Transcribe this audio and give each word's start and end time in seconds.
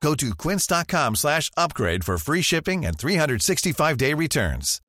Go 0.00 0.14
to 0.14 0.34
quince.com 0.34 1.16
slash 1.16 1.50
upgrade 1.56 2.04
for 2.04 2.18
free 2.18 2.42
shipping 2.42 2.86
and 2.86 2.96
365-day 2.96 4.14
returns. 4.14 4.80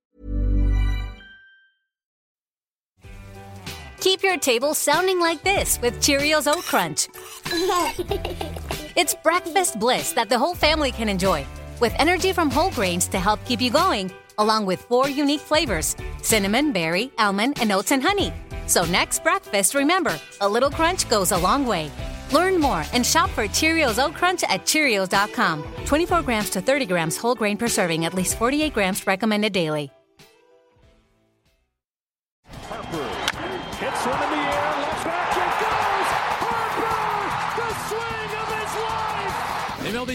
Keep 3.99 4.23
your 4.23 4.37
table 4.37 4.73
sounding 4.73 5.19
like 5.19 5.43
this 5.43 5.79
with 5.79 6.01
Cheerios 6.01 6.51
Oat 6.51 6.63
Crunch. 6.63 7.07
it's 8.95 9.13
breakfast 9.13 9.79
bliss 9.79 10.13
that 10.13 10.27
the 10.27 10.39
whole 10.39 10.55
family 10.55 10.91
can 10.91 11.07
enjoy, 11.07 11.45
with 11.79 11.93
energy 11.99 12.33
from 12.33 12.49
whole 12.49 12.71
grains 12.71 13.07
to 13.09 13.19
help 13.19 13.43
keep 13.45 13.61
you 13.61 13.69
going, 13.69 14.11
along 14.39 14.65
with 14.65 14.81
four 14.81 15.07
unique 15.07 15.41
flavors 15.41 15.95
cinnamon, 16.23 16.71
berry, 16.71 17.11
almond, 17.19 17.59
and 17.61 17.71
oats 17.71 17.91
and 17.91 18.01
honey. 18.01 18.33
So, 18.65 18.85
next 18.85 19.21
breakfast, 19.21 19.75
remember 19.75 20.19
a 20.39 20.49
little 20.49 20.71
crunch 20.71 21.07
goes 21.09 21.31
a 21.31 21.37
long 21.37 21.67
way. 21.67 21.91
Learn 22.31 22.59
more 22.59 22.83
and 22.93 23.05
shop 23.05 23.29
for 23.31 23.43
Cheerios 23.43 24.03
Oat 24.03 24.15
Crunch 24.15 24.43
at 24.43 24.65
Cheerios.com. 24.65 25.63
24 25.85 26.21
grams 26.23 26.49
to 26.49 26.61
30 26.61 26.85
grams 26.87 27.17
whole 27.17 27.35
grain 27.35 27.57
per 27.57 27.67
serving, 27.67 28.05
at 28.05 28.13
least 28.13 28.35
48 28.37 28.73
grams 28.73 29.05
recommended 29.05 29.53
daily. 29.53 29.91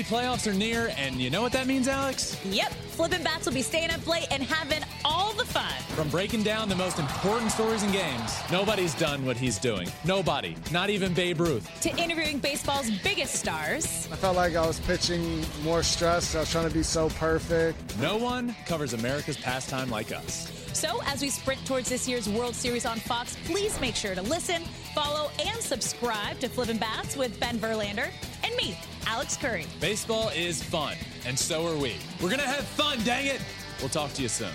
Playoffs 0.07 0.47
are 0.47 0.55
near, 0.55 0.93
and 0.97 1.17
you 1.17 1.31
know 1.31 1.43
what 1.43 1.53
that 1.53 1.67
means, 1.67 1.89
Alex? 1.89 2.41
Yep, 2.45 2.73
Flippin' 2.73 3.23
Bats 3.25 3.47
will 3.47 3.53
be 3.53 3.63
staying 3.63 3.91
up 3.91 4.07
late 4.07 4.29
and 4.31 4.43
having 4.43 4.85
all 5.05 5.33
the 5.35 5.45
fun. 5.45 5.73
From 5.97 6.09
breaking 6.09 6.45
down 6.45 6.69
the 6.69 6.77
most 6.77 6.99
important 6.99 7.51
stories 7.51 7.83
and 7.83 7.93
games, 7.93 8.39
nobody's 8.51 8.95
done 8.95 9.27
what 9.27 9.37
he's 9.37 9.59
doing. 9.59 9.89
Nobody, 10.05 10.57
not 10.71 10.91
even 10.91 11.13
Babe 11.13 11.41
Ruth. 11.41 11.69
To 11.81 11.91
interviewing 11.97 12.39
baseball's 12.39 12.91
biggest 13.03 13.35
stars. 13.35 14.09
I 14.13 14.17
felt 14.17 14.37
like 14.37 14.55
I 14.55 14.65
was 14.67 14.79
pitching 14.81 15.45
more 15.65 15.83
stress. 15.83 16.35
I 16.37 16.41
was 16.41 16.51
trying 16.51 16.69
to 16.69 16.75
be 16.75 16.85
so 16.85 17.09
perfect. 17.11 17.99
No 17.99 18.17
one 18.17 18.55
covers 18.67 18.93
America's 18.93 19.37
pastime 19.37 19.91
like 19.91 20.13
us. 20.13 20.53
So, 20.73 21.01
as 21.07 21.23
we 21.23 21.31
sprint 21.31 21.65
towards 21.67 21.89
this 21.89 22.07
year's 22.07 22.29
World 22.29 22.55
Series 22.55 22.85
on 22.85 22.99
Fox, 22.99 23.35
please 23.47 23.81
make 23.81 23.97
sure 23.97 24.15
to 24.15 24.21
listen, 24.21 24.63
follow, 24.97 25.31
and 25.45 25.61
subscribe 25.61 26.39
to 26.41 26.49
Flippin' 26.49 26.79
Bats 26.79 27.19
with 27.19 27.39
Ben 27.39 27.59
Verlander 27.59 28.09
and 28.43 28.57
me, 28.57 28.79
Alex 29.07 29.37
Curry. 29.37 29.67
Baseball 29.79 30.31
is 30.31 30.63
fun, 30.63 30.95
and 31.27 31.39
so 31.39 31.67
are 31.67 31.77
we. 31.77 31.97
We're 32.23 32.31
going 32.31 32.41
to 32.41 32.47
have 32.47 32.65
fun, 32.65 32.99
dang 33.05 33.27
it! 33.27 33.43
We'll 33.81 33.91
talk 33.91 34.15
to 34.15 34.23
you 34.23 34.29
soon. 34.29 34.49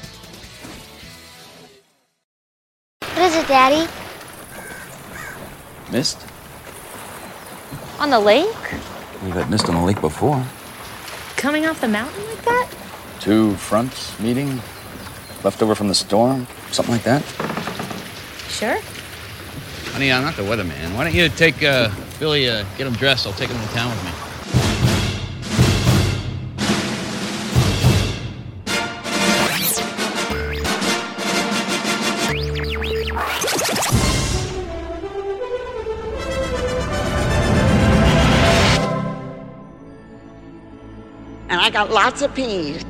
What 3.01 3.19
is 3.19 3.35
it, 3.35 3.47
Daddy? 3.47 3.87
Mist? 5.91 6.17
On 7.99 8.09
the 8.09 8.19
lake? 8.19 8.47
We've 9.23 9.35
had 9.35 9.47
mist 9.47 9.69
on 9.69 9.75
the 9.75 9.83
lake 9.83 10.01
before. 10.01 10.43
Coming 11.37 11.67
off 11.67 11.79
the 11.81 11.87
mountain 11.87 12.25
like 12.25 12.41
that? 12.45 12.71
Two 13.19 13.53
fronts 13.57 14.19
meeting, 14.19 14.59
left 15.43 15.61
over 15.61 15.75
from 15.75 15.87
the 15.87 15.93
storm, 15.93 16.47
something 16.71 16.95
like 16.95 17.03
that. 17.03 17.21
Sure. 18.49 18.79
Honey, 19.91 20.09
I'm 20.09 20.23
not 20.23 20.37
the 20.37 20.43
weatherman. 20.43 20.95
Why 20.95 21.03
don't 21.03 21.13
you 21.13 21.27
take 21.27 21.61
uh, 21.63 21.89
Billy, 22.17 22.49
uh, 22.49 22.63
get 22.77 22.87
him 22.87 22.93
dressed? 22.93 23.27
I'll 23.27 23.33
take 23.33 23.49
him 23.49 23.59
to 23.59 23.73
town 23.73 23.89
with 23.89 24.05
me. 24.05 24.11
And 41.49 41.59
I 41.59 41.69
got 41.69 41.91
lots 41.91 42.21
of 42.21 42.33
peas. 42.33 42.85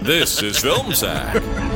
This 0.00 0.42
is 0.42 0.58
Film 0.58 0.94
Sack. 0.94 1.70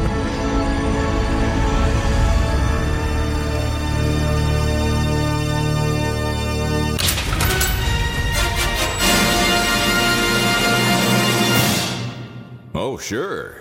sure. 12.99 13.61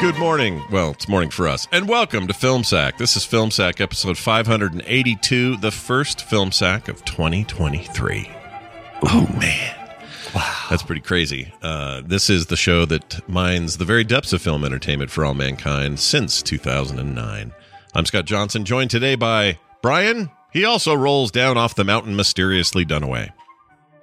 Good 0.00 0.18
morning. 0.18 0.62
Well, 0.70 0.90
it's 0.90 1.08
morning 1.08 1.30
for 1.30 1.48
us. 1.48 1.66
And 1.72 1.88
welcome 1.88 2.26
to 2.26 2.34
Film 2.34 2.64
Sack. 2.64 2.98
This 2.98 3.16
is 3.16 3.24
Film 3.24 3.50
Sack 3.50 3.80
episode 3.80 4.18
582, 4.18 5.56
the 5.56 5.70
first 5.70 6.22
Film 6.22 6.52
Sack 6.52 6.88
of 6.88 7.02
2023. 7.06 8.30
Oh, 9.02 9.26
man. 9.40 9.74
Wow. 10.34 10.66
That's 10.68 10.82
pretty 10.82 11.00
crazy. 11.00 11.52
Uh, 11.62 12.02
this 12.04 12.28
is 12.28 12.46
the 12.46 12.56
show 12.56 12.84
that 12.84 13.26
mines 13.26 13.78
the 13.78 13.86
very 13.86 14.04
depths 14.04 14.34
of 14.34 14.42
film 14.42 14.64
entertainment 14.64 15.10
for 15.10 15.24
all 15.24 15.34
mankind 15.34 15.98
since 15.98 16.42
2009. 16.42 17.52
I'm 17.94 18.04
Scott 18.04 18.26
Johnson, 18.26 18.66
joined 18.66 18.90
today 18.90 19.14
by 19.14 19.58
Brian. 19.80 20.30
He 20.56 20.64
also 20.64 20.94
rolls 20.94 21.30
down 21.30 21.58
off 21.58 21.74
the 21.74 21.84
mountain 21.84 22.16
mysteriously 22.16 22.86
Dunaway. 22.86 23.30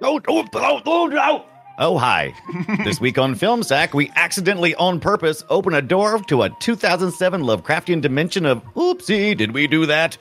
Oh, 0.00 0.20
oh, 0.28 0.46
oh, 0.54 0.82
oh, 0.86 1.10
oh. 1.12 1.44
Oh, 1.80 1.98
hi. 1.98 2.32
this 2.84 3.00
week 3.00 3.18
on 3.18 3.34
Film 3.34 3.64
Sack, 3.64 3.92
we 3.92 4.12
accidentally, 4.14 4.72
on 4.76 5.00
purpose, 5.00 5.42
open 5.48 5.74
a 5.74 5.82
door 5.82 6.20
to 6.28 6.42
a 6.42 6.50
2007 6.60 7.42
Lovecraftian 7.42 8.00
dimension 8.00 8.46
of 8.46 8.62
oopsie, 8.74 9.36
did 9.36 9.50
we 9.50 9.66
do 9.66 9.86
that? 9.86 10.16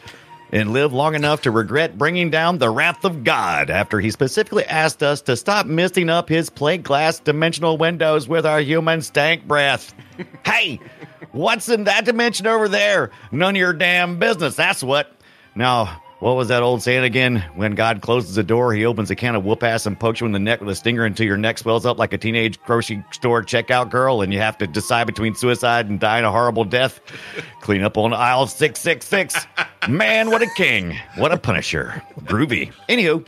And 0.51 0.73
live 0.73 0.91
long 0.91 1.13
enough 1.13 1.43
to 1.43 1.51
regret 1.51 1.99
bringing 1.99 2.31
down 2.31 2.57
the 2.57 2.72
wrath 2.72 3.05
of 3.05 3.23
God 3.23 3.69
after 3.69 3.99
he 3.99 4.09
specifically 4.09 4.66
asked 4.66 5.03
us 5.03 5.22
to 5.22 5.38
stop 5.38 5.67
misting 5.67 6.09
up 6.09 6.29
his 6.29 6.49
plate 6.49 6.81
glass 6.81 7.19
dimensional 7.19 7.77
windows 7.77 8.27
with 8.27 8.47
our 8.47 8.59
human 8.59 9.03
stank 9.03 9.47
breath. 9.47 9.93
hey, 10.43 10.79
what's 11.31 11.69
in 11.69 11.83
that 11.83 12.05
dimension 12.05 12.47
over 12.47 12.67
there? 12.67 13.11
None 13.31 13.55
of 13.55 13.59
your 13.59 13.73
damn 13.73 14.17
business, 14.17 14.55
that's 14.55 14.81
what. 14.81 15.16
Now, 15.55 16.01
what 16.23 16.38
was 16.38 16.47
that 16.47 16.63
old 16.63 16.81
saying 16.81 17.03
again? 17.03 17.44
When 17.56 17.75
God 17.75 18.01
closes 18.01 18.38
a 18.38 18.44
door, 18.44 18.73
he 18.73 18.85
opens 18.85 19.11
a 19.11 19.16
can 19.16 19.35
of 19.35 19.44
whoop 19.44 19.61
ass 19.61 19.85
and 19.85 20.00
pokes 20.00 20.22
you 20.22 20.25
in 20.25 20.31
the 20.31 20.39
neck 20.39 20.61
with 20.61 20.69
a 20.69 20.75
stinger 20.75 21.03
until 21.03 21.25
your 21.25 21.35
neck 21.35 21.58
swells 21.58 21.85
up 21.85 21.97
like 21.97 22.14
a 22.14 22.17
teenage 22.17 22.61
grocery 22.61 23.03
store 23.11 23.43
checkout 23.43 23.91
girl, 23.91 24.22
and 24.22 24.31
you 24.31 24.40
have 24.40 24.58
to 24.59 24.66
decide 24.66 25.05
between 25.05 25.35
suicide 25.35 25.90
and 25.90 25.99
dying 25.99 26.23
a 26.23 26.31
horrible 26.31 26.64
death. 26.64 27.02
Clean 27.59 27.84
up 27.84 27.97
on 27.97 28.14
aisle 28.14 28.47
666. 28.47 29.46
Man, 29.90 30.31
what 30.31 30.41
a 30.41 30.47
king. 30.55 30.97
What 31.17 31.34
a 31.34 31.37
punisher. 31.37 32.02
Groovy. 32.22 32.72
Anywho, 32.87 33.28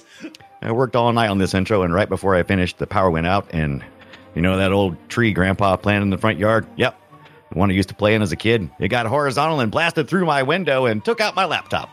I 0.62 0.71
worked 0.71 0.95
all 0.95 1.12
night 1.12 1.27
on 1.27 1.38
this 1.38 1.53
intro, 1.53 1.81
and 1.83 1.94
right 1.94 2.07
before 2.07 2.33
I 2.33 2.44
finished, 2.44 2.77
the 2.77 2.88
power 2.88 3.12
went 3.12 3.27
out, 3.27 3.45
and 3.51 3.83
you 4.36 4.42
know 4.42 4.56
that 4.56 4.71
old 4.71 4.95
tree 5.09 5.33
grandpa 5.33 5.75
planted 5.75 6.03
in 6.03 6.09
the 6.12 6.18
front 6.18 6.39
yard? 6.39 6.65
Yep. 6.77 6.97
The 7.51 7.59
one 7.59 7.69
I 7.69 7.74
used 7.74 7.89
to 7.89 7.95
play 7.95 8.15
in 8.15 8.21
as 8.21 8.31
a 8.31 8.38
kid. 8.38 8.69
It 8.80 8.88
got 8.88 9.06
horizontal 9.06 9.59
and 9.59 9.69
blasted 9.69 10.07
through 10.07 10.25
my 10.25 10.44
window 10.44 10.86
and 10.86 11.03
took 11.03 11.19
out 11.19 11.36
my 11.36 11.44
laptop. 11.44 11.89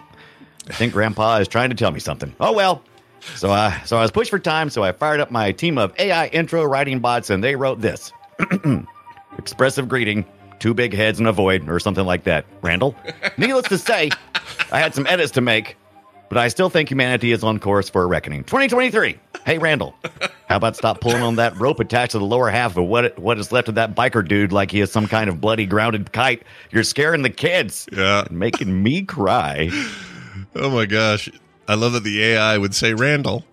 I 0.69 0.73
think 0.73 0.93
Grandpa 0.93 1.39
is 1.39 1.49
trying 1.49 1.71
to 1.71 1.77
tell 1.77 1.91
me 1.91 2.01
something. 2.01 2.35
Oh 2.41 2.53
well. 2.53 2.83
So 3.37 3.51
I 3.51 3.81
so 3.85 3.97
I 3.97 4.03
was 4.03 4.11
pushed 4.11 4.31
for 4.31 4.39
time, 4.39 4.71
so 4.71 4.83
I 4.83 4.93
fired 4.93 5.21
up 5.21 5.31
my 5.31 5.53
team 5.53 5.79
of 5.79 5.93
AI 5.99 6.27
intro 6.29 6.65
writing 6.65 7.01
bots, 7.01 7.31
and 7.31 7.43
they 7.43 7.57
wrote 7.57 7.81
this: 7.81 8.13
expressive 9.39 9.89
greeting, 9.89 10.25
two 10.59 10.75
big 10.75 10.93
heads 10.93 11.19
and 11.19 11.29
a 11.29 11.33
void, 11.33 11.69
or 11.69 11.79
something 11.81 12.05
like 12.05 12.25
that. 12.25 12.45
Randall. 12.63 12.97
Needless 13.37 13.69
to 13.69 13.79
say, 13.79 14.11
I 14.73 14.81
had 14.81 14.95
some 14.95 15.07
edits 15.07 15.33
to 15.33 15.41
make, 15.41 15.77
but 16.29 16.39
I 16.39 16.49
still 16.49 16.69
think 16.69 16.91
humanity 16.91 17.33
is 17.33 17.45
on 17.45 17.59
course 17.61 17.89
for 17.89 18.03
a 18.03 18.07
reckoning. 18.07 18.43
2023. 18.45 19.19
Hey, 19.45 19.59
Randall, 19.59 19.95
how 20.49 20.57
about 20.57 20.77
stop 20.77 21.01
pulling 21.01 21.23
on 21.23 21.37
that 21.37 21.57
rope 21.59 21.81
attached 21.81 22.13
to 22.13 22.19
the 22.19 22.25
lower 22.25 22.49
half 22.49 22.77
of 22.77 22.85
what 22.87 23.19
what 23.19 23.39
is 23.39 23.51
left 23.53 23.69
of 23.69 23.75
that 23.77 23.95
biker 23.95 24.27
dude 24.27 24.53
like 24.53 24.71
he 24.71 24.81
is 24.81 24.91
some 24.91 25.07
kind 25.07 25.29
of 25.29 25.41
bloody 25.41 25.67
grounded 25.67 26.13
kite? 26.13 26.43
You're 26.71 26.85
scaring 26.85 27.23
the 27.23 27.31
kids. 27.31 27.89
Yeah. 27.93 28.25
And 28.25 28.39
making 28.39 28.83
me 28.83 29.03
cry. 29.03 29.71
Oh 30.55 30.71
my 30.71 30.87
gosh. 30.87 31.31
I 31.69 31.75
love 31.75 31.93
that 31.93 32.05
the 32.05 32.23
AI 32.23 32.59
would 32.59 32.75
say 32.75 32.95
Randall. 32.95 33.45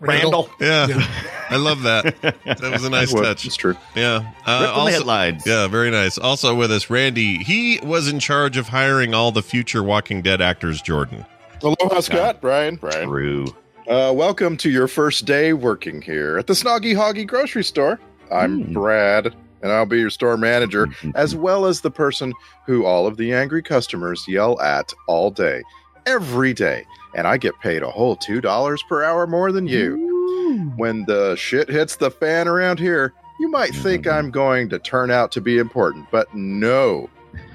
Randall. 0.00 0.50
Yeah. 0.60 0.86
I 1.50 1.56
love 1.56 1.82
that. 1.82 2.20
That 2.22 2.60
was 2.72 2.84
a 2.84 2.90
nice 2.90 3.12
Well, 3.12 3.22
touch. 3.22 3.46
It's 3.46 3.56
true. 3.56 3.76
Yeah. 3.94 4.32
Uh, 4.44 4.60
Rip 4.62 4.74
from 4.74 4.84
the 4.86 4.90
headlines. 4.90 5.46
Yeah, 5.46 5.68
very 5.68 5.90
nice. 5.90 6.18
Also 6.18 6.54
with 6.54 6.70
us, 6.72 6.90
Randy. 6.90 7.38
He 7.42 7.78
was 7.82 8.08
in 8.08 8.18
charge 8.18 8.56
of 8.56 8.68
hiring 8.68 9.14
all 9.14 9.30
the 9.32 9.42
future 9.42 9.82
Walking 9.82 10.22
Dead 10.22 10.40
actors, 10.42 10.82
Jordan. 10.82 11.24
Aloha, 11.62 12.00
Scott. 12.00 12.40
Brian. 12.40 12.76
Brian. 12.76 13.08
True. 13.08 13.46
Uh, 13.88 14.12
welcome 14.14 14.56
to 14.58 14.68
your 14.68 14.88
first 14.88 15.24
day 15.24 15.52
working 15.52 16.02
here 16.02 16.36
at 16.36 16.48
the 16.48 16.52
Snoggy 16.54 16.94
Hoggy 16.94 17.26
grocery 17.26 17.62
store. 17.64 18.00
I'm 18.32 18.64
Hmm. 18.64 18.72
Brad, 18.72 19.26
and 19.62 19.70
I'll 19.72 19.86
be 19.86 20.00
your 20.00 20.10
store 20.10 20.36
manager, 20.36 20.88
as 21.14 21.36
well 21.36 21.64
as 21.64 21.80
the 21.80 21.90
person 21.92 22.34
who 22.66 22.84
all 22.84 23.06
of 23.06 23.16
the 23.16 23.32
angry 23.32 23.62
customers 23.62 24.26
yell 24.26 24.60
at 24.60 24.92
all 25.06 25.30
day, 25.30 25.62
every 26.06 26.54
day. 26.54 26.86
And 27.14 27.26
I 27.26 27.36
get 27.36 27.58
paid 27.60 27.82
a 27.82 27.90
whole 27.90 28.16
$2 28.16 28.78
per 28.88 29.02
hour 29.02 29.26
more 29.26 29.52
than 29.52 29.66
you. 29.66 30.72
When 30.76 31.04
the 31.06 31.34
shit 31.36 31.68
hits 31.68 31.96
the 31.96 32.10
fan 32.10 32.48
around 32.48 32.78
here, 32.78 33.12
you 33.40 33.50
might 33.50 33.74
think 33.74 34.04
mm-hmm. 34.04 34.16
I'm 34.16 34.30
going 34.30 34.68
to 34.70 34.78
turn 34.78 35.10
out 35.10 35.32
to 35.32 35.40
be 35.40 35.58
important, 35.58 36.06
but 36.10 36.32
no. 36.34 37.10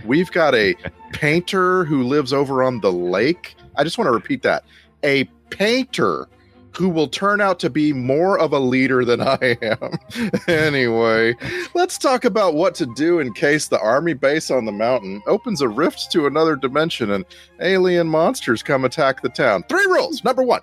We've 0.05 0.31
got 0.31 0.53
a 0.55 0.75
painter 1.13 1.85
who 1.85 2.03
lives 2.03 2.33
over 2.33 2.63
on 2.63 2.81
the 2.81 2.91
lake. 2.91 3.55
I 3.75 3.83
just 3.83 3.97
want 3.97 4.07
to 4.07 4.11
repeat 4.11 4.43
that. 4.43 4.65
A 5.03 5.25
painter 5.49 6.27
who 6.75 6.89
will 6.89 7.07
turn 7.07 7.41
out 7.41 7.59
to 7.59 7.69
be 7.69 7.93
more 7.93 8.39
of 8.39 8.53
a 8.53 8.59
leader 8.59 9.03
than 9.05 9.21
I 9.21 9.57
am. 9.61 10.31
anyway, 10.47 11.35
let's 11.73 11.97
talk 11.97 12.25
about 12.25 12.55
what 12.55 12.75
to 12.75 12.85
do 12.95 13.19
in 13.19 13.33
case 13.33 13.67
the 13.67 13.79
army 13.79 14.13
base 14.13 14.49
on 14.49 14.65
the 14.65 14.71
mountain 14.71 15.21
opens 15.27 15.61
a 15.61 15.67
rift 15.67 16.11
to 16.11 16.27
another 16.27 16.55
dimension 16.55 17.11
and 17.11 17.25
alien 17.59 18.07
monsters 18.07 18.63
come 18.63 18.85
attack 18.85 19.21
the 19.21 19.29
town. 19.29 19.63
Three 19.69 19.85
rules. 19.85 20.23
Number 20.23 20.43
one, 20.43 20.61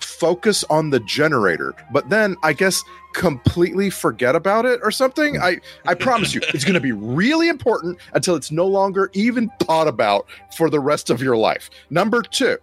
focus 0.00 0.64
on 0.64 0.90
the 0.90 1.00
generator, 1.00 1.74
but 1.92 2.08
then 2.08 2.36
I 2.42 2.52
guess 2.52 2.82
completely 3.14 3.90
forget 3.90 4.34
about 4.34 4.66
it 4.66 4.80
or 4.82 4.90
something. 4.90 5.40
I 5.40 5.58
I 5.86 5.94
promise 5.94 6.34
you, 6.34 6.40
it's 6.54 6.64
going 6.64 6.74
to 6.74 6.80
be 6.80 6.92
really 6.92 7.48
important 7.48 7.98
until 8.12 8.34
it's 8.34 8.50
no 8.50 8.66
longer 8.66 9.10
even 9.14 9.50
thought 9.60 9.88
about 9.88 10.26
for 10.56 10.70
the 10.70 10.80
rest 10.80 11.10
of 11.10 11.22
your 11.22 11.36
life. 11.36 11.70
Number 11.90 12.22
two. 12.22 12.58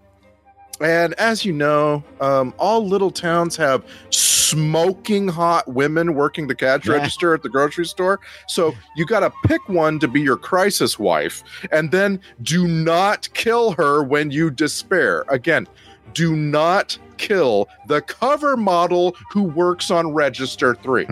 And 0.82 1.14
as 1.14 1.46
you 1.46 1.54
know, 1.54 2.04
um, 2.20 2.54
all 2.58 2.86
little 2.86 3.12
towns 3.12 3.56
have 3.56 3.84
smoking 4.10 5.28
hot 5.28 5.68
women 5.68 6.14
working 6.16 6.48
the 6.48 6.56
cash 6.56 6.86
Yeah. 6.86 6.94
register 6.94 7.34
at 7.34 7.44
the 7.44 7.50
grocery 7.50 7.86
store. 7.86 8.20
So 8.48 8.74
you 8.96 9.06
got 9.06 9.22
to 9.22 9.32
pick 9.46 9.68
one 9.70 10.00
to 10.00 10.08
be 10.08 10.22
your 10.22 10.38
crisis 10.38 11.00
wife, 11.00 11.44
and 11.72 11.92
then 11.92 12.20
do 12.42 12.68
not 12.68 13.30
kill 13.34 13.72
her 13.72 14.04
when 14.04 14.32
you 14.32 14.50
despair. 14.52 15.26
Again, 15.30 15.68
do 16.14 16.36
not 16.36 16.98
kill 17.18 17.68
the 17.88 18.02
cover 18.02 18.58
model 18.58 19.16
who 19.32 19.44
works 19.44 19.90
on 19.90 20.14
register 20.14 20.76
three. 20.84 21.08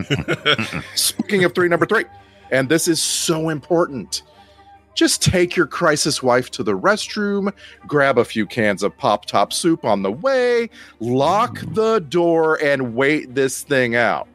Speaking 0.95 1.43
of 1.43 1.55
three, 1.55 1.67
number 1.69 1.85
three, 1.85 2.05
and 2.51 2.69
this 2.69 2.87
is 2.87 3.01
so 3.01 3.49
important. 3.49 4.23
Just 4.95 5.21
take 5.21 5.55
your 5.55 5.65
crisis 5.65 6.21
wife 6.21 6.51
to 6.51 6.63
the 6.63 6.77
restroom, 6.77 7.51
grab 7.87 8.17
a 8.17 8.25
few 8.25 8.45
cans 8.45 8.83
of 8.83 8.95
pop 8.97 9.25
top 9.25 9.51
soup 9.51 9.83
on 9.85 10.03
the 10.03 10.11
way, 10.11 10.69
lock 10.99 11.59
the 11.73 11.99
door, 11.99 12.61
and 12.63 12.95
wait 12.95 13.33
this 13.33 13.63
thing 13.63 13.95
out. 13.95 14.27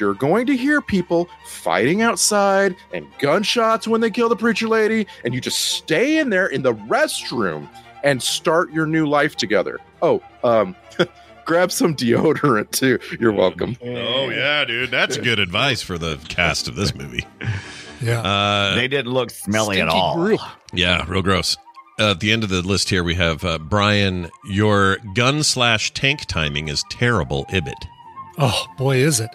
You're 0.00 0.14
going 0.14 0.46
to 0.46 0.56
hear 0.56 0.80
people 0.80 1.28
fighting 1.46 2.02
outside 2.02 2.74
and 2.92 3.06
gunshots 3.18 3.86
when 3.86 4.00
they 4.00 4.10
kill 4.10 4.28
the 4.28 4.36
preacher 4.36 4.66
lady, 4.66 5.06
and 5.24 5.34
you 5.34 5.40
just 5.40 5.60
stay 5.60 6.18
in 6.18 6.30
there 6.30 6.46
in 6.46 6.62
the 6.62 6.74
restroom 6.74 7.68
and 8.02 8.22
start 8.22 8.72
your 8.72 8.86
new 8.86 9.06
life 9.06 9.36
together. 9.36 9.78
Oh, 10.00 10.20
um, 10.42 10.74
grab 11.44 11.70
some 11.70 11.94
deodorant 11.94 12.70
too. 12.70 12.98
You're 13.20 13.32
welcome. 13.32 13.76
Oh 13.82 14.30
yeah, 14.30 14.64
dude. 14.64 14.90
That's 14.90 15.16
good 15.16 15.38
advice 15.38 15.82
for 15.82 15.98
the 15.98 16.18
cast 16.28 16.68
of 16.68 16.74
this 16.74 16.94
movie. 16.94 17.24
Yeah. 18.02 18.20
Uh, 18.20 18.74
They 18.74 18.88
didn't 18.88 19.12
look 19.12 19.30
smelly 19.30 19.80
at 19.80 19.88
all. 19.88 20.16
grill. 20.16 20.40
yeah, 20.72 21.04
real 21.08 21.22
gross. 21.22 21.56
Uh, 22.00 22.12
at 22.12 22.20
the 22.20 22.32
end 22.32 22.42
of 22.42 22.48
the 22.50 22.62
list 22.62 22.88
here, 22.90 23.04
we 23.04 23.14
have 23.14 23.44
uh, 23.44 23.58
Brian. 23.58 24.30
Your 24.48 24.96
gun 25.14 25.42
slash 25.42 25.92
tank 25.94 26.24
timing 26.26 26.68
is 26.68 26.82
terrible. 26.90 27.44
Ibbott. 27.52 27.86
Oh, 28.38 28.66
boy, 28.78 28.96
is 28.96 29.20
it. 29.20 29.28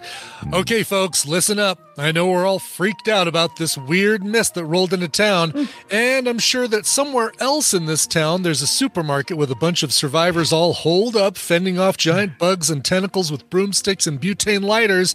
Okay, 0.52 0.82
folks, 0.82 1.24
listen 1.24 1.60
up. 1.60 1.78
I 1.96 2.10
know 2.10 2.26
we're 2.28 2.44
all 2.44 2.58
freaked 2.58 3.06
out 3.06 3.28
about 3.28 3.54
this 3.56 3.78
weird 3.78 4.24
mist 4.24 4.54
that 4.54 4.64
rolled 4.64 4.92
into 4.92 5.06
town, 5.06 5.68
and 5.88 6.26
I'm 6.26 6.40
sure 6.40 6.66
that 6.66 6.84
somewhere 6.84 7.30
else 7.38 7.72
in 7.72 7.86
this 7.86 8.08
town 8.08 8.42
there's 8.42 8.60
a 8.60 8.66
supermarket 8.66 9.36
with 9.36 9.52
a 9.52 9.56
bunch 9.56 9.84
of 9.84 9.92
survivors 9.92 10.52
all 10.52 10.72
holed 10.72 11.14
up, 11.14 11.36
fending 11.36 11.78
off 11.78 11.96
giant 11.96 12.38
bugs 12.40 12.70
and 12.70 12.84
tentacles 12.84 13.30
with 13.30 13.48
broomsticks 13.50 14.08
and 14.08 14.20
butane 14.20 14.64
lighters. 14.64 15.14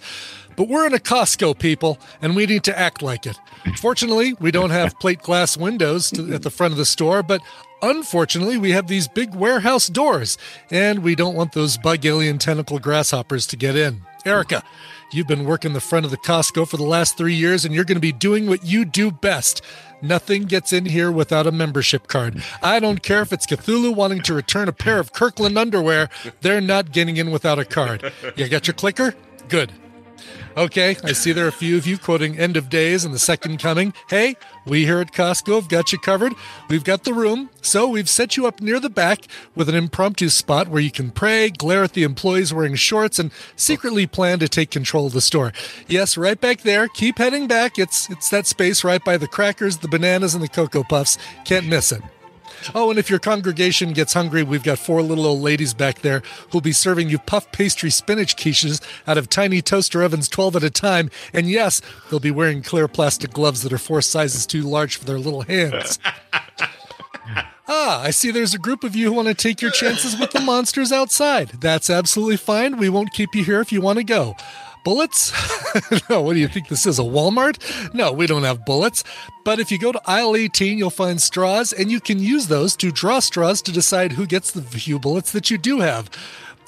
But 0.56 0.68
we're 0.68 0.86
in 0.86 0.94
a 0.94 1.00
Costco, 1.00 1.58
people, 1.60 2.00
and 2.22 2.36
we 2.36 2.46
need 2.46 2.64
to 2.64 2.78
act 2.78 3.02
like 3.02 3.26
it. 3.26 3.40
Fortunately, 3.78 4.34
we 4.34 4.52
don't 4.52 4.72
have 4.72 5.00
plate 5.00 5.22
glass 5.22 5.58
windows 5.58 6.10
to, 6.12 6.34
at 6.34 6.44
the 6.44 6.50
front 6.50 6.72
of 6.72 6.78
the 6.78 6.86
store, 6.86 7.24
but 7.24 7.42
Unfortunately, 7.84 8.58
we 8.58 8.72
have 8.72 8.88
these 8.88 9.10
big 9.10 9.36
warehouse 9.36 9.90
doors, 9.90 10.38
and 10.72 11.04
we 11.04 11.16
don't 11.16 11.36
want 11.36 11.52
those 11.52 11.78
bug 11.78 12.06
alien 12.06 12.38
tentacle 12.38 12.80
grasshoppers 12.80 13.46
to 13.48 13.58
get 13.58 13.76
in. 13.76 14.04
Erica, 14.26 14.64
you've 15.12 15.28
been 15.28 15.44
working 15.44 15.74
the 15.74 15.82
front 15.82 16.06
of 16.06 16.12
the 16.12 16.18
Costco 16.18 16.66
for 16.66 16.78
the 16.78 16.84
last 16.84 17.18
three 17.18 17.34
years, 17.34 17.66
and 17.66 17.76
you're 17.76 17.84
going 17.84 17.98
to 17.98 18.02
be 18.02 18.14
doing 18.14 18.48
what 18.48 18.66
you 18.66 18.86
do 18.86 19.12
best. 19.12 19.62
Nothing 20.02 20.44
gets 20.44 20.72
in 20.72 20.86
here 20.86 21.12
without 21.12 21.46
a 21.46 21.52
membership 21.52 22.08
card. 22.08 22.42
I 22.62 22.80
don't 22.80 23.04
care 23.04 23.22
if 23.22 23.34
it's 23.34 23.46
Cthulhu 23.46 23.94
wanting 23.94 24.22
to 24.24 24.34
return 24.34 24.70
a 24.70 24.74
pair 24.74 24.98
of 24.98 25.12
Kirkland 25.12 25.58
underwear, 25.58 26.10
they're 26.40 26.62
not 26.62 26.94
getting 26.94 27.18
in 27.18 27.32
without 27.32 27.60
a 27.60 27.66
card. 27.66 28.14
You 28.38 28.48
got 28.48 28.66
your 28.66 28.76
clicker? 28.76 29.14
Good. 29.50 29.74
Okay, 30.56 30.96
I 31.04 31.14
see 31.14 31.32
there 31.32 31.46
are 31.46 31.50
a 31.50 31.52
few 31.52 31.78
of 31.78 31.88
you 31.88 31.98
quoting 31.98 32.38
End 32.38 32.58
of 32.58 32.70
Days 32.70 33.04
and 33.04 33.12
The 33.12 33.18
Second 33.18 33.58
Coming. 33.58 33.92
Hey, 34.08 34.36
we 34.68 34.86
here 34.86 35.00
at 35.00 35.12
Costco 35.12 35.56
have 35.56 35.68
got 35.68 35.92
you 35.92 35.98
covered. 35.98 36.34
We've 36.70 36.84
got 36.84 37.06
the 37.06 37.14
room, 37.14 37.50
so 37.62 37.90
we've 37.90 38.08
set 38.08 38.38
you 38.38 38.46
up 38.46 38.62
near 38.62 38.80
the 38.80 38.90
back 38.90 39.26
with 39.56 39.68
an 39.68 39.74
impromptu 39.74 40.30
spot 40.30 40.68
where 40.68 40.82
you 40.82 40.92
can 40.92 41.10
pray, 41.10 41.50
glare 41.50 41.84
at 41.84 41.94
the 41.94 42.04
employees 42.04 42.54
wearing 42.54 42.76
shorts, 42.76 43.18
and 43.18 43.32
secretly 43.56 44.06
plan 44.06 44.38
to 44.40 44.48
take 44.48 44.70
control 44.70 45.08
of 45.08 45.14
the 45.14 45.22
store. 45.22 45.54
Yes, 45.88 46.18
right 46.18 46.40
back 46.40 46.62
there. 46.62 46.88
Keep 46.88 47.18
heading 47.18 47.48
back. 47.48 47.80
It's 47.80 48.08
it's 48.12 48.30
that 48.30 48.46
space 48.46 48.84
right 48.84 49.04
by 49.04 49.18
the 49.18 49.28
crackers, 49.28 49.78
the 49.78 49.88
bananas, 49.88 50.36
and 50.36 50.44
the 50.44 50.48
cocoa 50.48 50.84
puffs. 50.84 51.18
Can't 51.46 51.66
miss 51.66 51.92
it. 51.92 52.04
Oh, 52.76 52.90
and 52.90 53.00
if 53.00 53.10
your 53.10 53.20
congregation 53.20 53.94
gets 53.94 54.14
hungry, 54.14 54.44
we've 54.44 54.64
got 54.64 54.80
four 54.80 55.02
little 55.02 55.26
old 55.26 55.42
ladies 55.42 55.74
back 55.74 56.00
there 56.00 56.22
who'll 56.52 56.62
be 56.62 56.72
serving 56.72 57.10
you 57.10 57.20
puff 57.20 57.52
pastry 57.52 57.90
spinach 57.90 58.36
quiches 58.36 58.82
out 59.08 59.18
of 59.18 59.30
tiny 59.30 59.62
toaster 59.62 60.02
ovens 60.02 60.28
12 60.28 60.58
at 60.58 60.64
a 60.64 60.70
time. 60.70 61.10
And 61.34 61.50
yes, 61.50 61.82
they'll 62.10 62.20
be 62.20 62.32
wearing 62.32 62.62
clear 62.62 62.88
plastic 62.88 63.32
gloves 63.32 63.64
that 63.64 63.74
are 63.74 63.78
four 63.78 64.02
sizes 64.02 64.46
too 64.46 64.62
large 64.62 64.98
for 64.98 65.06
their 65.06 65.20
little 65.20 65.44
hands. 65.44 66.00
Ah, 67.66 68.02
I 68.02 68.12
see 68.12 68.30
there's 68.30 68.54
a 68.54 68.60
group 68.60 68.84
of 68.84 68.94
you 68.94 69.08
who 69.08 69.14
want 69.14 69.30
to 69.30 69.34
take 69.34 69.62
your 69.62 69.72
chances 69.72 70.20
with 70.20 70.32
the 70.32 70.42
monsters 70.42 70.92
outside. 70.92 71.50
That's 71.62 71.90
absolutely 71.90 72.36
fine. 72.36 72.78
We 72.78 72.90
won't 72.90 73.14
keep 73.14 73.34
you 73.34 73.44
here 73.44 73.62
if 73.62 73.72
you 73.72 73.80
want 73.80 74.00
to 74.00 74.04
go. 74.04 74.36
Bullets? 74.84 75.32
no, 76.10 76.22
what 76.22 76.34
do 76.34 76.40
you 76.40 76.48
think 76.48 76.68
this 76.68 76.86
is? 76.86 77.00
A 77.00 77.04
Walmart? 77.04 77.94
No, 77.94 78.12
we 78.12 78.28
don't 78.28 78.44
have 78.44 78.66
bullets. 78.66 79.04
But 79.46 79.60
if 79.60 79.72
you 79.72 79.78
go 79.80 79.92
to 79.92 80.02
aisle 80.06 80.36
18, 80.36 80.78
you'll 80.78 80.90
find 80.90 81.22
straws, 81.22 81.72
and 81.74 81.90
you 81.92 82.00
can 82.00 82.20
use 82.20 82.48
those 82.48 82.76
to 82.78 82.92
draw 82.92 83.20
straws 83.20 83.62
to 83.64 83.72
decide 83.72 84.14
who 84.14 84.26
gets 84.26 84.52
the 84.52 84.62
few 84.62 85.00
bullets 85.00 85.32
that 85.32 85.50
you 85.50 85.58
do 85.58 85.80
have. 85.80 86.10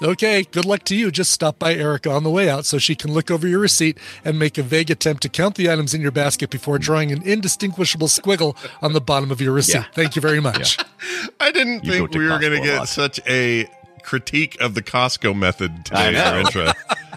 Okay, 0.02 0.44
good 0.44 0.66
luck 0.66 0.84
to 0.86 0.96
you. 0.96 1.10
Just 1.10 1.32
stop 1.32 1.58
by 1.58 1.74
Erica 1.74 2.12
on 2.12 2.24
the 2.24 2.30
way 2.30 2.50
out 2.50 2.66
so 2.66 2.78
she 2.78 2.96
can 2.96 3.14
look 3.14 3.32
over 3.32 3.48
your 3.48 3.60
receipt 3.60 3.98
and 4.26 4.38
make 4.38 4.58
a 4.58 4.64
vague 4.64 4.92
attempt 4.92 5.22
to 5.24 5.30
count 5.30 5.56
the 5.56 5.72
items 5.72 5.94
in 5.94 6.02
your 6.02 6.12
basket 6.12 6.50
before 6.50 6.78
drawing 6.78 7.14
an 7.14 7.22
indistinguishable 7.22 8.08
squiggle 8.08 8.58
on 8.82 8.92
the 8.92 9.00
bottom 9.00 9.32
of 9.32 9.40
your 9.40 9.54
receipt. 9.54 9.76
Yeah. 9.76 9.86
Thank 9.94 10.18
you 10.18 10.22
very 10.22 10.42
much. 10.42 10.78
I 11.40 11.50
didn't 11.52 11.86
You 11.86 11.92
think 11.94 12.08
go 12.12 12.14
to 12.14 12.20
we 12.20 12.26
were 12.30 12.40
going 12.40 12.62
to 12.62 12.68
get 12.68 12.80
lot. 12.80 12.88
such 12.90 13.22
a 13.26 13.70
critique 14.04 14.60
of 14.60 14.74
the 14.76 14.82
Costco 14.82 15.34
method 15.34 15.72
I 15.94 16.08
today 16.12 16.44
for 16.52 16.74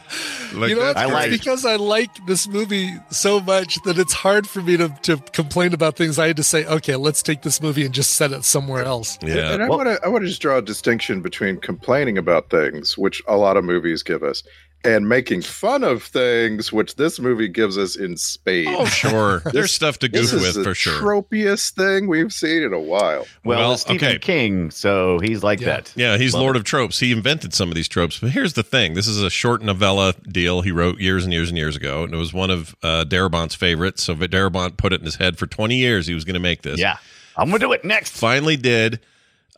know. 0.52 0.58
Like 0.60 0.70
you 0.70 0.76
know, 0.76 0.82
that's 0.82 0.98
I 0.98 1.04
like- 1.06 1.30
because 1.30 1.64
I 1.66 1.76
like 1.76 2.10
this 2.26 2.48
movie 2.48 2.90
so 3.10 3.38
much 3.40 3.78
that 3.84 3.98
it's 3.98 4.12
hard 4.14 4.48
for 4.48 4.62
me 4.62 4.76
to, 4.78 4.88
to 5.02 5.18
complain 5.32 5.74
about 5.74 5.96
things. 5.96 6.18
I 6.18 6.26
had 6.28 6.36
to 6.38 6.42
say, 6.42 6.64
okay, 6.64 6.96
let's 6.96 7.22
take 7.22 7.42
this 7.42 7.60
movie 7.60 7.84
and 7.84 7.92
just 7.94 8.12
set 8.12 8.32
it 8.32 8.44
somewhere 8.44 8.82
else. 8.84 9.18
Yeah. 9.22 9.52
And 9.52 9.62
I 9.62 9.68
Well- 9.68 9.78
want 9.78 9.88
to 9.88 10.04
I 10.04 10.08
want 10.08 10.22
to 10.24 10.28
just 10.28 10.40
draw 10.40 10.56
a 10.58 10.62
distinction 10.62 11.20
between 11.20 11.58
complaining 11.58 12.16
about 12.18 12.48
things, 12.50 12.96
which 12.96 13.22
a 13.28 13.36
lot 13.36 13.56
of 13.58 13.64
movies 13.64 14.02
give 14.02 14.22
us, 14.22 14.42
and 14.84 15.08
making 15.08 15.42
fun 15.42 15.82
of 15.82 16.04
things, 16.04 16.72
which 16.72 16.94
this 16.94 17.18
movie 17.18 17.48
gives 17.48 17.76
us 17.76 17.96
in 17.96 18.16
spades. 18.16 18.70
Oh, 18.72 18.84
sure. 18.86 19.40
This- 19.40 19.52
There's 19.58 19.72
stuff 19.72 19.98
to 19.98 20.08
this 20.08 20.30
goof 20.30 20.40
is 20.40 20.46
with 20.46 20.54
the 20.56 20.62
for 20.64 20.74
sure. 20.74 20.98
Tropiest 21.00 21.74
thing 21.74 22.06
we've 22.06 22.32
seen 22.32 22.62
in 22.62 22.72
a 22.72 22.78
while. 22.80 23.26
Well, 23.44 23.58
Well, 23.58 23.76
Stephen 23.76 24.08
okay. 24.08 24.18
King, 24.20 24.70
so 24.70 25.18
he's 25.18 25.42
like 25.42 25.60
that. 25.60 25.92
Yeah, 25.96 26.16
he's 26.16 26.32
Love 26.32 26.42
Lord 26.42 26.56
it. 26.56 26.60
of 26.60 26.64
Tropes. 26.64 27.00
He 27.00 27.10
invented 27.10 27.52
some 27.54 27.68
of 27.70 27.74
these 27.74 27.88
tropes. 27.88 28.20
But 28.20 28.30
here's 28.30 28.52
the 28.52 28.62
thing: 28.62 28.94
this 28.94 29.08
is 29.08 29.20
a 29.20 29.30
short 29.30 29.62
novella 29.62 30.14
deal 30.30 30.60
he 30.62 30.70
wrote 30.70 31.00
years 31.00 31.24
and 31.24 31.32
years 31.32 31.48
and 31.48 31.58
years 31.58 31.74
ago, 31.74 32.04
and 32.04 32.14
it 32.14 32.18
was 32.18 32.32
one 32.32 32.50
of 32.50 32.76
uh, 32.82 33.04
Darabont's 33.08 33.56
favorites. 33.56 34.04
So 34.04 34.14
Darabont 34.14 34.76
put 34.76 34.92
it 34.92 35.00
in 35.00 35.04
his 35.06 35.16
head 35.16 35.38
for 35.38 35.46
20 35.46 35.74
years 35.76 36.06
he 36.06 36.14
was 36.14 36.24
going 36.24 36.34
to 36.34 36.40
make 36.40 36.62
this. 36.62 36.78
Yeah, 36.78 36.98
I'm 37.36 37.48
gonna 37.48 37.58
do 37.58 37.72
it 37.72 37.84
next. 37.84 38.16
Finally 38.16 38.56
did, 38.58 39.00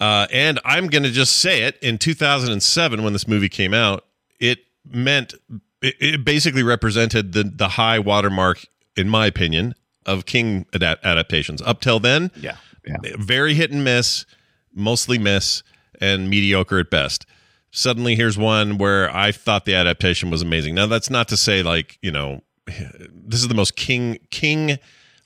uh, 0.00 0.26
and 0.32 0.58
I'm 0.64 0.86
going 0.86 1.02
to 1.02 1.10
just 1.10 1.36
say 1.36 1.64
it. 1.64 1.76
In 1.82 1.98
2007, 1.98 3.02
when 3.04 3.12
this 3.12 3.28
movie 3.28 3.48
came 3.50 3.74
out, 3.74 4.06
it 4.38 4.60
meant 4.88 5.34
it, 5.82 5.94
it 6.00 6.24
basically 6.24 6.62
represented 6.62 7.32
the 7.32 7.44
the 7.44 7.68
high 7.70 7.98
watermark, 7.98 8.64
in 8.96 9.08
my 9.08 9.26
opinion, 9.26 9.74
of 10.06 10.26
King 10.26 10.66
adap- 10.72 11.02
adaptations. 11.02 11.62
Up 11.62 11.80
till 11.80 12.00
then, 12.00 12.30
Yeah, 12.36 12.56
yeah. 12.86 12.96
very 13.18 13.54
hit 13.54 13.70
and 13.70 13.82
miss, 13.84 14.26
mostly 14.74 15.18
miss, 15.18 15.62
and 16.00 16.28
mediocre 16.30 16.78
at 16.78 16.90
best. 16.90 17.26
Suddenly, 17.72 18.16
here's 18.16 18.36
one 18.36 18.78
where 18.78 19.14
I 19.14 19.30
thought 19.32 19.64
the 19.64 19.74
adaptation 19.74 20.28
was 20.30 20.42
amazing. 20.42 20.74
Now, 20.74 20.86
that's 20.86 21.08
not 21.10 21.28
to 21.28 21.36
say 21.36 21.62
like 21.62 21.98
you 22.02 22.10
know, 22.10 22.42
this 22.66 23.40
is 23.40 23.48
the 23.48 23.54
most 23.54 23.76
King 23.76 24.18
King 24.30 24.78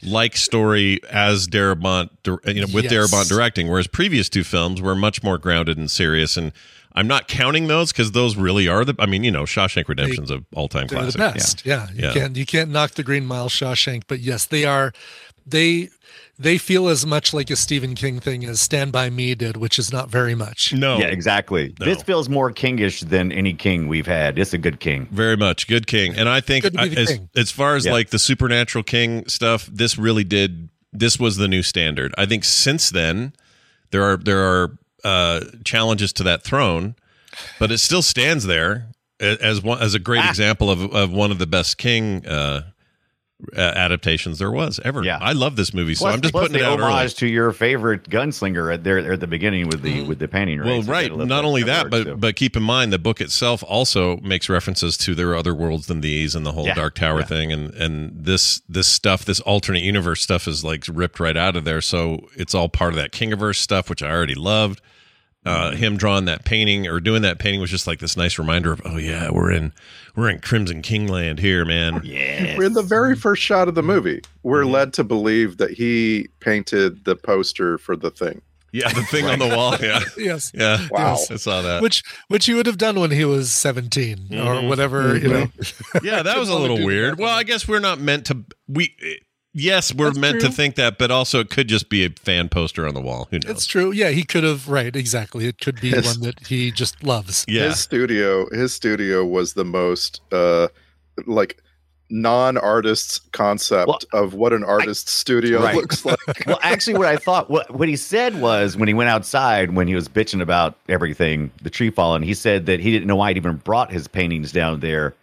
like 0.02 0.36
story 0.36 1.00
as 1.10 1.48
Darabont, 1.48 2.10
you 2.26 2.60
know, 2.60 2.66
with 2.74 2.84
Yes. 2.84 2.92
Darabont 2.92 3.26
directing, 3.28 3.68
whereas 3.70 3.86
previous 3.86 4.28
two 4.28 4.44
films 4.44 4.82
were 4.82 4.94
much 4.94 5.22
more 5.22 5.38
grounded 5.38 5.78
and 5.78 5.90
serious. 5.90 6.36
And 6.36 6.52
I'm 6.94 7.08
not 7.08 7.26
counting 7.28 7.66
those 7.66 7.90
because 7.92 8.12
those 8.12 8.36
really 8.36 8.68
are 8.68 8.84
the. 8.84 8.94
I 8.98 9.06
mean, 9.06 9.24
you 9.24 9.30
know, 9.32 9.42
Shawshank 9.42 9.88
Redemption's 9.88 10.30
a 10.30 10.44
all 10.54 10.68
time 10.68 10.86
They're 10.86 11.00
classic. 11.00 11.12
the 11.20 11.32
best. 11.32 11.66
Yeah, 11.66 11.88
you 11.92 12.04
Yeah. 12.04 12.12
can't 12.14 12.36
you 12.36 12.46
can't 12.46 12.70
knock 12.70 12.92
the 12.92 13.02
Green 13.02 13.26
Mile, 13.26 13.48
Shawshank, 13.48 14.04
but 14.06 14.20
yes, 14.20 14.46
they 14.46 14.64
are. 14.64 14.92
They 15.46 15.90
they 16.38 16.56
feel 16.58 16.88
as 16.88 17.04
much 17.06 17.32
like 17.34 17.50
a 17.50 17.56
Stephen 17.56 17.94
King 17.94 18.18
thing 18.18 18.44
as 18.44 18.60
Stand 18.60 18.90
by 18.92 19.08
Me 19.10 19.34
did, 19.34 19.56
which 19.56 19.78
is 19.78 19.92
not 19.92 20.10
very 20.10 20.34
much. 20.34 20.72
No, 20.72 20.98
Yeah, 20.98 21.06
exactly. 21.06 21.74
No. 21.78 21.86
This 21.86 22.02
feels 22.02 22.28
more 22.28 22.50
kingish 22.52 23.08
than 23.08 23.30
any 23.30 23.52
king 23.54 23.86
we've 23.88 24.06
had. 24.06 24.36
It's 24.38 24.52
a 24.52 24.58
good 24.58 24.80
king. 24.80 25.06
Very 25.12 25.36
much 25.36 25.66
good 25.68 25.86
king, 25.86 26.14
and 26.16 26.28
I 26.28 26.40
think 26.40 26.62
Good 26.64 26.72
to 26.74 26.82
be 26.82 26.88
the 26.94 27.00
as 27.02 27.08
king. 27.08 27.28
as 27.36 27.50
far 27.50 27.76
as 27.76 27.86
Yeah. 27.86 27.92
like 27.92 28.10
the 28.10 28.18
supernatural 28.18 28.82
king 28.84 29.28
stuff, 29.28 29.68
this 29.72 29.96
really 29.98 30.24
did. 30.24 30.68
This 30.92 31.18
was 31.18 31.36
the 31.36 31.48
new 31.48 31.62
standard. 31.62 32.14
I 32.16 32.24
think 32.26 32.44
since 32.44 32.90
then 32.90 33.32
there 33.90 34.02
are 34.02 34.16
there 34.16 34.40
are 34.40 34.76
uh, 35.04 35.40
challenges 35.64 36.12
to 36.14 36.22
that 36.24 36.42
throne, 36.42 36.94
but 37.58 37.70
it 37.70 37.78
still 37.78 38.02
stands 38.02 38.44
there 38.46 38.86
as 39.20 39.62
one 39.62 39.80
as 39.80 39.94
a 39.94 39.98
great 39.98 40.22
Ah. 40.24 40.28
example 40.30 40.70
of 40.70 40.80
of 40.94 41.10
one 41.12 41.30
of 41.30 41.38
the 41.38 41.46
best 41.46 41.78
king 41.78 42.26
uh, 42.26 42.62
adaptations 43.56 44.38
there 44.38 44.50
was 44.50 44.80
ever. 44.84 45.02
Yeah. 45.04 45.18
I 45.20 45.32
love 45.32 45.56
this 45.56 45.74
movie, 45.74 45.94
so 45.94 46.04
Plus, 46.04 46.14
I'm 46.14 46.20
just 46.20 46.32
putting 46.34 46.56
it 46.56 46.62
out 46.62 46.78
early. 46.78 46.92
homage 46.92 47.14
to 47.16 47.26
your 47.26 47.52
favorite 47.52 48.08
gunslinger 48.08 48.72
at 48.72 48.84
there 48.84 49.12
at 49.12 49.20
the 49.20 49.26
beginning 49.26 49.68
with 49.68 49.82
the 49.82 50.02
with 50.02 50.18
the 50.18 50.28
painting. 50.28 50.60
Well, 50.64 50.78
race. 50.78 50.86
Right. 50.86 51.14
Not 51.14 51.44
only 51.44 51.62
that, 51.64 51.90
but 51.90 52.20
but 52.20 52.36
keep 52.36 52.56
in 52.56 52.62
mind 52.62 52.92
the 52.92 52.98
book 52.98 53.20
itself 53.20 53.62
also 53.66 54.18
makes 54.18 54.48
references 54.48 54.96
to 54.98 55.14
there 55.14 55.30
are 55.30 55.36
other 55.36 55.54
worlds 55.54 55.86
than 55.86 56.00
these 56.00 56.34
and 56.34 56.46
the 56.46 56.52
whole 56.52 56.66
Yeah. 56.66 56.74
Dark 56.74 56.94
Tower 56.94 57.20
Yeah. 57.20 57.26
thing 57.26 57.52
and 57.52 57.74
and 57.74 58.24
this 58.24 58.62
this 58.68 58.86
stuff, 58.88 59.24
this 59.24 59.40
alternate 59.40 59.82
universe 59.82 60.22
stuff 60.22 60.46
is 60.48 60.64
like 60.64 60.84
ripped 60.88 61.18
right 61.20 61.36
out 61.36 61.56
of 61.56 61.64
there. 61.64 61.80
So 61.80 62.28
it's 62.36 62.54
all 62.54 62.68
part 62.68 62.92
of 62.92 62.96
that 62.96 63.12
Kingiverse 63.12 63.56
stuff, 63.56 63.90
which 63.90 64.02
I 64.02 64.10
already 64.10 64.34
loved. 64.36 64.80
Uh, 65.46 65.70
Mm-hmm. 65.70 65.76
him 65.76 65.96
drawing 65.98 66.24
that 66.24 66.44
painting 66.46 66.86
or 66.86 67.00
doing 67.00 67.20
that 67.22 67.38
painting 67.38 67.60
was 67.60 67.70
just 67.70 67.86
like 67.86 67.98
this 67.98 68.16
nice 68.16 68.38
reminder 68.38 68.72
of 68.72 68.80
oh 68.86 68.96
yeah 68.96 69.30
we're 69.30 69.50
in 69.50 69.72
we're 70.16 70.30
in 70.30 70.38
Crimson 70.38 70.80
kingland 70.80 71.38
here 71.38 71.64
man 71.66 72.00
yeah, 72.02 72.56
We're 72.56 72.64
in 72.64 72.72
the 72.72 72.82
very 72.82 73.14
first 73.14 73.42
shot 73.42 73.68
of 73.68 73.74
the 73.74 73.82
movie. 73.82 74.22
We're 74.42 74.62
Mm-hmm. 74.62 74.70
led 74.72 74.92
to 74.94 75.04
believe 75.04 75.58
that 75.58 75.70
he 75.72 76.28
painted 76.40 77.04
the 77.04 77.14
poster 77.14 77.76
for 77.76 77.94
the 77.94 78.10
thing. 78.10 78.40
yeah 78.72 78.88
the 78.92 79.02
thing 79.02 79.26
on 79.26 79.38
the 79.38 79.48
wall 79.48 79.76
yeah 79.82 80.00
Yes. 80.16 80.50
yeah 80.54 80.88
Wow. 80.90 81.12
I 81.30 81.36
saw 81.36 81.60
that 81.60 81.82
Which 81.82 82.02
which 82.28 82.46
he 82.46 82.54
would 82.54 82.64
have 82.66 82.78
done 82.78 82.98
when 82.98 83.10
he 83.10 83.24
was 83.26 83.52
17 83.52 84.28
or 84.32 84.36
Mhm. 84.36 84.68
whatever, 84.68 85.16
you 85.18 85.28
know. 85.28 85.46
yeah, 86.02 86.22
that 86.22 86.38
was 86.42 86.48
a 86.48 86.56
little 86.56 86.82
weird. 86.82 87.18
Well, 87.18 87.36
I 87.36 87.42
guess 87.42 87.68
we're 87.68 87.80
not 87.80 88.00
meant 88.00 88.24
to. 88.26 88.44
We 88.66 88.94
yes, 89.54 89.94
we're 89.94 90.06
That's 90.08 90.18
meant 90.18 90.40
to 90.42 90.50
think 90.50 90.74
that, 90.74 90.98
but 90.98 91.10
also 91.10 91.40
it 91.40 91.48
could 91.48 91.68
just 91.68 91.88
be 91.88 92.04
a 92.04 92.10
fan 92.10 92.48
poster 92.50 92.86
on 92.86 92.92
the 92.94 93.00
wall. 93.00 93.28
Who 93.30 93.38
knows? 93.38 93.50
It's 93.50 93.66
true. 93.66 93.92
Yeah, 93.92 94.10
he 94.10 94.24
could 94.24 94.44
have 94.44 94.68
right, 94.68 94.94
exactly. 94.94 95.46
It 95.46 95.58
could 95.60 95.80
be 95.80 95.88
Yes. 95.90 96.04
one 96.18 96.20
that 96.26 96.46
he 96.48 96.70
just 96.70 97.02
loves. 97.02 97.44
yeah, 97.48 97.64
His 97.64 97.78
studio, 97.78 98.48
his 98.50 98.74
studio 98.74 99.24
was 99.24 99.54
the 99.54 99.64
most 99.64 100.20
uh 100.32 100.68
like 101.26 101.60
non-artist's 102.10 103.18
concept 103.32 104.04
of 104.12 104.34
what 104.34 104.52
an 104.52 104.62
artist's 104.62 105.10
studio 105.10 105.60
Right. 105.62 105.74
looks 105.74 106.04
like. 106.04 106.18
well, 106.46 106.58
actually, 106.62 106.94
what 106.98 107.06
I 107.08 107.16
thought, 107.16 107.50
what 107.50 107.70
what 107.74 107.88
he 107.88 107.96
said 107.96 108.40
was 108.40 108.76
when 108.76 108.88
he 108.88 108.94
went 108.94 109.10
outside, 109.10 109.74
when 109.74 109.88
he 109.88 109.94
was 109.94 110.08
bitching 110.08 110.40
about 110.42 110.76
everything, 110.88 111.50
the 111.62 111.70
tree 111.70 111.90
falling, 111.90 112.22
he 112.22 112.34
said 112.34 112.66
that 112.66 112.80
he 112.80 112.90
didn't 112.90 113.06
know 113.06 113.16
why 113.16 113.30
he 113.30 113.36
even 113.36 113.56
brought 113.56 113.90
his 113.92 114.06
paintings 114.08 114.52
down 114.52 114.80
there 114.80 115.14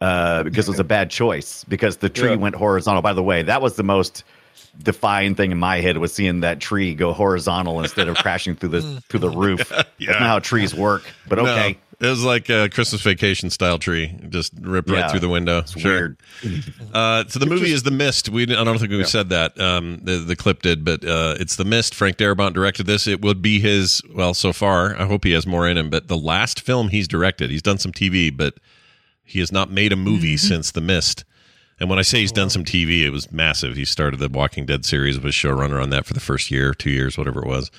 uh, 0.00 0.42
because 0.44 0.68
it 0.68 0.70
was 0.70 0.80
a 0.80 0.84
bad 0.84 1.10
choice 1.10 1.64
because 1.68 1.98
the 1.98 2.08
tree 2.08 2.30
Yeah. 2.30 2.36
went 2.36 2.54
horizontal. 2.54 3.02
By 3.02 3.12
the 3.12 3.22
way, 3.22 3.42
that 3.42 3.60
was 3.62 3.76
the 3.76 3.82
most 3.82 4.24
defying 4.82 5.34
thing 5.34 5.50
in 5.50 5.58
my 5.58 5.80
head 5.80 5.98
was 5.98 6.12
seeing 6.14 6.40
that 6.40 6.60
tree 6.60 6.94
go 6.94 7.12
horizontal 7.12 7.80
instead 7.80 8.06
of 8.08 8.16
crashing 8.16 8.54
through 8.54 8.68
the 8.68 9.02
through 9.08 9.20
the 9.20 9.30
roof. 9.30 9.68
That's 9.70 9.88
Yeah. 9.98 10.12
not 10.12 10.20
how 10.22 10.38
trees 10.38 10.74
work. 10.74 11.02
But 11.28 11.36
No, 11.36 11.46
okay, 11.46 11.78
it 12.00 12.06
was 12.06 12.22
like 12.22 12.48
a 12.48 12.68
Christmas 12.68 13.02
vacation 13.02 13.50
style 13.50 13.78
tree, 13.78 14.14
just 14.28 14.52
ripped 14.60 14.88
right 14.88 14.98
Yeah. 15.00 15.08
through 15.08 15.20
the 15.20 15.28
window. 15.28 15.58
it's 15.60 15.72
Sure. 15.76 15.90
weird. 15.90 16.16
Uh, 16.94 17.24
so 17.26 17.40
the 17.40 17.46
movie 17.46 17.72
is 17.72 17.82
The 17.82 17.90
Mist. 17.90 18.28
We 18.28 18.44
I 18.44 18.62
don't 18.62 18.78
think 18.78 18.92
we 18.92 19.02
said 19.02 19.30
that. 19.30 19.58
Um, 19.60 19.98
the 20.04 20.18
the 20.18 20.36
clip 20.36 20.62
did, 20.62 20.84
but 20.84 21.04
uh, 21.04 21.34
it's 21.40 21.56
The 21.56 21.64
Mist. 21.64 21.92
Frank 21.94 22.16
Darabont 22.16 22.52
directed 22.54 22.86
this. 22.86 23.08
It 23.08 23.20
would 23.22 23.42
be 23.42 23.58
his 23.58 24.00
well 24.14 24.32
so 24.34 24.52
far. 24.52 24.94
I 25.00 25.06
hope 25.06 25.24
he 25.24 25.32
has 25.32 25.44
more 25.44 25.66
in 25.68 25.76
him. 25.76 25.90
But 25.90 26.06
the 26.06 26.18
last 26.18 26.60
film 26.60 26.90
he's 26.90 27.08
directed, 27.08 27.50
he's 27.50 27.62
done 27.62 27.78
some 27.78 27.90
TV, 27.92 28.30
but 28.30 28.54
he 29.28 29.38
has 29.40 29.52
not 29.52 29.70
made 29.70 29.92
a 29.92 29.96
movie 29.96 30.36
since 30.36 30.70
The 30.72 30.80
Mist. 30.80 31.24
And 31.80 31.88
when 31.88 31.98
I 31.98 32.02
say 32.02 32.20
he's 32.20 32.32
done 32.32 32.50
some 32.50 32.64
TV, 32.64 33.02
it 33.02 33.10
was 33.10 33.30
massive. 33.30 33.76
He 33.76 33.84
started 33.84 34.18
the 34.18 34.28
Walking 34.28 34.66
Dead 34.66 34.84
series, 34.84 35.20
was 35.20 35.34
showrunner 35.34 35.80
on 35.80 35.90
that 35.90 36.06
for 36.06 36.14
the 36.14 36.20
first 36.20 36.50
year, 36.50 36.74
two 36.74 36.90
years, 36.90 37.16
whatever 37.16 37.40
it 37.40 37.46
was. 37.46 37.70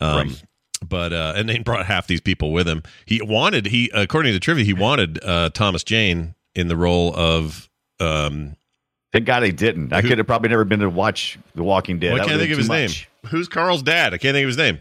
Um, 0.00 0.28
Right. 0.28 0.42
But 0.88 1.12
uh, 1.12 1.34
and 1.36 1.46
then 1.46 1.62
brought 1.62 1.84
half 1.84 2.06
these 2.06 2.22
people 2.22 2.52
with 2.54 2.66
him. 2.66 2.82
He 3.04 3.20
wanted 3.22 3.66
he 3.66 3.90
according 3.92 4.30
to 4.30 4.34
the 4.34 4.40
trivia, 4.40 4.64
he 4.64 4.72
wanted 4.72 5.22
uh, 5.22 5.50
Thomas 5.50 5.84
Jane 5.84 6.34
in 6.54 6.68
the 6.68 6.76
role 6.76 7.14
of 7.14 7.68
um, 8.00 8.56
Thank 9.12 9.26
God 9.26 9.42
he 9.42 9.52
didn't. 9.52 9.92
I 9.92 10.00
Who- 10.00 10.08
could 10.08 10.16
have 10.16 10.26
probably 10.26 10.48
never 10.48 10.64
been 10.64 10.80
to 10.80 10.88
watch 10.88 11.38
The 11.54 11.62
Walking 11.64 11.98
Dead. 11.98 12.14
well, 12.14 12.22
I 12.22 12.24
can't 12.24 12.40
think 12.40 12.50
of 12.52 12.56
his 12.58 12.68
too 12.68 12.72
name. 12.72 12.90
Who's 13.26 13.46
Carl's 13.46 13.82
dad? 13.82 14.14
I 14.14 14.18
can't 14.18 14.34
think 14.34 14.44
of 14.44 14.48
his 14.48 14.56
name. 14.56 14.78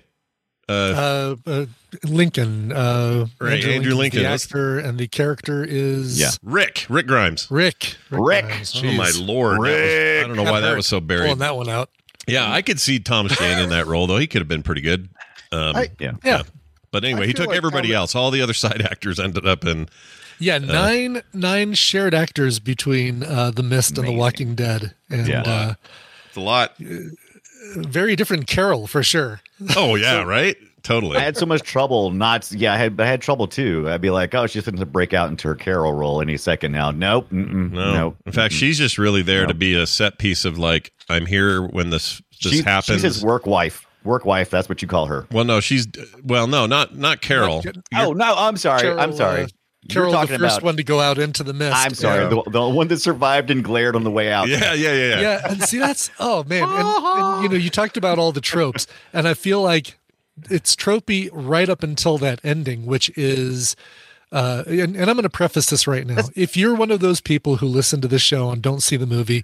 Uh, 0.70 1.36
Uh, 1.48 1.50
uh 1.50 1.66
Lincoln, 2.04 2.72
uh 2.72 3.26
Right, 3.40 3.54
Andrew 3.54 3.72
Lincoln's 3.72 3.96
Lincoln. 3.96 4.22
the 4.24 4.30
actor 4.30 4.78
and 4.80 5.00
the 5.00 5.08
character 5.08 5.66
is 5.68 6.20
Yeah. 6.20 6.30
Rick. 6.44 6.86
Rick 6.90 7.08
Grimes. 7.08 7.48
Rick. 7.50 7.96
Rick. 8.12 8.46
Grimes, 8.46 8.74
Oh 8.76 8.92
my 8.94 9.08
jeez. 9.10 9.26
lord! 9.28 9.58
That 9.58 9.62
was- 9.62 10.24
I 10.24 10.28
don't 10.28 10.36
know 10.38 10.52
why 10.52 10.60
that 10.60 10.76
was 10.76 10.86
so 10.88 11.00
buried. 11.00 11.24
Pulling 11.26 11.40
that 11.40 11.56
one 11.56 11.70
out. 11.70 11.90
Yeah, 12.28 12.52
I 12.52 12.62
could 12.62 12.80
see 12.80 13.00
Thomas 13.00 13.36
Jane 13.38 13.58
in 13.58 13.70
that 13.70 13.88
role 13.88 14.06
though. 14.06 14.18
He 14.18 14.28
could 14.28 14.42
have 14.42 14.48
been 14.48 14.62
pretty 14.64 14.82
good. 14.82 15.10
Um, 15.52 15.76
I- 15.76 15.90
Yeah. 16.00 16.12
Yeah. 16.24 16.44
but 16.92 17.04
anyway, 17.04 17.24
I 17.24 17.28
he 17.28 17.34
took 17.34 17.48
like 17.48 17.58
everybody 17.58 17.88
Thomas- 17.88 18.14
else. 18.14 18.16
All 18.16 18.30
the 18.30 18.42
other 18.42 18.54
side 18.54 18.82
actors 18.92 19.20
ended 19.20 19.48
up 19.48 19.66
in. 19.66 19.90
Yeah, 20.38 20.56
Uh, 20.58 20.60
nine 20.60 21.22
nine 21.34 21.74
shared 21.74 22.14
actors 22.14 22.60
between 22.60 23.24
uh, 23.24 23.50
The 23.52 23.64
Mist 23.64 23.98
and 23.98 24.08
The 24.08 24.12
Walking 24.14 24.54
Dead, 24.54 24.94
and 25.10 25.28
Yeah. 25.28 25.42
uh, 25.42 25.74
It's 26.28 26.38
a 26.38 26.42
lot. 26.42 26.76
Very 27.76 28.16
different 28.16 28.48
Carol 28.48 28.88
for 28.88 29.04
sure. 29.04 29.42
Oh 29.76 29.96
yeah, 29.96 30.24
right. 30.24 30.56
Totally. 30.82 31.18
I 31.18 31.22
had 31.22 31.36
so 31.36 31.46
much 31.46 31.62
trouble 31.64 32.10
not. 32.12 32.50
Yeah, 32.52 32.74
I 32.74 32.78
had 32.78 33.00
I 33.02 33.06
had 33.06 33.22
trouble 33.22 33.48
too. 33.48 33.90
I'd 33.90 34.00
be 34.02 34.10
like, 34.12 34.34
oh, 34.34 34.48
she's 34.48 34.64
going 34.64 34.78
to 34.78 34.86
break 34.86 35.14
out 35.14 35.30
into 35.30 35.48
her 35.50 35.56
Carol 35.56 35.94
role 35.94 36.22
any 36.22 36.38
second 36.38 36.72
now. 36.72 36.92
Nope. 36.92 37.30
No. 37.32 37.94
Nope. 37.94 38.18
In 38.26 38.32
fact, 38.32 38.54
she's 38.54 38.78
just 38.78 38.98
really 38.98 39.22
there 39.22 39.46
to 39.46 39.54
be 39.54 39.76
a 39.76 39.86
set 39.86 40.18
piece 40.20 40.46
of 40.46 40.58
like, 40.58 40.94
I'm 41.10 41.26
here 41.26 41.62
when 41.62 41.90
this 41.90 42.22
this 42.42 42.54
She- 42.54 42.62
happens. 42.62 43.02
She's 43.02 43.16
his 43.16 43.24
work 43.24 43.46
wife. 43.46 43.86
Work 44.06 44.24
wife. 44.24 44.50
That's 44.50 44.70
what 44.70 44.82
you 44.82 44.88
call 44.88 45.08
her. 45.08 45.28
well, 45.34 45.44
no, 45.44 45.60
she's 45.60 45.86
well, 46.24 46.48
no, 46.48 46.66
not 46.66 46.96
not 46.96 47.20
Carol. 47.20 47.62
Oh 47.94 48.14
no, 48.14 48.34
I'm 48.38 48.56
sorry. 48.56 48.82
Carol, 48.84 49.00
I'm 49.02 49.14
sorry. 49.14 49.44
Uh, 49.44 49.48
You're 49.84 50.10
Carol, 50.10 50.12
the 50.28 50.38
first 50.38 50.58
about. 50.58 50.64
one 50.64 50.78
to 50.78 50.84
go 50.84 51.00
out 51.00 51.18
into 51.18 51.44
the 51.44 51.54
mist. 51.54 51.76
I'm 51.76 51.94
sorry. 51.94 52.24
Yeah. 52.24 52.30
The, 52.46 52.52
the 52.52 52.70
one 52.70 52.90
that 52.90 52.98
survived 53.00 53.50
and 53.50 53.64
glared 53.64 53.96
on 53.96 54.04
the 54.04 54.12
way 54.12 54.32
out. 54.32 54.48
Yeah, 54.50 54.74
yeah, 54.74 54.94
yeah, 54.94 54.94
yeah. 54.94 55.22
yeah, 55.22 55.52
and 55.52 55.62
see 55.64 55.78
that's 55.80 56.12
oh 56.20 56.44
man, 56.44 56.64
and, 56.64 56.74
and 56.74 57.44
you 57.44 57.50
know 57.50 57.56
you 57.56 57.70
talked 57.70 57.96
about 57.98 58.20
all 58.20 58.32
the 58.32 58.42
tropes, 58.42 58.88
and 59.14 59.28
I 59.28 59.34
feel 59.34 59.62
like 59.62 59.98
it's 60.50 60.76
tropey 60.76 61.30
right 61.32 61.70
up 61.70 61.82
until 61.84 62.18
that 62.20 62.40
ending, 62.44 62.86
which 62.86 63.10
is. 63.18 63.76
Uh, 64.32 64.64
and, 64.68 64.96
and 64.96 65.10
I'm 65.10 65.16
going 65.16 65.24
to 65.24 65.30
preface 65.30 65.66
this 65.72 65.88
right 65.88 66.06
now. 66.06 66.20
If 66.36 66.56
you're 66.56 66.76
one 66.76 66.92
of 66.92 67.00
those 67.00 67.20
people 67.20 67.56
who 67.56 67.66
listen 67.66 68.00
to 68.02 68.08
the 68.08 68.20
show 68.20 68.52
and 68.52 68.62
don't 68.62 68.82
see 68.84 68.96
the 68.96 69.08
movie, 69.08 69.44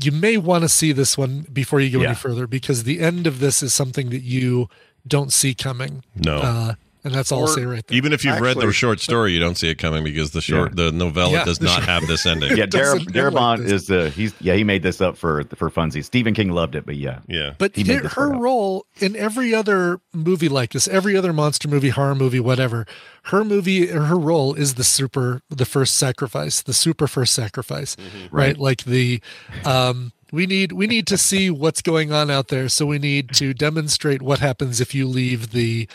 you 0.00 0.12
may 0.12 0.36
want 0.36 0.62
to 0.62 0.68
see 0.68 0.92
this 0.92 1.18
one 1.18 1.44
before 1.52 1.80
you 1.80 1.90
go 1.90 2.00
Yeah. 2.00 2.10
any 2.10 2.14
further 2.14 2.46
because 2.46 2.84
the 2.84 3.00
end 3.00 3.26
of 3.26 3.40
this 3.40 3.64
is 3.64 3.74
something 3.74 4.10
that 4.10 4.22
you 4.22 4.68
don't 5.08 5.32
see 5.32 5.54
coming. 5.54 6.04
No. 6.14 6.36
Uh, 6.38 6.74
and 7.06 7.14
that's 7.14 7.32
all 7.32 7.42
I'll 7.42 7.46
say 7.46 7.64
right 7.64 7.86
there. 7.86 7.96
Even 7.96 8.12
if 8.12 8.24
you've 8.24 8.34
Actually- 8.34 8.48
read 8.54 8.56
the 8.68 8.72
short 8.72 9.00
story, 9.00 9.32
you 9.32 9.40
don't 9.40 9.56
see 9.56 9.68
it 9.70 9.76
coming 9.76 10.04
because 10.04 10.32
the 10.32 10.40
short 10.42 10.76
the 10.76 10.92
novella 10.92 11.32
Yeah, 11.32 11.44
does 11.44 11.58
the 11.58 11.66
not 11.66 11.74
short- 11.76 11.84
have 11.88 12.06
this 12.06 12.26
ending. 12.26 12.50
Yeah, 12.56 12.66
Dar- 12.66 12.82
doesn't 12.82 13.06
like 13.06 13.14
Darabont 13.14 13.64
is 13.64 13.86
the 13.86 14.10
he's 14.10 14.34
yeah 14.40 14.54
he 14.54 14.64
made 14.64 14.82
this 14.82 15.00
up 15.00 15.16
for 15.16 15.44
for 15.54 15.70
funsies. 15.70 16.04
Stephen 16.04 16.34
King 16.34 16.50
loved 16.50 16.74
it, 16.74 16.84
but 16.84 16.96
yeah, 16.96 17.20
Yeah. 17.28 17.54
But 17.58 17.74
He 17.76 17.84
made 17.84 18.02
her, 18.02 18.08
her 18.08 18.32
role 18.32 18.86
in 18.98 19.16
every 19.16 19.54
other 19.54 20.00
movie 20.12 20.48
like 20.48 20.72
this, 20.72 20.86
every 20.88 21.16
other 21.16 21.32
monster 21.32 21.68
movie, 21.68 21.88
horror 21.90 22.14
movie, 22.14 22.40
whatever, 22.40 22.86
her 23.24 23.44
movie, 23.44 23.86
her 23.88 24.16
role 24.18 24.54
is 24.54 24.74
the 24.74 24.84
super, 24.84 25.42
the 25.50 25.64
first 25.64 25.96
sacrifice, 25.96 26.62
the 26.62 26.72
super 26.74 27.06
first 27.06 27.32
sacrifice, 27.34 27.96
Mm-hmm. 27.96 28.34
right? 28.36 28.56
Like 28.58 28.84
the, 28.84 29.20
um, 29.64 30.12
we 30.32 30.46
need 30.46 30.72
we 30.72 30.86
need 30.86 31.06
to 31.08 31.16
see 31.18 31.50
what's 31.50 31.80
going 31.82 32.12
on 32.12 32.30
out 32.30 32.48
there, 32.48 32.68
so 32.68 32.84
we 32.86 32.98
need 32.98 33.30
to 33.34 33.54
demonstrate 33.54 34.22
what 34.22 34.40
happens 34.40 34.80
if 34.80 34.94
you 34.94 35.06
leave 35.06 35.50
the, 35.52 35.88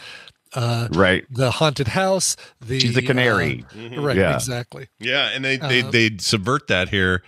uh, 0.54 0.88
right. 0.92 1.26
the 1.30 1.52
haunted 1.52 1.88
house. 1.88 2.36
The 2.62 2.80
She's 2.80 2.98
a 2.98 3.02
canary. 3.02 3.66
uh, 3.76 4.02
right? 4.02 4.18
Yeah. 4.18 4.36
Exactly. 4.36 4.88
Yeah, 5.00 5.30
and 5.34 5.44
they 5.44 5.58
they, 5.58 5.82
Uh, 5.82 5.92
they 5.92 6.18
subvert 6.18 6.68
that 6.68 6.90
here 6.90 7.24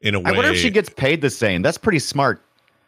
in 0.00 0.14
a 0.14 0.20
way. 0.20 0.30
I 0.30 0.36
wonder 0.36 0.50
if 0.52 0.58
she 0.58 0.70
gets 0.70 0.88
paid 0.88 1.20
the 1.20 1.30
same. 1.30 1.62
That's 1.62 1.78
pretty 1.78 1.98
smart. 1.98 2.42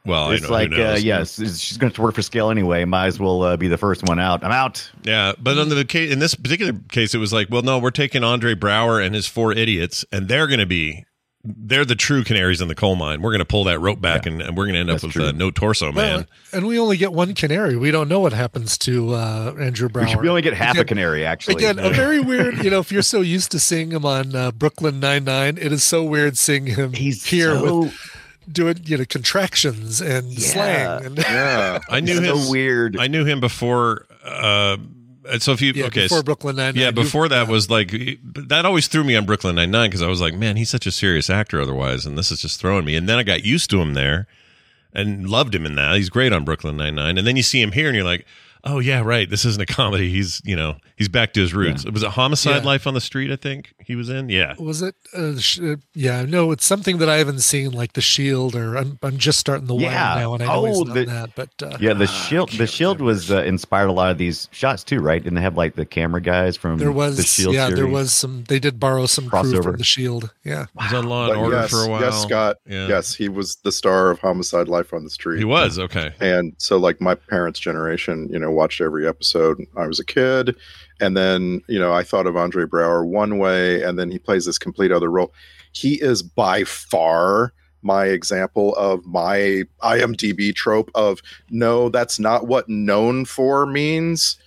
well, 0.07 0.31
I 0.31 0.35
it's 0.35 0.43
know, 0.45 0.50
like, 0.50 0.71
who 0.73 0.83
uh, 0.83 0.97
yes, 0.97 1.37
she's 1.37 1.76
going 1.79 1.93
to 1.93 2.03
work 2.03 2.14
for 2.14 2.23
scale 2.23 2.50
anyway. 2.50 2.85
Might 2.85 3.07
as 3.07 3.19
well 3.19 3.43
uh, 3.43 3.57
be 3.57 3.69
the 3.69 3.79
first 3.79 4.03
one 4.07 4.19
out. 4.19 4.45
I'm 4.45 4.53
out. 4.53 4.91
Yeah, 5.03 5.33
but 5.38 5.57
under 5.59 5.75
the 5.75 5.85
case 5.85 6.12
in 6.12 6.19
this 6.19 6.35
particular 6.35 6.73
case, 6.91 7.14
it 7.14 7.19
was 7.19 7.33
like, 7.33 7.49
well, 7.50 7.62
no, 7.62 7.79
we're 7.79 7.91
taking 7.91 8.23
Andre 8.25 8.55
Braugher 8.55 9.05
and 9.05 9.14
his 9.14 9.26
four 9.26 9.53
idiots, 9.53 10.05
and 10.12 10.29
they're 10.29 10.47
going 10.47 10.61
to 10.61 10.67
be. 10.67 11.05
They're 11.47 11.85
the 11.85 11.95
true 11.95 12.25
canaries 12.25 12.63
in 12.63 12.69
the 12.69 12.75
coal 12.75 12.97
mine. 12.97 13.21
We're 13.21 13.31
going 13.33 13.41
to 13.41 13.45
pull 13.45 13.65
that 13.65 13.79
rope 13.79 14.01
back, 14.01 14.25
and, 14.25 14.41
and 14.41 14.57
we're 14.57 14.65
going 14.65 14.75
to 14.75 14.81
end 14.81 14.91
up 14.91 15.03
with 15.03 15.15
uh, 15.17 15.33
no 15.33 15.51
torso 15.51 15.93
man. 15.93 16.17
Well, 16.17 16.25
and 16.55 16.67
we 16.67 16.79
only 16.79 16.97
get 16.97 17.13
one 17.13 17.35
canary. 17.35 17.77
We 17.77 17.91
don't 17.91 18.09
know 18.09 18.21
what 18.21 18.33
happens 18.33 18.79
to 18.79 19.13
uh, 19.15 19.55
Andrew 19.61 19.89
We, 19.89 20.01
Braugher. 20.01 20.23
we 20.23 20.29
only 20.31 20.41
get 20.41 20.55
half 20.55 20.79
a 20.79 20.85
canary, 20.87 21.27
actually. 21.27 21.57
Again, 21.57 21.79
a 21.79 21.91
very 21.91 22.19
weird. 22.31 22.65
You 22.65 22.71
know, 22.71 22.79
if 22.81 22.91
you're 22.91 23.03
so 23.03 23.21
used 23.21 23.51
to 23.53 23.61
seeing 23.61 23.91
him 23.93 24.07
on 24.07 24.35
uh, 24.35 24.53
Brooklyn 24.53 25.01
Nine 25.01 25.25
Nine, 25.25 25.59
it 25.59 25.71
is 25.71 25.85
so 25.85 26.03
weird 26.03 26.39
seeing 26.39 26.65
him 26.67 26.95
He's 26.95 27.27
here 27.27 27.55
so- 27.57 27.81
with 27.81 28.11
doing 28.51 28.79
you 28.85 28.97
know 28.99 29.05
contractions 29.07 30.01
and 30.01 30.33
slang. 30.41 31.05
And 31.05 31.19
Yeah. 31.19 31.81
I 31.91 32.01
knew 32.01 32.25
so 32.25 32.37
him 32.39 32.51
weird. 32.51 32.99
I 32.99 33.07
knew 33.07 33.25
him 33.27 33.41
before. 33.41 34.07
Uh, 34.25 34.79
and 34.79 35.03
Uh, 35.28 35.38
so 35.38 35.52
if 35.52 35.62
you 35.62 35.73
yeah, 35.75 35.87
okay, 35.87 36.04
before 36.04 36.23
Brooklyn 36.23 36.57
Nine 36.57 36.75
Nine. 36.75 36.83
yeah, 36.83 36.90
before 36.90 37.28
that 37.28 37.49
was 37.49 37.71
like 37.71 37.90
that 38.35 38.64
always 38.66 38.88
threw 38.88 39.04
me 39.04 39.16
on 39.16 39.25
Brooklyn 39.25 39.57
Nine 39.57 39.71
Nine 39.71 39.88
because 39.88 40.02
I 40.02 40.09
was 40.09 40.21
like, 40.21 40.35
man, 40.35 40.57
he's 40.57 40.71
such 40.71 40.87
a 40.87 40.93
serious 40.93 41.31
actor 41.31 41.61
otherwise, 41.61 42.07
and 42.07 42.19
this 42.19 42.31
is 42.31 42.40
just 42.40 42.61
throwing 42.61 42.85
me. 42.85 42.97
And 42.97 43.09
then 43.09 43.19
I 43.19 43.23
got 43.23 43.45
used 43.45 43.71
to 43.71 43.81
him 43.81 43.95
there, 43.95 44.26
and 44.93 45.28
loved 45.28 45.54
him 45.54 45.66
in 45.66 45.75
that. 45.76 45.97
He's 45.97 46.11
great 46.11 46.33
on 46.33 46.45
Brooklyn 46.45 46.76
Nine 46.76 46.95
Nine. 46.95 47.19
And 47.19 47.26
then 47.26 47.37
you 47.37 47.43
see 47.43 47.61
him 47.61 47.73
here, 47.73 47.88
and 47.88 47.97
you're 47.97 48.04
like, 48.04 48.26
oh 48.64 48.78
yeah, 48.78 49.00
right. 49.00 49.28
This 49.28 49.44
isn't 49.44 49.62
a 49.62 49.66
comedy. 49.73 50.11
He's 50.11 50.40
you 50.44 50.56
know 50.56 50.76
he's 50.97 51.09
back 51.09 51.33
to 51.35 51.40
his 51.40 51.54
roots. 51.54 51.85
it 51.85 51.92
Was 51.92 52.02
it 52.02 52.11
Homicide 52.11 52.62
Yeah. 52.62 52.66
Life 52.68 52.87
on 52.87 52.94
the 52.94 53.00
Street? 53.00 53.30
I 53.30 53.37
think 53.37 53.75
he 53.78 53.94
was 53.97 54.09
in. 54.09 54.28
Yeah. 54.28 54.54
was 54.59 54.83
it? 54.83 54.94
Uh, 55.14 55.38
sh- 55.38 55.61
uh, 55.61 55.76
yeah, 55.94 56.23
no, 56.25 56.50
it's 56.52 56.64
something 56.64 56.99
that 56.99 57.09
I 57.09 57.16
haven't 57.16 57.40
seen, 57.40 57.71
like 57.73 57.92
The 57.92 58.00
Shield, 58.00 58.54
or 58.56 58.76
I'm 58.76 58.99
I'm 59.02 59.18
just 59.18 59.38
starting 59.38 59.66
the 59.66 59.75
Yeah. 59.76 60.14
wire 60.14 60.21
now, 60.25 60.35
and 60.35 60.42
I 60.42 60.47
know 60.47 60.64
he's 60.64 60.76
Oh, 60.78 60.85
done 60.85 60.94
the- 60.94 61.04
that. 61.06 61.30
But 61.35 61.50
uh, 61.62 61.76
yeah, 61.80 61.92
the 61.94 62.06
shield. 62.06 62.50
The 62.50 62.66
shield 62.66 63.00
was 63.00 63.30
uh, 63.30 63.42
inspired 63.42 63.88
a 63.88 63.92
lot 63.92 64.11
of 64.11 64.18
these 64.18 64.49
shots 64.52 64.85
too, 64.85 65.00
right? 65.00 65.23
Didn't 65.23 65.35
they 65.37 65.42
have 65.42 65.56
like 65.56 65.75
the 65.76 65.85
camera 65.87 66.21
guys 66.21 66.56
from 66.56 66.78
there 66.78 66.92
was, 66.92 67.16
the 67.16 67.23
shield? 67.23 67.54
yeah, 67.54 67.71
there 67.71 67.87
was 67.87 68.12
some. 68.12 68.44
They 68.49 68.59
did 68.59 68.80
borrow 68.80 69.06
some 69.06 69.28
crew 69.28 69.62
from 69.62 69.76
The 69.76 69.85
Shield. 69.85 70.30
Yeah, 70.44 70.66
He 70.78 70.85
was 70.85 70.92
on 70.94 71.09
Law 71.09 71.25
and 71.26 71.35
But 71.35 71.40
Order 71.40 71.56
yes, 71.56 71.71
for 71.71 71.85
a 71.85 71.88
while. 71.88 72.00
yes, 72.00 72.23
Scott. 72.23 72.56
Yeah. 72.66 72.88
Yes, 72.88 73.14
he 73.14 73.28
was 73.28 73.56
the 73.56 73.73
star 73.73 74.11
of 74.11 74.18
Homicide: 74.21 74.68
Life 74.68 74.92
on 74.92 75.04
the 75.04 75.11
Street. 75.11 75.38
He 75.38 75.44
was 75.44 75.78
okay. 75.78 76.12
And 76.21 76.54
so, 76.59 76.76
like 76.76 77.00
my 77.00 77.14
parents' 77.14 77.59
generation, 77.61 78.28
you 78.33 78.38
know, 78.38 78.50
watched 78.54 78.80
every 78.80 79.06
episode. 79.06 79.61
I 79.76 79.87
was 79.87 79.99
a 80.00 80.04
kid, 80.04 80.56
and 81.00 81.16
then 81.16 81.61
you 81.68 81.78
know, 81.78 81.92
I 81.92 82.02
thought 82.02 82.26
of 82.26 82.37
Andre 82.37 82.64
Braugher 82.64 83.06
one 83.06 83.38
way, 83.38 83.82
and 83.82 83.99
then 83.99 84.11
he 84.11 84.18
plays 84.18 84.46
this 84.46 84.58
complete 84.58 84.92
other 84.92 85.11
role. 85.11 85.32
He 85.73 86.00
is 86.00 86.23
by 86.23 86.64
far 86.64 87.52
my 87.82 88.06
example 88.06 88.75
of 88.76 89.04
my 89.04 89.64
IMDb 89.82 90.54
trope 90.54 90.90
of 90.94 91.20
no, 91.50 91.88
that's 91.90 92.18
not 92.18 92.46
what 92.46 92.68
known 92.68 93.25
for 93.26 93.66
means. 93.66 94.38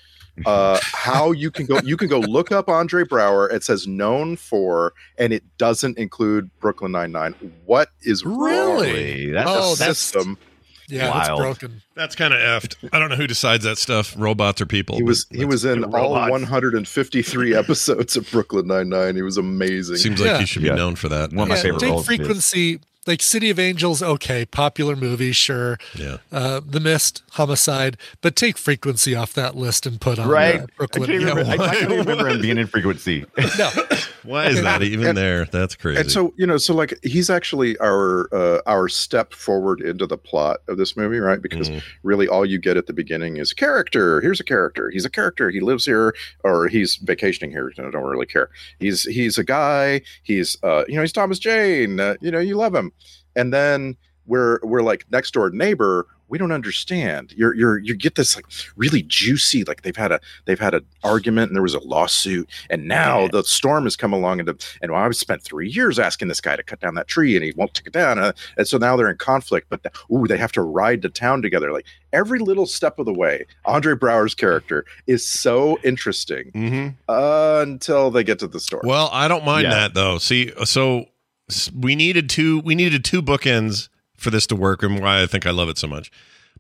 Uh, 0.45 0.79
how 0.83 1.31
you 1.31 1.49
can 1.49 1.65
go, 1.65 1.79
you 1.83 1.97
can 1.97 2.07
go 2.07 2.19
look 2.19 2.51
up 2.51 2.69
Andre 2.69 3.03
Braugher. 3.03 3.51
It 3.51 3.63
says 3.63 3.87
known 3.87 4.35
for, 4.37 4.93
and 5.17 5.33
it 5.33 5.43
doesn't 5.57 5.97
include 5.97 6.51
Brooklyn 6.59 6.91
Nine 6.91 7.11
Nine. 7.11 7.33
What 7.65 7.89
is 8.01 8.23
Really? 8.23 9.31
That's 9.31 9.50
Oh, 9.50 9.70
with 9.72 9.79
the 9.79 9.83
that's- 9.85 9.98
system. 9.98 10.37
Yeah, 10.87 11.11
that's 11.11 11.29
broken. 11.39 11.81
That's 11.95 12.15
kind 12.15 12.33
of 12.33 12.39
effed. 12.39 12.75
I 12.93 13.00
don't 13.00 13.09
know 13.09 13.15
who 13.15 13.27
decides 13.27 13.63
that 13.65 13.77
stuff, 13.77 14.13
robots 14.17 14.61
or 14.61 14.65
people. 14.65 14.95
He 14.97 15.03
was 15.03 15.25
he 15.31 15.45
was 15.45 15.65
in 15.65 15.83
all 15.83 16.13
robots. 16.13 16.31
153 16.31 17.55
episodes 17.55 18.15
of 18.15 18.29
Brooklyn 18.31 18.67
Nine 18.67 18.89
Nine. 18.89 19.15
He 19.15 19.21
was 19.21 19.37
amazing. 19.37 19.97
Seems 19.97 20.19
like 20.19 20.27
Yeah. 20.31 20.39
he 20.39 20.45
should 20.45 20.61
be 20.63 20.69
Yeah. 20.69 20.75
known 20.75 20.95
for 20.95 21.09
that. 21.09 21.31
One 21.33 21.43
of 21.43 21.50
my 21.50 21.55
favorite 21.61 21.79
take 21.81 21.89
roles. 21.89 22.01
is- 22.01 22.07
frequency 22.07 22.79
like 23.07 23.22
City 23.22 23.50
of 23.50 23.57
Angels, 23.59 24.03
okay, 24.03 24.46
popular 24.46 24.96
movie, 24.96 25.31
sure. 25.31 25.77
Yeah. 25.96 26.17
Uh, 26.31 26.61
the 26.65 26.79
Mist, 26.79 27.24
Homicide, 27.31 27.98
but 28.22 28.35
take 28.35 28.57
frequency 28.57 29.15
off 29.15 29.33
that 29.33 29.55
list 29.55 29.85
and 29.85 30.00
put 30.00 30.20
on 30.20 30.27
Right. 30.27 30.59
uh, 30.61 30.65
I 30.79 30.85
can't 30.87 31.07
Yeah, 31.09 31.15
remember, 31.33 31.63
I, 31.63 31.67
I 31.67 31.75
can't 31.75 31.89
remember 32.07 32.27
him 32.29 32.41
being 32.41 32.57
in 32.57 32.67
frequency. 32.67 33.25
no, 33.57 33.70
Why 34.24 34.48
is 34.48 34.61
that 34.61 34.83
even 34.83 35.07
And- 35.07 35.17
there? 35.17 35.46
That's 35.46 35.75
crazy. 35.75 36.01
and 36.01 36.11
so 36.11 36.33
you 36.37 36.46
know, 36.46 36.57
so 36.57 36.74
like 36.74 36.98
he's 37.03 37.29
actually 37.29 37.77
our 37.79 38.27
uh, 38.33 38.59
our 38.67 38.89
step 38.89 39.33
forward 39.33 39.79
into 39.81 40.05
the 40.05 40.17
plot 40.17 40.57
of 40.67 40.77
this 40.77 40.98
movie, 40.98 41.20
right? 41.20 41.41
Because 41.41 41.70
Mhm. 41.70 41.81
really, 42.03 42.27
all 42.27 42.46
you 42.46 42.59
get 42.59 42.75
at 42.75 42.87
the 42.87 42.93
beginning 42.93 43.37
is 43.37 43.53
character. 43.53 44.20
Here's 44.20 44.39
a 44.41 44.43
character. 44.43 44.89
He's 44.89 45.05
a 45.05 45.09
character. 45.09 45.50
He 45.50 45.61
lives 45.61 45.85
here, 45.85 46.13
or 46.43 46.67
he's 46.67 46.98
vacationing 46.98 47.51
here. 47.51 47.72
I 47.77 47.89
don't 47.89 48.03
really 48.03 48.25
care. 48.25 48.50
He's 48.79 49.03
he's 49.03 49.37
a 49.37 49.43
guy. 49.46 50.01
He's 50.24 50.57
uh, 50.61 50.83
you 50.89 50.96
know, 50.96 51.01
he's 51.01 51.13
Thomas 51.13 51.39
Jane. 51.39 52.00
Uh, 52.00 52.15
you 52.20 52.29
know, 52.31 52.39
you 52.39 52.55
love 52.57 52.75
him, 52.75 52.91
and 53.36 53.53
then 53.53 53.96
we're 54.25 54.60
we're 54.64 54.81
like 54.83 55.05
next 55.12 55.31
door 55.31 55.50
neighbor. 55.50 56.07
We 56.29 56.38
don't 56.38 56.51
understand. 56.51 57.33
You're 57.38 57.55
you're 57.55 57.77
you 57.77 57.96
get 57.96 58.16
this 58.16 58.36
like 58.36 58.44
really 58.75 59.01
juicy 59.03 59.64
like 59.64 59.83
they've 59.83 59.96
had 59.96 60.12
a 60.12 60.20
they've 60.44 60.60
had 60.60 60.74
an 60.74 60.86
argument 61.01 61.50
and 61.51 61.55
there 61.55 61.64
was 61.64 61.74
a 61.74 61.79
lawsuit 61.79 62.50
and 62.70 62.86
now 62.86 63.29
the 63.29 63.44
storm 63.46 63.86
has 63.86 63.96
come 63.96 64.12
along 64.12 64.42
and 64.42 64.50
and 64.81 64.92
well, 64.92 65.00
I've 65.01 65.16
spent 65.16 65.42
three 65.42 65.70
years 65.70 65.98
asking 66.00 66.27
this 66.27 66.42
guy 66.42 66.57
to 66.57 66.64
cut 66.64 66.81
down 66.81 66.96
that 66.96 67.07
tree 67.07 67.38
and 67.38 67.46
he 67.46 67.53
won't 67.55 67.74
take 67.74 67.88
it 67.88 67.94
down 67.94 68.20
uh, 68.20 68.33
and 68.57 68.68
so 68.68 68.77
now 68.77 68.98
they're 68.98 69.10
in 69.10 69.16
conflict 69.16 69.68
but 69.70 69.86
ooh 70.12 70.27
they 70.27 70.36
have 70.36 70.51
to 70.51 70.62
ride 70.62 71.01
to 71.03 71.10
town 71.10 71.42
together 71.42 71.72
like 71.72 71.86
every 72.12 72.40
little 72.40 72.66
step 72.66 73.00
of 73.00 73.05
the 73.05 73.14
way 73.14 73.46
Andre 73.64 73.94
Braugher's 73.96 74.36
character 74.36 74.83
is 75.07 75.25
so 75.25 75.79
interesting 75.86 76.51
Mhm. 76.53 76.96
uh, 77.07 77.62
until 77.66 78.12
they 78.12 78.25
get 78.25 78.40
to 78.40 78.48
the 78.48 78.60
store 78.60 78.81
Well, 78.83 79.10
I 79.14 79.29
don't 79.29 79.46
mind 79.46 79.64
Yeah. 79.64 79.70
that 79.75 79.94
though. 79.94 80.18
See, 80.18 80.51
so 80.66 81.00
s- 81.00 81.05
we 81.74 81.96
needed 81.96 82.29
two. 82.29 82.60
We 82.60 82.75
needed 82.75 83.03
two 83.05 83.22
bookends 83.22 83.90
for 84.16 84.29
this 84.29 84.48
to 84.48 84.55
work, 84.55 84.83
and 84.83 85.00
why 85.00 85.22
I 85.22 85.25
think 85.27 85.46
I 85.46 85.51
love 85.51 85.70
it 85.70 85.77
so 85.77 85.88
much. 85.88 86.12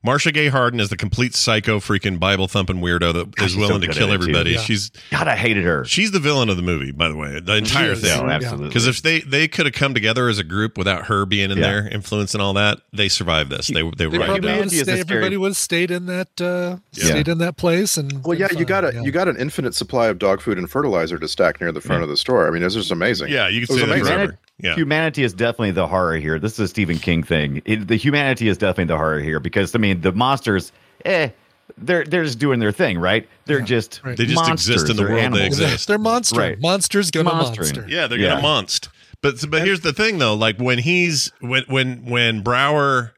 Marcia 0.03 0.31
Gay 0.31 0.47
Harden 0.49 0.79
is 0.79 0.89
the 0.89 0.95
complete 0.95 1.33
psycho, 1.33 1.79
freaking 1.79 2.19
Bible 2.19 2.47
thumping 2.47 2.77
weirdo 2.77 3.13
that 3.13 3.35
God, 3.35 3.45
is 3.47 3.57
willing 3.57 3.81
so 3.81 3.87
to 3.87 3.93
kill 3.93 4.09
at 4.09 4.13
it, 4.13 4.17
too. 4.17 4.21
everybody. 4.29 4.51
Yeah. 4.51 4.59
She's 4.59 4.91
God, 5.09 5.27
I 5.27 5.35
hated 5.35 5.63
her. 5.63 5.85
she's 5.85 6.11
the 6.11 6.19
villain 6.19 6.49
of 6.49 6.55
the 6.55 6.61
movie, 6.61 6.91
by 6.91 7.07
the 7.09 7.15
way. 7.15 7.39
The 7.39 7.55
entire 7.55 7.93
is. 7.93 8.01
thing. 8.01 8.15
No, 8.21 8.27
Yeah. 8.27 8.35
absolutely. 8.35 8.67
Because 8.67 8.85
if 8.85 9.01
they 9.01 9.21
they 9.21 9.47
could 9.47 9.65
have 9.65 9.73
come 9.73 9.95
together 9.95 10.29
as 10.29 10.37
a 10.37 10.43
group 10.43 10.77
without 10.77 11.07
her 11.07 11.25
being 11.25 11.49
in 11.49 11.57
Yeah. 11.57 11.63
there, 11.63 11.87
influencing 11.89 12.39
all 12.39 12.53
that, 12.53 12.77
they 12.93 13.09
survived 13.09 13.49
this. 13.49 13.67
They 13.67 13.73
they 13.97 14.05
were 14.05 14.19
right. 14.19 14.27
probably 14.27 14.33
would 14.33 14.43
Humanity 14.43 14.61
have 14.61 14.71
is 14.73 14.81
a 14.81 14.83
stayed, 14.83 14.99
scary- 15.07 15.17
everybody 15.17 15.37
would 15.37 15.47
have 15.49 15.57
stayed 15.57 15.89
in 15.91 16.05
that 16.05 16.39
uh, 16.41 16.77
Yeah. 16.93 17.05
stayed 17.05 17.27
in 17.27 17.39
that 17.39 17.57
place 17.57 17.97
and 17.97 18.23
well 18.23 18.37
yeah 18.37 18.49
been 18.49 18.59
you 18.59 18.65
got 18.65 18.85
a 18.85 18.93
yeah. 18.93 19.01
you 19.01 19.11
got 19.11 19.27
an 19.27 19.35
infinite 19.37 19.73
supply 19.73 20.07
of 20.09 20.19
dog 20.19 20.41
food 20.41 20.59
and 20.59 20.69
fertilizer 20.69 21.17
to 21.17 21.27
stack 21.27 21.59
near 21.59 21.71
the 21.71 21.81
front 21.81 22.03
of 22.03 22.07
the 22.09 22.17
store 22.17 22.47
I 22.47 22.51
mean 22.51 22.61
this 22.61 22.75
is 22.75 22.91
amazing 22.91 23.29
Yeah, 23.29 23.47
you 23.49 23.63
It 23.63 23.67
can 23.67 23.75
was 23.77 23.81
say 23.83 23.87
that 23.87 24.01
amazing. 24.19 24.37
Forever. 24.59 24.73
Yeah. 24.73 24.75
Humanity 24.81 25.23
is 25.23 25.33
definitely 25.33 25.71
the 25.71 25.87
horror 25.87 26.17
here. 26.17 26.39
This 26.39 26.53
is 26.53 26.59
a 26.59 26.67
Stephen 26.67 26.97
King 26.97 27.23
thing. 27.23 27.61
It, 27.65 27.87
the 27.87 27.95
humanity 27.95 28.47
is 28.47 28.57
definitely 28.57 28.85
the 28.85 28.97
horror 28.97 29.19
here 29.19 29.39
because 29.39 29.75
I 29.75 29.77
mean 29.77 30.01
the 30.01 30.11
monsters, 30.11 30.71
eh, 31.05 31.29
they're 31.77 32.03
they're 32.05 32.23
just 32.23 32.39
doing 32.39 32.59
their 32.59 32.71
thing, 32.71 32.97
right? 32.97 33.27
They're 33.45 33.61
just 33.61 34.01
right. 34.03 34.17
They 34.17 34.25
just 34.25 34.35
monsters. 34.35 34.69
exist 34.69 34.89
in 34.91 34.97
the 34.97 35.03
They're 35.03 35.15
world 35.15 35.33
they 35.33 35.45
exist. 35.45 35.87
They're 35.87 35.97
monster. 35.97 36.39
Right. 36.39 36.59
Monsters 36.59 37.11
gonna 37.11 37.25
Monstering. 37.25 37.75
monster. 37.75 37.85
Yeah, 37.87 38.07
they're 38.07 38.17
Yeah. 38.19 38.29
gonna 38.41 38.41
monst. 38.43 38.89
But 39.21 39.43
but 39.49 39.63
here's 39.63 39.81
the 39.81 39.93
thing 39.93 40.17
though, 40.17 40.33
like 40.33 40.57
when 40.57 40.79
he's 40.79 41.31
when 41.39 41.63
when 41.67 42.05
when 42.05 42.43
Braugher 42.43 43.11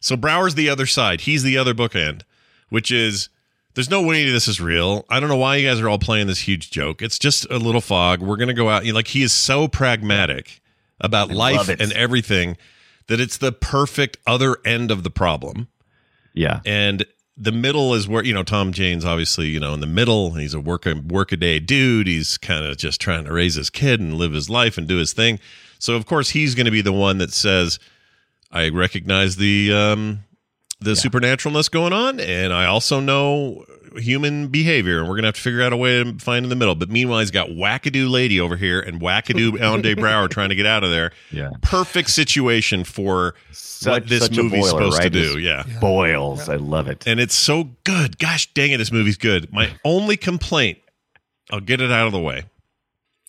so 0.00 0.16
Braugher's 0.16 0.54
the 0.54 0.68
other 0.68 0.86
side. 0.86 1.22
He's 1.22 1.42
the 1.42 1.56
other 1.56 1.72
bookend, 1.74 2.22
which 2.68 2.90
is 2.92 3.30
there's 3.74 3.90
no 3.90 4.02
way 4.02 4.28
this 4.30 4.46
is 4.46 4.60
real. 4.60 5.04
I 5.08 5.18
don't 5.18 5.28
know 5.28 5.36
why 5.36 5.56
you 5.56 5.68
guys 5.68 5.80
are 5.80 5.88
all 5.88 5.98
playing 5.98 6.26
this 6.28 6.40
huge 6.40 6.70
joke. 6.70 7.02
It's 7.02 7.18
just 7.18 7.46
a 7.50 7.56
little 7.58 7.80
fog. 7.80 8.20
We're 8.20 8.36
gonna 8.36 8.52
go 8.54 8.68
out. 8.68 8.84
You 8.84 8.92
know, 8.92 8.96
Like 8.96 9.08
he 9.08 9.22
is 9.22 9.32
so 9.32 9.66
pragmatic 9.66 10.60
about 11.00 11.30
I 11.30 11.34
life 11.34 11.68
and 11.68 11.92
everything 11.92 12.56
that 13.06 13.20
it's 13.20 13.36
the 13.36 13.52
perfect 13.52 14.16
other 14.26 14.56
end 14.64 14.90
of 14.90 15.02
the 15.02 15.10
problem. 15.10 15.68
Yeah, 16.32 16.60
and 16.64 17.04
the 17.36 17.52
middle 17.52 17.94
is 17.94 18.08
where 18.08 18.24
you 18.24 18.34
know 18.34 18.42
Tom 18.42 18.72
Jane's 18.72 19.04
obviously 19.04 19.48
you 19.48 19.60
know 19.60 19.74
in 19.74 19.80
the 19.80 19.86
middle. 19.86 20.32
He's 20.32 20.54
a 20.54 20.60
work 20.60 20.86
a 20.86 20.94
work 20.94 21.32
a 21.32 21.36
day 21.36 21.58
dude. 21.58 22.06
He's 22.06 22.38
kind 22.38 22.64
of 22.64 22.76
just 22.76 23.00
trying 23.00 23.24
to 23.24 23.32
raise 23.32 23.54
his 23.54 23.70
kid 23.70 24.00
and 24.00 24.14
live 24.14 24.32
his 24.32 24.50
life 24.50 24.78
and 24.78 24.86
do 24.86 24.96
his 24.96 25.12
thing. 25.12 25.38
So 25.78 25.94
of 25.94 26.06
course 26.06 26.30
he's 26.30 26.54
going 26.54 26.66
to 26.66 26.72
be 26.72 26.80
the 26.80 26.92
one 26.92 27.18
that 27.18 27.32
says, 27.32 27.78
"I 28.50 28.68
recognize 28.68 29.36
the 29.36 29.72
um, 29.72 30.20
the 30.80 30.92
supernaturalness 30.92 31.70
going 31.70 31.92
on, 31.92 32.20
and 32.20 32.52
I 32.52 32.66
also 32.66 33.00
know 33.00 33.64
human 33.96 34.48
behavior, 34.48 34.98
and 35.00 35.08
we're 35.08 35.16
gonna 35.16 35.28
have 35.28 35.34
to 35.36 35.40
figure 35.40 35.62
out 35.62 35.72
a 35.72 35.76
way 35.76 36.02
to 36.04 36.18
find 36.18 36.44
in 36.44 36.50
the 36.50 36.56
middle. 36.56 36.74
But 36.74 36.90
meanwhile, 36.90 37.20
he's 37.20 37.30
got 37.30 37.48
wackadoo 37.50 38.10
lady 38.10 38.40
over 38.40 38.56
here 38.56 38.80
and 38.80 39.00
wackadoo 39.00 39.60
Andre 39.72 39.94
Braugher 39.94 40.28
trying 40.30 40.48
to 40.50 40.54
get 40.54 40.66
out 40.66 40.84
of 40.84 40.90
there. 40.90 41.12
Yeah. 41.30 41.50
perfect 41.62 42.10
situation 42.10 42.84
for 42.84 43.34
what 43.84 44.08
this 44.08 44.22
such 44.24 44.38
a 44.38 44.42
movie's 44.42 44.60
boiler, 44.70 44.90
supposed 44.90 45.02
to 45.02 45.10
do. 45.10 45.40
Just 45.40 45.68
Yeah. 45.68 45.78
Boils. 45.80 46.48
I 46.48 46.56
love 46.56 46.88
it. 46.88 47.06
and 47.06 47.20
it's 47.20 47.34
so 47.34 47.70
good. 47.84 48.18
Gosh 48.18 48.52
dang 48.54 48.72
it, 48.72 48.78
this 48.78 48.92
movie's 48.92 49.16
good. 49.18 49.52
My 49.52 49.70
only 49.84 50.16
complaint, 50.16 50.78
I'll 51.50 51.60
get 51.60 51.80
it 51.80 51.90
out 51.90 52.06
of 52.06 52.12
the 52.12 52.20
way. 52.20 52.44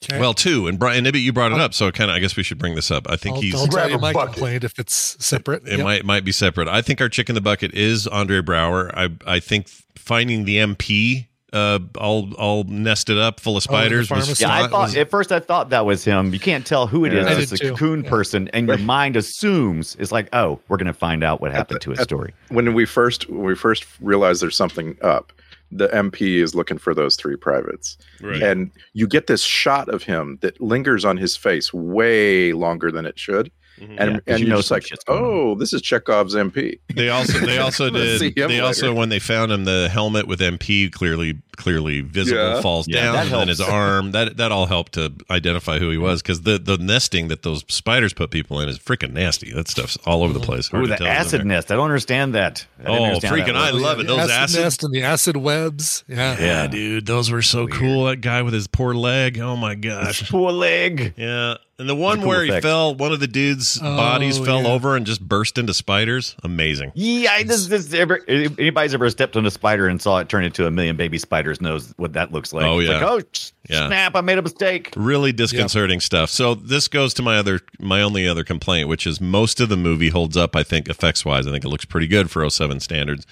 Okay. 0.10 0.20
Well, 0.20 0.34
two, 0.34 0.68
and 0.68 0.78
Brian 0.80 1.06
Ibbott, 1.06 1.22
you 1.22 1.34
brought 1.34 1.52
it 1.52 1.60
up, 1.60 1.74
so 1.74 1.92
kind 1.92 2.10
of. 2.12 2.16
I 2.16 2.20
guess 2.20 2.36
we 2.36 2.44
should 2.44 2.58
bring 2.58 2.76
this 2.76 2.92
up. 2.92 3.10
I 3.10 3.16
think 3.16 3.36
I'll, 3.36 3.42
he's 3.42 3.56
I'll 3.56 3.68
tell 3.68 3.90
you 3.90 3.98
my 3.98 4.14
complaint 4.14 4.64
if 4.64 4.78
it's 4.80 4.94
separate. 5.24 5.64
it 5.68 5.78
Yep. 5.78 5.84
might 5.84 6.06
might 6.06 6.24
be 6.26 6.32
separate. 6.32 6.68
I 6.68 6.82
think 6.82 7.02
our 7.02 7.10
chick 7.10 7.30
in 7.30 7.36
the 7.36 7.42
bucket 7.42 7.74
is 7.74 8.08
Andre 8.08 8.42
Braugher. 8.42 8.92
I 8.96 9.10
I 9.36 9.40
think 9.40 9.68
finding 9.96 10.46
the 10.46 10.58
MP 10.58 11.28
uh 11.54 11.80
all 11.98 12.34
all 12.36 12.64
nested 12.66 13.18
up 13.18 13.40
full 13.40 13.56
of 13.56 13.64
spiders 13.64 14.10
was. 14.10 14.42
Yeah, 14.42 14.54
I 14.54 14.68
thought 14.68 14.82
was- 14.88 14.96
at 14.98 15.10
first 15.10 15.32
I 15.32 15.40
thought 15.40 15.70
that 15.70 15.86
was 15.86 16.04
him. 16.04 16.34
You 16.34 16.40
can't 16.40 16.66
tell 16.66 16.86
who 16.88 17.06
it 17.06 17.14
is. 17.14 17.26
Yeah. 17.26 17.32
I 17.34 17.40
It's 17.40 17.52
a 17.52 17.58
did 17.58 17.64
too. 17.68 17.72
cocoon 17.72 18.04
person, 18.04 18.50
and 18.50 18.68
your 18.68 18.78
mind 18.96 19.16
assumes 19.16 19.96
it's 20.00 20.12
like, 20.12 20.28
oh, 20.34 20.60
we're 20.68 20.78
going 20.78 20.88
to 20.88 20.94
find 20.94 21.24
out 21.24 21.42
what 21.42 21.52
happened 21.52 21.82
to 21.82 21.92
his 21.92 22.00
at- 22.00 22.06
story. 22.06 22.34
when 22.50 22.74
we 22.74 22.86
first 22.86 23.30
when 23.30 23.44
we 23.44 23.56
first 23.56 23.86
realize 24.02 24.40
there's 24.42 24.58
something 24.58 24.98
up 25.02 25.32
the 25.72 25.88
mp 25.90 26.22
is 26.22 26.54
looking 26.56 26.78
for 26.78 26.94
those 26.94 27.16
three 27.16 27.36
privates 27.36 27.98
Right. 28.22 28.42
and 28.42 28.72
you 28.94 29.08
get 29.08 29.28
this 29.28 29.42
shot 29.42 29.90
of 29.90 30.04
him 30.04 30.38
that 30.42 30.60
lingers 30.62 31.04
on 31.06 31.18
his 31.18 31.36
face 31.36 31.74
way 31.74 32.54
longer 32.54 32.92
than 32.92 33.06
it 33.06 33.18
should 33.20 33.52
Mhm. 33.80 33.84
and, 33.90 33.90
Yeah, 34.00 34.06
'cause 34.06 34.22
and 34.28 34.40
you 34.40 34.46
you 34.46 34.50
know 34.50 34.56
know 34.56 34.60
it's 34.60 34.72
like 34.72 34.86
shit's 34.88 35.04
going 35.04 35.24
oh 35.24 35.56
this 35.56 35.74
is 35.74 35.82
chekhov's 35.82 36.34
mp 36.36 36.80
They 36.96 37.10
also 37.10 37.40
they 37.40 37.58
also 37.66 37.90
did 37.90 38.22
him 38.38 38.48
they 38.50 38.60
also 38.60 38.94
when 38.94 39.10
they 39.10 39.20
found 39.20 39.52
him 39.52 39.66
the 39.66 39.90
helmet 39.92 40.28
with 40.28 40.40
MP 40.40 40.90
clearly 40.92 41.40
clearly 41.58 42.02
visible 42.02 42.42
Yeah. 42.42 42.62
falls 42.62 42.88
Yeah, 42.88 43.04
down 43.04 43.14
that 43.16 43.26
and 43.28 43.34
then 43.34 43.48
his 43.50 43.60
arm 43.62 44.12
that 44.12 44.38
that 44.38 44.52
all 44.52 44.66
helped 44.66 44.94
to 44.94 45.12
identify 45.30 45.80
who 45.80 45.90
he 45.90 45.98
was 45.98 46.22
because 46.22 46.42
the 46.42 46.58
the 46.58 46.78
nesting 46.78 47.28
that 47.30 47.44
those 47.44 47.64
spiders 47.68 48.14
put 48.14 48.30
people 48.32 48.60
in 48.62 48.70
is 48.70 48.78
freaking 48.80 49.12
nasty. 49.14 49.52
That 49.54 49.68
stuff's 49.68 49.98
all 50.06 50.24
over 50.24 50.34
the 50.34 50.40
place. 50.40 50.68
Hard 50.70 50.84
Ooh, 50.84 50.88
to 50.88 50.92
the 50.94 50.98
tell 50.98 51.08
who's 51.08 51.34
in 51.34 51.40
acid 51.42 51.46
nest. 51.46 51.72
I 51.72 51.76
don't 51.76 51.86
understand 51.86 52.34
that. 52.36 52.66
I 52.80 52.84
didn't 52.84 52.98
Oh, 53.00 53.04
understand 53.06 53.36
that 53.40 53.48
freaking! 53.48 53.56
I 53.56 53.70
love 53.72 54.00
it. 54.00 54.08
Those 54.08 54.20
acid, 54.20 54.32
acid 54.36 54.62
nest 54.62 54.84
and 54.84 54.94
the 54.94 55.02
acid 55.04 55.38
webs. 55.38 56.04
Yeah. 56.08 56.38
Yeah, 56.40 56.46
Yeah. 56.46 56.68
dude, 56.68 57.06
those 57.06 57.32
were 57.32 57.42
so 57.42 57.68
cool. 57.68 58.06
That 58.06 58.18
guy 58.22 58.42
with 58.42 58.54
his 58.54 58.68
poor 58.68 58.94
leg. 58.94 59.40
Oh 59.40 59.56
my 59.56 59.76
gosh. 59.76 60.30
Poor 60.30 60.52
leg. 60.52 61.14
Yeah, 61.18 61.56
and 61.78 61.90
the 61.90 61.96
one 61.96 62.20
cool 62.20 62.28
where 62.30 62.44
he 62.44 62.62
fell, 62.62 62.96
one 62.96 63.12
of 63.12 63.20
the 63.20 63.28
dudes' 63.28 63.80
Oh, 63.84 63.98
bodies 63.98 64.38
fell 64.40 64.62
yeah. 64.64 64.70
over 64.70 64.96
and 64.96 65.06
just 65.06 65.20
burst 65.20 65.58
into 65.58 65.74
spiders. 65.74 66.36
Amazing. 66.44 66.94
Yeah, 66.96 67.44
this, 67.44 67.68
this 67.68 67.94
ever, 67.94 68.22
anybody's 68.30 68.94
ever 68.94 69.10
stepped 69.10 69.36
on 69.36 69.46
a 69.46 69.52
spider 69.52 69.88
and 69.88 70.02
saw 70.02 70.20
it 70.20 70.30
turn 70.30 70.44
into 70.46 70.66
a 70.68 70.72
million 70.72 70.96
baby 70.96 71.18
spiders 71.18 71.60
knows 71.60 71.94
what 71.98 72.14
that 72.14 72.32
looks 72.32 72.54
like. 72.54 72.66
Oh, 72.66 72.80
It's 72.80 72.90
yeah. 72.90 73.00
like, 73.06 73.12
oh 73.12 73.22
Yeah. 73.70 73.88
snap! 73.88 74.16
I 74.16 74.22
made 74.22 74.38
a 74.38 74.42
mistake. 74.42 74.94
Really 74.96 75.32
disconcerting 75.34 76.00
stuff. 76.00 76.30
So 76.30 76.56
this 76.56 76.88
goes 76.88 77.14
to 77.16 77.22
my 77.22 77.38
other, 77.38 77.60
my 77.80 78.02
only 78.02 78.28
other 78.28 78.44
complaint, 78.46 78.88
which 78.88 79.06
is 79.06 79.20
most 79.20 79.60
of 79.60 79.68
the 79.70 79.78
movie 79.78 80.10
holds 80.10 80.38
up. 80.38 80.56
I 80.56 80.64
think 80.64 80.88
effects 80.88 81.26
wise, 81.26 81.46
I 81.46 81.52
think 81.52 81.66
it 81.66 81.70
looks 81.70 81.86
pretty 81.86 82.08
good 82.08 82.32
for 82.32 82.50
07 82.50 82.80
standards, 82.80 83.26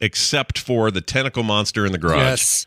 except 0.00 0.58
for 0.58 0.90
the 0.90 1.00
tentacle 1.00 1.42
monster 1.42 1.86
in 1.86 1.92
the 1.92 1.98
garage. 1.98 2.18
Yes. 2.18 2.66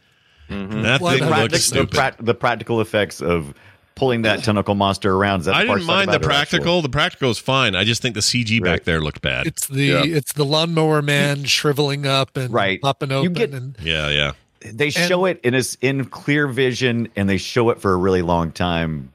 Mm-hmm. 0.50 0.82
That 0.82 1.02
Well, 1.02 1.12
thing 1.14 1.24
the 1.24 1.30
looks 1.30 1.38
Practic- 1.38 1.52
the, 1.52 1.58
stupid. 1.60 2.26
the 2.26 2.34
practical 2.34 2.82
effects 2.82 3.22
of 3.22 3.54
pulling 3.96 4.24
that 4.24 4.44
tentacle 4.44 4.76
monster 4.76 5.14
around. 5.16 5.42
Is 5.42 5.46
that 5.48 5.56
I 5.56 5.66
didn't 5.66 5.86
mind 5.86 6.10
the 6.10 6.16
about 6.18 6.28
or 6.28 6.32
actual? 6.32 6.58
practical. 6.60 6.82
The 6.82 6.90
practical 6.90 7.30
is 7.32 7.40
fine. 7.40 7.76
I 7.76 7.84
just 7.84 8.02
think 8.02 8.16
the 8.16 8.22
CG 8.22 8.62
back 8.64 8.84
there 8.84 9.02
looked 9.02 9.22
bad. 9.22 9.48
It's 9.48 9.68
the 9.68 9.84
Yeah. 9.84 10.04
it's 10.06 10.34
the 10.34 10.46
lawnmower 10.46 11.02
man 11.02 11.44
shriveling 11.46 12.06
up 12.06 12.36
and 12.38 12.54
Right. 12.54 12.82
popping 12.82 13.12
You 13.12 13.18
open 13.18 13.34
get- 13.34 13.52
and 13.52 13.76
yeah, 13.82 14.10
yeah. 14.10 14.32
They 14.66 14.90
show 14.90 15.26
it 15.26 15.42
in 15.44 15.54
its 15.54 15.76
in 15.82 16.06
clear 16.06 16.48
vision, 16.48 17.10
and 17.18 17.30
they 17.30 17.38
show 17.38 17.70
it 17.70 17.82
for 17.82 17.92
a 17.92 17.98
really 17.98 18.22
long 18.22 18.52
time. 18.52 19.12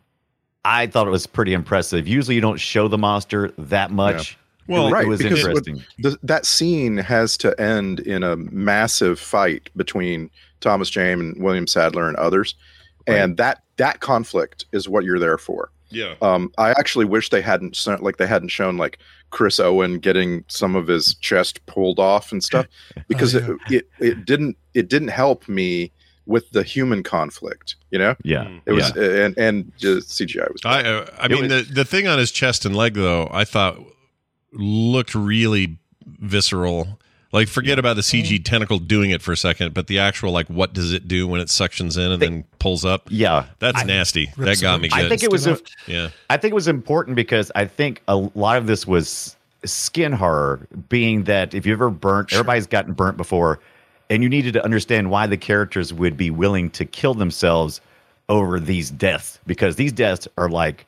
I 0.65 0.87
thought 0.89 1.07
it 1.07 1.11
was 1.11 1.27
pretty 1.27 1.55
impressive. 1.55 2.07
Usually, 2.07 2.35
you 2.35 2.43
don't 2.43 2.61
show 2.61 2.87
the 2.89 2.99
monster 2.99 3.53
that 3.57 3.91
much. 3.91 4.37
Well, 4.67 4.89
it, 4.89 4.93
right 4.93 5.05
it 5.07 5.09
was 5.09 5.23
because 5.23 5.43
what- 5.45 5.67
interesting. 5.67 5.83
the, 5.99 6.19
that 6.23 6.45
scene 6.45 6.99
has 6.99 7.39
to 7.39 7.59
end 7.59 8.01
in 8.01 8.23
a 8.23 8.37
massive 8.37 9.19
fight 9.19 9.71
between 9.77 10.29
thomas 10.61 10.91
jane 10.91 11.21
and 11.21 11.43
william 11.43 11.67
sadler 11.69 12.07
and 12.09 12.17
others 12.19 12.55
and 13.07 13.37
that 13.39 13.63
that 13.79 14.01
conflict 14.01 14.67
is 14.73 14.89
what 14.89 15.05
you're 15.05 15.19
there 15.19 15.39
for 15.39 15.71
Yeah. 15.91 16.15
um 16.23 16.53
i 16.59 16.71
actually 16.71 17.07
wish 17.07 17.31
they 17.31 17.41
hadn't 17.43 17.75
shown, 17.75 18.01
like 18.01 18.19
they 18.19 18.27
hadn't 18.27 18.51
shown 18.51 18.77
like 18.77 18.99
chris 19.31 19.59
owen 19.59 19.99
getting 19.99 20.45
some 20.49 20.77
of 20.77 20.87
his 20.87 21.15
chest 21.17 21.65
pulled 21.67 21.99
off 21.99 22.31
and 22.33 22.43
stuff 22.45 22.67
because 23.09 23.35
Oh, 23.35 23.57
it, 23.71 23.75
it 23.75 23.89
it 24.11 24.25
didn't 24.25 24.57
it 24.75 24.89
didn't 24.89 25.09
help 25.09 25.49
me 25.49 25.91
with 26.27 26.51
the 26.51 26.63
human 26.63 27.03
conflict 27.03 27.77
you 27.91 27.99
know 27.99 28.15
Yeah, 28.23 28.49
it 28.67 28.73
was 28.73 28.93
yeah. 28.95 29.25
and 29.25 29.39
and 29.39 29.73
the 29.81 29.97
cgi 30.03 30.53
was 30.53 30.61
I 30.65 30.83
uh, 30.83 31.07
I 31.19 31.25
It 31.27 31.31
mean 31.31 31.49
was- 31.49 31.69
the 31.69 31.75
the 31.75 31.85
thing 31.87 32.07
on 32.07 32.19
his 32.19 32.31
chest 32.31 32.67
and 32.67 32.77
leg 32.77 32.95
though 32.95 33.29
I 33.33 33.45
thought 33.45 33.79
looked 34.53 35.15
really 35.15 35.79
visceral. 36.07 36.99
Like 37.31 37.49
forget 37.49 37.79
about 37.79 37.97
the 37.97 38.03
CG 38.03 38.25
mm-hmm. 38.25 38.43
tentacle 38.43 38.79
doing 38.79 39.11
it 39.11 39.21
for 39.21 39.33
a 39.33 39.37
second, 39.37 39.75
but 39.75 39.87
the 39.87 39.99
actual 39.99 40.33
like 40.33 40.49
what 40.49 40.73
does 40.73 40.93
it 40.93 41.07
do 41.09 41.29
when 41.29 41.41
it 41.41 41.49
suctions 41.49 41.99
in 41.99 42.11
and 42.11 42.23
then 42.23 42.45
pulls 42.59 42.85
up? 42.85 43.09
Yeah, 43.11 43.47
That's 43.59 43.83
I- 43.83 43.85
nasty. 43.85 44.33
That 44.39 44.61
got 44.61 44.81
me 44.81 44.89
good. 44.89 44.99
I 44.99 45.09
think 45.09 45.23
it 45.23 45.31
was. 45.31 45.47
A, 45.47 45.59
yeah. 45.87 46.09
I 46.31 46.39
think 46.39 46.53
it 46.53 46.55
was 46.55 46.69
important 46.69 47.17
because 47.17 47.53
I 47.55 47.67
think 47.67 48.03
a 48.09 48.17
lot 48.17 48.57
of 48.57 48.67
this 48.67 48.87
was 48.87 49.37
skin 49.65 50.13
horror, 50.13 50.67
being 50.89 51.25
that 51.25 51.53
if 51.53 51.67
you 51.67 51.73
ever 51.73 51.91
burnt, 51.91 52.33
everybody's 52.33 52.67
gotten 52.67 52.95
burnt 52.95 53.17
before, 53.17 53.61
and 54.09 54.23
you 54.23 54.29
needed 54.29 54.55
to 54.55 54.65
understand 54.65 55.11
why 55.11 55.27
the 55.27 55.37
characters 55.37 55.93
would 55.93 56.17
be 56.17 56.31
willing 56.31 56.71
to 56.71 56.85
kill 56.85 57.15
themselves 57.15 57.81
over 58.29 58.61
these 58.61 58.91
deaths 58.91 59.39
because 59.47 59.77
these 59.77 59.93
deaths 59.93 60.29
are 60.37 60.49
like 60.49 60.87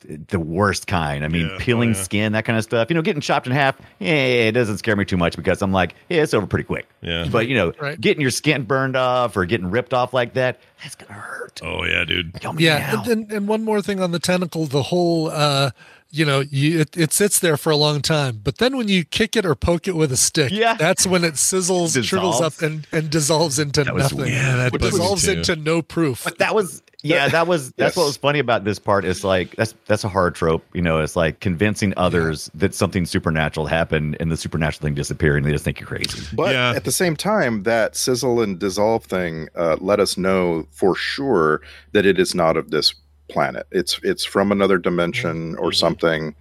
the 0.00 0.38
worst 0.38 0.86
kind. 0.86 1.24
I 1.24 1.28
mean, 1.28 1.48
Yeah, 1.48 1.56
peeling 1.58 1.90
oh, 1.90 1.92
yeah. 1.96 2.02
skin, 2.02 2.32
that 2.32 2.44
kind 2.44 2.56
of 2.56 2.64
stuff. 2.64 2.88
You 2.90 2.94
know, 2.94 3.02
getting 3.02 3.20
chopped 3.20 3.46
in 3.46 3.52
half, 3.52 3.76
yeah, 3.98 4.12
it 4.12 4.52
doesn't 4.52 4.78
scare 4.78 4.94
me 4.96 5.04
too 5.04 5.16
much 5.16 5.34
because 5.36 5.60
I'm 5.60 5.72
like, 5.72 5.94
yeah, 6.08 6.22
it's 6.22 6.34
over 6.34 6.46
pretty 6.46 6.64
quick. 6.64 6.88
Yeah. 7.00 7.26
But 7.30 7.48
you 7.48 7.54
know, 7.54 7.72
Right. 7.80 8.00
getting 8.00 8.20
your 8.20 8.30
skin 8.30 8.62
burned 8.64 8.96
off 8.96 9.36
or 9.36 9.44
getting 9.44 9.70
ripped 9.70 9.92
off 9.92 10.12
like 10.14 10.34
that, 10.34 10.60
that's 10.82 10.94
gonna 10.94 11.12
hurt. 11.20 11.60
Oh 11.64 11.84
yeah, 11.84 12.04
dude. 12.04 12.32
Yeah 12.58 13.00
and, 13.02 13.06
and, 13.08 13.32
and 13.32 13.48
one 13.48 13.64
more 13.64 13.82
thing 13.82 14.00
on 14.00 14.12
the 14.12 14.18
tentacle 14.20 14.66
the 14.66 14.82
whole 14.84 15.28
uh 15.30 15.70
you 16.10 16.24
know 16.24 16.40
you 16.40 16.80
it, 16.80 16.96
it 16.96 17.12
sits 17.12 17.38
there 17.38 17.56
for 17.56 17.70
a 17.70 17.76
long 17.76 18.00
time 18.00 18.40
but 18.42 18.58
then 18.58 18.76
when 18.76 18.88
you 18.88 19.04
kick 19.04 19.36
it 19.36 19.44
or 19.44 19.54
poke 19.54 19.86
it 19.86 19.94
with 19.94 20.10
a 20.10 20.16
stick 20.16 20.50
Yeah. 20.50 20.74
that's 20.74 21.06
when 21.06 21.22
it 21.24 21.34
sizzles 21.34 22.02
shrivels 22.04 22.40
up 22.40 22.62
and 22.62 22.86
and 22.92 23.10
dissolves 23.10 23.58
into 23.58 23.80
was 23.92 24.04
nothing 24.04 24.18
weird. 24.18 24.30
Yeah, 24.30 24.56
that 24.56 24.66
It 24.68 24.72
bugs 24.80 24.84
me 24.84 24.90
dissolves 24.90 25.28
into 25.28 25.56
no 25.56 25.82
proof 25.82 26.24
But 26.24 26.38
that 26.38 26.54
was 26.54 26.82
yeah, 27.00 27.28
that 27.28 27.46
was 27.46 27.70
that's 27.72 27.96
what 27.96 28.06
was 28.06 28.16
funny 28.16 28.40
about 28.40 28.64
this 28.64 28.80
part 28.80 29.04
is 29.04 29.22
like 29.22 29.54
that's 29.54 29.72
that's 29.86 30.02
a 30.02 30.08
hard 30.08 30.34
trope, 30.34 30.64
you 30.74 30.82
know, 30.82 30.98
it's 30.98 31.14
like 31.14 31.38
convincing 31.38 31.94
others 31.96 32.50
that 32.54 32.74
something 32.74 33.06
supernatural 33.06 33.66
happened 33.66 34.16
and 34.18 34.32
the 34.32 34.36
supernatural 34.36 34.82
thing 34.82 34.94
disappeared 34.94 35.36
and 35.36 35.46
they 35.46 35.52
just 35.52 35.64
think 35.64 35.78
you're 35.78 35.86
crazy. 35.86 36.26
But 36.34 36.54
Yeah. 36.54 36.72
at 36.74 36.82
the 36.84 36.90
same 36.90 37.14
time, 37.14 37.62
that 37.62 37.94
sizzle 37.94 38.40
and 38.42 38.58
dissolve 38.58 39.04
thing 39.04 39.48
uh, 39.54 39.76
let 39.80 40.00
us 40.00 40.16
know 40.18 40.66
for 40.72 40.96
sure 40.96 41.60
that 41.92 42.04
it 42.04 42.18
is 42.18 42.34
not 42.34 42.56
of 42.56 42.72
this 42.72 42.92
planet. 43.28 43.66
It's 43.70 44.00
it's 44.02 44.24
from 44.24 44.52
another 44.52 44.78
dimension 44.78 45.56
or 45.56 45.72
something. 45.72 46.34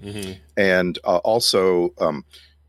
And 0.55 0.97
uh, 1.03 1.17
also, 1.17 1.93
um, 1.99 2.23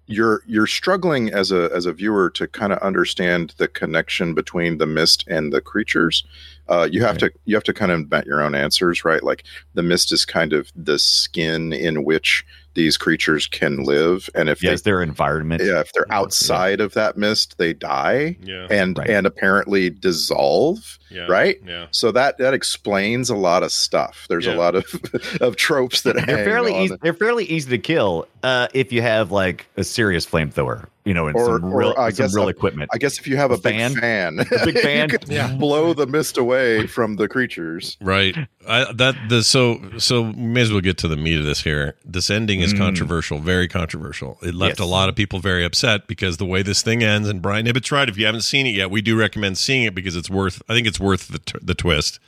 you're 0.06 0.42
you're 0.46 0.66
struggling 0.66 1.32
as 1.32 1.52
a 1.52 1.70
as 1.74 1.86
a 1.86 1.92
viewer 1.92 2.30
to 2.30 2.48
kind 2.48 2.72
of 2.72 2.78
understand 2.78 3.54
the 3.58 3.68
connection 3.68 4.34
between 4.34 4.78
the 4.78 4.86
mist 4.86 5.24
and 5.28 5.52
the 5.52 5.60
creatures. 5.60 6.24
Uh, 6.68 6.88
you 6.90 7.02
have 7.02 7.18
to 7.18 7.30
you 7.44 7.54
have 7.54 7.64
to 7.64 7.74
kind 7.74 7.92
of 7.92 8.00
invent 8.00 8.26
your 8.26 8.42
own 8.42 8.54
answers, 8.54 9.04
right? 9.04 9.22
Like 9.22 9.44
the 9.74 9.82
mist 9.82 10.12
is 10.12 10.24
kind 10.24 10.52
of 10.52 10.72
the 10.74 10.98
skin 10.98 11.72
in 11.72 12.04
which 12.04 12.44
these 12.78 12.96
creatures 12.96 13.48
can 13.48 13.82
live, 13.82 14.30
and 14.36 14.48
if 14.48 14.62
Yes, 14.62 14.82
they 14.82 14.90
their 14.92 15.02
environment. 15.02 15.60
yeah, 15.64 15.80
if 15.80 15.92
they're 15.92 16.10
outside 16.12 16.80
of 16.80 16.94
that 16.94 17.16
mist, 17.18 17.56
they 17.58 17.72
die 17.72 18.36
Yeah. 18.42 18.68
and 18.70 18.96
Right. 18.96 19.10
and 19.10 19.26
apparently 19.26 19.90
dissolve. 19.90 20.98
Yeah. 21.10 21.26
Right. 21.28 21.56
Yeah. 21.66 21.86
So 21.90 22.12
that 22.12 22.38
that 22.38 22.54
explains 22.54 23.30
a 23.30 23.34
lot 23.34 23.62
of 23.64 23.72
stuff. 23.72 24.26
There's 24.28 24.46
Yeah. 24.46 24.54
a 24.54 24.58
lot 24.58 24.74
of 24.76 24.84
of 25.40 25.56
tropes 25.56 26.02
that 26.02 26.14
They're 26.16 26.24
hang 26.36 26.44
fairly 26.44 26.72
on 26.74 26.82
easy 26.82 26.94
they're 27.02 27.14
fairly 27.14 27.44
easy 27.46 27.70
to 27.70 27.78
kill 27.78 28.26
uh, 28.42 28.68
if 28.74 28.92
you 28.92 29.02
have 29.02 29.30
like 29.32 29.66
a 29.76 29.84
serious 29.84 30.24
flamethrower, 30.26 30.86
you 31.04 31.12
know, 31.14 31.26
and 31.26 31.36
Or- 31.36 31.58
some 31.58 31.72
real 31.74 31.90
or 31.90 32.00
I 32.00 32.10
some 32.10 32.26
guess 32.26 32.34
real 32.34 32.46
a- 32.46 32.50
equipment. 32.50 32.90
I 32.92 32.98
guess 32.98 33.18
if 33.18 33.26
you 33.26 33.36
have 33.36 33.50
a, 33.50 33.54
A 33.54 33.58
big 33.58 33.74
fan? 33.74 33.94
fan, 33.94 34.38
A 34.40 34.64
big 34.64 34.78
fan? 34.82 35.08
you 35.10 35.18
could 35.18 35.28
Yeah. 35.28 35.52
blow 35.54 35.92
the 35.94 36.06
mist 36.06 36.36
away 36.38 36.86
from 36.86 37.16
the 37.16 37.26
creatures. 37.28 37.96
Right. 38.00 38.36
I, 38.68 38.92
that 38.92 39.16
the 39.28 39.42
so 39.42 39.80
so 39.98 40.22
we 40.22 40.32
may 40.34 40.60
as 40.60 40.70
well 40.70 40.80
get 40.80 40.98
to 40.98 41.08
the 41.08 41.16
meat 41.16 41.38
of 41.38 41.44
this 41.46 41.62
here. 41.62 41.94
This 42.04 42.30
ending 42.30 42.60
is 42.60 42.74
Mm. 42.74 42.78
controversial, 42.78 43.38
very 43.38 43.66
controversial. 43.68 44.38
It 44.42 44.54
left 44.54 44.78
Yes. 44.78 44.86
a 44.86 44.90
lot 44.90 45.08
of 45.08 45.14
people 45.16 45.40
very 45.40 45.64
upset 45.64 46.06
because 46.06 46.36
the 46.36 46.46
way 46.46 46.62
this 46.62 46.82
thing 46.82 47.02
ends. 47.02 47.28
And 47.28 47.40
Brian 47.42 47.66
Ibbott's 47.66 47.90
right. 47.90 48.08
If 48.08 48.16
you 48.18 48.26
haven't 48.26 48.42
seen 48.42 48.66
it 48.66 48.74
yet, 48.74 48.90
we 48.90 49.00
do 49.02 49.16
recommend 49.18 49.58
seeing 49.58 49.84
it 49.84 49.94
because 49.94 50.14
it's 50.16 50.30
worth. 50.30 50.62
I 50.68 50.74
think 50.74 50.86
it's 50.86 51.00
worth 51.00 51.28
the 51.28 51.38
t- 51.40 51.58
the 51.62 51.74
twist 51.74 52.20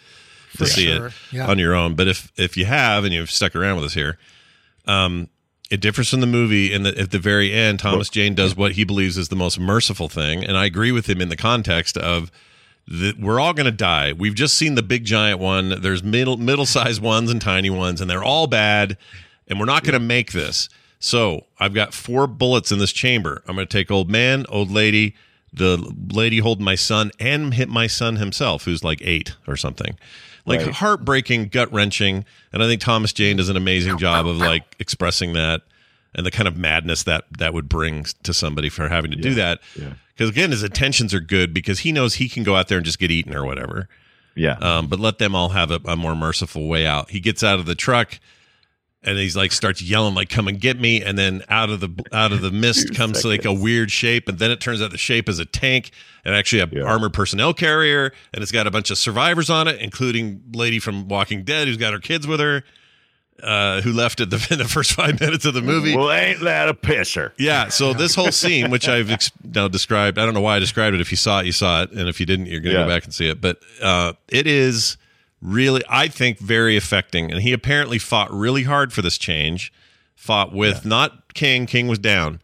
to 0.52 0.58
For 0.58 0.66
see 0.66 0.86
sure. 0.86 1.06
it 1.08 1.12
Yeah. 1.30 1.46
on 1.46 1.58
your 1.58 1.74
own. 1.74 1.94
But 1.94 2.08
if 2.08 2.32
if 2.36 2.56
you 2.56 2.64
have 2.64 3.04
and 3.04 3.14
you've 3.14 3.30
stuck 3.30 3.54
around 3.54 3.76
with 3.76 3.84
us 3.84 3.94
here, 3.94 4.18
um, 4.86 5.28
it 5.70 5.80
differs 5.80 6.10
from 6.10 6.20
the 6.20 6.26
movie 6.26 6.72
in 6.72 6.82
that 6.82 6.98
at 6.98 7.12
the 7.12 7.18
very 7.18 7.52
end, 7.52 7.78
Thomas 7.78 8.08
Jane 8.08 8.34
does 8.34 8.56
what 8.56 8.72
he 8.72 8.84
believes 8.84 9.16
is 9.16 9.28
the 9.28 9.36
most 9.36 9.58
merciful 9.58 10.08
thing, 10.08 10.44
and 10.44 10.56
I 10.56 10.66
agree 10.66 10.90
with 10.90 11.08
him 11.08 11.20
in 11.20 11.28
the 11.28 11.36
context 11.36 11.96
of 11.96 12.30
that 12.88 13.20
we're 13.20 13.38
all 13.38 13.54
going 13.54 13.66
to 13.66 13.72
die. 13.72 14.12
We've 14.12 14.34
just 14.34 14.54
seen 14.54 14.74
the 14.74 14.82
big 14.82 15.04
giant 15.04 15.38
one. 15.38 15.80
There's 15.80 16.02
middle 16.02 16.36
middle 16.36 16.66
sized 16.66 17.00
ones 17.00 17.30
and 17.30 17.40
tiny 17.40 17.70
ones, 17.70 18.00
and 18.00 18.10
they're 18.10 18.24
all 18.24 18.48
bad, 18.48 18.98
and 19.46 19.60
we're 19.60 19.66
not 19.66 19.84
going 19.84 19.94
to 19.94 20.00
make 20.00 20.32
this. 20.32 20.68
So 20.98 21.46
I've 21.58 21.72
got 21.72 21.94
four 21.94 22.26
bullets 22.26 22.72
in 22.72 22.78
this 22.78 22.92
chamber. 22.92 23.42
I'm 23.46 23.54
going 23.54 23.66
to 23.66 23.72
take 23.72 23.90
old 23.90 24.10
man, 24.10 24.44
old 24.48 24.70
lady, 24.70 25.14
the 25.52 25.94
lady 26.12 26.38
holding 26.38 26.64
my 26.64 26.74
son, 26.74 27.12
and 27.20 27.54
hit 27.54 27.68
my 27.68 27.86
son 27.86 28.16
himself, 28.16 28.64
who's 28.64 28.82
like 28.82 29.00
eight 29.02 29.36
or 29.46 29.56
something. 29.56 29.96
Like 30.46 30.60
Right. 30.60 30.70
heartbreaking, 30.74 31.48
gut 31.48 31.72
wrenching, 31.72 32.24
and 32.52 32.62
I 32.62 32.66
think 32.66 32.80
Thomas 32.80 33.12
Jane 33.12 33.36
does 33.36 33.48
an 33.48 33.56
amazing 33.56 33.98
job 33.98 34.26
of 34.26 34.36
like 34.38 34.64
expressing 34.78 35.34
that 35.34 35.62
and 36.14 36.24
the 36.26 36.30
kind 36.30 36.48
of 36.48 36.56
madness 36.56 37.02
that 37.04 37.24
that 37.38 37.54
would 37.54 37.68
bring 37.68 38.04
to 38.24 38.32
somebody 38.34 38.68
for 38.68 38.88
having 38.88 39.10
to 39.10 39.16
do 39.16 39.34
that. 39.34 39.60
Because 40.14 40.30
again, 40.30 40.50
his 40.50 40.62
intentions 40.62 41.14
are 41.14 41.20
good 41.20 41.54
because 41.54 41.80
he 41.80 41.92
knows 41.92 42.14
he 42.14 42.28
can 42.28 42.42
go 42.42 42.56
out 42.56 42.68
there 42.68 42.78
and 42.78 42.84
just 42.84 42.98
get 42.98 43.10
eaten 43.10 43.34
or 43.34 43.44
whatever. 43.44 43.88
Yeah. 44.34 44.56
Um, 44.60 44.86
but 44.86 44.98
let 45.00 45.18
them 45.18 45.34
all 45.34 45.50
have 45.50 45.70
a, 45.70 45.80
a 45.84 45.96
more 45.96 46.14
merciful 46.16 46.68
way 46.68 46.86
out. 46.86 47.10
He 47.10 47.20
gets 47.20 47.42
out 47.44 47.58
of 47.58 47.66
the 47.66 47.74
truck 47.74 48.18
and 49.02 49.16
he's 49.18 49.34
like 49.36 49.50
starts 49.52 49.80
yelling 49.80 50.14
like 50.14 50.28
come 50.28 50.46
and 50.46 50.60
get 50.60 50.78
me 50.78 51.02
and 51.02 51.16
then 51.18 51.42
out 51.48 51.70
of 51.70 51.80
the 51.80 51.88
out 52.12 52.32
of 52.32 52.42
the 52.42 52.50
mist 52.64 52.94
comes 52.94 53.24
like 53.24 53.44
a 53.44 53.52
weird 53.52 53.90
shape 53.90 54.28
and 54.28 54.38
then 54.38 54.50
it 54.50 54.60
turns 54.60 54.82
out 54.82 54.90
the 54.90 54.98
shape 54.98 55.28
is 55.28 55.38
a 55.38 55.44
tank 55.46 55.90
and 56.24 56.34
actually 56.34 56.60
a 56.60 56.84
armored 56.84 57.12
personnel 57.14 57.54
carrier 57.54 58.12
and 58.34 58.42
it's 58.42 58.52
got 58.52 58.66
a 58.66 58.70
bunch 58.70 58.90
of 58.90 58.98
survivors 58.98 59.48
on 59.48 59.66
it 59.68 59.80
including 59.80 60.42
lady 60.52 60.78
from 60.78 61.08
walking 61.08 61.44
dead 61.44 61.66
who's 61.66 61.78
got 61.78 61.92
her 61.94 61.98
kids 61.98 62.26
with 62.26 62.40
her 62.40 62.62
uh, 63.42 63.80
who 63.80 63.90
left 63.94 64.20
at 64.20 64.28
the, 64.28 64.46
in 64.50 64.58
the 64.58 64.66
first 64.66 64.92
five 64.92 65.18
minutes 65.18 65.46
of 65.46 65.54
the 65.54 65.62
movie 65.62 65.96
Well, 65.96 66.10
ain't 66.12 66.40
that 66.42 66.68
a 66.68 66.74
pisser? 66.74 67.32
yeah. 67.38 67.68
So 67.70 67.94
this 67.94 68.14
whole 68.14 68.32
scene, 68.32 68.70
which 68.70 68.86
I've 68.86 69.10
ex- 69.10 69.32
now 69.42 69.66
described, 69.66 70.18
I 70.18 70.26
don't 70.26 70.34
know 70.34 70.42
why 70.42 70.56
I 70.56 70.58
described 70.58 70.94
it. 70.94 71.00
If 71.00 71.10
you 71.10 71.16
saw 71.16 71.40
it, 71.40 71.46
you 71.46 71.52
saw 71.52 71.84
it, 71.84 71.90
and 71.92 72.06
if 72.06 72.20
you 72.20 72.26
didn't, 72.26 72.48
you're 72.48 72.60
going 72.60 72.74
to 72.74 72.80
Yeah. 72.80 72.84
go 72.86 72.90
back 72.94 73.04
and 73.04 73.14
see 73.14 73.30
it. 73.30 73.40
But 73.40 73.56
uh, 73.80 74.12
it 74.28 74.46
is 74.46 74.98
really, 75.40 75.82
I 75.88 76.08
think, 76.08 76.38
very 76.38 76.76
affecting. 76.76 77.30
And 77.30 77.40
he 77.42 77.52
apparently 77.52 77.98
fought 77.98 78.32
really 78.32 78.64
hard 78.64 78.92
for 78.92 79.02
this 79.02 79.18
change. 79.18 79.72
Fought 80.14 80.52
with 80.52 80.84
not 80.84 81.32
King. 81.34 81.64
King 81.66 81.88
was 81.88 81.98
down, 81.98 82.40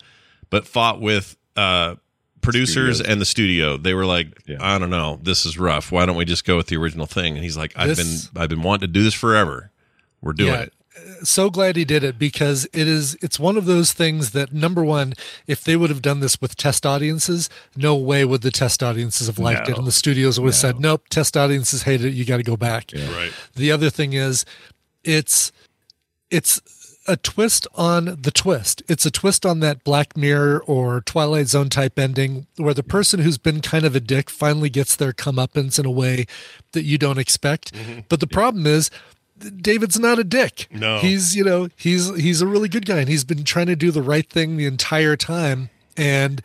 but 0.49 0.67
fought 0.67 1.01
with 1.01 1.37
uh, 1.57 1.97
producers 2.41 2.97
Studios. 2.97 3.13
and 3.13 3.21
the 3.21 3.25
studio. 3.27 3.77
They 3.77 3.93
were 3.93 4.07
like, 4.07 4.41
I 4.61 4.79
don't 4.79 4.89
know, 4.91 5.19
this 5.23 5.45
is 5.45 5.59
rough. 5.59 5.93
Why 5.93 6.07
don't 6.07 6.17
we 6.17 6.25
just 6.25 6.47
go 6.47 6.57
with 6.57 6.69
the 6.69 6.77
original 6.77 7.05
thing? 7.07 7.35
And 7.35 7.45
he's 7.45 7.57
like, 7.57 7.73
I've 7.77 7.89
This- 7.95 8.29
been, 8.29 8.43
I've 8.43 8.49
been 8.49 8.63
wanting 8.63 8.87
to 8.89 8.93
do 8.93 9.03
this 9.03 9.13
forever. 9.15 9.71
We're 10.23 10.33
doing 10.33 10.53
Yeah. 10.55 10.61
it. 10.63 10.73
So 11.23 11.51
glad 11.51 11.77
he 11.77 11.85
did 11.85 12.05
it 12.05 12.19
because 12.19 12.67
it 12.73 12.89
is 12.89 13.17
it's 13.23 13.39
one 13.39 13.57
of 13.57 13.67
those 13.67 13.93
things 13.93 14.31
that 14.33 14.53
number 14.53 14.85
one 14.85 15.15
if 15.47 15.63
they 15.63 15.77
would 15.77 15.91
have 15.91 16.03
done 16.03 16.21
this 16.21 16.41
with 16.41 16.57
test 16.57 16.85
audiences 16.87 17.49
no 17.77 17.95
way 17.95 18.25
would 18.25 18.43
the 18.43 18.51
test 18.51 18.83
audiences 18.83 19.27
have 19.27 19.39
liked 19.39 19.69
it. 19.69 19.77
And 19.77 19.87
the 19.87 19.93
studios 19.93 20.39
would 20.39 20.49
have 20.49 20.55
said 20.55 20.81
nope 20.81 21.09
test 21.09 21.37
audiences 21.37 21.83
hate 21.83 22.05
it. 22.05 22.13
You 22.13 22.25
got 22.25 22.39
to 22.39 22.43
go 22.43 22.57
back. 22.57 22.93
Right. 22.95 23.33
the 23.55 23.73
other 23.73 23.91
thing 23.91 24.13
is 24.13 24.45
it's 25.05 25.53
it's 26.31 26.61
a 27.09 27.17
twist 27.17 27.67
on 27.75 28.17
the 28.21 28.31
twist. 28.31 28.83
It's 28.89 29.07
a 29.07 29.11
twist 29.11 29.47
on 29.47 29.61
that 29.61 29.85
black 29.85 30.17
mirror 30.17 30.63
or 30.67 31.01
twilight 31.03 31.49
zone 31.49 31.69
type 31.69 31.99
ending 31.99 32.47
where 32.57 32.75
the 32.75 32.83
person 32.83 33.21
who's 33.21 33.39
been 33.39 33.61
kind 33.61 33.85
of 33.85 33.95
a 33.95 34.01
dick 34.01 34.29
finally 34.29 34.71
gets 34.71 34.97
their 34.97 35.13
comeuppance 35.13 35.79
in 35.79 35.87
a 35.87 35.91
way 35.91 36.27
that 36.73 36.83
you 36.83 36.99
don't 36.99 37.19
expect. 37.19 37.73
Mm-hmm. 37.73 38.01
But 38.09 38.21
the 38.21 38.27
problem 38.27 38.67
is 38.67 38.91
David's 39.38 39.99
not 39.99 40.18
a 40.18 40.25
dick. 40.25 40.66
No. 40.70 40.99
He's, 40.99 41.37
you 41.37 41.44
know, 41.44 41.68
he's 41.77 42.14
he's 42.16 42.40
a 42.40 42.46
really 42.46 42.68
good 42.68 42.87
guy 42.87 42.99
and 42.99 43.09
he's 43.09 43.25
been 43.25 43.44
trying 43.44 43.66
to 43.66 43.77
do 43.77 43.90
the 43.90 44.03
right 44.03 44.29
thing 44.29 44.57
the 44.57 44.66
entire 44.66 45.16
time 45.16 45.70
and 45.96 46.40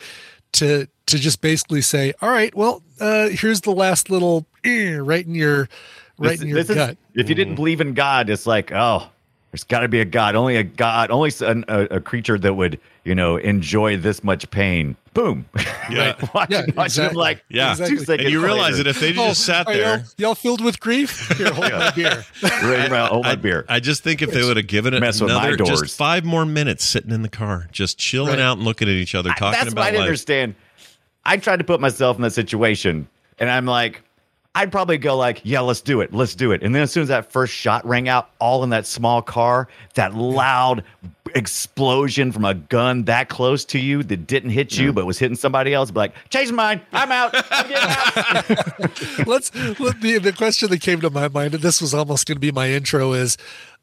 to 0.53 0.87
to 1.07 1.17
just 1.19 1.41
basically 1.41 1.81
say, 1.81 2.13
"All 2.21 2.29
right, 2.29 2.53
well, 2.55 2.83
uh 2.99 3.29
here's 3.29 3.61
the 3.61 3.71
last 3.71 4.09
little 4.09 4.45
eh, 4.63 4.95
right 4.97 5.25
in 5.25 5.35
your 5.35 5.69
right 6.17 6.31
This- 6.31 6.41
in 6.41 6.47
your 6.49 6.57
this 6.57 6.69
is- 6.69 6.75
gut." 6.75 6.97
if 7.15 7.29
you 7.29 7.35
didn't 7.35 7.55
believe 7.55 7.81
in 7.81 7.93
God, 7.93 8.29
it's 8.29 8.45
like, 8.45 8.71
oh, 8.73 9.07
there's 9.51 9.63
got 9.65 9.81
to 9.81 9.87
be 9.89 9.99
a 10.01 10.05
God. 10.05 10.35
Only 10.35 10.55
a 10.57 10.63
God. 10.63 11.11
Only 11.11 11.31
an- 11.41 11.65
a, 11.67 11.81
a 11.97 11.99
creature 11.99 12.37
that 12.39 12.53
would, 12.53 12.79
you 13.03 13.15
know, 13.15 13.37
enjoy 13.37 13.97
this 13.97 14.23
much 14.23 14.49
pain. 14.51 14.95
Boom. 15.13 15.45
Yeah. 15.89 16.15
watching, 16.33 16.55
Yeah, 16.55 16.61
watching 16.75 16.75
him 16.75 16.83
exactly. 17.09 17.17
like 17.17 17.43
Yeah. 17.49 17.73
two 17.75 17.97
seconds 17.97 18.09
And 18.09 18.29
you 18.29 18.41
realize 18.43 18.73
later. 18.73 18.83
that 18.83 18.87
if 18.91 18.99
they 19.01 19.09
Oh, 19.11 19.27
just 19.29 19.45
sat 19.45 19.67
there. 19.67 19.97
Y'all, 19.97 20.05
y'all 20.17 20.35
filled 20.35 20.63
with 20.63 20.79
grief? 20.79 21.27
Here, 21.37 21.51
hold 21.51 21.71
my 21.71 21.91
beer. 21.91 22.23
Right 22.43 22.89
around, 22.91 23.09
hold 23.09 23.25
my 23.25 23.31
I, 23.31 23.35
beer. 23.35 23.65
I 23.67 23.79
just 23.79 24.03
think 24.03 24.21
if 24.21 24.31
they 24.31 24.43
would 24.43 24.55
have 24.57 24.67
given 24.67 24.93
it 24.93 24.99
Mess 25.01 25.19
another 25.19 25.57
just 25.57 25.97
five 25.97 26.23
more 26.23 26.45
minutes 26.45 26.85
sitting 26.85 27.11
in 27.11 27.23
the 27.23 27.29
car, 27.29 27.67
just 27.71 27.97
chilling 27.97 28.35
Right. 28.35 28.39
out 28.39 28.57
and 28.57 28.65
looking 28.65 28.87
at 28.87 28.93
each 28.93 29.15
other, 29.15 29.31
I- 29.31 29.33
talking 29.33 29.59
that's 29.59 29.75
what 29.75 29.81
I 29.83 29.85
didn't 29.91 30.01
life. 30.01 30.07
understand. 30.07 30.55
I 31.25 31.37
tried 31.37 31.57
to 31.57 31.65
put 31.65 31.81
myself 31.81 32.15
in 32.17 32.21
that 32.23 32.31
situation, 32.31 33.07
and 33.37 33.49
I'm 33.49 33.65
like, 33.65 34.01
I'd 34.53 34.71
probably 34.71 34.97
go 34.97 35.15
like, 35.15 35.41
"Yeah, 35.43 35.61
let's 35.61 35.79
do 35.81 36.01
it, 36.01 36.13
let's 36.13 36.35
do 36.35 36.51
it." 36.51 36.61
And 36.61 36.75
then 36.75 36.81
as 36.81 36.91
soon 36.91 37.03
as 37.03 37.09
that 37.09 37.31
first 37.31 37.53
shot 37.53 37.85
rang 37.85 38.09
out, 38.09 38.29
all 38.39 38.63
in 38.63 38.69
that 38.71 38.85
small 38.85 39.21
car, 39.21 39.67
that 39.93 40.13
loud 40.13 40.83
explosion 41.33 42.33
from 42.33 42.43
a 42.43 42.53
gun 42.53 43.03
that 43.03 43.29
close 43.29 43.63
to 43.63 43.79
you 43.79 44.03
that 44.03 44.27
didn't 44.27 44.49
hit 44.49 44.77
you 44.77 44.91
but 44.91 45.05
was 45.05 45.17
hitting 45.17 45.37
somebody 45.37 45.73
else, 45.73 45.89
be 45.89 45.99
like, 45.99 46.13
"Change 46.29 46.51
mine, 46.51 46.81
I'm 46.91 47.11
out." 47.11 47.33
I'm 47.49 47.71
out." 47.71 48.49
Let's 49.27 49.55
let 49.79 50.01
the 50.01 50.19
the 50.21 50.33
question 50.33 50.69
that 50.69 50.81
came 50.81 50.99
to 50.99 51.09
my 51.09 51.29
mind, 51.29 51.53
and 51.53 51.63
this 51.63 51.81
was 51.81 51.93
almost 51.93 52.27
going 52.27 52.35
to 52.35 52.41
be 52.41 52.51
my 52.51 52.69
intro, 52.69 53.13
is 53.13 53.37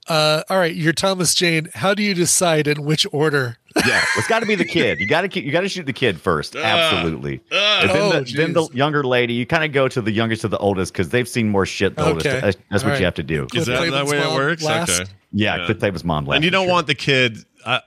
uh, 0.08 0.42
all 0.48 0.58
right, 0.58 0.74
you're 0.74 0.92
Thomas 0.92 1.34
Jane. 1.34 1.68
How 1.74 1.94
do 1.94 2.02
you 2.02 2.14
decide 2.14 2.66
in 2.66 2.84
which 2.84 3.06
order? 3.12 3.58
yeah, 3.86 4.02
it's 4.16 4.26
got 4.28 4.40
to 4.40 4.46
be 4.46 4.54
the 4.54 4.64
kid. 4.68 4.98
You 5.00 5.06
got 5.06 5.30
to. 5.30 5.40
You 5.44 5.52
got 5.52 5.60
to 5.60 5.68
shoot 5.68 5.86
the 5.86 5.92
kid 5.92 6.20
first. 6.20 6.56
Absolutely. 6.56 7.40
and 7.52 7.90
then, 7.90 7.96
Oh, 7.96 8.20
the, 8.20 8.32
then 8.36 8.52
the 8.52 8.68
younger 8.72 9.04
lady. 9.04 9.34
You 9.34 9.46
kind 9.46 9.64
of 9.64 9.72
go 9.72 9.88
to 9.88 10.00
the 10.00 10.10
youngest 10.10 10.42
to 10.42 10.48
the 10.48 10.58
oldest 10.58 10.92
because 10.92 11.10
they've 11.10 11.28
seen 11.28 11.48
more 11.48 11.66
shit. 11.66 11.96
The 11.96 12.06
oldest. 12.06 12.26
Okay. 12.26 12.40
That's, 12.40 12.56
that's 12.70 12.82
what 12.82 12.84
All 12.84 12.90
right. 12.92 12.98
you 13.00 13.04
have 13.04 13.14
to 13.14 13.22
do. 13.22 13.46
Is 13.54 13.66
that 13.66 13.78
Cliff 13.78 13.90
that 13.92 14.06
way 14.06 14.18
it 14.18 14.24
Clavins' 14.24 14.34
works? 14.34 14.62
last? 14.64 15.00
Okay. 15.00 15.10
Yeah, 15.32 15.56
Yeah. 15.56 15.64
Cliff 15.66 15.78
Davis' 15.78 16.04
mom 16.04 16.24
left. 16.26 16.36
And 16.36 16.44
you 16.44 16.50
don't 16.50 16.66
sure. 16.66 16.72
want 16.72 16.86
the 16.86 16.94
kid. 16.94 17.38
I, 17.66 17.82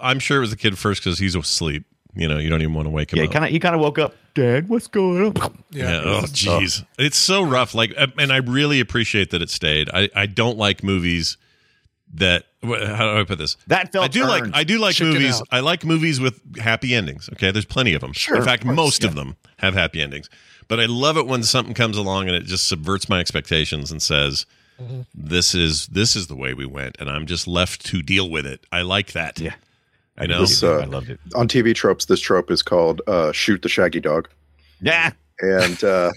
I'm 0.00 0.18
sure 0.18 0.38
it 0.38 0.40
was 0.40 0.50
the 0.50 0.56
kid 0.56 0.76
first 0.76 1.02
because 1.04 1.18
he's 1.18 1.34
asleep. 1.36 1.84
You 2.14 2.28
know, 2.28 2.36
you 2.38 2.50
don't 2.50 2.60
even 2.60 2.74
want 2.74 2.84
to 2.86 2.90
wake 2.90 3.12
him 3.12 3.16
Yeah, 3.18 3.22
he 3.22 3.28
up. 3.28 3.32
kind 3.32 3.44
of 3.46 3.50
he 3.52 3.58
kind 3.58 3.74
of 3.74 3.80
woke 3.80 3.98
up. 3.98 4.14
Dad, 4.34 4.68
what's 4.68 4.86
going 4.86 5.34
on? 5.40 5.62
Yeah. 5.70 6.02
Oh, 6.04 6.20
jeez. 6.24 6.84
It's 6.98 7.16
so 7.16 7.42
rough. 7.42 7.74
Like, 7.74 7.94
uh, 7.96 8.08
and 8.18 8.30
I 8.32 8.38
really 8.38 8.80
appreciate 8.80 9.30
that 9.30 9.40
it 9.40 9.48
stayed. 9.48 9.88
I, 9.94 10.10
I 10.14 10.26
don't 10.26 10.58
like 10.58 10.82
movies 10.82 11.38
that. 12.14 12.44
How 12.62 13.14
do 13.14 13.20
I 13.20 13.24
put 13.24 13.38
this? 13.38 13.56
That 13.66 13.92
felt 13.92 14.04
I 14.04 14.08
do 14.08 14.24
like. 14.24 14.44
I 14.54 14.64
do 14.64 14.78
like 14.78 14.94
Chicken 14.94 15.14
movies. 15.14 15.42
I 15.50 15.60
like 15.60 15.84
movies 15.84 16.20
with 16.20 16.58
happy 16.58 16.94
endings. 16.94 17.28
Okay, 17.32 17.50
there's 17.50 17.64
plenty 17.64 17.94
of 17.94 18.00
them. 18.00 18.12
Sure, 18.12 18.36
In 18.36 18.42
of 18.42 18.46
fact, 18.46 18.62
course, 18.62 18.76
most 18.76 19.04
of 19.04 19.14
them 19.14 19.36
have 19.58 19.74
happy 19.74 20.00
endings. 20.00 20.30
But 20.68 20.78
I 20.80 20.86
love 20.86 21.16
it 21.16 21.26
when 21.26 21.42
something 21.42 21.74
comes 21.74 21.96
along 21.96 22.28
and 22.28 22.36
it 22.36 22.44
just 22.44 22.66
subverts 22.68 23.08
my 23.08 23.18
expectations 23.20 23.90
and 23.90 24.00
says, 24.00 24.46
Mm-hmm. 24.80 25.00
"This 25.14 25.54
is 25.54 25.86
this 25.88 26.16
is 26.16 26.28
the 26.28 26.34
way 26.36 26.54
we 26.54 26.64
went," 26.66 26.96
and 26.98 27.08
I'm 27.10 27.26
just 27.26 27.46
left 27.46 27.84
to 27.86 28.00
deal 28.02 28.28
with 28.30 28.46
it. 28.46 28.64
I 28.72 28.82
like 28.82 29.12
that. 29.12 29.38
Yeah. 29.38 29.54
I 30.16 30.26
know. 30.26 30.40
This, 30.40 30.62
uh, 30.62 30.78
I 30.78 30.84
loved 30.84 31.10
it. 31.10 31.20
on 31.34 31.46
TV 31.46 31.74
tropes, 31.74 32.06
this 32.06 32.20
trope 32.20 32.50
is 32.50 32.62
called 32.62 33.02
uh, 33.06 33.32
"shoot 33.32 33.60
the 33.62 33.68
shaggy 33.68 34.00
dog," 34.00 34.28
Yeah. 34.80 35.10
and 35.40 35.82
uh, 35.84 36.10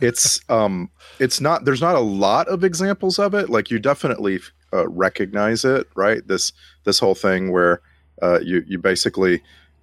it's 0.00 0.40
um, 0.50 0.90
it's 1.18 1.40
not. 1.40 1.64
There's 1.64 1.80
not 1.80 1.94
a 1.94 2.00
lot 2.00 2.46
of 2.48 2.62
examples 2.62 3.18
of 3.18 3.34
it. 3.34 3.48
Like 3.48 3.70
you 3.70 3.78
definitely 3.78 4.38
uh, 4.74 4.88
recognize 4.88 5.64
it, 5.64 5.86
right? 5.94 6.26
This 6.26 6.52
this 6.84 6.98
whole 6.98 7.14
thing 7.14 7.52
where 7.52 7.80
uh, 8.22 8.40
you 8.40 8.64
you 8.66 8.78
basically 8.78 9.42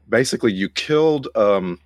basically 0.09 0.51
you 0.53 0.69
killed 0.69 1.27
um, 1.35 1.79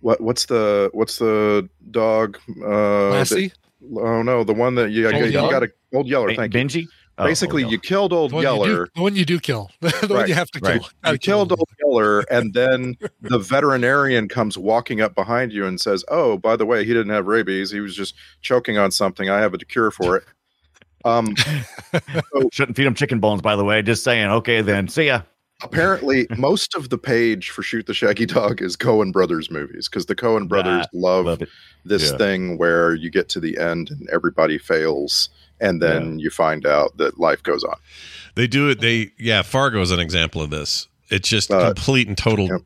what 0.00 0.20
what's 0.20 0.46
the 0.46 0.90
what's 0.92 1.18
the 1.18 1.68
dog? 1.90 2.38
Uh, 2.62 3.10
Lassie? 3.10 3.48
that- 3.48 3.56
oh 3.96 4.22
no, 4.22 4.44
the 4.44 4.52
one 4.52 4.74
that 4.74 4.90
you, 4.90 5.06
Old 5.06 5.16
you, 5.16 5.24
you 5.26 5.32
got 5.32 5.62
a 5.62 5.70
old 5.94 6.06
Yeller. 6.06 6.28
Ben- 6.28 6.36
Thank 6.36 6.54
you. 6.54 6.60
Benji. 6.60 6.88
Oh, 7.18 7.24
Basically, 7.26 7.62
you 7.64 7.78
killed 7.78 8.14
old 8.14 8.30
The 8.30 8.36
you 8.36 8.42
do, 8.42 8.46
Yeller. 8.48 8.88
the 8.94 9.02
one 9.02 9.14
you 9.14 9.26
do 9.26 9.38
kill. 9.38 9.70
the 9.80 10.06
one 10.08 10.26
you 10.26 10.32
have 10.32 10.50
to 10.52 10.60
kill. 10.60 10.70
right. 10.70 10.80
Gotta 11.02 11.14
you 11.14 11.18
kill 11.18 11.46
killed 11.46 11.52
old 11.52 11.68
Yeller, 11.84 12.20
and 12.30 12.54
then 12.54 12.96
the 13.20 13.38
veterinarian 13.38 14.26
comes 14.26 14.56
walking 14.56 15.02
up 15.02 15.14
behind 15.14 15.52
you 15.52 15.66
and 15.66 15.78
says, 15.78 16.02
"Oh, 16.08 16.38
by 16.38 16.56
the 16.56 16.64
way, 16.64 16.84
he 16.84 16.94
didn't 16.94 17.12
have 17.12 17.26
rabies. 17.26 17.70
He 17.70 17.80
was 17.80 17.94
just 17.94 18.14
choking 18.40 18.78
on 18.78 18.90
something. 18.90 19.28
I 19.28 19.40
have 19.40 19.52
a 19.52 19.58
cure 19.58 19.90
for 19.90 20.16
it." 20.16 20.24
Um, 21.04 21.34
Shouldn't 22.52 22.76
feed 22.76 22.84
them 22.84 22.94
chicken 22.94 23.20
bones, 23.20 23.42
by 23.42 23.56
the 23.56 23.64
way. 23.64 23.82
Just 23.82 24.04
saying. 24.04 24.28
Okay, 24.28 24.60
then. 24.62 24.88
See 24.88 25.06
ya. 25.06 25.22
apparently, 25.62 26.26
most 26.38 26.74
of 26.74 26.88
the 26.90 26.98
page 26.98 27.50
for 27.50 27.62
"Shoot 27.62 27.86
the 27.86 27.94
Shaggy 27.94 28.26
Dog" 28.26 28.62
is 28.62 28.76
Coen 28.76 29.12
Brothers 29.12 29.50
movies 29.50 29.88
because 29.88 30.06
the 30.06 30.14
Coen 30.16 30.48
brothers 30.48 30.86
love, 30.92 31.26
love 31.26 31.42
this 31.84 32.10
Yeah. 32.10 32.16
thing 32.18 32.58
where 32.58 32.94
you 32.94 33.10
get 33.10 33.28
to 33.30 33.40
the 33.40 33.58
end 33.58 33.90
and 33.90 34.08
everybody 34.10 34.58
fails, 34.58 35.28
and 35.60 35.80
then 35.82 36.18
you 36.18 36.30
find 36.30 36.66
out 36.66 36.96
that 36.98 37.18
life 37.18 37.42
goes 37.42 37.64
on. 37.64 37.76
They 38.34 38.46
do 38.46 38.68
it. 38.68 38.80
They 38.80 39.12
yeah. 39.18 39.42
Fargo 39.42 39.80
is 39.80 39.90
an 39.90 40.00
example 40.00 40.40
of 40.42 40.50
this. 40.50 40.86
It's 41.10 41.28
just 41.28 41.50
Uh, 41.50 41.66
complete 41.66 42.06
and 42.06 42.16
total, 42.16 42.46
yep. 42.46 42.60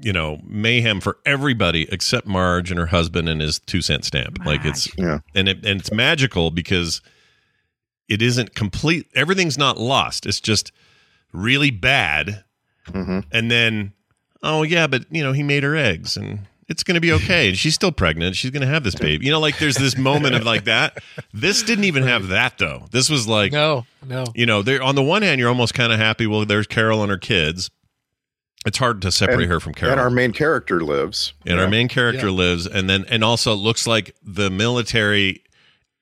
you 0.00 0.12
know, 0.12 0.40
mayhem 0.46 1.00
for 1.00 1.18
everybody 1.26 1.88
except 1.90 2.28
Marge 2.28 2.70
and 2.70 2.78
her 2.78 2.86
husband 2.86 3.28
and 3.28 3.40
his 3.40 3.58
two 3.58 3.82
cent 3.82 4.04
stamp. 4.04 4.38
Like 4.46 4.64
it's 4.64 4.88
Yeah. 4.96 5.18
and 5.34 5.48
it 5.48 5.66
and 5.66 5.80
it's 5.80 5.90
magical 5.92 6.50
because 6.52 7.00
it 8.08 8.22
isn't 8.22 8.54
complete. 8.54 9.06
Everything's 9.14 9.58
not 9.58 9.78
lost. 9.78 10.26
It's 10.26 10.40
just 10.40 10.72
really 11.32 11.70
bad, 11.70 12.44
Mm-hmm. 12.88 13.20
and 13.32 13.50
then 13.50 13.92
oh 14.42 14.62
yeah, 14.62 14.86
but 14.86 15.04
you 15.10 15.22
know 15.22 15.32
he 15.32 15.42
made 15.42 15.62
her 15.62 15.76
eggs 15.76 16.16
and. 16.16 16.40
It's 16.70 16.82
going 16.82 16.96
to 16.96 17.00
be 17.00 17.12
okay. 17.12 17.48
And 17.48 17.56
she's 17.56 17.74
still 17.74 17.92
pregnant. 17.92 18.36
She's 18.36 18.50
going 18.50 18.60
to 18.60 18.66
have 18.66 18.84
this 18.84 18.94
baby. 18.94 19.24
You 19.24 19.32
know, 19.32 19.40
like 19.40 19.58
there's 19.58 19.76
this 19.76 19.96
moment 19.96 20.34
of 20.34 20.44
like 20.44 20.64
that. 20.64 21.02
This 21.32 21.62
didn't 21.62 21.84
even 21.84 22.02
have 22.02 22.28
that 22.28 22.58
though. 22.58 22.84
This 22.90 23.08
was 23.08 23.26
like, 23.26 23.52
No, 23.52 23.86
no. 24.06 24.24
you 24.34 24.44
know, 24.44 24.60
there 24.60 24.82
on 24.82 24.94
the 24.94 25.02
one 25.02 25.22
hand, 25.22 25.38
you're 25.40 25.48
almost 25.48 25.72
kind 25.72 25.94
of 25.94 25.98
happy. 25.98 26.26
Well, 26.26 26.44
there's 26.44 26.66
Carol 26.66 27.00
and 27.00 27.08
her 27.10 27.16
kids. 27.16 27.70
It's 28.66 28.76
hard 28.76 29.00
to 29.00 29.10
separate 29.10 29.44
And- 29.44 29.52
her 29.52 29.60
from 29.60 29.72
Carol. 29.72 29.92
And 29.92 30.00
our 30.00 30.10
main 30.10 30.32
character 30.32 30.82
lives. 30.82 31.32
and 31.46 31.58
our 31.58 31.68
main 31.68 31.88
character 31.88 32.26
Yeah. 32.26 32.32
lives 32.32 32.66
and 32.66 32.90
then 32.90 33.06
and 33.08 33.24
also 33.24 33.54
it 33.54 33.56
looks 33.56 33.86
like 33.86 34.14
the 34.22 34.50
military 34.50 35.42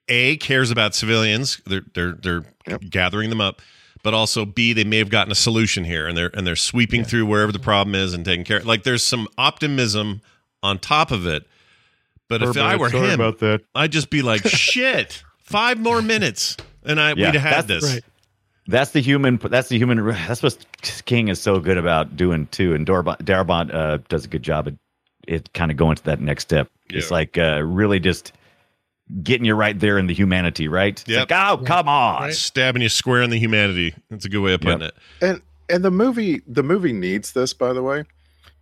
a 0.08 0.36
cares 0.38 0.70
about 0.70 0.94
civilians 0.94 1.60
they're 1.66 1.82
they're 1.94 2.12
they're 2.12 2.44
gathering 2.90 3.30
them 3.30 3.40
up 3.40 3.60
but 4.02 4.14
also 4.14 4.44
b 4.44 4.72
they 4.72 4.84
may 4.84 4.98
have 4.98 5.10
gotten 5.10 5.32
a 5.32 5.36
solution 5.36 5.84
here 5.84 6.06
and 6.06 6.16
they're 6.16 6.30
and 6.34 6.46
they're 6.46 6.56
sweeping 6.56 7.04
through 7.04 7.26
wherever 7.26 7.52
the 7.52 7.58
problem 7.58 7.94
is 7.94 8.14
and 8.14 8.24
taking 8.24 8.44
care 8.44 8.60
like 8.60 8.82
there's 8.84 9.02
some 9.02 9.26
optimism 9.38 10.20
on 10.62 10.78
top 10.78 11.10
of 11.10 11.26
it 11.26 11.44
but 12.28 12.42
if 12.42 12.56
i 12.56 12.76
were 12.76 12.88
him 12.90 13.10
about 13.10 13.38
that. 13.38 13.60
i'd 13.74 13.92
just 13.92 14.10
be 14.10 14.22
like 14.22 14.46
shit 14.46 15.22
five 15.38 15.78
more 15.78 16.00
minutes 16.02 16.56
and 16.84 17.00
i 17.00 17.10
Yeah, 17.10 17.26
we'd 17.32 17.34
have 17.38 17.42
had 17.42 17.66
that's- 17.66 17.82
this 17.82 17.92
right. 17.94 18.04
That's 18.68 18.90
the 18.90 19.00
human. 19.00 19.36
That's 19.36 19.68
the 19.68 19.78
human. 19.78 20.04
That's 20.26 20.42
what 20.42 20.58
King 21.04 21.28
is 21.28 21.40
so 21.40 21.60
good 21.60 21.78
about 21.78 22.16
doing 22.16 22.48
too, 22.48 22.74
and 22.74 22.84
Darabont, 22.84 23.18
Darabont 23.18 23.72
uh, 23.72 23.98
does 24.08 24.24
a 24.24 24.28
good 24.28 24.42
job 24.42 24.66
at 24.66 24.74
it. 25.28 25.52
Kind 25.52 25.70
of 25.70 25.76
going 25.76 25.94
to 25.94 26.02
that 26.06 26.20
next 26.20 26.42
step. 26.42 26.68
It's 26.90 27.12
like 27.12 27.38
uh, 27.38 27.62
really 27.62 28.00
just 28.00 28.32
getting 29.22 29.44
you 29.44 29.54
right 29.54 29.78
there 29.78 29.98
in 29.98 30.06
the 30.06 30.14
humanity. 30.14 30.68
Right? 30.68 30.98
It's 31.00 31.08
Yep. 31.08 31.30
like, 31.30 31.48
oh, 31.60 31.64
come 31.64 31.88
on. 31.88 32.32
stabbing 32.32 32.82
you 32.82 32.88
square 32.88 33.22
in 33.22 33.30
the 33.30 33.38
humanity 33.38 33.94
that's 34.10 34.24
a 34.24 34.28
good 34.28 34.40
way 34.40 34.54
of 34.54 34.60
putting 34.60 34.80
Yep. 34.80 34.92
it 35.20 35.24
and 35.26 35.42
and 35.68 35.84
the 35.84 35.90
movie 35.90 36.42
the 36.46 36.62
movie 36.62 36.92
needs 36.92 37.32
this 37.32 37.52
by 37.52 37.72
the 37.72 37.82
way 37.82 38.04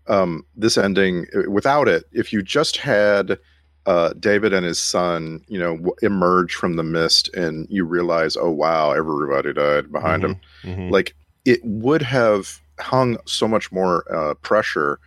um 0.07 0.44
this 0.57 0.76
ending 0.76 1.26
uh, 1.35 1.50
without 1.50 1.88
it 1.88 2.04
if 2.12 2.33
you 2.33 2.42
just 2.42 2.76
had 2.76 3.38
uh 3.87 4.12
david 4.20 4.52
and 4.52 4.64
his 4.66 4.78
son 4.78 5.42
you 5.48 5.59
know 5.59 5.76
w- 5.76 5.94
emerge 6.02 6.54
from 6.54 6.76
the 6.76 6.83
mist 6.83 7.28
and 7.35 7.66
you 7.70 7.85
realize 7.85 8.37
oh 8.37 8.50
wow 8.50 8.92
everybody 8.92 9.52
died 9.52 9.90
behind 9.92 10.22
him 10.24 10.37
Mhm. 10.62 10.90
like 10.90 11.14
it 11.44 11.61
would 11.64 12.02
have 12.02 12.61
hung 12.80 13.16
so 13.26 13.46
much 13.48 13.70
more 13.72 14.04
uh 14.14 14.35
pressure 14.35 14.98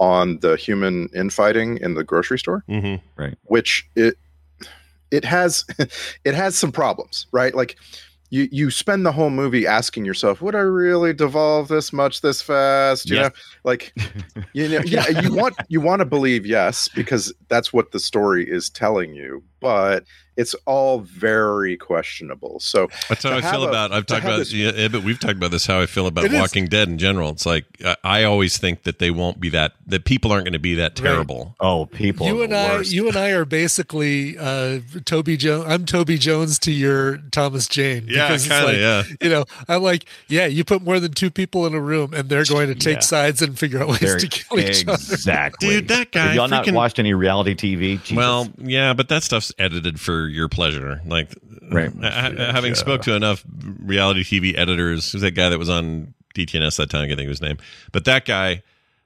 on 0.00 0.38
the 0.40 0.56
human 0.56 1.08
infighting 1.14 1.78
in 1.78 1.94
the 1.94 2.04
grocery 2.04 2.38
store 2.38 2.62
Mhm. 2.68 3.00
Right. 3.16 3.36
which 3.44 3.86
it 3.96 4.16
it 5.12 5.24
has 5.24 5.64
it 6.24 6.34
has 6.34 6.56
some 6.58 6.72
problems 6.72 7.26
right? 7.32 7.54
Like 7.54 7.76
you 8.30 8.48
you 8.50 8.70
spend 8.70 9.04
the 9.04 9.12
whole 9.12 9.30
movie 9.30 9.66
asking 9.66 10.06
yourself 10.06 10.40
would 10.40 10.54
i 10.54 10.60
really 10.60 11.12
devolve 11.12 11.68
this 11.68 11.92
much 11.92 12.22
this 12.22 12.40
fast? 12.42 13.10
You 13.10 13.16
Yes. 13.16 13.26
know 13.26 13.30
like 13.64 13.94
you 14.54 14.68
know 14.68 14.80
yeah 14.84 15.08
you 15.10 15.32
want 15.34 15.56
you 15.68 15.80
want 15.80 16.00
to 16.00 16.06
believe 16.06 16.46
yes 16.46 16.88
because 16.88 17.32
that's 17.48 17.72
what 17.72 17.92
the 17.92 18.00
story 18.00 18.50
is 18.50 18.70
telling 18.70 19.14
you 19.14 19.44
but 19.62 20.04
it's 20.34 20.54
all 20.64 21.00
very 21.00 21.76
questionable 21.76 22.58
so 22.58 22.88
That's 23.10 23.22
how 23.22 23.36
I 23.36 23.42
feel 23.42 23.64
a- 23.64 23.68
about. 23.68 23.92
I've 23.92 24.06
talked 24.06 24.24
about. 24.24 24.38
this- 24.38 24.50
Yeah, 24.52 24.72
yeah, 24.74 24.88
but 24.88 25.02
we've 25.04 25.20
talked 25.20 25.34
about 25.36 25.50
this. 25.50 25.66
How 25.66 25.80
I 25.82 25.86
feel 25.86 26.06
about 26.06 26.24
It 26.24 26.32
is. 26.32 26.40
Walking 26.40 26.66
Dead 26.68 26.88
in 26.88 26.96
general. 26.96 27.28
It's 27.30 27.44
like 27.44 27.66
I, 27.84 27.96
I 28.02 28.24
always 28.24 28.56
think 28.56 28.84
that 28.84 28.98
they 28.98 29.10
won't 29.10 29.40
be 29.40 29.50
that. 29.50 29.72
That 29.86 30.06
people 30.06 30.32
aren't 30.32 30.46
going 30.46 30.54
to 30.54 30.58
be 30.58 30.74
that 30.76 30.96
terrible. 30.96 31.54
Oh, 31.60 31.84
people. 31.84 32.26
you 32.26 32.40
are 32.40 32.44
and 32.44 32.52
the 32.54 32.56
I, 32.56 32.68
worst. 32.76 32.92
you 32.92 33.08
and 33.08 33.16
I 33.16 33.28
are 33.32 33.44
basically 33.44 34.38
uh, 34.38 34.78
Toby 35.04 35.36
Jones. 35.36 35.66
I'm 35.68 35.84
Toby 35.84 36.16
Jones 36.16 36.58
to 36.60 36.72
your 36.72 37.18
Thomas 37.30 37.68
Jane. 37.68 38.06
Yeah, 38.08 38.28
kinda, 38.38 38.64
like, 38.64 38.76
yeah. 38.78 39.02
You 39.20 39.28
know, 39.28 39.44
I'm 39.68 39.82
like, 39.82 40.06
yeah, 40.28 40.46
you 40.46 40.64
put 40.64 40.80
more 40.82 40.98
than 40.98 41.12
two 41.12 41.30
people 41.30 41.66
in 41.66 41.74
a 41.74 41.80
room, 41.80 42.14
and 42.14 42.30
they're 42.30 42.46
going 42.46 42.68
to 42.68 42.74
take 42.74 42.96
Yeah. 42.96 43.00
sides 43.00 43.42
and 43.42 43.58
figure 43.58 43.82
out 43.82 43.88
ways 43.88 44.00
They're- 44.00 44.18
to 44.18 44.28
kill 44.28 44.58
each 44.60 44.88
other. 44.88 44.94
exactly, 44.94 45.68
Dude, 45.68 45.88
that 45.88 46.10
guy 46.10 46.28
Have 46.28 46.34
y'all 46.36 46.48
not 46.48 46.70
watched 46.72 46.98
any 46.98 47.12
reality 47.12 47.54
TV? 47.54 47.98
Jesus. 48.02 48.16
Well, 48.16 48.48
yeah, 48.58 48.94
but 48.94 49.10
that 49.10 49.22
stuff's 49.22 49.51
edited 49.58 50.00
for 50.00 50.26
your 50.28 50.48
pleasure. 50.48 51.00
Like, 51.06 51.28
Right. 51.70 51.90
ha- 52.02 52.10
ha- 52.36 52.52
having 52.52 52.74
spoke 52.74 53.02
to 53.02 53.14
enough 53.14 53.44
reality 53.78 54.24
TV 54.24 54.56
editors, 54.56 55.10
who's 55.12 55.22
that 55.22 55.32
guy 55.32 55.48
that 55.48 55.58
was 55.58 55.68
on 55.70 56.14
DTNS 56.34 56.76
that 56.76 56.90
time? 56.90 57.04
I 57.04 57.08
think 57.08 57.20
of 57.22 57.28
his 57.28 57.42
name, 57.42 57.58
but 57.92 58.04
that 58.04 58.24
guy. 58.24 58.62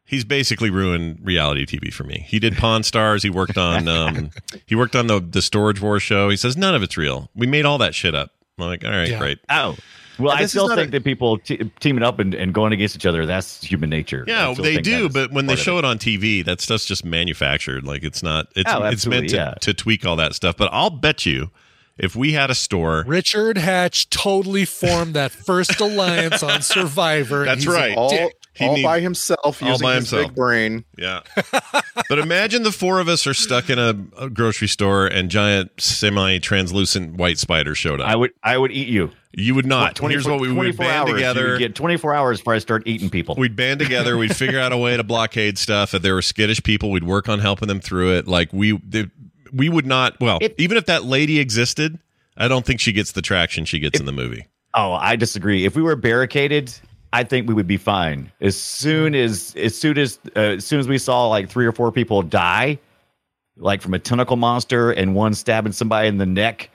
He's 0.08 0.22
basically 0.24 0.70
ruined 0.70 1.18
reality 1.24 1.66
TV 1.66 1.92
for 1.92 2.04
me. 2.04 2.24
He 2.28 2.38
did 2.38 2.56
Pawn 2.56 2.84
Stars. 2.84 3.24
He 3.24 3.28
worked 3.30 3.58
on 3.58 3.88
um, 3.88 4.30
he 4.64 4.76
worked 4.76 4.94
on 4.94 5.08
the 5.08 5.18
the 5.18 5.42
Storage 5.42 5.80
Wars 5.80 6.00
show. 6.04 6.28
He 6.30 6.36
says 6.36 6.56
none 6.56 6.76
of 6.76 6.82
it's 6.84 6.96
real. 6.96 7.28
We 7.34 7.48
made 7.48 7.64
all 7.64 7.78
that 7.78 7.92
shit 7.92 8.14
up. 8.14 8.30
I'm 8.56 8.66
like, 8.66 8.84
all 8.84 8.90
right, 8.92 9.08
Yeah. 9.08 9.18
great. 9.18 9.38
oh. 9.50 9.74
Well, 10.18 10.32
I 10.34 10.46
still 10.46 10.68
think 10.74 10.88
a- 10.88 10.90
that 10.92 11.04
people 11.04 11.38
te- 11.38 11.70
teaming 11.80 12.02
up 12.02 12.18
and, 12.18 12.34
and 12.34 12.54
going 12.54 12.72
against 12.72 12.96
each 12.96 13.06
other, 13.06 13.26
that's 13.26 13.62
human 13.62 13.90
nature. 13.90 14.24
Yeah, 14.26 14.54
they 14.54 14.78
do, 14.78 15.08
but 15.08 15.30
when 15.32 15.46
they 15.46 15.56
show 15.56 15.76
it. 15.76 15.80
it 15.80 15.84
on 15.84 15.98
TV, 15.98 16.44
that 16.44 16.60
stuff's 16.60 16.86
just 16.86 17.04
manufactured. 17.04 17.84
Like 17.84 18.02
it's 18.04 18.22
not. 18.22 18.46
It's 18.56 18.70
Oh, 18.72 18.82
it's 18.84 19.06
meant 19.06 19.30
to, 19.30 19.36
yeah. 19.36 19.54
to 19.60 19.74
tweak 19.74 20.06
all 20.06 20.16
that 20.16 20.34
stuff. 20.34 20.56
But 20.56 20.70
I'll 20.72 20.90
bet 20.90 21.26
you, 21.26 21.50
if 21.98 22.14
we 22.16 22.32
had 22.32 22.50
a 22.50 22.54
store, 22.54 23.04
Richard 23.06 23.58
Hatch 23.58 24.08
totally 24.10 24.64
formed 24.64 25.14
that 25.14 25.32
first 25.32 25.80
alliance 25.80 26.42
on 26.42 26.62
Survivor. 26.62 27.44
That's 27.44 27.64
he's 27.64 27.72
right. 27.72 27.96
all. 27.96 28.10
He 28.54 28.64
all 28.66 28.74
need- 28.76 28.84
by 28.84 29.00
himself 29.00 29.62
all 29.62 29.68
using 29.68 29.84
by 29.84 29.96
his 29.96 30.08
himself. 30.10 30.28
big 30.30 30.34
brain 30.34 30.84
yeah. 30.96 31.20
but 32.08 32.18
imagine 32.18 32.62
the 32.62 32.72
four 32.72 33.00
of 33.00 33.06
us 33.08 33.26
are 33.26 33.34
stuck 33.34 33.68
in 33.68 33.78
a, 33.78 33.94
a 34.18 34.30
grocery 34.30 34.66
store 34.66 35.06
and 35.06 35.30
giant 35.30 35.70
semi-translucent 35.78 37.16
white 37.16 37.38
spider 37.38 37.74
showed 37.74 38.00
up. 38.00 38.08
I 38.08 38.16
would, 38.16 38.32
I 38.42 38.56
would 38.58 38.72
eat 38.72 38.88
you. 38.88 39.10
You 39.38 39.54
would 39.54 39.66
not. 39.66 39.98
Here's 39.98 40.26
what 40.26 40.40
we 40.40 40.48
would 40.48 40.76
24 40.76 40.84
band 40.84 41.08
together. 41.08 41.50
would 41.50 41.58
get 41.58 41.74
24 41.74 42.14
hours 42.14 42.38
before 42.38 42.54
I 42.54 42.58
start 42.58 42.84
eating 42.86 43.10
people. 43.10 43.34
We'd 43.36 43.54
band 43.54 43.80
together. 43.80 44.16
We'd 44.16 44.34
figure 44.36 44.58
out 44.58 44.72
a 44.72 44.78
way 44.78 44.96
to 44.96 45.04
blockade 45.04 45.58
stuff. 45.58 45.92
If 45.92 46.00
there 46.00 46.14
were 46.14 46.22
skittish 46.22 46.62
people, 46.62 46.90
we'd 46.90 47.04
work 47.04 47.28
on 47.28 47.38
helping 47.40 47.68
them 47.68 47.80
through 47.80 48.16
it. 48.16 48.26
Like 48.26 48.50
we, 48.54 48.78
the, 48.78 49.10
we 49.52 49.68
would 49.68 49.84
not. 49.84 50.18
Well, 50.22 50.38
even 50.56 50.78
if 50.78 50.86
that 50.86 51.04
lady 51.04 51.38
existed, 51.38 51.98
I 52.38 52.48
don't 52.48 52.64
think 52.64 52.80
she 52.80 52.92
gets 52.92 53.12
the 53.12 53.20
traction 53.20 53.66
she 53.66 53.78
gets 53.78 54.00
in 54.00 54.06
the 54.06 54.12
movie. 54.12 54.46
Oh, 54.72 54.92
I 54.92 55.16
disagree. 55.16 55.66
If 55.66 55.76
we 55.76 55.82
were 55.82 55.96
barricaded, 55.96 56.74
I 57.12 57.22
think 57.22 57.46
we 57.46 57.52
would 57.52 57.66
be 57.66 57.76
fine. 57.76 58.32
As 58.40 58.56
soon 58.56 59.14
as 59.14 59.54
as 59.56 59.76
soon 59.76 59.98
as 59.98 60.18
uh, 60.34 60.40
as 60.40 60.64
soon 60.64 60.80
as 60.80 60.88
we 60.88 60.96
saw 60.96 61.28
like 61.28 61.50
three 61.50 61.66
or 61.66 61.72
four 61.72 61.92
people 61.92 62.22
die, 62.22 62.78
like 63.58 63.82
from 63.82 63.92
a 63.92 63.98
tentacle 63.98 64.36
monster 64.36 64.90
and 64.92 65.14
one 65.14 65.34
stabbing 65.34 65.72
somebody 65.72 66.08
in 66.08 66.18
the 66.18 66.26
neck, 66.26 66.70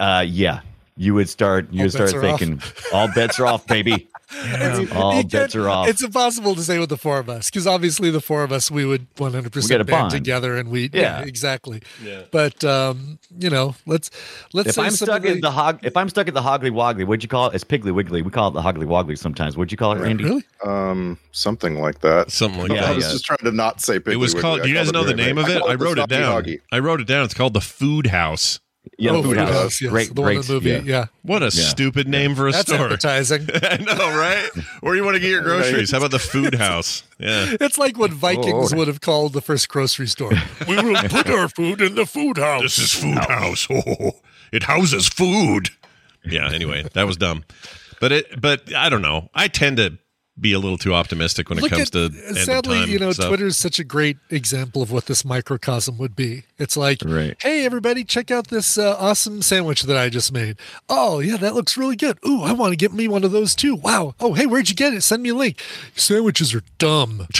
uh, 0.00 0.24
yeah, 0.26 0.60
you 0.98 1.14
would 1.14 1.28
start 1.28 1.68
you 1.72 1.84
would 1.84 1.92
start 1.92 2.10
bets 2.12 2.14
are 2.14 2.26
off. 2.26 2.38
thinking 2.40 2.62
all 2.92 3.08
bets 3.14 3.40
are 3.40 3.46
off, 3.46 3.66
baby. 3.66 4.08
all 4.92 5.22
bets 5.24 5.54
are 5.56 5.68
off. 5.70 5.88
It's 5.88 6.02
impossible 6.02 6.54
to 6.54 6.60
say 6.62 6.78
with 6.78 6.90
the 6.90 6.98
four 6.98 7.18
of 7.18 7.30
us 7.30 7.48
because 7.48 7.66
obviously 7.66 8.10
the 8.10 8.20
four 8.20 8.42
of 8.42 8.52
us 8.52 8.70
we 8.70 8.84
would 8.84 9.06
100 9.16 9.38
We 9.38 9.42
got 9.44 9.52
percent 9.52 9.80
a 9.80 9.84
band 9.84 10.02
bond. 10.02 10.10
together 10.12 10.56
and 10.56 10.68
we 10.70 10.90
yeah, 10.92 11.20
Yeah. 11.20 11.22
exactly. 11.22 11.80
Yeah. 12.04 12.22
But 12.30 12.62
um, 12.64 13.18
you 13.38 13.48
know, 13.48 13.74
let's 13.86 14.10
let's 14.52 14.70
if 14.70 14.74
say 14.74 14.82
I'm 14.82 14.90
stuck 14.90 15.20
of 15.20 15.24
in 15.24 15.34
the, 15.36 15.40
the 15.42 15.50
hog, 15.50 15.80
if 15.82 15.96
I'm 15.96 16.08
stuck 16.10 16.28
at 16.28 16.34
the 16.34 16.42
Hoggly 16.42 16.70
Woggly, 16.70 17.06
what'd 17.06 17.22
you 17.22 17.28
call 17.28 17.48
it? 17.48 17.54
It's 17.54 17.64
Piggly 17.64 17.94
Wiggly. 17.94 18.20
We 18.20 18.30
call 18.30 18.48
it 18.48 18.52
the 18.52 18.60
Hoggly 18.62 18.84
Woggly 18.86 19.16
sometimes. 19.16 19.56
What'd 19.56 19.72
you 19.72 19.78
call 19.78 19.92
it, 19.92 20.00
Randy? 20.00 20.24
really 20.24 20.44
um 20.64 21.16
something 21.32 21.76
like 21.80 22.00
that 22.00 22.30
Something 22.30 22.60
like 22.62 22.70
Yeah, 22.72 22.80
that. 22.82 22.90
i 22.90 22.94
was 22.96 23.04
yeah. 23.06 23.12
just 23.12 23.24
trying 23.24 23.38
to 23.44 23.52
not 23.52 23.80
say 23.80 23.98
Piggly 24.00 24.12
It 24.12 24.16
was 24.16 24.34
Wiggly. 24.34 24.42
called. 24.42 24.60
I 24.60 24.62
Do 24.64 24.68
you 24.68 24.74
guys 24.74 24.92
know 24.92 25.04
the 25.04 25.12
it 25.12 25.16
name 25.16 25.38
of 25.38 25.48
it? 25.48 25.58
called 25.60 25.70
I 25.70 25.74
wrote 25.76 25.98
it 25.98 26.08
down. 26.08 26.42
Hoggy. 26.42 26.60
I 26.72 26.80
wrote 26.80 27.00
it 27.00 27.06
down. 27.06 27.24
It's 27.24 27.34
called 27.34 27.54
the 27.54 27.60
Food 27.62 28.08
House. 28.08 28.60
Yeah, 28.98 29.10
oh, 29.12 29.22
Food 29.22 29.30
Food 29.30 29.38
House. 29.38 29.50
House, 29.54 29.80
yes, 29.82 29.90
Great, 29.90 30.14
the 30.14 30.20
one 30.22 30.30
in 30.32 30.36
great. 30.38 30.46
the 30.46 30.52
movie. 30.54 30.70
yeah. 30.70 30.80
Yeah, 30.84 31.04
What 31.22 31.42
a 31.42 31.46
Yeah. 31.46 31.50
stupid 31.50 32.08
name 32.08 32.34
for 32.34 32.48
a 32.48 32.52
that's 32.52 32.70
store. 32.70 32.84
advertising. 32.84 33.48
I 33.62 33.76
know, 33.78 34.16
right? 34.18 34.48
Where 34.80 34.94
you 34.96 35.04
want 35.04 35.16
to 35.16 35.20
get 35.20 35.30
your 35.30 35.42
groceries? 35.42 35.90
How 35.90 35.98
about 35.98 36.10
the 36.12 36.18
Food 36.34 36.54
House? 36.54 37.02
Yeah. 37.18 37.56
It's 37.60 37.78
like 37.78 37.98
what 37.98 38.12
oh, 38.12 38.14
Vikings 38.14 38.72
Oh. 38.72 38.76
would 38.76 38.88
have 38.88 39.00
called 39.00 39.32
the 39.32 39.40
first 39.42 39.68
grocery 39.68 40.06
store. 40.06 40.32
we 40.66 40.76
will 40.76 40.94
put 41.08 41.28
our 41.28 41.48
food 41.48 41.80
in 41.80 41.94
the 41.94 42.06
food 42.06 42.38
house. 42.38 42.62
This 42.62 42.78
is 42.78 42.92
Food 42.94 43.18
House. 43.18 43.66
Oh, 43.70 44.12
it 44.52 44.62
houses 44.64 45.08
food. 45.08 45.70
Yeah. 46.24 46.50
Anyway, 46.52 46.84
that 46.94 47.06
was 47.06 47.16
dumb. 47.16 47.44
But 48.00 48.12
it. 48.12 48.40
But 48.40 48.74
I 48.74 48.88
don't 48.88 49.02
know. 49.02 49.28
I 49.34 49.48
tend 49.48 49.76
to 49.78 49.98
be 50.40 50.52
a 50.52 50.58
little 50.58 50.78
too 50.78 50.94
optimistic 50.94 51.48
when 51.48 51.58
it 51.58 51.68
comes 51.68 51.88
at, 51.88 51.92
to 51.92 52.04
end 52.26 52.36
sadly, 52.38 52.78
of 52.78 52.84
time 52.84 52.90
you 52.92 52.98
know, 52.98 53.12
stuff. 53.12 53.28
Twitter's 53.28 53.56
such 53.56 53.78
a 53.78 53.84
great 53.84 54.16
example 54.30 54.82
of 54.82 54.90
what 54.92 55.06
this 55.06 55.24
microcosm 55.24 55.98
would 55.98 56.14
be. 56.16 56.44
It's 56.58 56.76
like, 56.76 57.02
Right. 57.04 57.36
hey, 57.40 57.64
everybody, 57.64 58.04
check 58.04 58.30
out 58.30 58.48
this 58.48 58.78
uh, 58.78 58.96
awesome 58.98 59.42
sandwich 59.42 59.82
that 59.82 59.96
I 59.96 60.08
just 60.08 60.32
made. 60.32 60.56
Oh, 60.88 61.20
yeah, 61.20 61.36
that 61.36 61.54
looks 61.54 61.76
really 61.76 61.96
good. 61.96 62.18
Ooh, 62.26 62.42
I 62.42 62.52
want 62.52 62.72
to 62.72 62.76
get 62.76 62.92
me 62.92 63.08
one 63.08 63.24
of 63.24 63.32
those 63.32 63.54
too. 63.54 63.74
Wow. 63.74 64.14
Oh, 64.20 64.34
hey, 64.34 64.46
where'd 64.46 64.68
you 64.68 64.74
get 64.74 64.94
it? 64.94 65.02
Send 65.02 65.22
me 65.22 65.30
a 65.30 65.34
link. 65.34 65.60
Sandwiches 65.94 66.54
are 66.54 66.62
dumb. 66.78 67.26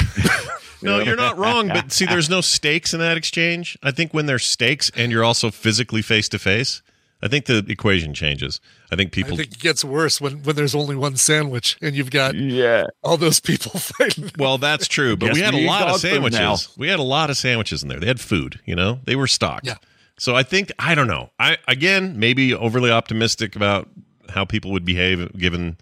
No, 0.81 1.01
you're 1.01 1.17
not 1.17 1.37
wrong. 1.37 1.69
But 1.69 1.91
see, 1.91 2.07
there's 2.07 2.31
no 2.31 2.41
stakes 2.41 2.95
in 2.95 3.01
that 3.01 3.17
exchange. 3.17 3.77
I 3.83 3.91
think 3.91 4.15
when 4.15 4.27
there's 4.27 4.45
stakes 4.45 4.91
and 4.97 5.11
you're 5.11 5.25
also 5.25 5.51
physically 5.51 6.03
face 6.03 6.29
to 6.31 6.39
face, 6.39 6.83
I 7.21 7.29
think 7.29 7.47
the 7.47 7.65
equation 7.69 8.15
changes. 8.15 8.61
I 8.93 8.97
think 8.97 9.11
people. 9.13 9.33
I 9.35 9.37
people. 9.37 9.45
think 9.45 9.55
it 9.57 9.61
gets 9.63 9.85
worse 9.85 10.21
when, 10.21 10.43
when 10.45 10.55
there's 10.55 10.75
only 10.75 10.95
one 10.95 11.17
sandwich 11.17 11.77
and 11.83 11.97
you've 11.97 12.11
got 12.13 12.35
Yeah. 12.35 12.87
all 13.03 13.17
those 13.17 13.41
people 13.41 13.73
fighting. 13.81 14.31
Well, 14.39 14.59
that's 14.59 14.87
true, 14.87 15.17
but 15.17 15.33
we 15.33 15.41
had 15.41 15.55
a 15.55 15.67
lot 15.67 15.89
of 15.89 16.01
sandwiches. 16.01 16.69
We 16.79 16.89
had 16.89 16.99
a 17.01 17.03
lot 17.03 17.31
of 17.31 17.37
sandwiches 17.37 17.83
in 17.83 17.89
there. 17.89 17.99
They 18.01 18.07
had 18.07 18.21
food, 18.21 18.61
you 18.65 18.77
know. 18.77 19.01
They 19.05 19.17
were 19.17 19.27
stocked. 19.27 19.67
Yeah. 19.67 19.77
So 20.19 20.35
I 20.37 20.43
think 20.43 20.71
I 20.79 20.95
don't 20.95 21.09
know. 21.09 21.31
I 21.39 21.59
again 21.67 22.19
maybe 22.19 22.55
overly 22.55 22.91
optimistic 22.91 23.55
about 23.57 23.89
how 24.29 24.45
people 24.45 24.71
would 24.73 24.85
behave 24.85 25.37
given 25.39 25.77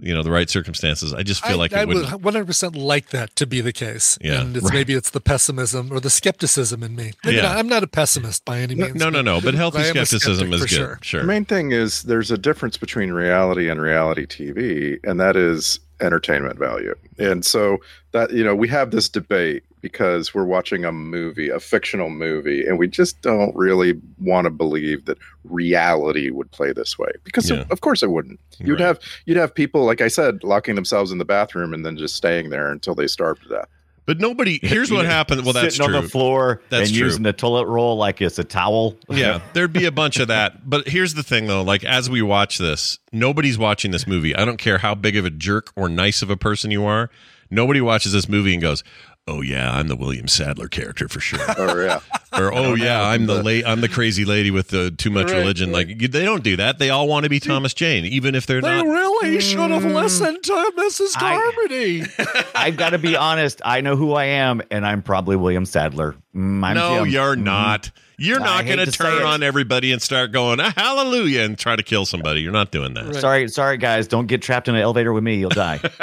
you 0.00 0.14
know, 0.14 0.22
the 0.22 0.30
right 0.30 0.48
circumstances, 0.48 1.12
I 1.12 1.22
just 1.22 1.42
feel 1.44 1.54
I, 1.56 1.58
like 1.58 1.72
I 1.72 1.82
it 1.82 1.88
would 1.88 1.96
wouldn't. 2.22 2.46
100% 2.46 2.76
like 2.76 3.08
that 3.10 3.34
to 3.36 3.46
be 3.46 3.60
the 3.60 3.72
case. 3.72 4.16
Yeah. 4.20 4.40
And 4.42 4.56
it's, 4.56 4.64
Right. 4.64 4.74
maybe 4.74 4.94
it's 4.94 5.10
the 5.10 5.20
pessimism 5.20 5.90
or 5.92 5.98
the 6.00 6.10
skepticism 6.10 6.82
in 6.82 6.94
me. 6.94 7.12
Maybe 7.24 7.36
Yeah. 7.36 7.42
not- 7.42 7.56
I'm 7.58 7.68
not 7.68 7.82
a 7.82 7.88
pessimist 7.88 8.44
by 8.44 8.60
any 8.60 8.74
means. 8.74 8.94
no, 8.94 9.10
no, 9.10 9.22
no, 9.22 9.40
but 9.40 9.54
healthy 9.54 9.78
I 9.78 9.90
skepticism 9.90 10.52
is 10.52 10.60
good. 10.62 10.70
Sure. 10.70 10.98
Sure. 11.02 11.20
The 11.22 11.26
main 11.26 11.44
thing 11.44 11.72
is 11.72 12.04
there's 12.04 12.30
a 12.30 12.38
difference 12.38 12.76
between 12.76 13.10
reality 13.10 13.68
and 13.68 13.80
reality 13.80 14.26
TV, 14.26 14.98
and 15.04 15.18
that 15.20 15.36
is 15.36 15.80
entertainment 16.00 16.58
value. 16.58 16.94
And 17.18 17.44
so 17.44 17.78
that 18.12 18.32
you 18.32 18.44
know 18.44 18.54
we 18.54 18.68
have 18.68 18.92
this 18.92 19.08
debate 19.08 19.64
because 19.80 20.34
we're 20.34 20.44
watching 20.44 20.84
a 20.84 20.92
movie, 20.92 21.48
a 21.48 21.60
fictional 21.60 22.10
movie, 22.10 22.64
and 22.66 22.78
we 22.78 22.88
just 22.88 23.20
don't 23.22 23.54
really 23.56 23.94
want 24.18 24.44
to 24.46 24.50
believe 24.50 25.04
that 25.06 25.18
reality 25.44 26.30
would 26.30 26.50
play 26.50 26.72
this 26.72 26.98
way 26.98 27.10
because 27.24 27.50
Yeah. 27.50 27.58
of, 27.60 27.70
of 27.70 27.80
course 27.80 28.02
it 28.02 28.10
wouldn't. 28.10 28.40
You'd 28.58 28.80
Right. 28.80 28.86
have 28.86 29.00
you'd 29.26 29.36
have 29.36 29.54
people 29.54 29.84
like 29.84 30.00
I 30.00 30.08
said 30.08 30.42
locking 30.44 30.74
themselves 30.74 31.10
in 31.12 31.18
the 31.18 31.24
bathroom 31.24 31.74
and 31.74 31.84
then 31.84 31.96
just 31.96 32.14
staying 32.16 32.50
there 32.50 32.70
until 32.70 32.94
they 32.94 33.06
starve 33.06 33.40
to 33.42 33.48
death. 33.48 33.68
But 34.06 34.20
nobody. 34.20 34.58
Here's 34.62 34.90
what 34.90 35.04
happened. 35.04 35.44
Well, 35.44 35.52
that's 35.52 35.74
Sitting 35.76 35.88
true. 35.90 35.96
on 35.98 36.02
the 36.04 36.08
floor 36.08 36.62
That's 36.70 36.88
and 36.88 36.96
true. 36.96 37.06
using 37.06 37.24
the 37.24 37.34
toilet 37.34 37.66
roll 37.66 37.96
like 37.98 38.22
it's 38.22 38.38
a 38.38 38.44
towel. 38.44 38.96
Yeah, 39.10 39.42
there'd 39.52 39.72
be 39.72 39.84
a 39.84 39.92
bunch 39.92 40.18
of 40.18 40.28
that. 40.28 40.68
But 40.68 40.88
here's 40.88 41.12
the 41.12 41.22
thing, 41.22 41.46
though. 41.46 41.60
Like, 41.62 41.84
as 41.84 42.08
we 42.08 42.22
watch 42.22 42.56
this, 42.56 42.98
nobody's 43.12 43.58
watching 43.58 43.90
this 43.90 44.06
movie. 44.06 44.34
I 44.34 44.46
don't 44.46 44.56
care 44.56 44.78
how 44.78 44.94
big 44.94 45.14
of 45.16 45.26
a 45.26 45.30
jerk 45.30 45.72
or 45.76 45.90
nice 45.90 46.22
of 46.22 46.30
a 46.30 46.38
person 46.38 46.70
you 46.70 46.84
are. 46.86 47.10
Nobody 47.50 47.80
watches 47.80 48.12
this 48.12 48.28
movie 48.28 48.52
and 48.52 48.62
goes, 48.62 48.84
"Oh 49.26 49.40
yeah, 49.42 49.70
I'm 49.72 49.88
the 49.88 49.96
William 49.96 50.28
Sadler 50.28 50.68
character 50.68 51.08
for 51.08 51.20
sure," 51.20 51.40
Or 51.58 51.70
oh, 51.70 51.84
yeah, 51.84 52.00
or 52.32 52.52
"Oh 52.52 52.74
yeah, 52.74 53.02
I'm 53.02 53.26
the 53.26 53.42
late, 53.42 53.66
I'm 53.66 53.80
the 53.80 53.88
crazy 53.88 54.24
lady 54.24 54.50
with 54.50 54.68
the 54.68 54.90
too 54.90 55.10
much 55.10 55.26
Right, 55.30 55.38
religion." 55.38 55.72
Like, 55.72 55.88
they 55.98 56.24
don't 56.24 56.44
do 56.44 56.56
that. 56.56 56.78
They 56.78 56.90
all 56.90 57.08
want 57.08 57.24
to 57.24 57.30
be 57.30 57.40
Thomas 57.40 57.74
Jane, 57.74 58.04
even 58.04 58.34
if 58.34 58.46
they're 58.46 58.60
They 58.60 58.68
not. 58.82 58.86
really 58.86 59.34
hmm. 59.34 59.40
should 59.40 59.70
have 59.70 59.84
listened 59.84 60.42
to 60.42 60.72
Mrs. 60.76 61.14
Carmody. 61.14 62.02
I've 62.54 62.76
got 62.76 62.90
to 62.90 62.98
be 62.98 63.16
honest. 63.16 63.60
I 63.64 63.80
know 63.80 63.96
who 63.96 64.12
I 64.12 64.24
am, 64.24 64.62
and 64.70 64.86
I'm 64.86 65.02
probably 65.02 65.36
William 65.36 65.64
Sadler. 65.64 66.14
I'm 66.38 66.74
no, 66.74 67.04
Jim. 67.04 67.12
you're 67.12 67.36
Mm. 67.36 67.42
not. 67.42 67.90
You're 68.20 68.40
I 68.40 68.44
not 68.44 68.66
going 68.66 68.78
to 68.78 68.86
to 68.86 68.90
turn 68.92 69.22
on 69.22 69.42
everybody 69.42 69.92
and 69.92 70.00
start 70.02 70.32
going 70.32 70.58
"Ah, 70.60 70.72
hallelujah 70.76 71.42
and 71.42 71.56
try 71.58 71.76
to 71.76 71.82
kill 71.82 72.04
somebody. 72.04 72.40
You're 72.40 72.52
not 72.52 72.70
doing 72.72 72.94
that. 72.94 73.14
Sorry, 73.16 73.46
sorry, 73.48 73.76
guys. 73.78 74.08
Don't 74.08 74.26
get 74.26 74.42
trapped 74.42 74.66
in 74.68 74.74
an 74.74 74.80
elevator 74.82 75.12
with 75.12 75.22
me. 75.24 75.36
You'll 75.36 75.50
die. 75.50 75.80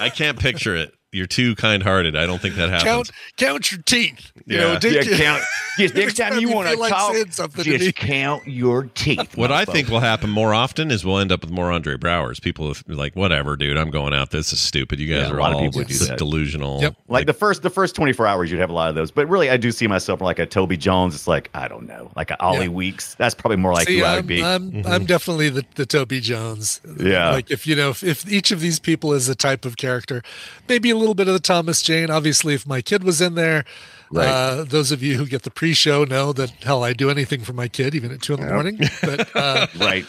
I 0.00 0.08
can't 0.08 0.38
picture 0.38 0.74
it. 0.76 0.94
You're 1.12 1.26
too 1.26 1.54
kind-hearted. 1.54 2.16
I 2.16 2.26
don't 2.26 2.40
think 2.40 2.54
that 2.54 2.70
happens. 2.70 2.84
Count, 2.84 3.10
count 3.36 3.70
your 3.70 3.82
teeth. 3.82 4.32
You 4.46 4.56
Yeah. 4.56 4.62
know, 4.62 4.78
take 4.78 4.94
Yeah, 4.94 5.02
your- 5.02 5.18
count. 5.18 5.42
Just 5.78 5.94
next 5.94 6.18
Every 6.20 6.30
time 6.32 6.40
you 6.40 6.48
you 6.48 6.54
want 6.54 6.68
to 6.68 6.76
like 6.76 6.90
talk, 6.90 7.12
saying 7.14 7.30
something 7.30 7.64
to 7.64 7.70
just 7.78 7.84
me. 7.86 7.92
count 7.92 8.46
your 8.46 8.84
teeth. 8.94 9.36
What 9.36 9.52
I 9.52 9.64
mofo. 9.64 9.72
think 9.72 9.88
will 9.88 10.00
happen 10.00 10.28
more 10.30 10.52
often 10.54 10.90
is 10.90 11.04
we'll 11.04 11.18
end 11.18 11.30
up 11.32 11.40
with 11.42 11.50
more 11.50 11.70
Andre 11.72 11.96
Braughers. 11.96 12.40
People 12.40 12.70
are 12.70 12.74
like, 12.94 13.14
whatever, 13.14 13.56
dude, 13.56 13.76
I'm 13.76 13.90
going 13.90 14.12
out. 14.14 14.30
This 14.30 14.52
is 14.52 14.60
stupid. 14.60 14.98
You 15.00 15.08
guys 15.14 15.28
Yeah, 15.28 15.32
a 15.32 15.36
are 15.36 15.40
lot 15.40 15.50
of 15.52 15.56
all 15.58 15.62
people 15.64 15.78
would 15.80 15.88
do 15.88 16.16
delusional. 16.16 16.80
Yep. 16.80 16.96
like 17.08 17.26
the 17.26 17.32
first 17.32 17.62
the 17.62 17.70
first 17.70 17.94
24 17.94 18.26
hours 18.26 18.50
you'd 18.50 18.60
have 18.60 18.70
a 18.70 18.72
lot 18.72 18.88
of 18.88 18.94
those 18.94 19.10
but 19.10 19.28
really 19.28 19.50
i 19.50 19.56
do 19.56 19.70
see 19.70 19.86
myself 19.86 20.20
like 20.20 20.38
a 20.38 20.46
toby 20.46 20.76
jones 20.76 21.14
it's 21.14 21.26
like 21.28 21.50
i 21.54 21.68
don't 21.68 21.86
know 21.86 22.10
like 22.16 22.30
a 22.30 22.42
ollie 22.42 22.62
Yeah. 22.62 22.68
weeks 22.68 23.14
that's 23.16 23.34
probably 23.34 23.56
more 23.58 23.72
like 23.72 23.86
See, 23.86 23.98
who 23.98 24.04
i 24.04 24.10
I'm, 24.12 24.16
would 24.16 24.26
be 24.26 24.42
I'm, 24.42 24.72
mm-hmm. 24.72 24.86
I'm 24.90 25.04
definitely 25.04 25.48
the, 25.50 25.64
the 25.74 25.84
Toby 25.86 26.20
Jones. 26.20 26.80
Yeah. 26.98 27.30
Like 27.30 27.50
if 27.50 27.66
you 27.66 27.76
know 27.76 27.90
if, 27.90 28.02
if 28.02 28.30
each 28.30 28.50
of 28.50 28.60
these 28.60 28.78
people 28.78 29.12
is 29.12 29.28
a 29.28 29.34
type 29.34 29.64
of 29.64 29.76
character, 29.76 30.22
maybe 30.68 30.90
a 30.90 30.96
little 31.02 31.14
bit 31.14 31.28
of 31.28 31.34
the 31.34 31.40
Thomas 31.40 31.82
Jane. 31.82 32.10
Obviously, 32.10 32.54
if 32.54 32.66
my 32.66 32.80
kid 32.80 33.04
was 33.04 33.20
in 33.20 33.34
there, 33.34 33.64
Right. 34.10 34.26
uh, 34.28 34.64
those 34.64 34.90
of 34.92 35.02
you 35.02 35.16
who 35.16 35.26
get 35.26 35.42
the 35.42 35.50
pre-show 35.50 36.04
know 36.04 36.32
that 36.34 36.50
hell, 36.62 36.84
I 36.84 36.92
do 36.92 37.08
anything 37.10 37.40
for 37.42 37.52
my 37.54 37.66
kid, 37.68 37.94
even 37.94 38.10
at 38.12 38.20
two 38.22 38.34
in 38.34 38.40
the 38.40 38.46
morning. 38.52 38.78
But 39.02 39.34
uh, 39.36 39.66
right 39.78 40.04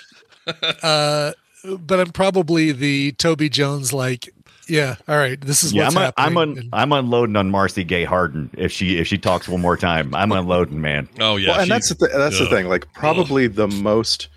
uh, 0.84 1.32
but 1.80 2.00
I'm 2.00 2.12
probably 2.12 2.72
the 2.74 3.14
Toby 3.14 3.48
Jones. 3.48 3.94
Like, 3.94 4.28
yeah, 4.68 4.96
all 5.08 5.18
right, 5.18 5.40
this 5.40 5.64
is 5.64 5.72
yeah 5.74 5.86
what's 5.86 5.96
i'm, 5.96 6.02
un- 6.02 6.06
happening. 6.18 6.26
I'm, 6.26 6.38
un- 6.38 6.58
And- 6.58 6.70
I'm 6.74 6.92
unloading 6.92 7.36
on 7.38 7.50
marcia 7.50 7.84
gay 7.86 8.04
harden 8.04 8.50
if 8.58 8.72
she 8.72 8.98
if 8.98 9.08
she 9.08 9.18
talks 9.18 9.48
one 9.48 9.62
more 9.62 9.76
time 9.78 10.14
i'm 10.16 10.32
unloading 10.32 10.80
man 10.82 11.08
Oh 11.20 11.36
yeah. 11.38 11.50
well, 11.52 11.60
and 11.60 11.68
she- 11.68 11.70
that's 11.74 11.90
the 11.90 11.96
th- 11.96 12.12
that's 12.14 12.40
the 12.40 12.48
thing. 12.50 12.68
Like 12.68 12.92
probably 12.94 13.48
the 13.48 13.68
most 13.70 14.28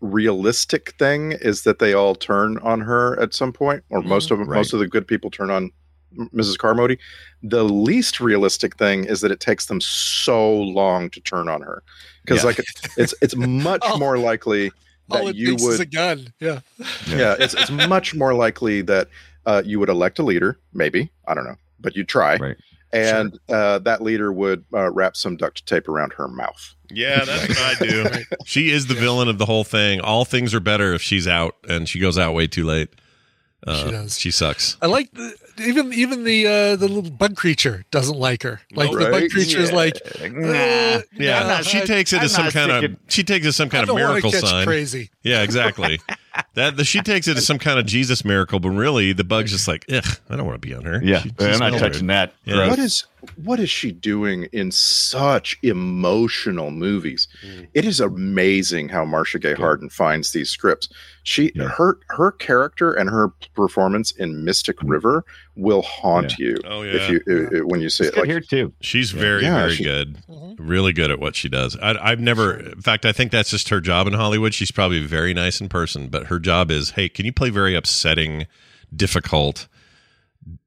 realistic 0.00 0.92
thing 0.98 1.32
is 1.32 1.62
that 1.64 1.80
they 1.80 1.92
all 1.92 2.14
turn 2.14 2.58
on 2.58 2.80
her 2.80 3.18
at 3.20 3.34
some 3.34 3.52
point, 3.52 3.82
or 3.90 4.00
most 4.02 4.30
of 4.30 4.38
them, 4.38 4.48
Right. 4.48 4.58
most 4.58 4.72
of 4.72 4.78
the 4.78 4.86
good 4.86 5.06
people 5.08 5.30
turn 5.30 5.50
on 5.50 5.64
M- 5.64 5.72
Mrs. 6.16 6.58
Carmody. 6.58 6.98
The 7.42 7.64
least 7.64 8.20
realistic 8.20 8.76
thing 8.76 9.04
is 9.04 9.20
that 9.20 9.30
it 9.30 9.40
takes 9.40 9.66
them 9.66 9.80
so 9.80 10.52
long 10.54 11.10
to 11.10 11.20
turn 11.20 11.48
on 11.48 11.62
her, 11.62 11.82
because 12.24 12.42
Yeah. 12.42 12.46
like 12.46 12.60
it's 12.96 13.14
it's 13.20 13.36
much 13.36 13.82
Oh. 13.84 13.98
more 13.98 14.18
likely 14.18 14.70
that 15.10 15.20
all 15.22 15.28
it 15.28 15.36
you 15.36 15.50
takes 15.52 15.62
is 15.62 15.74
a 15.76 15.78
would 15.82 15.92
gun. 15.92 16.32
Yeah. 16.40 16.60
yeah, 17.06 17.36
it's 17.38 17.54
it's 17.54 17.70
much 17.70 18.14
more 18.14 18.34
likely 18.34 18.82
that 18.82 19.08
uh, 19.46 19.62
you 19.64 19.78
would 19.80 19.88
elect 19.88 20.18
a 20.18 20.22
leader, 20.22 20.58
maybe 20.72 21.10
I 21.26 21.34
don't 21.34 21.44
know, 21.44 21.56
but 21.80 21.94
you 21.96 22.04
try, 22.04 22.36
Right. 22.36 22.56
and 22.92 23.38
uh, 23.48 23.78
that 23.80 24.02
leader 24.02 24.32
would 24.32 24.64
uh, 24.74 24.90
wrap 24.90 25.16
some 25.16 25.36
duct 25.36 25.64
tape 25.66 25.88
around 25.88 26.12
her 26.14 26.28
mouth. 26.28 26.74
Yeah, 26.90 27.24
that's 27.24 27.48
what 27.48 27.58
I 27.82 27.86
do. 27.86 28.06
She 28.44 28.70
is 28.70 28.86
the 28.86 28.94
villain 28.94 29.28
of 29.28 29.38
the 29.38 29.44
whole 29.46 29.64
thing. 29.64 30.00
All 30.00 30.24
things 30.24 30.54
are 30.54 30.60
better 30.60 30.92
if 30.94 31.02
she's 31.02 31.28
out, 31.28 31.54
and 31.68 31.86
she 31.88 31.98
goes 32.00 32.18
out 32.18 32.34
way 32.34 32.46
too 32.46 32.64
late. 32.64 32.88
Uh, 33.66 33.84
She 33.84 33.90
does. 33.90 34.18
She 34.18 34.30
sucks. 34.30 34.76
I 34.80 34.86
like 34.86 35.10
the, 35.12 35.34
even 35.60 35.92
even 35.92 36.24
the 36.24 36.46
uh, 36.46 36.76
the 36.76 36.88
little 36.88 37.10
bug 37.10 37.36
creature 37.36 37.84
doesn't 37.90 38.18
like 38.18 38.42
her. 38.42 38.60
Like 38.72 38.90
the 38.90 39.10
bug 39.10 39.30
creature 39.30 39.58
is 39.58 39.70
Yeah. 39.70 39.76
like, 39.76 39.94
Nah. 40.32 40.48
uh, 40.48 41.02
Yeah, 41.14 41.40
nah, 41.44 41.60
she 41.62 41.80
takes 41.82 42.12
it 42.12 42.18
I'm 42.18 42.24
as 42.24 42.32
some 42.32 42.50
kind 42.50 42.70
of 42.72 42.84
of- 42.84 42.96
she 43.08 43.22
takes 43.24 43.44
it 43.46 43.48
as 43.50 43.56
some 43.56 43.68
kind 43.68 43.88
of 43.88 43.94
miracle 43.94 44.30
sign. 44.32 44.66
crazy. 44.66 45.10
Yeah, 45.22 45.42
exactly. 45.42 46.00
that 46.54 46.76
the, 46.76 46.84
she 46.84 47.00
takes 47.02 47.26
it 47.28 47.36
as 47.36 47.46
some 47.46 47.58
kind 47.58 47.78
of 47.80 47.86
Jesus 47.86 48.24
miracle, 48.24 48.60
but 48.60 48.70
really 48.70 49.12
the 49.12 49.24
bug's 49.24 49.50
just 49.50 49.66
like, 49.68 49.84
ugh, 49.92 50.04
I 50.30 50.36
don't 50.36 50.46
want 50.46 50.60
to 50.60 50.66
be 50.66 50.72
on 50.74 50.84
her. 50.84 51.00
yeah 51.02 51.20
She- 51.22 51.32
i'm 51.40 51.58
not 51.58 51.72
weird. 51.72 51.82
touching 51.82 52.06
that 52.08 52.34
Yeah. 52.44 52.68
What 52.68 52.78
is 52.78 53.04
what 53.42 53.58
is 53.58 53.68
she 53.68 53.90
doing 53.90 54.44
in 54.52 54.70
such 54.70 55.58
emotional 55.64 56.70
movies? 56.70 57.26
It 57.74 57.84
is 57.84 57.98
amazing 58.00 58.88
how 58.90 59.04
Marcia 59.04 59.40
Gay 59.40 59.54
Harden 59.54 59.90
finds 59.90 60.30
these 60.30 60.50
scripts. 60.50 60.88
She 61.24 61.50
Yeah. 61.54 61.68
her 61.68 61.98
her 62.10 62.30
character 62.30 62.92
and 62.92 63.10
her 63.10 63.30
performance 63.56 64.12
in 64.12 64.44
Mystic 64.44 64.76
River 64.82 65.24
will 65.58 65.82
haunt 65.82 66.38
you 66.38 66.56
Oh, 66.64 66.82
if 66.82 66.94
yeah. 67.02 67.10
you 67.10 67.20
i- 67.52 67.56
i- 67.56 67.60
when 67.62 67.80
you 67.80 67.90
see 67.90 68.04
it's 68.04 68.16
it. 68.16 68.20
Like 68.20 68.28
here 68.30 68.40
too 68.40 68.72
She's 68.80 69.10
very, 69.10 69.42
Yeah, 69.42 69.56
very 69.58 69.74
she- 69.74 69.84
good. 69.84 70.18
Really 70.56 70.92
good 70.92 71.10
at 71.10 71.18
what 71.18 71.34
she 71.36 71.48
does. 71.48 71.76
I, 71.76 71.96
I've 72.00 72.20
never, 72.20 72.58
in 72.60 72.80
fact, 72.80 73.04
I 73.04 73.12
think 73.12 73.32
that's 73.32 73.50
just 73.50 73.68
her 73.68 73.80
job 73.80 74.06
in 74.06 74.12
Hollywood. 74.14 74.54
She's 74.54 74.70
probably 74.70 75.04
very 75.04 75.34
nice 75.34 75.60
in 75.60 75.68
person, 75.68 76.08
but 76.08 76.26
her 76.26 76.38
job 76.38 76.70
is, 76.70 76.90
hey, 76.92 77.08
can 77.08 77.26
you 77.26 77.32
play 77.32 77.50
very 77.50 77.74
upsetting, 77.74 78.46
difficult, 78.94 79.66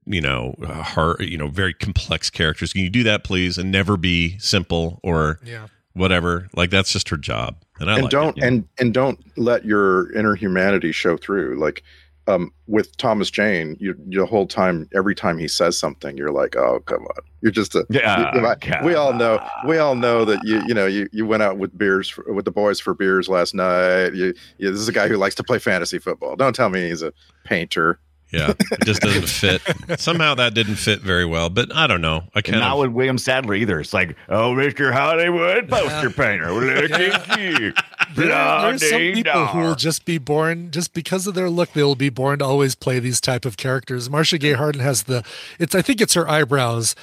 you 0.06 0.22
know, 0.22 0.56
uh, 0.66 0.82
hard, 0.84 1.22
you 1.22 1.38
know, 1.38 1.48
very 1.48 1.74
complex 1.74 2.30
characters? 2.30 2.74
Can 2.74 2.82
you 2.84 2.90
do 2.90 3.04
that, 3.04 3.24
please, 3.24 3.58
and 3.58 3.72
never 3.72 3.98
be 3.98 4.38
simple 4.40 5.00
or 5.04 5.40
Yeah. 5.44 5.68
whatever? 5.94 6.48
Like 6.56 6.70
that's 6.70 6.92
just 6.92 7.10
her 7.10 7.18
job, 7.18 7.56
and 7.80 7.90
I 7.90 7.94
and 7.96 8.04
like 8.04 8.12
don't 8.12 8.38
it. 8.38 8.44
and 8.44 8.66
and 8.80 8.94
don't 8.94 9.20
let 9.38 9.66
your 9.66 10.12
inner 10.14 10.36
humanity 10.36 10.92
show 10.92 11.18
through. 11.18 11.60
Like 11.60 11.84
um, 12.28 12.52
with 12.68 12.96
Thomas 12.98 13.30
Jane, 13.32 13.76
you, 13.80 13.96
the 14.08 14.26
whole 14.26 14.46
time, 14.48 14.88
every 14.96 15.16
time 15.16 15.38
he 15.38 15.48
says 15.48 15.78
something, 15.78 16.18
you're 16.18 16.32
like, 16.32 16.56
oh 16.56 16.80
come 16.82 17.04
on, 17.04 17.24
you're 17.42 17.52
just 17.52 17.74
a 17.76 17.86
Yeah, 17.90 18.32
you- 18.34 18.40
you- 18.40 18.42
we 18.84 18.94
all 18.96 19.14
know, 19.14 19.40
we 19.68 19.78
all 19.78 19.96
know 19.96 20.24
that 20.26 20.40
you 20.44 20.62
you 20.68 20.74
know 20.74 20.86
you, 20.86 21.08
you 21.12 21.26
went 21.26 21.44
out 21.44 21.58
with 21.58 21.78
beers 21.78 22.08
for, 22.10 22.32
with 22.34 22.46
the 22.46 22.52
boys 22.52 22.80
for 22.80 22.94
beers 22.94 23.28
last 23.28 23.54
night. 23.54 24.14
You, 24.14 24.34
you 24.58 24.72
this 24.72 24.80
is 24.80 24.88
a 24.88 24.94
guy 24.94 25.08
who 25.08 25.18
likes 25.18 25.36
to 25.36 25.44
play 25.44 25.60
fantasy 25.60 25.98
football. 26.00 26.36
Don't 26.36 26.56
tell 26.56 26.70
me 26.70 26.88
he's 26.90 27.02
a 27.02 27.12
painter. 27.46 28.00
Yeah, 28.32 28.52
it 28.72 28.86
just 28.86 29.02
doesn't 29.02 29.28
fit. 29.28 29.62
Somehow 30.00 30.36
that 30.36 30.54
didn't 30.54 30.76
fit 30.76 31.02
very 31.02 31.26
well, 31.26 31.50
but 31.50 31.76
I 31.76 31.86
don't 31.88 32.02
know. 32.02 32.24
I 32.34 32.40
and 32.40 32.46
kind 32.46 32.60
not 32.60 32.74
of 32.74 32.80
with 32.80 32.92
william 32.92 33.18
sadler 33.18 33.56
either 33.56 33.80
it's 33.82 33.94
like 33.94 34.16
oh 34.30 34.54
mr 34.54 34.94
hollywood 34.94 35.68
poster 35.70 36.10
painter 36.10 36.52
look 36.52 36.92
at 36.92 37.40
you 37.40 37.74
There, 38.16 38.28
there's 38.28 38.90
some 38.90 38.92
La-dee-da. 39.00 39.16
people 39.34 39.46
who 39.48 39.60
will 39.60 39.76
just 39.76 40.06
be 40.06 40.18
born 40.18 40.72
just 40.72 40.94
because 40.94 41.28
of 41.28 41.34
their 41.34 41.50
look. 41.50 41.72
They 41.74 41.84
will 41.84 41.96
be 41.96 42.10
born 42.10 42.40
to 42.40 42.46
always 42.46 42.76
play 42.76 43.00
these 43.00 43.22
type 43.22 43.46
of 43.46 43.56
characters. 43.58 44.10
Marcia 44.10 44.38
Gay 44.38 44.52
Harden 44.54 44.82
has 44.82 45.04
the. 45.04 45.24
It's. 45.60 45.74
I 45.76 45.82
think 45.82 46.02
it's 46.02 46.14
her 46.16 46.28
eyebrows. 46.28 46.94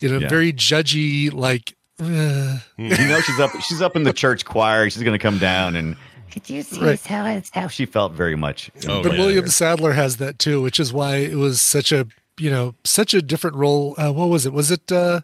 You 0.00 0.08
know, 0.08 0.18
Yeah. 0.18 0.28
very 0.28 0.52
judgy. 0.52 1.32
Like. 1.32 1.74
Uh, 2.02 2.58
you 2.76 2.88
know 2.90 3.20
she's 3.20 3.40
up 3.40 3.50
she's 3.62 3.80
up 3.80 3.96
in 3.96 4.02
the 4.02 4.12
church 4.12 4.44
choir 4.44 4.90
she's 4.90 5.02
gonna 5.02 5.18
come 5.18 5.38
down 5.38 5.74
and 5.76 5.96
could 6.36 6.50
you 6.50 6.62
see 6.62 6.80
Right. 6.80 7.00
how 7.06 7.24
it's 7.26 7.50
how 7.54 7.68
she 7.68 7.86
felt 7.86 8.12
very 8.12 8.36
much 8.36 8.70
Oh, 8.88 9.02
but 9.02 9.12
yeah. 9.12 9.18
William 9.18 9.48
Sadler 9.48 9.92
has 9.92 10.18
that 10.18 10.38
too, 10.38 10.60
which 10.60 10.78
is 10.78 10.92
why 10.92 11.16
it 11.16 11.36
was 11.36 11.60
such 11.60 11.90
a 11.92 12.06
you 12.38 12.50
know 12.50 12.74
such 12.84 13.14
a 13.14 13.22
different 13.22 13.56
role. 13.56 13.94
Uh, 13.96 14.12
what 14.12 14.28
was 14.28 14.44
it? 14.46 14.52
Was 14.52 14.70
it? 14.70 14.92
uh 14.92 15.22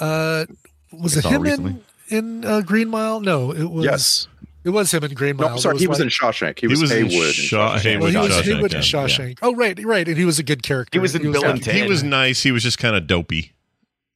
uh 0.00 0.44
Was 0.92 1.16
I 1.16 1.20
it 1.20 1.32
him 1.32 1.42
recently. 1.42 1.76
in 2.08 2.18
in 2.18 2.44
uh, 2.44 2.60
Green 2.60 2.88
Mile? 2.90 3.20
No, 3.20 3.52
it 3.52 3.64
was. 3.70 3.84
Yes, 3.84 4.28
it 4.64 4.70
was 4.70 4.92
him 4.92 5.02
in 5.04 5.14
Green 5.14 5.36
Mile. 5.36 5.48
no, 5.50 5.54
It 5.56 5.60
sorry, 5.60 5.78
he 5.78 5.86
was 5.86 5.98
like- 5.98 6.04
in 6.04 6.10
Shawshank. 6.10 6.58
He 6.60 6.66
He 6.66 6.70
was, 6.70 6.82
was 6.82 6.90
in 6.92 7.06
Haywood. 7.08 7.26
in 7.26 7.32
Shaw- 7.32 7.76
Shawshank. 7.78 8.00
Well, 8.00 8.10
he 8.10 8.16
was 8.18 8.28
Shawshank, 8.32 8.42
Haywood 8.44 8.74
in 8.74 8.78
yeah. 8.78 8.82
Shawshank. 8.84 9.38
Oh, 9.42 9.54
right, 9.54 9.78
right, 9.84 10.06
and 10.06 10.16
he 10.18 10.24
was 10.26 10.38
a 10.38 10.42
good 10.42 10.62
character. 10.62 10.94
He 10.98 11.00
was 11.00 11.14
in 11.14 11.22
Bill 11.32 11.44
and 11.44 11.62
Ted. 11.62 11.74
he 11.74 11.82
was 11.84 12.02
nice. 12.02 12.42
He 12.42 12.52
was 12.52 12.62
just 12.62 12.78
kind 12.78 12.94
of 12.94 13.06
dopey 13.06 13.52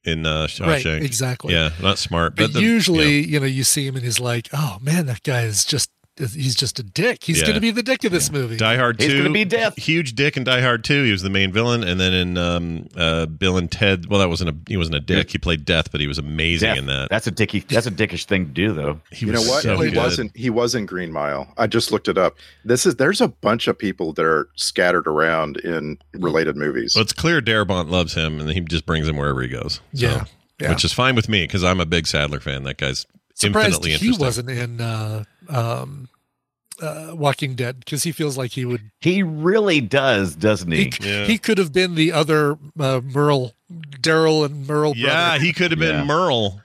in 0.07 0.25
uh, 0.25 0.47
Right, 0.59 0.85
exactly. 0.85 1.53
Yeah, 1.53 1.71
not 1.81 1.97
smart. 1.97 2.35
But 2.35 2.53
the- 2.53 2.61
usually, 2.61 3.25
you 3.27 3.39
know, 3.39 3.45
you 3.45 3.63
see 3.63 3.85
him 3.85 3.95
and 3.95 4.03
he's 4.05 4.19
like, 4.19 4.47
"Oh 4.53 4.77
man, 4.81 5.05
that 5.07 5.23
guy 5.23 5.41
is 5.43 5.65
just 5.65 5.89
he's 6.17 6.55
just 6.55 6.79
a 6.79 6.83
dick. 6.83 7.23
He's 7.23 7.39
Yeah. 7.39 7.45
going 7.45 7.55
to 7.55 7.61
be 7.61 7.71
the 7.71 7.83
dick 7.83 8.03
of 8.03 8.11
this 8.11 8.31
movie. 8.31 8.57
Die 8.57 8.75
Hard 8.77 8.99
Two. 8.99 9.05
He's 9.05 9.13
gonna 9.15 9.29
be 9.31 9.45
death. 9.45 9.77
Huge 9.77 10.13
dick 10.15 10.35
in 10.37 10.43
Die 10.43 10.61
Hard 10.61 10.83
2. 10.83 11.03
He 11.03 11.11
was 11.11 11.21
the 11.21 11.29
main 11.29 11.51
villain. 11.51 11.83
And 11.83 11.99
then 11.99 12.13
in 12.13 12.37
um, 12.37 12.87
uh, 12.95 13.25
Bill 13.27 13.57
and 13.57 13.71
Ted, 13.71 14.07
well, 14.07 14.19
that 14.19 14.29
wasn't 14.29 14.49
a 14.49 14.55
he 14.67 14.77
wasn't 14.77 14.95
a 14.95 14.99
dick. 14.99 15.31
He 15.31 15.37
played 15.37 15.65
Death, 15.65 15.91
but 15.91 16.01
he 16.01 16.07
was 16.07 16.17
amazing 16.17 16.67
Death. 16.69 16.77
in 16.77 16.85
that. 16.87 17.09
That's 17.09 17.27
a 17.27 17.31
dicky. 17.31 17.59
That's 17.59 17.87
a 17.87 17.91
dickish 17.91 18.25
thing 18.25 18.45
to 18.47 18.51
do, 18.51 18.73
though. 18.73 18.99
He 19.11 19.25
you 19.25 19.31
know 19.31 19.41
what? 19.41 19.63
so 19.63 19.77
he 19.79 19.89
good. 19.89 19.97
wasn't. 19.97 20.35
He 20.35 20.49
was 20.49 20.75
in 20.75 20.85
Green 20.85 21.11
Mile. 21.11 21.53
I 21.57 21.67
just 21.67 21.91
looked 21.91 22.07
it 22.07 22.17
up. 22.17 22.35
This 22.65 22.85
is 22.85 22.95
there's 22.95 23.21
a 23.21 23.27
bunch 23.27 23.67
of 23.67 23.77
people 23.77 24.13
that 24.13 24.25
are 24.25 24.49
scattered 24.55 25.07
around 25.07 25.57
in 25.57 25.97
related 26.13 26.55
movies. 26.55 26.93
Well, 26.95 27.03
it's 27.03 27.13
clear 27.13 27.41
Darabont 27.41 27.89
loves 27.89 28.13
him, 28.15 28.39
and 28.39 28.49
he 28.49 28.61
just 28.61 28.85
brings 28.85 29.07
him 29.07 29.17
wherever 29.17 29.41
he 29.41 29.47
goes. 29.49 29.75
So, 29.93 30.07
Yeah, 30.07 30.23
yeah. 30.59 30.69
Which 30.69 30.83
is 30.83 30.93
fine 30.93 31.15
with 31.15 31.29
me 31.29 31.43
because 31.43 31.63
I'm 31.63 31.79
a 31.79 31.85
big 31.85 32.07
Sadler 32.07 32.39
fan. 32.39 32.63
That 32.63 32.77
guy's 32.77 33.05
Surprised 33.39 33.85
infinitely 33.85 33.91
he 33.93 34.17
wasn't 34.17 34.49
in 34.49 34.81
uh, 34.81 35.23
um, 35.49 36.09
uh, 36.81 37.11
Walking 37.13 37.55
Dead 37.55 37.79
because 37.79 38.03
he 38.03 38.11
feels 38.11 38.37
like 38.37 38.51
he 38.51 38.65
would. 38.65 38.91
He 39.01 39.21
really 39.23 39.79
does, 39.81 40.35
doesn't 40.35 40.71
he? 40.71 40.85
He, 40.85 40.91
Yeah. 41.09 41.25
he 41.25 41.37
could 41.37 41.57
have 41.57 41.71
been 41.73 41.95
the 41.95 42.11
other 42.11 42.57
uh, 42.79 43.01
Merle, 43.03 43.53
Daryl 44.01 44.45
and 44.45 44.65
Merle. 44.67 44.93
Yeah, 44.95 45.31
brother. 45.31 45.43
he 45.43 45.53
could 45.53 45.71
have 45.71 45.79
been 45.79 45.95
Yeah. 45.95 46.03
Merle. 46.05 46.61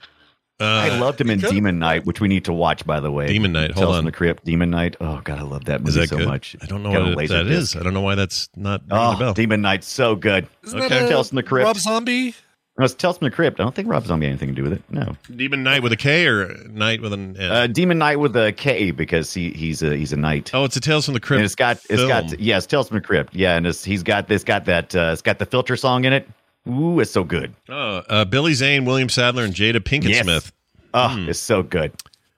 Uh, 0.59 0.65
I 0.65 0.99
loved 0.99 1.19
him 1.19 1.29
in 1.31 1.39
Good. 1.39 1.49
Demon 1.51 1.79
Knight, 1.79 2.05
which 2.05 2.21
we 2.21 2.27
need 2.27 2.45
to 2.45 2.53
watch, 2.53 2.85
by 2.85 2.99
the 2.99 3.11
way. 3.11 3.27
Demon 3.27 3.51
Knight, 3.51 3.71
hold 3.71 3.85
Tales 3.87 3.97
on. 3.97 4.05
the 4.05 4.11
Crypt, 4.11 4.45
Demon 4.45 4.69
Knight. 4.69 4.95
Oh 5.01 5.19
God, 5.23 5.39
I 5.39 5.41
love 5.41 5.65
that 5.65 5.81
movie 5.83 5.99
that 5.99 6.09
so 6.09 6.17
good? 6.17 6.27
much. 6.27 6.55
I 6.61 6.67
don't 6.67 6.83
know 6.83 6.91
Got 6.93 7.11
a 7.11 7.15
what 7.15 7.25
it- 7.25 7.29
that 7.29 7.43
disc. 7.43 7.75
is. 7.75 7.75
I 7.75 7.83
don't 7.83 7.93
know 7.93 8.01
why 8.01 8.15
that's 8.15 8.49
not 8.55 8.81
ringing 8.89 8.97
a 9.05 9.15
Oh, 9.15 9.19
bell. 9.19 9.33
Demon 9.33 9.61
Knight's 9.61 9.87
so 9.87 10.15
good. 10.15 10.47
Isn't 10.63 10.79
Okay. 10.79 10.89
that 10.89 11.05
a 11.05 11.09
Tales 11.09 11.29
from 11.29 11.37
the 11.37 11.43
Crypt. 11.43 11.65
Rob 11.65 11.77
Zombie? 11.77 12.35
No, 12.77 12.85
it's 12.85 12.95
Tales 12.95 13.19
from 13.19 13.25
the 13.25 13.31
Crypt. 13.35 13.59
I 13.59 13.63
don't 13.63 13.75
think 13.75 13.87
Rob 13.87 14.05
Zombie 14.07 14.25
had 14.25 14.31
anything 14.31 14.49
to 14.49 14.55
do 14.55 14.63
with 14.63 14.73
it. 14.73 14.81
No, 14.89 15.15
Demon 15.35 15.61
Knight 15.61 15.83
with 15.83 15.91
a 15.91 15.95
K 15.97 16.25
or 16.25 16.47
Knight 16.69 17.01
with 17.01 17.13
an 17.13 17.37
N? 17.37 17.51
uh, 17.51 17.67
Demon 17.67 17.99
Knight 17.99 18.17
with 18.19 18.35
a 18.35 18.51
K 18.51 18.89
because 18.89 19.31
he 19.31 19.51
he's 19.51 19.83
a 19.83 19.95
he's 19.95 20.11
a 20.11 20.17
knight. 20.17 20.49
oh, 20.55 20.63
it's 20.65 20.75
a 20.75 20.79
Tales 20.79 21.05
from 21.05 21.13
the 21.13 21.19
Crypt. 21.19 21.37
and 21.37 21.45
it's 21.45 21.53
got 21.53 21.77
it's 21.77 21.87
film. 21.87 22.07
got 22.07 22.39
yeah, 22.39 22.57
it's 22.57 22.65
Tales 22.65 22.87
from 22.87 22.97
the 22.97 23.01
Crypt. 23.03 23.35
Yeah, 23.35 23.55
and 23.57 23.67
it's, 23.67 23.83
he's 23.83 24.01
got 24.01 24.27
this 24.27 24.43
got 24.43 24.65
that 24.65 24.95
uh, 24.95 25.11
it's 25.13 25.21
got 25.21 25.37
the 25.37 25.45
filter 25.45 25.75
song 25.75 26.05
in 26.05 26.13
it. 26.13 26.27
Ooh, 26.67 26.99
it's 26.99 27.11
so 27.11 27.23
good. 27.23 27.53
Oh, 27.69 27.97
uh, 28.09 28.25
Billy 28.25 28.53
Zane, 28.55 28.85
William 28.85 29.09
Sadler, 29.09 29.43
and 29.43 29.53
Jada 29.53 29.75
Pinkett 29.79 30.09
Yes. 30.09 30.23
Smith. 30.23 30.51
Oh, 30.95 31.09
Hmm. 31.09 31.29
it's 31.29 31.39
so 31.39 31.61
good. 31.61 31.91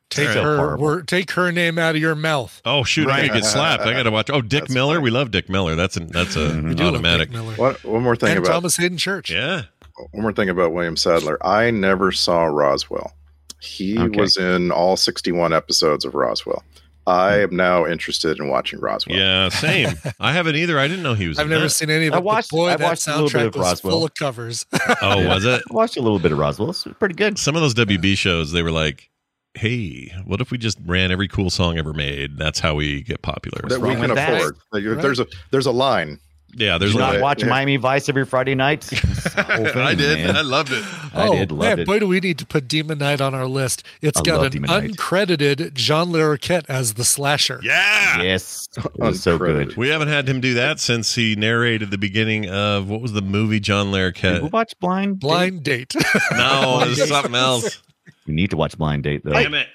Take 0.09 0.29
So 0.29 0.43
her, 0.43 0.57
horrible. 0.57 1.03
take 1.03 1.31
her 1.31 1.51
name 1.51 1.77
out 1.79 1.95
of 1.95 2.01
your 2.01 2.13
mouth. 2.15 2.61
Oh 2.65 2.83
shoot, 2.83 3.07
I 3.07 3.21
Right. 3.21 3.31
could 3.31 3.41
get 3.41 3.45
slapped. 3.45 3.83
I 3.83 3.93
got 3.93 4.03
to 4.03 4.11
watch. 4.11 4.29
Oh, 4.29 4.41
Dick 4.41 4.61
That's 4.63 4.73
Miller. 4.73 4.95
fine. 4.95 5.03
We 5.03 5.09
love 5.11 5.31
Dick 5.31 5.49
Miller. 5.49 5.75
That's 5.75 5.97
a 5.97 6.01
that's 6.01 6.35
a 6.35 6.39
Mhm. 6.51 6.69
We 6.69 6.75
do 6.75 6.83
love 6.85 6.93
automatic. 6.95 7.29
Dick 7.31 7.37
Miller. 7.41 7.53
What, 7.55 7.83
one 7.83 8.03
more 8.03 8.15
thing 8.15 8.29
and 8.29 8.39
about 8.39 8.51
Thomas 8.51 8.77
Hayden 8.77 8.97
Church. 8.97 9.29
Yeah. 9.31 9.63
One 10.11 10.21
more 10.21 10.33
thing 10.33 10.49
about 10.49 10.73
William 10.73 10.97
Sadler. 10.97 11.43
I 11.45 11.71
never 11.71 12.11
saw 12.11 12.45
Roswell. 12.45 13.13
He 13.61 13.97
Okay. 13.97 14.19
was 14.19 14.37
in 14.37 14.71
all 14.71 14.97
61 14.97 15.53
episodes 15.53 16.05
of 16.05 16.13
Roswell. 16.13 16.63
I 17.07 17.35
hmm. 17.35 17.41
am 17.43 17.55
now 17.55 17.85
interested 17.85 18.39
in 18.39 18.47
watching 18.49 18.79
Roswell. 18.79 19.17
Yeah, 19.17 19.49
same. 19.49 19.93
I 20.19 20.33
haven't 20.33 20.55
either. 20.55 20.79
I 20.79 20.87
didn't 20.87 21.03
know 21.03 21.13
he 21.13 21.27
was. 21.27 21.37
I've 21.39 21.45
in 21.45 21.51
never 21.51 21.63
that. 21.65 21.69
seen 21.69 21.89
any 21.89 22.07
of 22.07 22.13
it. 22.13 22.17
but 22.17 22.23
watched- 22.23 22.51
boy, 22.51 22.67
I 22.69 22.77
that 22.77 22.83
watched 22.83 23.07
a 23.07 23.11
little 23.11 23.27
bit 23.27 23.33
soundtrack 23.33 23.47
of 23.47 23.55
was 23.55 23.63
Roswell. 23.67 23.91
full 23.91 24.05
of 24.05 24.13
covers. 24.15 24.65
Oh, 25.01 25.27
was 25.27 25.45
it? 25.45 25.61
I 25.69 25.73
watched 25.73 25.97
a 25.97 26.01
little 26.01 26.19
bit 26.19 26.31
of 26.31 26.37
Roswell. 26.37 26.71
It's 26.71 26.83
pretty 26.99 27.15
good. 27.15 27.37
Some 27.37 27.55
of 27.55 27.61
those 27.61 27.73
WB 27.75 28.17
shows, 28.17 28.51
they 28.51 28.63
were 28.63 28.71
like, 28.71 29.09
"Hey, 29.53 30.11
what 30.25 30.41
if 30.41 30.51
we 30.51 30.57
just 30.57 30.79
ran 30.85 31.11
every 31.11 31.27
cool 31.27 31.49
song 31.49 31.77
ever 31.77 31.93
made? 31.93 32.37
That's 32.37 32.59
how 32.59 32.75
we 32.75 33.01
get 33.03 33.21
popular." 33.21 33.61
That 33.67 33.81
we 33.81 33.89
can 33.91 34.01
with 34.01 34.15
that? 34.15 34.33
afford. 34.33 34.57
There's 34.71 35.19
a 35.19 35.27
there's 35.51 35.65
a 35.67 35.71
line. 35.71 36.19
Yeah, 36.57 36.77
there's 36.77 36.91
Did 36.93 36.97
you 36.99 37.03
like, 37.03 37.13
not 37.15 37.21
watch 37.21 37.43
yeah. 37.43 37.49
Miami 37.49 37.75
Vice 37.77 38.07
every 38.09 38.25
Friday 38.25 38.55
night? 38.55 38.83
Thing, 39.35 39.45
I 39.45 39.93
did. 39.93 40.25
man. 40.25 40.35
I 40.37 40.41
loved 40.41 40.71
it. 40.71 40.83
I 41.13 41.27
oh 41.27 41.33
did, 41.33 41.51
loved 41.51 41.61
man, 41.61 41.79
it. 41.79 41.85
boy, 41.87 41.99
do 41.99 42.07
we 42.07 42.19
need 42.19 42.37
to 42.39 42.45
put 42.45 42.67
Demon 42.67 42.97
Knight 42.97 43.19
on 43.21 43.35
our 43.35 43.45
list. 43.47 43.83
It's 44.01 44.19
I 44.19 44.23
got 44.23 44.37
love 44.37 44.45
an 44.47 44.51
Demon 44.53 44.69
Knight. 44.69 44.91
uncredited 44.91 45.73
John 45.73 46.09
Larroquette 46.11 46.65
as 46.69 46.93
the 46.95 47.03
slasher. 47.03 47.59
Yeah. 47.61 48.21
Yes, 48.21 48.67
was 48.95 49.21
so 49.21 49.37
good. 49.37 49.75
We 49.75 49.89
haven't 49.89 50.07
had 50.07 50.27
him 50.27 50.39
do 50.41 50.53
that 50.55 50.79
since 50.79 51.13
he 51.15 51.35
narrated 51.35 51.91
the 51.91 51.97
beginning 51.97 52.49
of 52.49 52.89
what 52.89 53.01
was 53.01 53.11
the 53.13 53.21
movie 53.21 53.59
John 53.59 53.87
Did 53.91 53.93
we 53.93 53.99
Larroquette? 53.99 54.51
watch 54.51 54.73
Blind? 54.79 55.19
Date? 55.19 55.27
Blind 55.27 55.63
Date. 55.63 55.93
No, 56.31 56.81
it 56.83 56.95
something 57.07 57.35
else. 57.35 57.81
We 58.27 58.33
need 58.33 58.49
to 58.51 58.57
watch 58.57 58.77
Blind 58.77 59.03
Date 59.03 59.23
though. 59.23 59.31
Damn 59.33 59.53
it! 59.53 59.67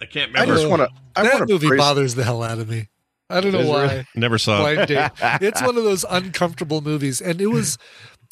I 0.00 0.04
can't 0.06 0.36
I 0.36 0.44
just 0.46 0.68
want 0.68 0.82
to. 0.82 0.88
I 1.16 1.22
that 1.22 1.34
want 1.34 1.48
to 1.48 1.52
movie 1.54 1.68
praise. 1.68 1.78
bothers 1.78 2.14
the 2.14 2.24
hell 2.24 2.42
out 2.42 2.58
of 2.58 2.68
me. 2.68 2.88
I 3.28 3.40
don't 3.40 3.52
know 3.52 3.68
why. 3.68 3.82
really? 3.82 4.06
Never 4.14 4.38
saw. 4.38 4.66
it. 4.66 4.86
Date. 4.88 5.10
It's 5.40 5.60
one 5.62 5.76
of 5.76 5.84
those 5.84 6.04
uncomfortable 6.08 6.80
movies, 6.80 7.20
and 7.20 7.40
it 7.40 7.48
was. 7.48 7.78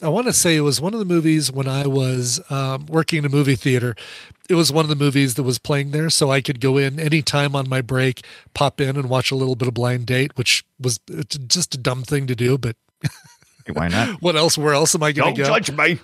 I 0.02 0.08
want 0.08 0.26
to 0.26 0.32
say 0.32 0.56
it 0.56 0.60
was 0.62 0.80
one 0.80 0.92
of 0.92 0.98
the 0.98 1.04
movies 1.06 1.52
when 1.52 1.68
I 1.68 1.86
was 1.86 2.40
um, 2.50 2.86
working 2.86 3.20
in 3.20 3.24
a 3.24 3.28
movie 3.28 3.54
theater. 3.54 3.94
It 4.50 4.54
was 4.54 4.72
one 4.72 4.84
of 4.84 4.88
the 4.88 4.96
movies 4.96 5.34
that 5.34 5.44
was 5.44 5.58
playing 5.58 5.92
there, 5.92 6.10
so 6.10 6.30
I 6.30 6.40
could 6.40 6.60
go 6.60 6.76
in 6.76 6.98
anytime 6.98 7.54
on 7.54 7.68
my 7.68 7.80
break, 7.80 8.24
pop 8.54 8.80
in 8.80 8.96
and 8.96 9.08
watch 9.08 9.30
a 9.30 9.36
little 9.36 9.54
bit 9.54 9.68
of 9.68 9.74
Blind 9.74 10.06
Date, 10.06 10.36
which 10.36 10.64
was 10.80 10.98
just 11.46 11.74
a 11.76 11.78
dumb 11.78 12.02
thing 12.02 12.26
to 12.26 12.34
do. 12.34 12.58
But 12.58 12.76
Why 13.72 13.88
not? 13.88 14.16
what 14.20 14.34
else? 14.36 14.58
Where 14.58 14.74
else 14.74 14.94
am 14.96 15.02
I 15.04 15.12
going 15.12 15.34
Don't 15.34 15.44
to 15.46 15.50
go? 15.50 15.58
judge 15.60 15.70
me. 15.70 16.00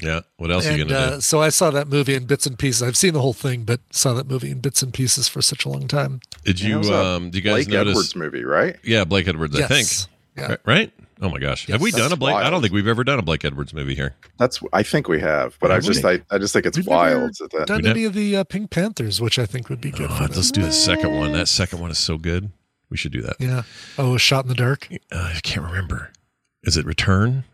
Yeah. 0.00 0.20
What 0.38 0.50
else 0.50 0.66
are 0.66 0.76
you 0.76 0.84
gonna 0.84 0.98
uh, 0.98 1.20
so 1.20 1.40
I 1.40 1.50
saw 1.50 1.70
that 1.70 1.88
movie 1.88 2.14
in 2.14 2.24
bits 2.26 2.46
and 2.46 2.58
pieces. 2.58 2.82
I've 2.82 2.96
seen 2.96 3.12
the 3.14 3.20
whole 3.20 3.32
thing, 3.32 3.64
but 3.64 3.80
saw 3.90 4.12
that 4.14 4.26
movie 4.28 4.50
in 4.50 4.60
bits 4.60 4.82
and 4.82 4.92
pieces 4.92 5.28
for 5.28 5.40
such 5.40 5.64
a 5.64 5.68
long 5.68 5.86
time. 5.86 6.20
Did 6.44 6.60
you? 6.60 6.74
It 6.76 6.78
was 6.78 6.90
a 6.90 6.94
Um, 7.04 7.30
do 7.30 7.38
you 7.38 7.42
guys 7.44 7.66
Blake 7.66 7.68
notice? 7.68 7.92
Edwards 7.92 8.16
movie, 8.16 8.44
right? 8.44 8.76
Yeah, 8.82 9.04
Blake 9.04 9.28
Edwards. 9.28 9.54
I 9.58 9.66
think. 9.66 9.86
Yes. 9.86 10.08
Yeah. 10.36 10.48
Right- 10.48 10.60
Right? 10.66 10.92
Oh 11.22 11.28
my 11.30 11.38
gosh. 11.38 11.68
Have 11.68 11.80
we 11.80 11.90
Yes. 11.90 11.98
done 12.00 12.12
a 12.12 12.16
Blake? 12.16 12.34
I 12.34 12.50
don't 12.50 12.60
think 12.60 12.74
we've 12.74 12.88
ever 12.88 13.04
done 13.04 13.20
a 13.20 13.22
Blake 13.22 13.44
Edwards 13.44 13.72
movie 13.72 13.94
here. 13.94 14.14
That's. 14.38 14.60
I 14.72 14.82
think 14.82 15.06
we 15.08 15.20
have, 15.20 15.56
but 15.60 15.70
I 15.70 15.74
Have 15.74 15.84
we? 15.86 15.94
just. 15.94 16.04
I, 16.04 16.20
I 16.28 16.38
just 16.38 16.52
think 16.52 16.66
it's 16.66 16.76
We've 16.76 16.86
never 16.88 17.20
wild. 17.20 17.30
that- 17.52 17.66
Done 17.68 17.82
We 17.82 17.88
any 17.90 18.04
of 18.04 18.14
the 18.14 18.36
uh, 18.38 18.44
Pink 18.44 18.70
Panthers, 18.70 19.20
which 19.20 19.38
I 19.38 19.46
think 19.46 19.68
would 19.68 19.80
be 19.80 19.92
good 19.92 20.10
Oh, 20.10 20.16
for 20.16 20.22
let's 20.24 20.34
this. 20.34 20.50
do 20.50 20.62
the 20.62 20.72
second 20.72 21.14
one. 21.16 21.30
That 21.32 21.46
second 21.46 21.78
one 21.78 21.92
is 21.92 21.98
so 21.98 22.18
good. 22.18 22.50
We 22.90 22.96
should 22.96 23.12
do 23.12 23.22
that. 23.22 23.36
Yeah. 23.38 23.62
Oh, 23.96 24.16
a 24.16 24.18
shot 24.18 24.44
in 24.44 24.48
the 24.48 24.54
dark. 24.56 24.88
Uh, 25.12 25.30
I 25.36 25.40
can't 25.44 25.64
remember. 25.64 26.10
Is 26.64 26.76
it 26.76 26.84
Return? 26.84 27.44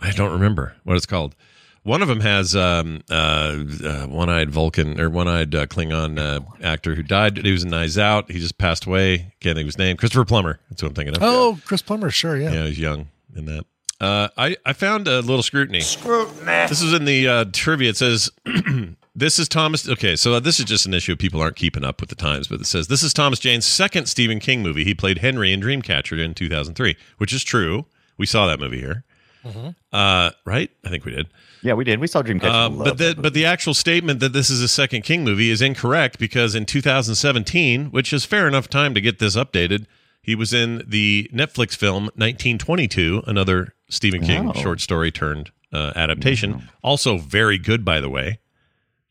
I 0.00 0.12
don't 0.12 0.30
remember 0.32 0.76
what 0.84 0.96
it's 0.96 1.06
called. 1.06 1.34
One 1.82 2.02
of 2.02 2.08
them 2.08 2.20
has 2.20 2.54
um, 2.54 3.02
uh, 3.10 3.58
uh, 3.84 4.06
one-eyed 4.06 4.50
Vulcan 4.50 5.00
or 5.00 5.08
one-eyed 5.08 5.54
uh, 5.54 5.66
Klingon 5.66 6.18
uh, 6.18 6.40
actor 6.62 6.94
who 6.94 7.02
died. 7.02 7.38
He 7.38 7.52
was 7.52 7.64
in 7.64 7.70
Knives 7.70 7.96
Out. 7.98 8.30
He 8.30 8.38
just 8.38 8.58
passed 8.58 8.84
away. 8.84 9.32
Can't 9.40 9.56
think 9.56 9.60
of 9.60 9.66
his 9.66 9.78
name. 9.78 9.96
Christopher 9.96 10.24
Plummer. 10.24 10.58
That's 10.68 10.82
what 10.82 10.90
I'm 10.90 10.94
thinking 10.94 11.16
of. 11.16 11.22
Oh, 11.22 11.58
Chris 11.64 11.82
Plummer. 11.82 12.10
Sure. 12.10 12.36
Yeah. 12.36 12.52
Yeah, 12.52 12.66
he's 12.66 12.78
young 12.78 13.08
in 13.34 13.46
that. 13.46 13.64
Uh, 14.00 14.28
I 14.36 14.56
I 14.64 14.74
found 14.74 15.08
a 15.08 15.20
little 15.20 15.42
scrutiny. 15.42 15.80
Scrutiny. 15.80 16.66
This 16.68 16.82
is 16.82 16.92
in 16.92 17.04
the 17.04 17.28
uh, 17.28 17.44
trivia. 17.52 17.90
It 17.90 17.96
says. 17.96 18.30
This 19.14 19.40
is 19.40 19.48
Thomas. 19.48 19.88
Okay, 19.88 20.14
so 20.14 20.38
this 20.38 20.60
is 20.60 20.64
just 20.64 20.86
an 20.86 20.94
issue. 20.94 21.16
People 21.16 21.40
aren't 21.40 21.56
keeping 21.56 21.82
up 21.82 22.00
with 22.00 22.08
the 22.08 22.14
times, 22.14 22.46
but 22.46 22.60
it 22.60 22.66
says 22.66 22.86
this 22.86 23.02
is 23.02 23.12
Thomas 23.12 23.40
Jane's 23.40 23.66
second 23.66 24.06
Stephen 24.06 24.38
King 24.38 24.62
movie. 24.62 24.84
He 24.84 24.94
played 24.94 25.18
Henry 25.18 25.52
in 25.52 25.60
Dreamcatcher 25.60 26.24
in 26.24 26.34
2003, 26.34 26.96
which 27.16 27.32
is 27.32 27.42
true. 27.42 27.86
We 28.16 28.26
saw 28.26 28.46
that 28.46 28.60
movie 28.60 28.78
here, 28.78 29.02
uh, 29.92 30.30
right? 30.44 30.70
I 30.84 30.88
think 30.88 31.04
we 31.04 31.10
did. 31.16 31.26
Yeah, 31.62 31.74
we 31.74 31.84
did. 31.84 31.98
We 32.00 32.06
saw 32.06 32.22
Dreamcatcher. 32.22 32.44
Uh, 32.80 32.84
but 32.84 32.98
the 32.98 33.14
but 33.18 33.34
the 33.34 33.44
actual 33.44 33.74
statement 33.74 34.20
that 34.20 34.32
this 34.32 34.48
is 34.50 34.60
a 34.62 34.68
second 34.68 35.02
King 35.02 35.24
movie 35.24 35.50
is 35.50 35.60
incorrect 35.62 36.18
because 36.18 36.54
in 36.54 36.64
2017, 36.66 37.86
which 37.86 38.12
is 38.12 38.24
fair 38.24 38.46
enough 38.46 38.68
time 38.68 38.94
to 38.94 39.00
get 39.00 39.18
this 39.18 39.34
updated, 39.36 39.86
he 40.22 40.34
was 40.34 40.52
in 40.52 40.84
the 40.86 41.28
Netflix 41.34 41.74
film 41.76 42.04
1922, 42.16 43.22
another 43.26 43.74
Stephen 43.90 44.22
King 44.22 44.50
Oh. 44.50 44.52
short 44.60 44.80
story 44.80 45.10
turned 45.10 45.50
uh, 45.72 45.92
adaptation. 45.96 46.68
Also 46.82 47.18
very 47.18 47.58
good, 47.58 47.84
by 47.84 48.00
the 48.00 48.08
way. 48.08 48.38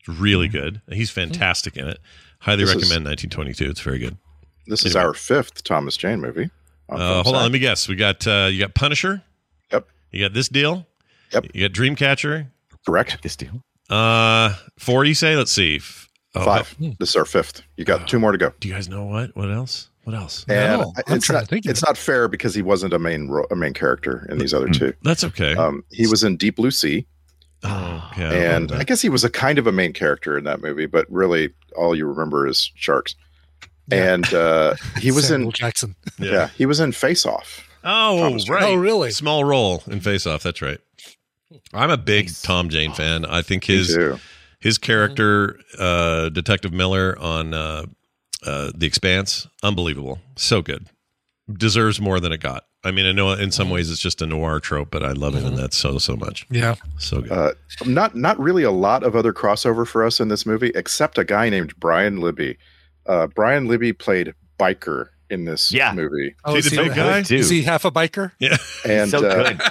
It's 0.00 0.08
really 0.08 0.48
good. 0.48 0.80
He's 0.90 1.10
fantastic 1.10 1.76
in 1.76 1.86
it. 1.88 1.98
Highly 2.40 2.64
This 2.64 2.70
is- 2.70 2.76
recommend 2.76 3.04
1922. 3.06 3.70
It's 3.70 3.80
very 3.80 3.98
good. 3.98 4.16
This 4.66 4.84
is 4.84 4.94
our 4.96 5.14
fifth 5.14 5.64
Thomas 5.64 5.96
Jane 5.96 6.20
movie. 6.20 6.50
on 6.88 7.00
Uh, 7.00 7.08
Film 7.14 7.24
hold 7.24 7.36
on, 7.36 7.42
let 7.42 7.52
me 7.52 7.58
guess. 7.58 7.88
We 7.88 7.96
got 7.96 8.26
uh, 8.26 8.48
you 8.50 8.60
got 8.60 8.74
Punisher. 8.74 9.22
Yep. 9.72 9.86
You 10.12 10.24
got 10.24 10.34
this 10.34 10.48
deal. 10.48 10.86
Yep. 11.32 11.46
You 11.54 11.68
got 11.68 11.76
Dreamcatcher. 11.76 12.46
Correct. 12.86 13.22
This 13.22 13.36
deal. 13.36 13.62
Uh, 13.90 14.54
four. 14.78 15.04
You 15.04 15.14
say? 15.14 15.36
Let's 15.36 15.52
see. 15.52 15.76
F- 15.76 16.08
oh, 16.34 16.44
Five. 16.44 16.74
This 16.98 17.10
is 17.10 17.16
our 17.16 17.24
fifth. 17.24 17.62
You 17.76 17.84
got 17.84 18.08
two 18.08 18.18
more 18.18 18.32
to 18.32 18.38
go. 18.38 18.52
Do 18.60 18.68
you 18.68 18.74
guys 18.74 18.88
know 18.88 19.04
what? 19.04 19.34
What 19.36 19.50
else? 19.50 19.90
What 20.04 20.14
else? 20.16 20.46
And 20.48 20.80
No, 20.80 20.92
I'm 21.06 21.16
it's 21.16 21.30
not. 21.30 21.40
to 21.40 21.46
think 21.46 21.66
of 21.66 21.70
It's 21.70 21.84
not 21.84 21.98
fair 21.98 22.28
because 22.28 22.54
he 22.54 22.62
wasn't 22.62 22.94
a 22.94 22.98
main 22.98 23.28
ro- 23.28 23.46
a 23.50 23.56
main 23.56 23.74
character 23.74 24.26
in 24.30 24.38
these 24.38 24.54
other 24.54 24.68
two. 24.68 24.94
That's 25.02 25.22
okay. 25.24 25.54
Um, 25.54 25.84
he 25.90 26.06
was 26.06 26.24
in 26.24 26.38
Deep 26.38 26.56
Blue 26.56 26.70
Sea, 26.70 27.06
oh, 27.64 28.10
yeah. 28.16 28.32
and 28.32 28.72
I 28.72 28.84
guess 28.84 29.02
he 29.02 29.10
was 29.10 29.22
a 29.24 29.28
kind 29.28 29.58
of 29.58 29.66
a 29.66 29.72
main 29.72 29.92
character 29.92 30.38
in 30.38 30.44
that 30.44 30.62
movie, 30.62 30.86
but 30.86 31.04
really 31.10 31.50
all 31.76 31.94
you 31.94 32.06
remember 32.06 32.46
is 32.46 32.70
sharks. 32.74 33.14
And 33.90 34.32
uh, 34.32 34.76
he 34.98 35.10
was 35.10 35.28
Samuel 35.28 35.48
in. 35.50 35.52
Jackson. 35.52 35.94
Yeah. 36.18 36.48
he 36.56 36.64
was 36.64 36.80
in 36.80 36.92
Face 36.92 37.26
Off. 37.26 37.68
Oh, 37.84 38.18
Thomas 38.18 38.48
right. 38.48 38.62
Oh, 38.62 38.74
really? 38.76 39.10
Small 39.10 39.44
role 39.44 39.82
in 39.88 40.00
Face 40.00 40.26
Off. 40.26 40.42
That's 40.42 40.62
right. 40.62 40.78
I'm 41.72 41.90
a 41.90 41.96
big 41.96 42.30
Tom 42.42 42.68
Jane 42.68 42.92
fan. 42.92 43.24
I 43.24 43.42
think 43.42 43.64
his 43.64 43.96
his 44.60 44.78
character, 44.78 45.58
uh, 45.78 46.28
Detective 46.30 46.72
Miller 46.72 47.16
on 47.18 47.54
uh, 47.54 47.86
uh, 48.44 48.72
The 48.74 48.86
Expanse, 48.86 49.46
unbelievable. 49.62 50.18
So 50.36 50.62
good. 50.62 50.88
Deserves 51.52 52.00
more 52.00 52.20
than 52.20 52.32
it 52.32 52.40
got. 52.40 52.64
I 52.84 52.90
mean, 52.90 53.06
I 53.06 53.12
know 53.12 53.32
in 53.32 53.50
some 53.50 53.70
ways 53.70 53.90
it's 53.90 54.00
just 54.00 54.22
a 54.22 54.26
noir 54.26 54.60
trope, 54.60 54.90
but 54.90 55.02
I 55.02 55.12
love 55.12 55.34
him 55.34 55.46
in 55.46 55.54
that 55.56 55.72
so 55.72 55.98
so 55.98 56.16
much. 56.16 56.46
Yeah. 56.50 56.74
So 56.98 57.22
good. 57.22 57.32
Uh, 57.32 57.52
not 57.86 58.14
not 58.14 58.38
really 58.38 58.62
a 58.62 58.70
lot 58.70 59.02
of 59.02 59.16
other 59.16 59.32
crossover 59.32 59.86
for 59.86 60.04
us 60.04 60.20
in 60.20 60.28
this 60.28 60.44
movie, 60.46 60.70
except 60.74 61.18
a 61.18 61.24
guy 61.24 61.48
named 61.48 61.74
Brian 61.80 62.20
Libby. 62.20 62.56
Uh, 63.06 63.26
Brian 63.28 63.66
Libby 63.66 63.92
played 63.92 64.34
biker 64.60 65.08
in 65.30 65.44
this 65.44 65.72
Yeah. 65.72 65.92
movie. 65.94 66.34
Oh, 66.44 66.52
See 66.52 66.58
is, 66.58 66.64
the 66.70 66.82
he, 66.82 66.88
big 66.88 66.96
guy? 66.96 67.18
is 67.20 67.48
he 67.48 67.62
half 67.62 67.84
a 67.84 67.90
biker? 67.90 68.32
Yeah. 68.38 68.56
And 68.84 69.10
so 69.10 69.26
uh, 69.26 69.48
good. 69.52 69.60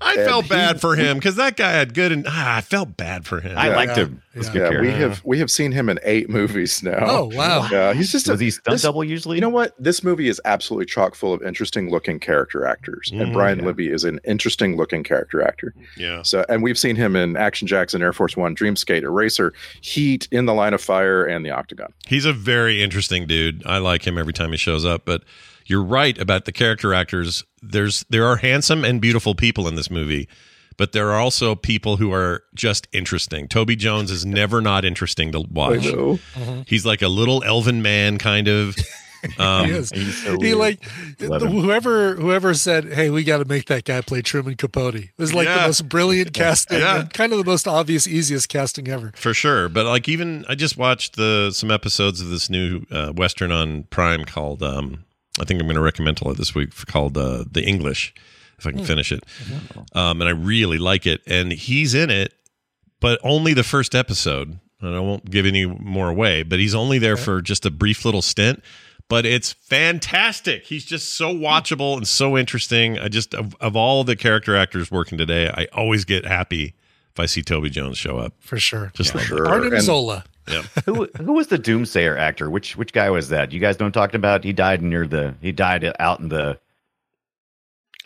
I 0.00 0.14
And 0.14 0.24
felt 0.26 0.44
he- 0.44 0.50
bad 0.50 0.80
for 0.80 0.94
him 0.94 1.16
because 1.18 1.34
that 1.36 1.56
guy 1.56 1.72
had 1.72 1.92
good 1.92 2.12
and 2.12 2.24
ah, 2.28 2.56
I 2.56 2.60
felt 2.60 2.96
bad 2.96 3.26
for 3.26 3.40
him. 3.40 3.56
I 3.58 3.68
Yeah. 3.70 3.76
liked 3.76 3.96
him. 3.96 4.22
Yeah. 4.34 4.38
He's 4.40 4.48
good 4.50 4.72
yeah, 4.72 4.80
we 4.80 4.90
have 4.92 5.20
we 5.24 5.38
have 5.40 5.50
seen 5.50 5.72
him 5.72 5.88
in 5.88 5.98
eight 6.04 6.30
movies 6.30 6.80
now. 6.84 6.98
Oh 7.00 7.30
wow! 7.34 7.66
Yeah, 7.72 7.92
he's 7.92 8.12
just 8.12 8.28
a, 8.28 8.36
he 8.36 8.52
stunt 8.52 8.74
this- 8.74 8.82
double 8.82 9.02
usually? 9.02 9.36
You 9.36 9.40
know 9.40 9.48
what? 9.48 9.74
This 9.80 10.04
movie 10.04 10.28
is 10.28 10.40
absolutely 10.44 10.86
chock 10.86 11.16
full 11.16 11.32
of 11.32 11.42
interesting 11.42 11.90
looking 11.90 12.20
character 12.20 12.64
actors, 12.64 13.10
Mhm. 13.12 13.20
and 13.22 13.32
Brian 13.32 13.58
Yeah. 13.58 13.64
Libby 13.66 13.88
is 13.88 14.04
an 14.04 14.20
interesting 14.24 14.76
looking 14.76 15.02
character 15.02 15.42
actor. 15.42 15.74
yeah. 15.96 16.22
So, 16.22 16.44
and 16.48 16.62
we've 16.62 16.78
seen 16.78 16.94
him 16.94 17.16
in 17.16 17.36
Action 17.36 17.66
Jackson, 17.66 18.00
Air 18.00 18.12
Force 18.12 18.36
One, 18.36 18.54
Dream 18.54 18.68
Dreamscape, 18.76 19.02
Eraser, 19.02 19.52
Heat, 19.80 20.28
In 20.30 20.46
the 20.46 20.54
Line 20.54 20.74
of 20.74 20.80
Fire, 20.80 21.24
and 21.24 21.44
The 21.44 21.50
Octagon. 21.50 21.92
He's 22.06 22.24
a 22.24 22.32
very 22.32 22.80
interesting 22.82 23.26
dude. 23.26 23.62
I 23.66 23.78
like 23.78 24.06
him 24.06 24.16
every 24.18 24.32
time 24.34 24.52
he 24.52 24.56
shows 24.58 24.84
up, 24.84 25.02
but 25.04 25.22
you're 25.68 25.82
right 25.82 26.16
about 26.18 26.44
the 26.44 26.52
character 26.52 26.92
actors. 26.94 27.44
There's 27.62 28.04
there 28.08 28.26
are 28.26 28.36
handsome 28.36 28.84
and 28.84 29.00
beautiful 29.00 29.34
people 29.34 29.66
in 29.68 29.74
this 29.74 29.90
movie, 29.90 30.28
but 30.76 30.92
there 30.92 31.10
are 31.10 31.18
also 31.20 31.54
people 31.54 31.96
who 31.96 32.12
are 32.12 32.42
just 32.54 32.86
interesting. 32.92 33.48
Toby 33.48 33.76
Jones 33.76 34.10
is 34.10 34.24
never 34.24 34.60
not 34.60 34.84
interesting 34.84 35.32
to 35.32 35.40
watch. 35.40 35.84
know. 35.84 36.18
He's 36.66 36.86
like 36.86 37.02
a 37.02 37.08
little 37.08 37.42
elven 37.44 37.82
man 37.82 38.18
kind 38.18 38.48
of. 38.48 38.76
Um, 39.36 39.66
he 39.66 39.72
is. 39.72 39.90
he's 39.90 40.22
so 40.22 40.38
he 40.40 40.54
like 40.54 40.80
whoever 41.18 42.14
whoever 42.14 42.54
said, 42.54 42.84
"Hey, 42.92 43.10
we 43.10 43.24
got 43.24 43.38
to 43.38 43.44
make 43.44 43.64
that 43.66 43.82
guy 43.84 44.00
play 44.00 44.22
Truman 44.22 44.54
Capote." 44.54 44.94
It 44.94 45.08
was 45.18 45.34
like 45.34 45.46
Yeah. 45.46 45.56
the 45.62 45.66
most 45.66 45.88
brilliant 45.88 46.32
casting, 46.32 46.78
Yeah. 46.78 47.04
kind 47.12 47.32
of 47.32 47.38
the 47.38 47.44
most 47.44 47.66
obvious, 47.66 48.06
easiest 48.06 48.48
casting 48.48 48.86
ever. 48.86 49.12
for 49.16 49.34
sure. 49.34 49.68
But 49.68 49.86
like 49.86 50.08
even 50.08 50.44
I 50.48 50.54
just 50.54 50.76
watched 50.76 51.16
the 51.16 51.50
some 51.52 51.72
episodes 51.72 52.20
of 52.20 52.28
this 52.28 52.48
new 52.48 52.82
uh, 52.92 53.10
western 53.10 53.50
on 53.50 53.84
Prime 53.90 54.24
called 54.24 54.62
um, 54.62 55.04
I 55.40 55.44
think 55.44 55.60
I'm 55.60 55.66
going 55.66 55.76
to 55.76 55.80
recommend 55.82 56.16
to 56.18 56.30
it 56.30 56.36
this 56.36 56.54
week 56.54 56.74
called 56.86 57.16
uh, 57.16 57.44
The 57.50 57.62
English 57.64 58.14
if 58.58 58.66
I 58.66 58.72
can 58.72 58.84
finish 58.84 59.12
it. 59.12 59.24
Um, 59.94 60.20
and 60.20 60.24
I 60.28 60.32
really 60.32 60.78
like 60.78 61.06
it. 61.06 61.20
And 61.26 61.52
he's 61.52 61.94
in 61.94 62.10
it, 62.10 62.34
but 63.00 63.20
only 63.22 63.54
the 63.54 63.62
first 63.62 63.94
episode. 63.94 64.58
And 64.80 64.94
I 64.96 65.00
won't 65.00 65.30
give 65.30 65.46
any 65.46 65.64
more 65.66 66.08
away, 66.08 66.42
but 66.42 66.58
he's 66.58 66.74
only 66.74 66.98
there 66.98 67.16
for 67.16 67.40
just 67.42 67.64
a 67.66 67.70
brief 67.70 68.04
little 68.04 68.22
stint. 68.22 68.62
But 69.08 69.24
it's 69.24 69.52
fantastic. 69.54 70.64
He's 70.64 70.84
just 70.84 71.14
so 71.14 71.32
watchable 71.34 71.96
and 71.96 72.06
so 72.06 72.36
interesting. 72.36 72.98
I 72.98 73.08
just 73.08 73.34
of, 73.34 73.54
of 73.60 73.74
all 73.74 74.04
the 74.04 74.16
character 74.16 74.54
actors 74.56 74.90
working 74.90 75.16
today, 75.18 75.48
I 75.48 75.66
always 75.72 76.04
get 76.04 76.24
happy 76.26 76.74
if 77.12 77.18
I 77.20 77.26
see 77.26 77.42
Toby 77.42 77.70
Jones 77.70 77.96
show 77.96 78.18
up. 78.18 78.34
For 78.40 78.58
sure. 78.58 78.90
Just 78.94 79.14
like 79.14 79.24
Sure. 79.24 79.48
Arnim 79.48 79.72
And- 79.72 79.82
Zola. 79.82 80.24
Yeah. 80.50 80.62
who 80.84 81.08
who 81.18 81.32
was 81.32 81.48
the 81.48 81.58
Doomsayer 81.58 82.16
actor? 82.18 82.50
Which 82.50 82.76
which 82.76 82.92
guy 82.92 83.10
was 83.10 83.28
that? 83.30 83.52
You 83.52 83.60
guys 83.60 83.78
know 83.78 83.86
I'm 83.86 83.92
talking 83.92 84.16
about? 84.16 84.44
He 84.44 84.52
died 84.52 84.82
near 84.82 85.06
the 85.06 85.34
he 85.40 85.52
died 85.52 85.90
out 85.98 86.20
in 86.20 86.28
the 86.28 86.58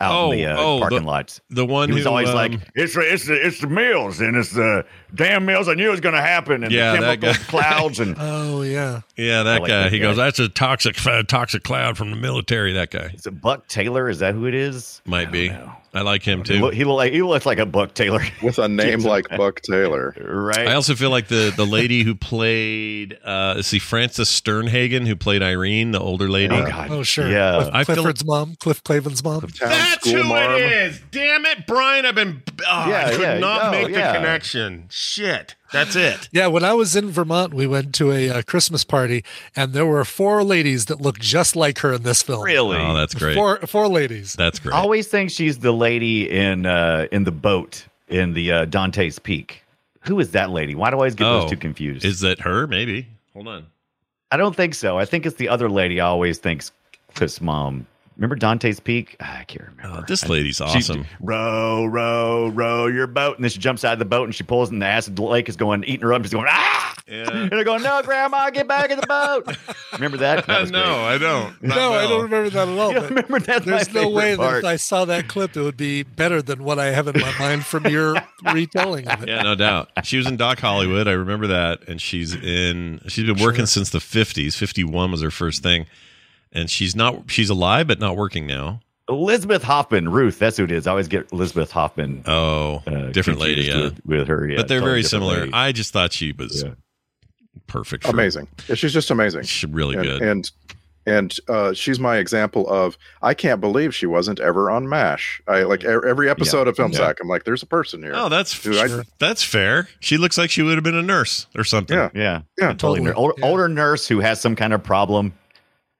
out 0.01 0.11
Oh, 0.13 0.31
in 0.31 0.37
the 0.39 0.45
uh, 0.47 0.55
oh, 0.57 0.79
parking 0.79 0.99
the- 1.01 1.05
lots. 1.07 1.41
The 1.49 1.65
one 1.65 1.89
He 1.89 1.95
was 1.95 2.03
who 2.03 2.09
always 2.09 2.29
um, 2.29 2.35
like, 2.35 2.53
"It's 2.75 2.95
the, 2.95 3.01
it's 3.01 3.27
the 3.27 3.45
it's 3.45 3.61
the 3.61 3.67
mills 3.67 4.19
and 4.21 4.35
it's 4.35 4.51
the 4.51 4.85
damn 5.13 5.45
mills. 5.45 5.67
I 5.67 5.73
knew 5.75 5.87
it 5.87 5.91
was 5.91 5.99
going 6.01 6.15
to 6.15 6.21
happen 6.21 6.63
and 6.63 6.71
Yeah, 6.71 6.95
the 6.95 7.01
that 7.01 7.21
chemical 7.21 7.43
guy. 7.43 7.49
clouds 7.63 7.99
and 7.99 8.15
Oh 8.19 8.61
yeah. 8.61 9.01
Yeah, 9.15 9.43
that 9.43 9.61
like 9.61 9.69
guy. 9.69 9.83
that 9.83 9.91
he 9.91 9.99
guy. 9.99 10.03
goes, 10.05 10.17
"That's 10.17 10.39
a 10.39 10.49
toxic, 10.49 10.95
toxic 11.27 11.63
cloud 11.63 11.97
from 11.97 12.09
the 12.09 12.15
military." 12.15 12.73
That 12.73 12.89
guy 12.91 13.11
is 13.13 13.25
it 13.27 13.41
Buck 13.41 13.67
Taylor? 13.67 14.09
Is 14.09 14.19
that 14.19 14.33
who 14.33 14.45
it 14.47 14.53
is? 14.55 15.01
might 15.05 15.31
be. 15.31 15.49
know. 15.49 15.71
I 15.95 16.01
like 16.01 16.23
him 16.23 16.39
He, 16.39 16.43
too. 16.45 16.59
look, 16.59 16.73
he 16.73 16.85
look 16.85 16.95
like 16.97 17.13
he 17.13 17.21
looks 17.21 17.45
like 17.45 17.59
a 17.59 17.67
Buck 17.67 17.93
Taylor, 17.93 18.23
With 18.41 18.57
a 18.57 18.67
name 18.67 19.01
like 19.01 19.29
Buck 19.29 19.61
Taylor. 19.61 20.15
right? 20.19 20.67
I 20.67 20.73
also 20.73 20.95
feel 20.95 21.11
like 21.11 21.27
the 21.27 21.53
the 21.55 21.67
lady 21.67 22.01
who 22.03 22.15
played, 22.15 23.19
uh, 23.23 23.53
let's 23.57 23.67
see, 23.67 23.77
Frances 23.77 24.27
Sternhagen, 24.27 25.05
who 25.05 25.15
played 25.15 25.43
Irene, 25.43 25.91
the 25.91 25.99
older 25.99 26.27
lady. 26.29 26.55
oh 26.55 26.65
God, 26.65 26.89
Oh 26.89 27.03
sure. 27.03 27.29
yeah. 27.29 27.59
Cliff, 27.61 27.69
I 27.73 27.83
feel- 27.83 27.95
Clifford's 27.97 28.25
mom, 28.25 28.55
Cliff 28.59 28.83
Clavin's 28.83 29.23
mom. 29.23 29.45
That's 29.59 30.09
who 30.09 30.23
marm. 30.23 30.53
it 30.55 30.71
is. 30.71 31.01
Damn 31.11 31.45
it, 31.45 31.67
Brian! 31.67 32.07
I've 32.07 32.15
been. 32.15 32.41
Oh, 32.61 32.65
I 32.91 33.11
could 33.11 33.21
yeah, 33.21 33.37
not 33.37 33.65
oh, 33.67 33.71
make 33.71 33.87
the 33.87 34.01
connection. 34.01 34.87
Shit. 35.03 35.55
That's 35.71 35.95
it. 35.95 36.29
Yeah, 36.31 36.47
when 36.47 36.63
I 36.63 36.73
was 36.73 36.95
in 36.95 37.09
Vermont, 37.11 37.53
we 37.53 37.67
went 37.67 37.93
to 37.95 38.11
a, 38.11 38.29
uh 38.29 38.41
Christmas 38.43 38.83
party, 38.83 39.23
and 39.55 39.73
there 39.73 39.85
were 39.85 40.05
four 40.05 40.43
ladies 40.43 40.85
that 40.85 41.01
looked 41.01 41.21
just 41.21 41.55
like 41.55 41.79
her 41.79 41.93
in 41.93 42.03
this 42.03 42.21
film. 42.23 42.43
Really? 42.43 42.77
Oh, 42.77 42.93
that's 42.93 43.13
great. 43.13 43.35
Four 43.35 43.57
four 43.67 43.87
ladies. 43.87 44.33
That's 44.33 44.59
great. 44.59 44.73
I 44.73 44.79
always 44.79 45.07
think 45.07 45.29
she's 45.29 45.59
the 45.59 45.71
lady 45.73 46.29
in 46.29 46.65
uh 46.65 47.07
in 47.11 47.23
the 47.25 47.31
boat 47.31 47.85
in 48.07 48.33
the 48.33 48.51
uh, 48.51 48.65
Dante's 48.65 49.19
Peak. 49.19 49.63
Who 50.01 50.19
is 50.19 50.31
that 50.31 50.49
lady? 50.49 50.75
Why 50.75 50.89
do 50.89 50.95
I 50.95 50.99
always 50.99 51.15
get 51.15 51.27
Oh, 51.27 51.41
those 51.41 51.49
two 51.51 51.57
confused? 51.57 52.05
Is 52.05 52.19
that 52.21 52.39
her? 52.41 52.67
Maybe. 52.67 53.07
Hold 53.33 53.47
on. 53.47 53.65
I 54.31 54.37
don't 54.37 54.55
think 54.55 54.73
so. 54.75 54.97
I 54.97 55.05
think 55.05 55.25
it's 55.25 55.35
the 55.37 55.49
other 55.49 55.69
lady. 55.69 55.99
I 56.01 56.07
always 56.07 56.37
think's 56.39 56.71
Cliff's 57.13 57.39
mom. 57.41 57.87
Remember 58.15 58.35
Dante's 58.35 58.79
Peak? 58.79 59.15
Ah, 59.19 59.39
I 59.39 59.43
can't 59.45 59.67
remember. 59.75 59.99
Oh, 59.99 60.03
this 60.07 60.27
lady's 60.29 60.57
She's- 60.57 60.89
awesome. 60.89 61.05
row, 61.19 61.85
row, 61.85 62.49
row 62.49 62.85
your 62.87 63.07
boat, 63.07 63.35
and 63.37 63.43
then 63.43 63.49
she 63.49 63.57
jumps 63.59 63.83
out 63.83 63.93
of 63.93 63.99
the 63.99 64.05
boat 64.05 64.25
and 64.25 64.35
she 64.35 64.43
pulls, 64.43 64.69
and 64.69 64.81
the 64.81 64.85
acid 64.85 65.17
lake 65.17 65.49
is 65.49 65.55
going 65.55 65.83
eating 65.85 66.01
her 66.01 66.13
up. 66.13 66.21
She's 66.23 66.31
going 66.31 66.45
ah, 66.47 66.95
Yeah. 67.07 67.29
and 67.31 67.49
they're 67.49 67.63
going, 67.63 67.81
no, 67.81 68.01
Grandma, 68.03 68.51
get 68.51 68.67
back 68.67 68.91
in 68.91 68.99
the 68.99 69.07
boat. 69.07 69.57
remember 69.93 70.17
that? 70.17 70.45
that 70.45 70.69
no, 70.69 70.83
great. 70.83 70.95
I 70.95 71.17
don't. 71.17 71.63
Not 71.63 71.75
no, 71.75 71.93
I 71.93 72.07
don't 72.07 72.21
remember 72.23 72.49
that 72.51 72.67
at 72.67 72.77
all. 72.77 72.89
You 72.93 72.99
don't 72.99 73.09
remember 73.09 73.39
that? 73.39 73.63
There's 73.65 73.93
my 73.93 74.01
no 74.03 74.09
way 74.09 74.31
favorite 74.35 74.45
that 74.51 74.57
if 74.59 74.65
I 74.65 74.75
saw 74.75 75.05
that 75.05 75.27
clip, 75.27 75.57
it 75.57 75.61
would 75.61 75.77
be 75.77 76.03
better 76.03 76.41
than 76.41 76.63
what 76.63 76.77
I 76.77 76.87
have 76.91 77.07
in 77.07 77.19
my 77.19 77.33
mind 77.39 77.65
from 77.65 77.87
your 77.87 78.15
retelling 78.53 79.07
of 79.07 79.23
it. 79.23 79.29
Yeah, 79.29 79.41
no 79.41 79.55
doubt. 79.55 79.89
She 80.03 80.17
was 80.17 80.27
in 80.27 80.37
Doc 80.37 80.59
Hollywood. 80.59 81.07
I 81.07 81.13
remember 81.13 81.47
that, 81.47 81.87
and 81.87 81.99
she's 81.99 82.35
in. 82.35 83.01
She's 83.07 83.25
been 83.25 83.41
working 83.43 83.65
since 83.65 83.89
the 83.89 83.99
fifties. 83.99 84.55
Fifty 84.55 84.83
one 84.83 85.09
was 85.11 85.21
her 85.21 85.31
first 85.31 85.63
thing, 85.63 85.87
and 86.53 86.69
she's 86.69 86.95
not. 86.95 87.29
She's 87.29 87.49
alive, 87.49 87.87
but 87.87 87.99
not 87.99 88.15
working 88.15 88.47
now. 88.47 88.79
Elizabeth 89.09 89.63
Hoffman, 89.63 90.07
Ruth. 90.09 90.39
That's 90.39 90.55
who 90.55 90.63
it 90.63 90.71
is. 90.71 90.87
I 90.87 90.91
always 90.91 91.09
get 91.09 91.29
Elizabeth 91.33 91.71
Hoffman. 91.71 92.23
Oh, 92.25 92.81
uh, 92.87 93.07
different 93.11 93.39
lady. 93.39 93.63
Yeah, 93.63 93.81
with, 93.81 94.05
with 94.05 94.27
her. 94.29 94.47
Yeah, 94.47 94.57
but 94.57 94.69
they're 94.69 94.79
totally 94.79 94.91
very 94.91 95.03
similar. 95.03 95.39
lady. 95.41 95.53
I 95.53 95.73
just 95.73 95.91
thought 95.91 96.13
she 96.13 96.31
was 96.31 96.63
Yeah. 96.63 96.71
perfect. 97.67 98.03
For, 98.05 98.11
Amazing. 98.11 98.47
Yeah, 98.67 98.75
she's 98.75 98.93
just 98.93 99.11
amazing. 99.11 99.43
She's 99.43 99.69
really 99.69 99.95
and, 99.95 100.03
good. 100.05 100.21
And 100.21 100.51
and 101.05 101.35
uh, 101.49 101.73
she's 101.73 101.99
my 101.99 102.15
example 102.15 102.65
of 102.69 102.97
I 103.21 103.33
can't 103.33 103.59
believe 103.59 103.93
she 103.93 104.05
wasn't 104.05 104.39
ever 104.39 104.71
on 104.71 104.87
MASH. 104.87 105.41
I 105.49 105.63
like 105.63 105.83
every 105.83 106.29
episode 106.29 106.63
Yeah. 106.63 106.69
of 106.69 106.75
Film 106.77 106.91
Yeah. 106.93 106.99
Sack. 106.99 107.17
I'm 107.21 107.27
like, 107.27 107.43
there's 107.43 107.61
a 107.61 107.65
person 107.67 108.01
here. 108.01 108.13
oh, 108.15 108.29
that's 108.29 108.57
Dude, 108.57 108.77
I- 108.77 109.03
that's 109.19 109.43
fair. 109.43 109.89
She 109.99 110.17
looks 110.17 110.37
like 110.37 110.49
she 110.49 110.61
would 110.61 110.75
have 110.75 110.83
been 110.85 110.95
a 110.95 111.01
nurse 111.03 111.47
or 111.57 111.65
something. 111.65 111.97
Yeah. 111.97 112.09
Yeah, 112.15 112.41
Yeah, 112.57 112.67
totally. 112.67 112.99
totally. 112.99 113.13
Older, 113.15 113.33
Yeah. 113.37 113.45
older 113.45 113.67
nurse 113.67 114.07
who 114.07 114.21
has 114.21 114.39
some 114.39 114.55
kind 114.55 114.71
of 114.71 114.81
problem. 114.81 115.33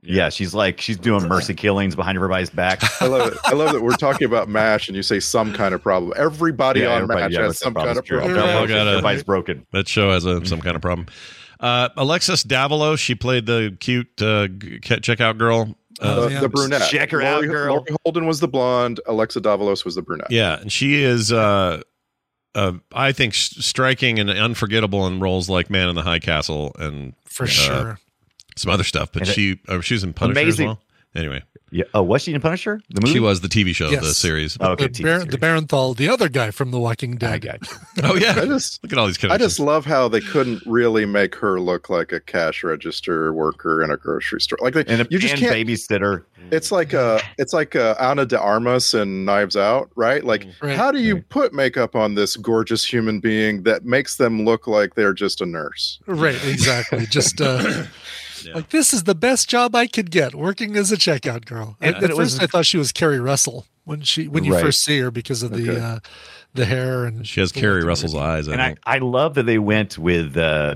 Yeah, 0.05 0.29
she's 0.29 0.53
like 0.53 0.81
she's 0.81 0.97
doing 0.97 1.27
mercy 1.27 1.53
killings 1.63 1.95
behind 1.95 2.17
everybody's 2.17 2.49
back. 2.49 2.81
I 3.01 3.07
love 3.07 3.31
it. 3.31 3.37
I 3.45 3.53
love 3.53 3.71
that 3.73 3.81
we're 3.81 3.95
talking 3.95 4.25
about 4.25 4.49
MASH 4.49 4.89
and 4.89 4.95
you 4.97 5.03
say 5.03 5.19
some 5.19 5.53
kind 5.53 5.73
of 5.73 5.81
problem. 5.81 6.13
Everybody 6.17 6.81
Yeah, 6.81 6.87
on 6.95 7.03
everybody- 7.03 7.21
MASH 7.21 7.31
yeah, 7.31 7.41
has 7.43 7.59
some 7.59 7.73
kind 7.73 7.97
of 7.97 8.05
problem. 8.05 8.31
Right. 8.33 8.39
Everybody's- 8.39 8.69
gotta- 8.69 8.89
Everybody's 8.91 9.23
broken. 9.23 9.65
That 9.71 9.87
show 9.87 10.11
has 10.11 10.25
a, 10.25 10.45
some 10.45 10.59
kind 10.61 10.75
of 10.75 10.81
problem. 10.81 11.07
Uh, 11.59 11.87
Alexis 11.95 12.43
Davilo, 12.43 12.97
she 12.99 13.15
played 13.15 13.45
the 13.45 13.77
cute 13.79 14.07
uh, 14.21 14.47
checkout 14.49 15.37
girl. 15.37 15.75
Uh, 16.01 16.23
Uh, 16.23 16.27
yeah. 16.27 16.39
The 16.41 16.49
brunette. 16.49 16.89
Check 16.89 17.11
her 17.11 17.19
Laurie, 17.23 17.47
out, 17.47 17.51
girl. 17.51 17.75
Laurie 17.75 17.95
Holden 18.03 18.25
was 18.25 18.41
the 18.41 18.47
blonde. 18.49 18.99
Alexa 19.05 19.39
Davalos 19.39 19.85
was 19.85 19.95
the 19.95 20.01
brunette. 20.01 20.31
Yeah, 20.31 20.59
and 20.59 20.69
she 20.71 21.01
is, 21.01 21.31
uh, 21.31 21.81
uh, 22.55 22.73
I 22.91 23.13
think, 23.13 23.35
s- 23.35 23.55
striking 23.59 24.19
and 24.19 24.29
unforgettable 24.29 25.07
in 25.07 25.19
roles 25.21 25.47
like 25.49 25.69
Man 25.69 25.87
in 25.87 25.95
the 25.95 26.01
High 26.01 26.19
Castle 26.19 26.75
and 26.77 27.13
For 27.25 27.43
uh, 27.43 27.47
sure. 27.47 27.99
Some 28.55 28.71
other 28.71 28.83
stuff. 28.83 29.11
But 29.11 29.23
And 29.23 29.31
she, 29.31 29.59
uh, 29.67 29.81
she 29.81 29.93
was 29.95 30.03
in 30.03 30.13
Punisher 30.13 30.39
Amazing. 30.41 30.65
as 30.65 30.67
well. 30.75 30.79
Anyway, 31.15 31.43
Yeah. 31.69 31.83
Oh, 31.93 32.01
was 32.01 32.23
she 32.23 32.33
in 32.33 32.41
Punisher? 32.41 32.81
The 32.89 33.01
movie? 33.01 33.13
she 33.13 33.19
was 33.19 33.41
the 33.41 33.47
TV 33.47 33.75
show, 33.75 33.87
the 33.91 34.15
series. 34.15 34.57
Oh, 34.59 34.71
okay. 34.71 34.85
the, 34.87 34.89
TV 34.89 35.03
Bar- 35.03 35.19
series. 35.19 35.31
the 35.31 35.37
Bernthal, 35.37 35.95
the 35.95 36.09
other 36.09 36.27
guy 36.27 36.49
from 36.49 36.71
The 36.71 36.79
Walking 36.79 37.17
Dead. 37.17 37.31
I 37.33 37.37
got 37.37 37.61
you. 37.61 37.77
Oh 38.03 38.15
yeah, 38.15 38.31
I 38.41 38.45
just 38.47 38.81
look 38.83 38.91
at 38.93 38.97
all 38.97 39.05
these 39.05 39.23
I 39.23 39.37
just 39.37 39.59
love 39.59 39.85
how 39.85 40.07
they 40.07 40.21
couldn't 40.21 40.63
really 40.65 41.05
make 41.05 41.35
her 41.35 41.59
look 41.61 41.87
like 41.91 42.11
a 42.11 42.19
cash 42.19 42.63
register 42.63 43.31
worker 43.31 43.83
in 43.83 43.91
a 43.91 43.97
grocery 43.97 44.41
store. 44.41 44.57
Like 44.59 44.73
they, 44.73 44.85
And 44.87 45.01
a 45.01 45.07
you 45.11 45.19
just 45.19 45.35
and 45.35 45.41
can't. 45.43 45.55
babysitter. 45.55 46.23
It's 46.51 46.71
like 46.71 46.95
uh 46.95 47.19
it's 47.37 47.53
like 47.53 47.75
uh, 47.75 47.93
Ana 47.99 48.25
de 48.25 48.39
Armas 48.39 48.95
and 48.95 49.23
Knives 49.23 49.55
Out, 49.55 49.91
right? 49.95 50.23
Like, 50.23 50.47
Right. 50.63 50.75
how 50.75 50.91
do 50.91 50.99
you 50.99 51.21
put 51.21 51.53
makeup 51.53 51.95
on 51.95 52.15
this 52.15 52.35
gorgeous 52.37 52.83
human 52.83 53.19
being 53.19 53.61
that 53.63 53.85
makes 53.85 54.17
them 54.17 54.43
look 54.45 54.65
like 54.65 54.95
they're 54.95 55.13
just 55.13 55.41
a 55.41 55.45
nurse? 55.45 55.99
Right, 56.07 56.43
exactly. 56.45 57.05
Just 57.05 57.39
uh, 57.39 57.83
Yeah. 58.45 58.55
like 58.55 58.69
this 58.69 58.93
is 58.93 59.03
the 59.03 59.15
best 59.15 59.49
job 59.49 59.75
I 59.75 59.87
could 59.87 60.11
get, 60.11 60.35
working 60.35 60.75
as 60.75 60.91
a 60.91 60.97
checkout 60.97 61.45
girl. 61.45 61.77
And- 61.81 61.95
At, 61.95 61.95
and 61.95 62.03
at 62.05 62.09
it 62.11 62.15
first, 62.15 62.35
was- 62.35 62.39
I 62.39 62.47
thought 62.47 62.65
she 62.65 62.77
was 62.77 62.91
Keri 62.91 63.19
Russell 63.19 63.65
when 63.85 64.01
she 64.01 64.27
when 64.27 64.43
you 64.43 64.53
Right. 64.53 64.63
first 64.63 64.83
see 64.83 64.99
her 64.99 65.11
because 65.11 65.43
of 65.43 65.51
the 65.51 65.69
Okay. 65.71 65.79
uh, 65.81 65.99
the 66.53 66.65
hair 66.65 67.05
and 67.05 67.27
she 67.27 67.39
has 67.39 67.51
Keri 67.51 67.83
Russell's 67.83 68.15
eyes. 68.15 68.47
I 68.47 68.53
And 68.53 68.61
I, 68.61 68.67
think. 68.67 68.79
I 68.85 68.97
love 68.99 69.33
that 69.35 69.43
they 69.43 69.57
went 69.59 69.97
with 69.97 70.37
uh 70.37 70.75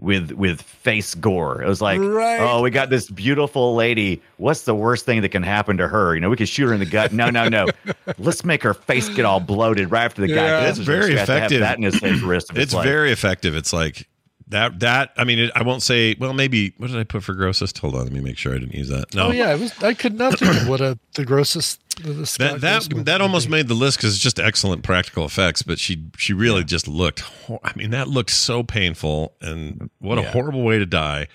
with 0.00 0.30
with 0.30 0.62
face 0.62 1.16
gore. 1.16 1.60
It 1.60 1.66
was 1.66 1.80
like, 1.82 1.98
Right. 2.00 2.38
oh, 2.40 2.62
we 2.62 2.70
got 2.70 2.88
this 2.88 3.10
beautiful 3.10 3.74
lady. 3.74 4.22
What's 4.36 4.62
the 4.62 4.74
worst 4.76 5.04
thing 5.04 5.22
that 5.22 5.30
can 5.30 5.42
happen 5.42 5.76
to 5.78 5.88
her? 5.88 6.14
You 6.14 6.20
know, 6.20 6.30
we 6.30 6.36
could 6.36 6.48
shoot 6.48 6.68
her 6.68 6.72
in 6.72 6.78
the 6.78 6.86
gut. 6.86 7.12
No, 7.12 7.30
no, 7.30 7.48
no. 7.48 7.66
Let's 8.18 8.44
make 8.44 8.62
her 8.62 8.74
face 8.74 9.08
get 9.08 9.24
all 9.24 9.40
bloated 9.40 9.90
right 9.90 10.04
after 10.04 10.20
the 10.22 10.28
guy. 10.28 10.34
Yeah. 10.36 10.60
This 10.60 10.70
It's 10.70 10.78
is 10.78 10.86
very 10.86 11.00
just- 11.12 11.18
has 11.18 11.26
to 11.26 11.32
have 11.32 11.38
effective. 11.52 11.60
That 11.62 11.76
in 11.78 11.82
his 11.82 11.96
face 11.98 12.14
for 12.14 12.20
the 12.20 12.26
rest 12.28 12.50
of 12.50 12.56
his 12.56 12.64
it's 12.66 12.74
life. 12.74 12.84
very 12.84 13.10
effective. 13.10 13.56
It's 13.56 13.72
like 13.72 14.06
that 14.48 14.80
that 14.80 15.12
I 15.16 15.24
mean, 15.24 15.38
it, 15.38 15.50
I 15.54 15.62
won't 15.62 15.82
say. 15.82 16.16
Well, 16.18 16.32
maybe 16.32 16.74
what 16.78 16.88
did 16.88 16.98
I 16.98 17.04
put 17.04 17.22
for 17.22 17.34
grossest? 17.34 17.78
Hold 17.78 17.94
on, 17.94 18.04
let 18.04 18.12
me 18.12 18.20
make 18.20 18.38
sure 18.38 18.54
I 18.54 18.58
didn't 18.58 18.74
use 18.74 18.88
that. 18.88 19.14
No, 19.14 19.28
Oh 19.28 19.30
yeah, 19.30 19.54
it 19.54 19.60
was. 19.60 19.82
I 19.82 19.94
could 19.94 20.14
not 20.14 20.38
think 20.38 20.54
of 20.62 20.68
what 20.68 20.80
a 20.80 20.98
the 21.14 21.24
grossest. 21.24 21.80
The, 21.98 22.12
the 22.12 22.36
that 22.38 22.60
that 22.60 23.04
that 23.06 23.20
almost 23.20 23.46
be. 23.46 23.52
made 23.52 23.68
the 23.68 23.74
list 23.74 23.98
because 23.98 24.14
it's 24.14 24.22
just 24.22 24.38
excellent 24.38 24.82
practical 24.84 25.24
effects. 25.24 25.62
But 25.62 25.78
she 25.78 26.04
she 26.16 26.32
really 26.32 26.64
just 26.64 26.88
looked. 26.88 27.24
I 27.62 27.72
mean, 27.74 27.90
that 27.90 28.08
looked 28.08 28.30
so 28.30 28.62
painful, 28.62 29.34
and 29.40 29.90
what 29.98 30.18
a 30.18 30.22
horrible 30.22 30.62
way 30.62 30.78
to 30.78 30.86
die. 30.86 31.28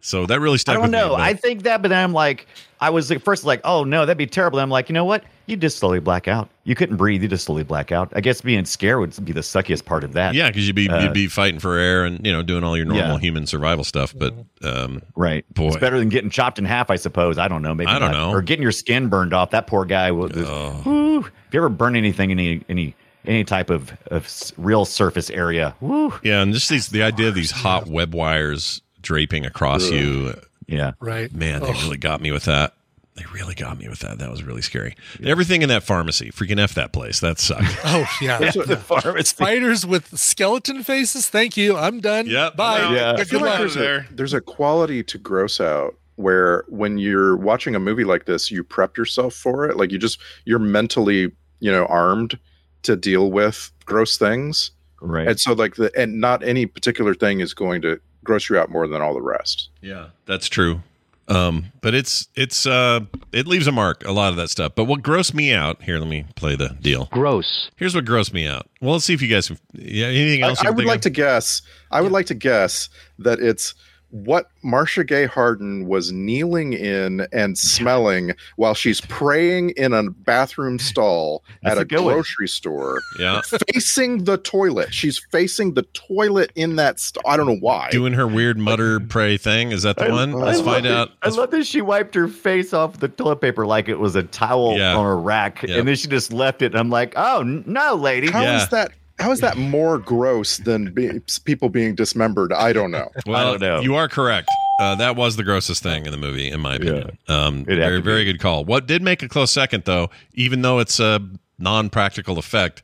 So 0.00 0.26
that 0.26 0.38
really 0.38 0.58
stuck. 0.58 0.74
I 0.74 0.76
don't 0.76 0.82
with 0.82 0.90
know. 0.92 1.16
me. 1.16 1.22
I 1.22 1.32
think 1.32 1.62
that, 1.62 1.80
but 1.80 1.88
then 1.88 2.04
I'm 2.04 2.12
like, 2.12 2.46
I 2.78 2.90
was 2.90 3.10
at 3.10 3.22
first 3.22 3.44
like, 3.44 3.62
oh 3.64 3.84
no, 3.84 4.04
that'd 4.04 4.18
be 4.18 4.26
terrible. 4.26 4.58
I'm 4.58 4.68
like, 4.70 4.88
you 4.88 4.92
know 4.92 5.06
what? 5.06 5.24
You 5.46 5.56
just 5.56 5.78
slowly 5.78 6.00
black 6.00 6.26
out. 6.26 6.48
You 6.64 6.74
couldn't 6.74 6.96
breathe. 6.96 7.22
You 7.22 7.28
just 7.28 7.44
slowly 7.44 7.64
black 7.64 7.92
out. 7.92 8.10
I 8.16 8.20
guess 8.20 8.40
being 8.40 8.64
scared 8.64 8.98
would 9.00 9.24
be 9.24 9.32
the 9.32 9.40
suckiest 9.42 9.84
part 9.84 10.02
of 10.02 10.14
that. 10.14 10.34
yeah, 10.34 10.48
because 10.48 10.66
you'd 10.66 10.74
be 10.76 10.88
Uh, 10.88 11.02
you'd 11.02 11.12
be 11.12 11.26
fighting 11.26 11.60
for 11.60 11.76
air 11.76 12.04
and 12.04 12.24
you 12.26 12.32
know 12.32 12.42
doing 12.42 12.64
all 12.64 12.76
your 12.76 12.86
normal 12.86 13.14
Yeah. 13.14 13.18
human 13.18 13.46
survival 13.46 13.84
stuff. 13.84 14.14
But 14.16 14.34
um, 14.62 15.02
Right. 15.16 15.44
boy, 15.52 15.68
It's 15.68 15.76
better 15.76 15.98
than 15.98 16.08
getting 16.08 16.30
chopped 16.30 16.58
in 16.58 16.64
half, 16.64 16.90
I 16.90 16.96
suppose. 16.96 17.36
I 17.38 17.48
don't 17.48 17.60
know. 17.62 17.74
Maybe 17.74 17.90
I 17.90 17.98
don't 17.98 18.12
not. 18.12 18.18
know. 18.18 18.30
Or 18.30 18.40
getting 18.42 18.62
your 18.62 18.72
skin 18.72 19.08
burned 19.08 19.34
off. 19.34 19.50
That 19.50 19.66
poor 19.66 19.84
guy. 19.84 20.10
Was, 20.12 20.32
whew. 20.32 21.18
if 21.20 21.30
you 21.52 21.60
ever 21.60 21.68
burn 21.68 21.96
anything 21.96 22.30
any 22.30 22.62
any 22.68 22.94
any 23.26 23.42
type 23.44 23.70
of, 23.70 23.92
of 24.10 24.28
real 24.58 24.84
surface 24.84 25.30
area, 25.30 25.74
woo. 25.80 26.12
Yeah, 26.22 26.42
and 26.42 26.52
just 26.54 26.68
these 26.68 26.88
the 26.88 27.02
idea 27.02 27.28
of 27.28 27.34
these 27.34 27.50
hot 27.50 27.86
web 27.86 28.14
wires 28.14 28.80
draping 29.02 29.44
across 29.46 29.86
Ugh. 29.88 29.92
you. 29.92 30.34
Yeah. 30.66 30.92
Right. 31.00 31.30
Man, 31.34 31.60
they 31.60 31.68
Ugh. 31.68 31.76
really 31.82 31.98
got 31.98 32.22
me 32.22 32.32
with 32.32 32.44
that. 32.44 32.72
They 33.16 33.24
really 33.32 33.54
got 33.54 33.78
me 33.78 33.88
with 33.88 34.00
that. 34.00 34.18
That 34.18 34.28
was 34.30 34.42
really 34.42 34.62
scary. 34.62 34.96
Everything 35.22 35.62
in 35.62 35.68
that 35.68 35.84
pharmacy, 35.84 36.30
freaking 36.32 36.58
F 36.58 36.74
that 36.74 36.92
place. 36.92 37.20
That 37.20 37.38
sucked. 37.38 37.64
Oh 37.84 38.06
yeah. 38.20 38.38
That's 38.38 38.56
what 38.56 38.66
the 38.66 38.76
pharmacy. 38.76 39.22
Spiders 39.28 39.86
with 39.86 40.18
skeleton 40.18 40.82
faces. 40.82 41.28
Thank 41.28 41.56
you. 41.56 41.76
I'm 41.76 42.00
done. 42.00 42.26
Yep. 42.26 42.56
Bye. 42.56 42.92
Yeah. 42.94 43.12
I 43.12 43.16
Good 43.18 43.28
feel 43.28 43.40
like 43.40 43.50
luck. 43.50 43.58
there's 43.60 43.76
a, 43.76 44.06
there's 44.10 44.34
a 44.34 44.40
quality 44.40 45.04
to 45.04 45.18
gross 45.18 45.60
out 45.60 45.94
where 46.16 46.64
when 46.68 46.98
you're 46.98 47.36
watching 47.36 47.74
a 47.76 47.80
movie 47.80 48.04
like 48.04 48.24
this, 48.24 48.50
you 48.50 48.64
prep 48.64 48.96
yourself 48.96 49.34
for 49.34 49.68
it. 49.68 49.76
Like 49.76 49.92
you 49.92 49.98
just 49.98 50.18
you're 50.44 50.58
mentally, 50.58 51.30
you 51.60 51.70
know, 51.70 51.86
armed 51.86 52.36
to 52.82 52.96
deal 52.96 53.30
with 53.30 53.70
gross 53.84 54.16
things. 54.18 54.72
Right. 55.00 55.28
And 55.28 55.38
so 55.38 55.52
like 55.52 55.76
the 55.76 55.92
and 55.96 56.20
not 56.20 56.42
any 56.42 56.66
particular 56.66 57.14
thing 57.14 57.38
is 57.40 57.54
going 57.54 57.80
to 57.82 58.00
gross 58.24 58.48
you 58.50 58.58
out 58.58 58.70
more 58.70 58.88
than 58.88 59.00
all 59.02 59.14
the 59.14 59.22
rest. 59.22 59.68
Yeah, 59.82 60.08
that's 60.26 60.48
true. 60.48 60.82
Um, 61.26 61.72
but 61.80 61.94
it's 61.94 62.28
it's 62.34 62.66
uh 62.66 63.00
it 63.32 63.46
leaves 63.46 63.66
a 63.66 63.72
mark, 63.72 64.04
a 64.06 64.12
lot 64.12 64.30
of 64.30 64.36
that 64.36 64.50
stuff. 64.50 64.72
But 64.74 64.84
what 64.84 65.00
grossed 65.00 65.32
me 65.32 65.52
out 65.52 65.82
here, 65.82 65.98
let 65.98 66.08
me 66.08 66.26
play 66.36 66.54
the 66.54 66.76
deal. 66.80 67.08
Gross. 67.12 67.70
Here's 67.76 67.94
what 67.94 68.04
grossed 68.04 68.32
me 68.34 68.46
out. 68.46 68.68
Well, 68.80 68.92
let's 68.92 69.06
see 69.06 69.14
if 69.14 69.22
you 69.22 69.28
guys 69.28 69.50
yeah, 69.72 70.06
anything 70.06 70.42
I, 70.44 70.48
else 70.48 70.62
you 70.62 70.68
I 70.68 70.72
would 70.72 70.84
like 70.84 70.96
of? 70.96 71.02
to 71.02 71.10
guess. 71.10 71.62
I 71.90 72.02
would 72.02 72.12
like 72.12 72.26
to 72.26 72.34
guess 72.34 72.88
that 73.18 73.40
it's 73.40 73.74
what 74.14 74.46
Marcia 74.62 75.02
Gay 75.02 75.26
Harden 75.26 75.88
was 75.88 76.12
kneeling 76.12 76.72
in 76.72 77.26
and 77.32 77.58
smelling 77.58 78.32
while 78.54 78.72
she's 78.74 79.00
praying 79.08 79.70
in 79.70 79.92
a 79.92 80.08
bathroom 80.08 80.78
stall 80.78 81.42
That's 81.64 81.72
at 81.72 81.78
a 81.78 81.80
a 81.80 81.84
good 81.84 82.00
one. 82.04 82.14
grocery 82.14 82.46
store, 82.46 83.00
Yeah. 83.18 83.40
facing 83.72 84.22
the 84.22 84.38
toilet. 84.38 84.94
She's 84.94 85.18
facing 85.32 85.74
the 85.74 85.82
toilet 85.94 86.52
in 86.54 86.76
that. 86.76 87.00
St- 87.00 87.24
I 87.26 87.36
don't 87.36 87.46
know 87.46 87.56
why. 87.56 87.88
Doing 87.90 88.12
her 88.12 88.28
weird 88.28 88.56
mutter 88.56 89.00
pray 89.00 89.36
thing. 89.36 89.72
Is 89.72 89.82
that 89.82 89.96
the 89.96 90.08
one? 90.10 90.32
Let's 90.32 90.58
love 90.58 90.66
find 90.66 90.86
it. 90.86 90.92
out. 90.92 91.10
I 91.22 91.30
love 91.30 91.50
that 91.50 91.66
she 91.66 91.80
wiped 91.80 92.14
her 92.14 92.28
face 92.28 92.72
off 92.72 93.00
the 93.00 93.08
toilet 93.08 93.40
paper 93.40 93.66
like 93.66 93.88
it 93.88 93.98
was 93.98 94.14
a 94.14 94.22
towel 94.22 94.78
Yeah. 94.78 94.94
on 94.96 95.04
a 95.06 95.14
rack, 95.16 95.62
Yep. 95.64 95.76
and 95.78 95.88
then 95.88 95.96
she 95.96 96.06
just 96.06 96.32
left 96.32 96.62
it. 96.62 96.76
I'm 96.76 96.88
like, 96.88 97.14
oh 97.16 97.40
n- 97.40 97.64
no, 97.66 97.96
lady. 97.96 98.30
How 98.30 98.42
is 98.42 98.46
Yeah. 98.62 98.66
that? 98.70 98.92
How 99.18 99.30
is 99.30 99.40
that 99.40 99.56
more 99.56 99.98
gross 99.98 100.58
than 100.58 100.92
be, 100.92 101.20
people 101.44 101.68
being 101.68 101.94
dismembered? 101.94 102.52
I 102.52 102.72
don't 102.72 102.90
know. 102.90 103.10
Well, 103.26 103.52
don't 103.52 103.60
know. 103.60 103.80
you 103.80 103.94
are 103.94 104.08
correct. 104.08 104.48
Uh, 104.80 104.96
that 104.96 105.14
was 105.14 105.36
the 105.36 105.44
grossest 105.44 105.82
thing 105.82 106.04
in 106.04 106.10
the 106.10 106.16
movie, 106.18 106.48
in 106.50 106.60
my 106.60 106.74
opinion. 106.74 107.16
Um, 107.28 107.64
very, 107.64 108.02
very 108.02 108.24
good 108.24 108.40
call. 108.40 108.64
What 108.64 108.86
did 108.86 109.02
make 109.02 109.22
a 109.22 109.28
close 109.28 109.52
second, 109.52 109.84
though, 109.84 110.10
even 110.34 110.62
though 110.62 110.80
it's 110.80 110.98
a 110.98 111.20
non-practical 111.58 112.38
effect, 112.38 112.82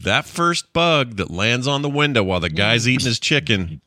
that 0.00 0.26
first 0.26 0.72
bug 0.72 1.16
that 1.16 1.28
lands 1.30 1.66
on 1.66 1.82
the 1.82 1.90
window 1.90 2.22
while 2.22 2.38
the 2.40 2.50
guy's 2.50 2.86
eating 2.86 3.06
his 3.06 3.18
chicken. 3.18 3.80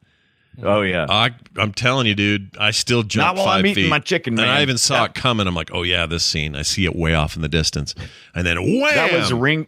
Oh 0.61 0.81
yeah. 0.81 1.05
I, 1.09 1.31
I'm 1.55 1.71
telling 1.71 2.05
you, 2.05 2.13
dude, 2.15 2.57
I 2.59 2.71
still 2.71 3.03
jumped 3.03 3.25
Not 3.27 3.35
while 3.37 3.45
five 3.45 3.59
I'm 3.59 3.65
eating 3.67 3.85
feet. 3.85 3.89
my 3.89 3.99
chicken, 3.99 4.37
and 4.37 4.49
I 4.49 4.61
even 4.61 4.77
saw 4.77 5.05
it 5.05 5.13
coming. 5.13 5.47
I'm 5.47 5.55
like, 5.55 5.69
oh 5.73 5.83
yeah, 5.83 6.05
this 6.05 6.25
scene. 6.25 6.55
I 6.57 6.63
see 6.63 6.83
it 6.83 6.95
way 6.95 7.13
off 7.15 7.37
in 7.37 7.41
the 7.41 7.47
distance, 7.49 7.95
and 8.35 8.45
then 8.45 8.57
wham! 8.61 8.93
That 8.93 9.13
was 9.13 9.31
Ring. 9.31 9.67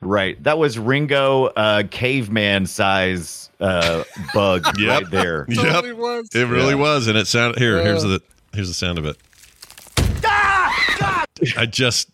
Right. 0.00 0.42
That 0.44 0.58
was 0.58 0.78
Ringo, 0.78 1.46
uh, 1.46 1.82
caveman 1.90 2.66
size 2.66 3.50
uh, 3.60 4.04
bug 4.32 4.64
Yep. 4.78 5.02
right 5.02 5.10
there. 5.10 5.46
Yep. 5.48 5.58
Totally 5.72 5.92
was. 5.92 6.28
It 6.34 6.44
really 6.46 6.70
Yeah. 6.74 6.74
was, 6.76 7.06
and 7.08 7.18
it 7.18 7.26
sounded 7.26 7.58
here. 7.58 7.82
Here's 7.82 8.04
Uh. 8.04 8.08
the 8.08 8.22
here's 8.54 8.68
the 8.68 8.74
sound 8.74 8.98
of 8.98 9.06
it. 9.06 9.16
Ah! 10.24 11.24
I 11.56 11.66
just 11.66 12.10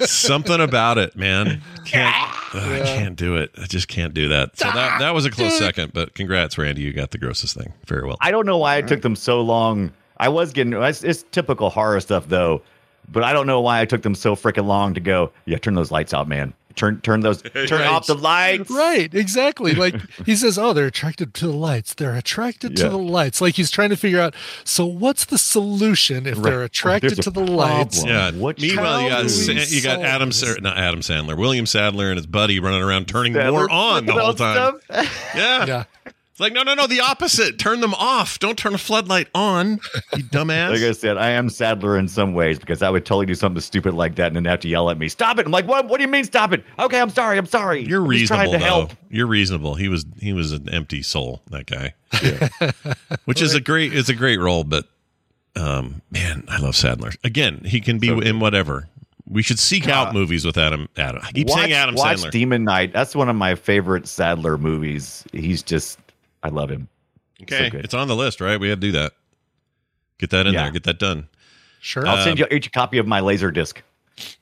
something 0.00 0.60
about 0.60 0.98
it, 0.98 1.16
man. 1.16 1.60
Can't 1.84 2.14
ugh, 2.54 2.62
I 2.72 2.80
can't 2.84 3.16
do 3.16 3.36
it. 3.36 3.50
I 3.60 3.64
just 3.66 3.88
can't 3.88 4.14
do 4.14 4.28
that. 4.28 4.56
So 4.58 4.64
that 4.70 4.98
that 5.00 5.14
was 5.14 5.24
a 5.24 5.30
close 5.30 5.56
second, 5.58 5.92
but 5.92 6.14
congrats, 6.14 6.56
Randy. 6.58 6.82
You 6.82 6.92
got 6.92 7.10
the 7.10 7.18
grossest 7.18 7.56
thing. 7.56 7.72
Very 7.86 8.06
well. 8.06 8.16
I 8.20 8.30
don't 8.30 8.46
know 8.46 8.58
why 8.58 8.76
it 8.76 8.88
took 8.88 9.02
them 9.02 9.16
so 9.16 9.40
long. 9.40 9.92
I 10.18 10.28
was 10.30 10.52
getting 10.52 10.72
it's, 10.72 11.04
it's 11.04 11.24
typical 11.32 11.68
horror 11.70 12.00
stuff 12.00 12.28
though, 12.28 12.62
but 13.10 13.22
I 13.22 13.32
don't 13.32 13.46
know 13.46 13.60
why 13.60 13.80
I 13.80 13.84
took 13.84 14.02
them 14.02 14.14
so 14.14 14.34
freaking 14.36 14.66
long 14.66 14.94
to 14.94 15.00
go. 15.00 15.30
Yeah, 15.44 15.58
turn 15.58 15.74
those 15.74 15.90
lights 15.90 16.14
out, 16.14 16.28
man. 16.28 16.54
Turn 16.76 17.00
turn 17.00 17.20
those 17.20 17.40
turn 17.54 17.66
Right. 17.70 17.86
off 17.86 18.06
the 18.06 18.14
lights. 18.14 18.70
Right, 18.70 19.12
exactly. 19.14 19.74
Like 19.74 19.94
he 20.26 20.36
says, 20.36 20.58
"Oh, 20.58 20.72
they're 20.74 20.86
attracted 20.86 21.32
to 21.34 21.46
the 21.46 21.52
lights. 21.54 21.94
They're 21.94 22.14
attracted 22.14 22.76
to 22.76 22.88
the 22.90 22.98
lights." 22.98 23.40
Like 23.40 23.54
he's 23.54 23.70
trying 23.70 23.90
to 23.90 23.96
figure 23.96 24.20
out. 24.20 24.34
So, 24.64 24.84
what's 24.84 25.24
the 25.24 25.38
solution 25.38 26.26
if 26.26 26.36
they're 26.38 26.60
oh, 26.60 26.64
attracted 26.66 27.12
There's 27.12 27.18
a 27.20 27.22
to 27.22 27.30
the 27.30 27.40
lights? 27.40 28.00
problem. 28.04 28.14
Yeah. 28.14 28.30
What 28.40 28.60
Meanwhile, 28.60 29.02
you 29.02 29.10
how 29.10 29.22
got 29.22 29.30
Sa- 29.30 29.52
you 29.52 29.82
got 29.82 30.00
Adam 30.02 30.28
this? 30.28 30.40
Sa- 30.40 30.60
not 30.60 30.76
Adam 30.76 31.00
Sandler, 31.00 31.36
William 31.36 31.64
Sadler 31.66 32.10
and 32.10 32.18
his 32.18 32.26
buddy 32.26 32.60
running 32.60 32.82
around 32.82 33.08
turning 33.08 33.32
Sadler 33.34 33.50
more 33.52 33.70
on 33.70 34.04
the 34.06 34.12
whole 34.12 34.34
time. 34.34 34.78
stuff. 34.84 35.32
Yeah. 35.34 35.66
Yeah. 35.66 35.84
It's 36.36 36.40
like 36.42 36.52
no, 36.52 36.62
no, 36.62 36.74
no. 36.74 36.86
The 36.86 37.00
opposite. 37.00 37.58
Turn 37.58 37.80
them 37.80 37.94
off. 37.94 38.38
Don't 38.38 38.58
turn 38.58 38.74
a 38.74 38.78
floodlight 38.78 39.28
on. 39.34 39.80
You 40.14 40.22
dumbass. 40.24 40.68
Like 40.68 40.82
I 40.82 40.92
said, 40.92 41.16
I 41.16 41.30
am 41.30 41.48
Sadler 41.48 41.96
in 41.96 42.08
some 42.08 42.34
ways 42.34 42.58
because 42.58 42.82
I 42.82 42.90
would 42.90 43.06
totally 43.06 43.24
do 43.24 43.34
something 43.34 43.62
stupid 43.62 43.94
like 43.94 44.16
that 44.16 44.26
and 44.26 44.36
then 44.36 44.44
have 44.44 44.60
to 44.60 44.68
yell 44.68 44.90
at 44.90 44.98
me, 44.98 45.08
"Stop 45.08 45.38
it!" 45.38 45.46
I'm 45.46 45.50
like, 45.52 45.66
"What? 45.66 45.88
What 45.88 45.96
do 45.96 46.02
you 46.02 46.10
mean, 46.10 46.24
stop 46.24 46.52
it?" 46.52 46.62
Okay, 46.78 47.00
I'm 47.00 47.08
sorry. 47.08 47.38
I'm 47.38 47.46
sorry. 47.46 47.86
You're 47.86 48.02
I'm 48.02 48.08
reasonable 48.08 48.52
to 48.52 48.58
though. 48.58 48.64
help. 48.66 48.92
You're 49.08 49.26
reasonable. 49.26 49.76
He 49.76 49.88
was 49.88 50.04
he 50.20 50.34
was 50.34 50.52
an 50.52 50.68
empty 50.68 51.02
soul. 51.02 51.40
That 51.50 51.64
guy, 51.64 51.94
which 53.24 53.40
is 53.40 53.54
a 53.54 53.60
great 53.62 53.94
it's 53.94 54.10
a 54.10 54.14
great 54.14 54.38
role. 54.38 54.62
But 54.62 54.86
um, 55.56 56.02
man, 56.10 56.44
I 56.48 56.58
love 56.58 56.76
Sadler. 56.76 57.12
Again, 57.24 57.62
he 57.64 57.80
can 57.80 57.98
be 57.98 58.08
in 58.08 58.40
whatever. 58.40 58.88
We 59.26 59.42
should 59.42 59.58
seek 59.58 59.88
out 59.88 60.12
movies 60.12 60.44
with 60.44 60.58
Adam. 60.58 60.86
Adam. 60.98 61.22
I 61.24 61.32
keep 61.32 61.48
watch, 61.48 61.60
saying 61.60 61.72
Adam 61.72 61.94
watch 61.94 62.18
Sandler. 62.18 62.30
Demon 62.30 62.64
Knight. 62.64 62.92
That's 62.92 63.16
one 63.16 63.30
of 63.30 63.36
my 63.36 63.54
favorite 63.54 64.06
Sadler 64.06 64.56
movies. 64.58 65.24
He's 65.32 65.64
just, 65.64 65.98
I 66.46 66.50
love 66.50 66.70
him. 66.70 66.88
okay, 67.42 67.70
good. 67.70 67.84
it's 67.84 67.92
on 67.94 68.06
the 68.08 68.14
list, 68.16 68.40
right? 68.40 68.58
We 68.58 68.68
have 68.68 68.78
to 68.78 68.86
do 68.86 68.92
that. 68.92 69.12
Get 70.18 70.30
that 70.30 70.46
in 70.46 70.54
Yeah. 70.54 70.62
there. 70.64 70.72
Get 70.72 70.84
that 70.84 70.98
done. 70.98 71.28
Sure. 71.80 72.06
I'll 72.06 72.22
send 72.24 72.40
Um, 72.40 72.46
you 72.50 72.56
each 72.56 72.66
a 72.68 72.70
copy 72.70 72.98
of 72.98 73.06
my 73.06 73.20
laser 73.20 73.50
disc. 73.50 73.82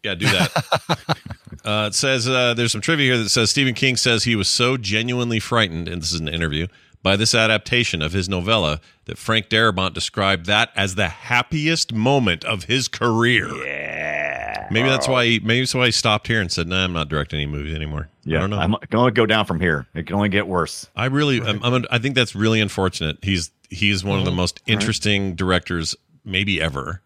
Yeah, 0.02 0.14
do 0.14 0.26
that. 0.26 1.16
uh, 1.64 1.86
it 1.88 1.94
says 1.94 2.28
uh, 2.28 2.54
there's 2.54 2.70
some 2.72 2.80
trivia 2.80 3.14
here 3.14 3.22
that 3.22 3.28
says 3.30 3.50
Stephen 3.50 3.74
King 3.74 3.96
says 3.96 4.24
he 4.24 4.36
was 4.36 4.48
so 4.48 4.76
genuinely 4.76 5.40
frightened, 5.40 5.88
and 5.88 6.00
this 6.02 6.12
is 6.12 6.20
an 6.20 6.28
interview, 6.28 6.66
by 7.04 7.14
this 7.14 7.34
adaptation 7.34 8.02
of 8.02 8.12
his 8.12 8.28
novella 8.28 8.80
that 9.04 9.18
Frank 9.18 9.48
Darabont 9.48 9.92
described 9.92 10.46
that 10.46 10.70
as 10.74 10.94
the 10.94 11.08
happiest 11.08 11.92
moment 11.92 12.44
of 12.44 12.64
his 12.64 12.88
career. 12.88 13.46
Yeah. 13.64 14.66
Maybe 14.70 14.88
that's 14.88 15.06
why 15.06 15.26
he 15.26 15.40
maybe 15.40 15.60
that's 15.60 15.74
why 15.74 15.84
he 15.84 15.92
stopped 15.92 16.26
here 16.26 16.40
and 16.40 16.50
said, 16.50 16.66
"Nah, 16.66 16.84
I'm 16.84 16.94
not 16.94 17.10
directing 17.10 17.38
any 17.38 17.46
movies 17.46 17.74
anymore." 17.74 18.08
Yeah, 18.24 18.38
I 18.38 18.40
don't 18.40 18.50
know. 18.50 18.58
I'm, 18.58 18.74
can 18.88 18.98
only 18.98 19.12
go 19.12 19.26
down 19.26 19.44
from 19.44 19.60
here. 19.60 19.86
It 19.94 20.06
can 20.06 20.16
only 20.16 20.30
get 20.30 20.48
worse. 20.48 20.88
I 20.96 21.04
really, 21.04 21.42
I'm, 21.42 21.62
I'm, 21.62 21.84
I 21.90 21.98
think 21.98 22.14
that's 22.14 22.34
really 22.34 22.62
unfortunate. 22.62 23.18
He's 23.22 23.50
he's 23.68 24.02
one 24.02 24.18
of 24.18 24.24
the 24.24 24.30
mm-hmm. 24.30 24.38
most 24.38 24.62
interesting 24.66 25.34
directors 25.34 25.94
maybe 26.24 26.62
ever, 26.62 27.02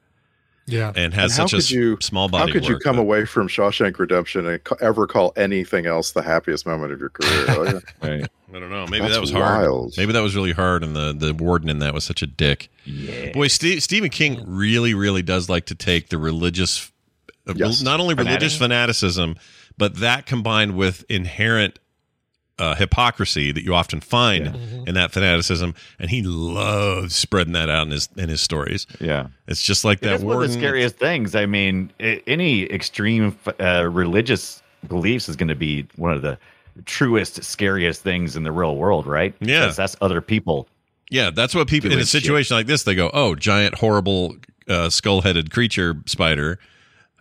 Yeah. 0.68 0.92
and 0.94 1.12
has 1.14 1.32
And 1.32 1.40
how 1.40 1.46
such 1.46 1.52
a 1.52 1.56
could 1.56 1.70
you, 1.70 1.98
small 2.00 2.28
body. 2.28 2.46
How 2.50 2.52
could 2.52 2.68
you 2.68 2.78
come 2.78 2.96
but- 2.96 3.02
away 3.02 3.24
from 3.24 3.48
Shawshank 3.48 3.98
Redemption 3.98 4.46
and 4.46 4.62
co- 4.62 4.76
ever 4.80 5.06
call 5.06 5.32
anything 5.36 5.86
else 5.86 6.12
the 6.12 6.22
happiest 6.22 6.66
moment 6.66 6.92
of 6.92 7.00
your 7.00 7.08
career? 7.10 7.44
Oh. 7.48 7.80
Right. 8.02 8.26
I 8.54 8.58
don't 8.60 8.70
know. 8.70 8.86
Maybe 8.86 9.00
That's 9.02 9.14
that 9.14 9.20
was 9.20 9.30
hard. 9.32 9.62
wild. 9.62 9.94
Maybe 9.98 10.12
that 10.12 10.20
was 10.22 10.34
really 10.34 10.52
hard, 10.52 10.82
and 10.82 10.96
the 10.96 11.12
the 11.12 11.34
warden 11.34 11.68
in 11.68 11.80
that 11.80 11.92
was 11.92 12.04
such 12.04 12.22
a 12.22 12.26
dick. 12.26 12.70
Yeah. 12.86 13.32
Boy, 13.32 13.48
Steve, 13.48 13.82
Stephen 13.82 14.08
King 14.08 14.42
really, 14.46 14.94
really 14.94 15.20
does 15.22 15.50
like 15.50 15.66
to 15.66 15.74
take 15.74 16.08
the 16.08 16.16
religious, 16.16 16.90
uh, 17.46 17.52
Yes. 17.56 17.82
not 17.82 18.00
only 18.00 18.14
religious 18.14 18.56
fanaticism, 18.56 19.36
but 19.76 19.96
that 19.96 20.24
combined 20.24 20.76
with 20.76 21.04
inherent 21.10 21.78
uh, 22.58 22.74
hypocrisy 22.74 23.52
that 23.52 23.62
you 23.64 23.74
often 23.74 24.00
find 24.00 24.56
in 24.86 24.94
that 24.94 25.12
fanaticism, 25.12 25.74
and 25.98 26.10
he 26.10 26.22
loves 26.22 27.14
spreading 27.14 27.52
that 27.52 27.68
out 27.68 27.86
in 27.86 27.92
his 27.92 28.08
in 28.16 28.28
his 28.28 28.40
stories. 28.40 28.86
Yeah. 29.00 29.28
It's 29.46 29.62
just 29.62 29.84
like 29.84 30.00
that 30.00 30.08
That's 30.10 30.22
one 30.24 30.42
of 30.42 30.48
the 30.48 30.52
scariest 30.54 30.96
things. 30.96 31.34
I 31.34 31.46
mean, 31.46 31.90
any 32.00 32.64
extreme 32.64 33.38
uh, 33.60 33.88
religious 33.88 34.62
beliefs 34.88 35.28
is 35.28 35.36
going 35.36 35.48
to 35.48 35.54
be 35.54 35.86
one 35.96 36.12
of 36.12 36.22
the 36.22 36.38
truest, 36.84 37.42
scariest 37.44 38.02
things 38.02 38.36
in 38.36 38.42
the 38.44 38.52
real 38.52 38.76
world, 38.76 39.06
right? 39.06 39.34
Yeah. 39.40 39.66
'Cause 39.66 39.76
that's 39.76 39.96
other 40.00 40.20
people. 40.20 40.68
Yeah, 41.10 41.30
that's 41.30 41.54
what 41.54 41.68
people 41.68 41.90
in 41.90 41.98
a 41.98 42.04
situation 42.04 42.56
like 42.56 42.66
this 42.66 42.82
they 42.82 42.94
go, 42.94 43.10
"Oh, 43.14 43.34
giant, 43.34 43.76
horrible, 43.76 44.36
uh, 44.68 44.90
skull-headed 44.90 45.50
creature 45.50 45.96
spider." 46.06 46.58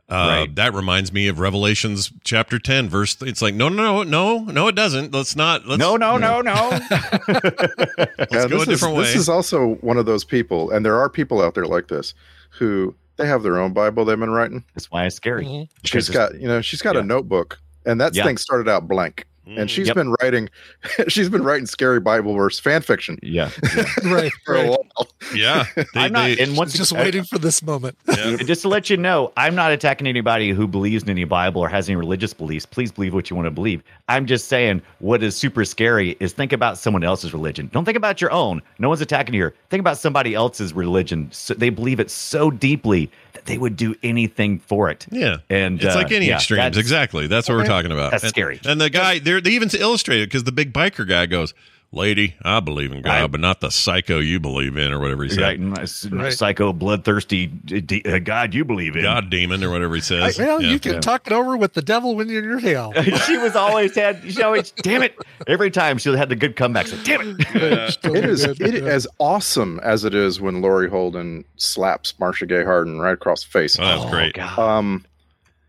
Uh, 0.10 0.14
Right. 0.16 0.56
That 0.56 0.74
reminds 0.74 1.12
me 1.12 1.28
of 1.28 1.40
Revelations 1.40 2.12
chapter 2.24 2.60
ten, 2.60 2.88
verse. 2.88 3.18
It's 3.22 3.42
like, 3.42 3.54
no, 3.56 3.68
no, 3.68 4.04
no, 4.04 4.04
no, 4.04 4.40
no, 4.52 4.68
it 4.70 4.76
doesn't. 4.76 5.14
Let's 5.14 5.36
not. 5.36 5.66
Let's, 5.68 5.80
No, 5.80 5.98
no, 5.98 6.18
no, 6.18 6.42
no. 6.42 6.54
Let's 7.28 8.32
Yeah, 8.32 8.48
go 8.48 8.62
a 8.62 8.66
this 8.66 8.66
different 8.68 8.72
is, 8.74 8.84
way. 9.00 9.04
This 9.04 9.16
is 9.16 9.30
also 9.30 9.76
one 9.82 9.98
of 9.98 10.06
those 10.06 10.24
people, 10.24 10.72
and 10.72 10.86
there 10.86 10.98
are 10.98 11.10
people 11.10 11.42
out 11.42 11.56
there 11.56 11.66
like 11.66 11.88
this 11.90 12.14
who 12.52 12.96
they 13.18 13.28
have 13.28 13.44
their 13.44 13.58
own 13.60 13.74
Bible 13.74 14.06
they've 14.06 14.18
been 14.20 14.30
writing. 14.30 14.64
That's 14.76 14.90
why 14.92 15.06
it's 15.06 15.16
scary. 15.18 15.44
Mhm. 15.46 15.70
She's 15.84 16.08
Because 16.08 16.10
got, 16.32 16.40
you 16.40 16.48
know, 16.48 16.62
she's 16.62 16.82
got 16.82 16.96
a 16.96 17.04
notebook, 17.04 17.60
and 17.86 18.00
that 18.00 18.16
Yeah. 18.16 18.24
thing 18.24 18.38
started 18.38 18.70
out 18.70 18.88
blank, 18.88 19.26
and 19.46 19.70
she's 19.70 19.88
Yep. 19.88 19.96
been 19.96 20.16
writing, 20.22 20.50
she's 21.10 21.28
been 21.30 21.44
writing 21.44 21.66
scary 21.66 22.00
Bible 22.00 22.34
verse 22.36 22.60
fan 22.60 22.82
fiction 22.82 23.18
Yeah. 23.22 23.50
Right. 24.06 24.32
for 24.46 24.56
a 24.56 24.70
right. 24.70 24.80
While. 24.98 25.36
yeah, 25.36 25.66
they, 25.76 25.84
I'm 25.96 26.12
not, 26.12 26.26
they- 26.26 26.38
and 26.40 26.58
once 26.58 26.74
Just 26.74 26.92
again- 26.92 27.04
waiting 27.06 27.24
for 27.24 27.38
this 27.38 27.62
moment. 27.64 27.98
yeah. 28.08 28.36
just 28.38 28.62
to 28.64 28.68
let 28.68 28.90
you 28.90 28.98
know, 28.98 29.32
I'm 29.38 29.56
not 29.56 29.72
attacking 29.72 30.08
anybody 30.08 30.52
who 30.52 30.68
believes 30.68 31.04
in 31.04 31.10
any 31.10 31.24
Bible 31.24 31.62
or 31.62 31.70
has 31.70 31.88
any 31.90 31.96
religious 31.96 32.34
beliefs. 32.34 32.66
Please 32.66 32.92
believe 32.92 33.14
what 33.14 33.30
you 33.30 33.36
want 33.36 33.46
to 33.46 33.52
believe. 33.52 33.84
I'm 34.10 34.26
just 34.26 34.48
saying 34.48 34.82
what 35.00 35.24
is 35.24 35.36
super 35.36 35.66
scary 35.66 36.18
is 36.20 36.34
think 36.34 36.54
about 36.54 36.78
someone 36.78 37.04
else's 37.04 37.34
religion. 37.34 37.70
Don't 37.74 37.86
think 37.86 37.98
about 37.98 38.22
your 38.22 38.32
own. 38.32 38.62
No 38.80 38.90
one's 38.90 39.02
attacking 39.02 39.34
you 39.34 39.42
here. 39.42 39.54
Think 39.70 39.80
about 39.82 39.98
somebody 39.98 40.34
else's 40.34 40.74
religion. 40.74 41.30
So 41.32 41.54
they 41.54 41.70
believe 41.70 42.00
it 42.00 42.10
so 42.10 42.50
deeply 42.52 43.12
that 43.34 43.46
they 43.46 43.58
would 43.58 43.76
do 43.76 43.96
anything 44.04 44.60
for 44.60 44.90
it. 44.90 45.06
Yeah, 45.12 45.38
And, 45.50 45.82
it's 45.82 45.96
uh, 45.96 45.98
like 46.00 46.12
any 46.12 46.28
yeah, 46.28 46.36
extremes. 46.36 46.60
that's- 46.60 46.78
Exactly. 46.78 47.28
That's 47.28 47.50
what 47.50 47.56
we're 47.58 47.66
talking 47.66 47.92
about. 47.92 48.12
That's 48.12 48.24
and, 48.24 48.30
scary. 48.30 48.60
And 48.66 48.80
the 48.80 48.90
guy, 48.90 49.20
they're, 49.20 49.42
they 49.42 49.52
even 49.52 49.70
illustrate 49.78 50.22
it 50.22 50.28
because 50.28 50.44
the 50.46 50.52
big 50.52 50.74
biker 50.74 51.08
guy 51.08 51.26
goes, 51.26 51.54
"Lady, 51.94 52.36
I 52.44 52.60
believe 52.60 52.92
in 52.92 53.02
God, 53.02 53.12
I- 53.24 53.28
but 53.28 53.40
not 53.40 53.62
the 53.62 53.70
psycho 53.72 54.20
you 54.20 54.40
believe 54.40 54.76
in, 54.78 54.92
or 54.92 55.00
whatever 55.00 55.24
he 55.24 55.30
said, 55.30 55.42
Right, 55.62 55.90
Right. 56.12 56.34
psycho, 56.34 56.74
bloodthirsty 56.74 57.48
d- 57.48 57.82
d- 57.82 58.02
uh, 58.06 58.20
God 58.20 58.54
you 58.54 58.66
believe 58.66 58.96
in. 58.96 59.04
God 59.04 59.30
demon, 59.30 59.64
or 59.64 59.70
whatever 59.72 59.96
he 59.96 60.00
I- 60.02 60.04
says." 60.04 60.38
well, 60.38 60.62
Yeah. 60.62 60.70
you 60.72 60.80
can 60.80 61.00
talk 61.02 61.28
it 61.28 61.34
over 61.34 61.56
with 61.56 61.74
the 61.74 61.82
devil 61.82 62.16
when 62.16 62.28
you're 62.30 62.44
in 62.44 62.50
your 62.50 62.60
hell. 62.60 62.92
she 63.26 63.38
was 63.38 63.56
always 63.56 63.96
had. 63.96 64.22
She 64.30 64.42
always, 64.44 64.72
damn 64.72 65.02
it! 65.04 65.16
Every 65.48 65.72
time 65.72 65.98
she 65.98 66.14
had 66.16 66.30
the 66.30 66.36
good 66.36 66.56
comebacks. 66.56 66.92
Like, 66.92 67.04
damn 67.06 67.38
it! 67.40 67.92
Still 67.94 68.16
It 68.16 68.26
is 68.26 68.44
it, 68.44 68.60
as 68.62 69.08
awesome 69.20 69.80
as 69.84 70.04
it 70.04 70.14
is 70.14 70.42
when 70.42 70.62
Laurie 70.62 70.90
Holden 70.90 71.46
slaps 71.56 72.14
Marcia 72.20 72.46
Gay 72.46 72.64
Harden 72.64 73.00
right 73.00 73.14
across 73.14 73.44
the 73.44 73.50
face. 73.50 73.78
Oh, 73.80 73.84
that's 73.86 74.10
great. 74.12 74.34
God. 74.34 74.60
Um, 74.60 75.06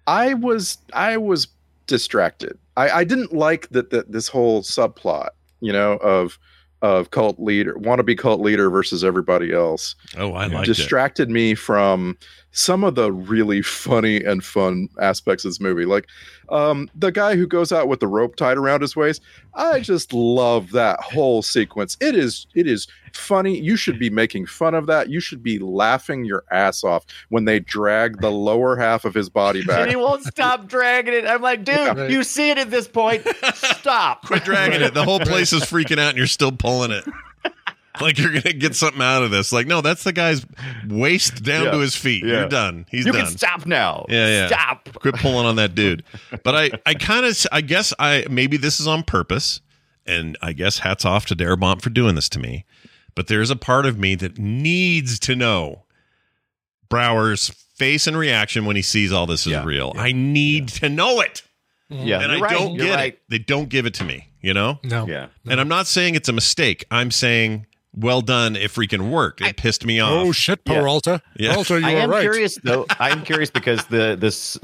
I 0.07 0.35
was 0.35 0.79
I 0.93 1.17
was 1.17 1.49
distracted. 1.87 2.59
I, 2.77 2.91
I 2.91 3.05
didn't 3.05 3.33
like 3.33 3.69
that 3.71 3.91
that 3.91 4.13
this 4.13 4.29
whole 4.29 4.63
subplot, 4.63 5.31
you 5.61 5.73
know, 5.73 5.93
of 5.99 6.39
of 6.81 7.11
cult 7.11 7.41
leader 7.41 7.75
wannabe 7.75 8.17
cult 8.17 8.41
leader 8.41 8.71
versus 8.71 9.03
everybody 9.03 9.53
else 9.53 9.97
Oh, 10.17 10.33
I 10.35 10.47
like 10.47 10.63
it. 10.63 10.67
distracted 10.67 11.29
me 11.29 11.57
from 11.57 12.17
some 12.59 12.83
of 12.83 12.97
the 12.97 13.13
really 13.13 13.63
funny 13.63 14.23
and 14.25 14.45
fun 14.45 14.89
aspects 15.01 15.45
of 15.45 15.51
this 15.53 15.61
movie. 15.61 15.85
Like 15.85 16.09
um, 16.49 16.91
the 16.95 17.13
guy 17.13 17.37
who 17.37 17.47
goes 17.47 17.71
out 17.73 17.87
with 17.87 18.01
the 18.01 18.09
rope 18.09 18.35
tied 18.35 18.57
around 18.57 18.81
his 18.81 18.97
waist. 18.97 19.23
I 19.55 19.79
just 19.81 20.13
love 20.13 20.73
that 20.73 20.99
whole 21.01 21.43
sequence. 21.43 21.97
It 22.01 22.17
is 22.17 22.47
it 22.57 22.67
is 22.67 22.89
funny. 23.13 23.59
You 23.61 23.77
should 23.77 23.99
be 23.99 24.11
making 24.11 24.47
fun 24.47 24.75
of 24.75 24.87
that. 24.87 25.09
You 25.09 25.21
should 25.21 25.41
be 25.43 25.59
laughing 25.61 26.25
your 26.25 26.43
ass 26.51 26.83
off 26.83 27.05
when 27.29 27.45
they 27.45 27.61
drag 27.61 28.21
the 28.21 28.31
lower 28.31 28.77
half 28.77 29.05
of 29.05 29.15
his 29.15 29.29
body 29.29 29.61
back. 29.65 29.77
And 29.79 29.85
back. 29.87 29.91
he 29.91 29.97
won't 29.97 30.25
stop 30.25 30.67
dragging 30.67 31.15
it. 31.15 31.27
I'm 31.27 31.41
like, 31.43 31.65
dude, 31.65 31.77
Right. 31.79 32.11
you 32.11 32.25
see 32.25 32.51
it 32.51 32.59
at 32.59 32.71
this 32.71 32.89
point. 32.89 33.25
Stop. 33.55 34.27
Quit 34.27 34.45
dragging 34.45 34.81
it. 34.83 34.95
The 34.95 35.05
whole 35.05 35.21
place 35.21 35.53
is 35.53 35.63
freaking 35.63 35.99
out, 35.99 36.09
and 36.11 36.19
you're 36.19 36.27
still 36.27 36.53
pulling 36.53 36.91
it. 36.91 37.05
Like 38.03 38.19
you're 38.19 38.33
gonna 38.33 38.53
get 38.55 38.75
something 38.77 39.03
out 39.03 39.23
of 39.23 39.31
this. 39.31 39.53
Like, 39.53 39.67
no, 39.67 39.81
that's 39.81 40.05
the 40.05 40.13
guy's 40.13 40.45
waist 40.87 41.43
down 41.43 41.65
Yeah. 41.67 41.71
to 41.73 41.79
his 41.79 41.97
feet. 41.97 42.25
Yeah. 42.25 42.41
You're 42.41 42.49
done. 42.49 42.87
He's 42.91 43.07
you 43.07 43.13
done. 43.13 43.27
can 43.27 43.37
stop 43.37 43.67
now. 43.67 44.07
Yeah, 44.09 44.29
yeah. 44.29 44.47
Stop. 44.49 44.89
Quit 45.01 45.17
pulling 45.17 45.47
on 45.47 45.57
that 45.57 45.75
dude. 45.75 46.05
But 46.45 46.55
I, 46.55 46.71
I 46.87 46.95
kind 46.95 47.27
of, 47.27 47.37
I 47.53 47.61
guess 47.61 47.93
I 47.99 48.25
maybe 48.31 48.57
this 48.57 48.81
is 48.81 48.87
on 48.87 49.03
purpose, 49.03 49.61
and 50.07 50.39
I 50.41 50.53
guess 50.53 50.79
hats 50.79 51.05
off 51.05 51.27
to 51.27 51.37
Darabont 51.37 51.83
for 51.83 51.91
doing 51.91 52.15
this 52.15 52.29
to 52.31 52.39
me. 52.39 52.65
But 53.15 53.27
there's 53.27 53.51
a 53.51 53.57
part 53.57 53.85
of 53.87 53.99
me 53.99 54.15
that 54.15 54.39
needs 54.39 55.19
to 55.21 55.35
know 55.35 55.85
Braugher's 56.89 57.49
face 57.77 58.07
and 58.07 58.17
reaction 58.17 58.65
when 58.65 58.77
he 58.77 58.83
sees 58.83 59.13
all 59.13 59.27
this 59.27 59.47
is 59.47 59.53
Yeah, 59.53 59.65
real. 59.65 59.93
I 59.97 60.13
need 60.13 60.69
to 60.69 60.89
know 60.89 61.21
it, 61.21 61.43
mm-hmm. 61.91 62.07
Yeah, 62.07 62.21
and 62.21 62.33
I 62.33 62.41
right, 62.41 62.51
don't 62.53 62.77
get 62.77 62.95
right. 62.95 63.13
it. 63.15 63.23
They 63.29 63.39
don't 63.39 63.69
give 63.69 63.87
it 63.87 63.95
to 63.95 64.05
me. 64.05 64.29
You 64.41 64.55
know. 64.55 64.79
No. 64.85 65.07
Yeah. 65.09 65.29
And 65.49 65.61
I'm 65.61 65.67
not 65.69 65.89
saying 65.89 66.15
it's 66.15 66.29
a 66.29 66.33
mistake. 66.33 66.85
I'm 66.93 67.11
saying 67.11 67.67
well 67.95 68.21
done. 68.21 68.57
It 68.57 68.71
freaking 68.71 69.11
worked. 69.11 69.41
It 69.41 69.57
pissed 69.57 69.85
me 69.85 70.01
off. 70.01 70.11
Oh 70.13 70.33
shit, 70.33 70.61
Yeah. 70.67 70.81
Peralta. 70.81 71.23
Yeah. 71.37 71.53
Peralta, 71.53 71.81
you 71.81 71.87
I 71.87 71.95
are 71.95 71.99
am 71.99 72.11
right. 72.11 72.21
curious 72.23 72.57
though. 72.63 72.87
I 73.01 73.11
am 73.11 73.23
curious 73.23 73.51
because 73.51 73.85
the 73.87 74.17
this 74.19 74.55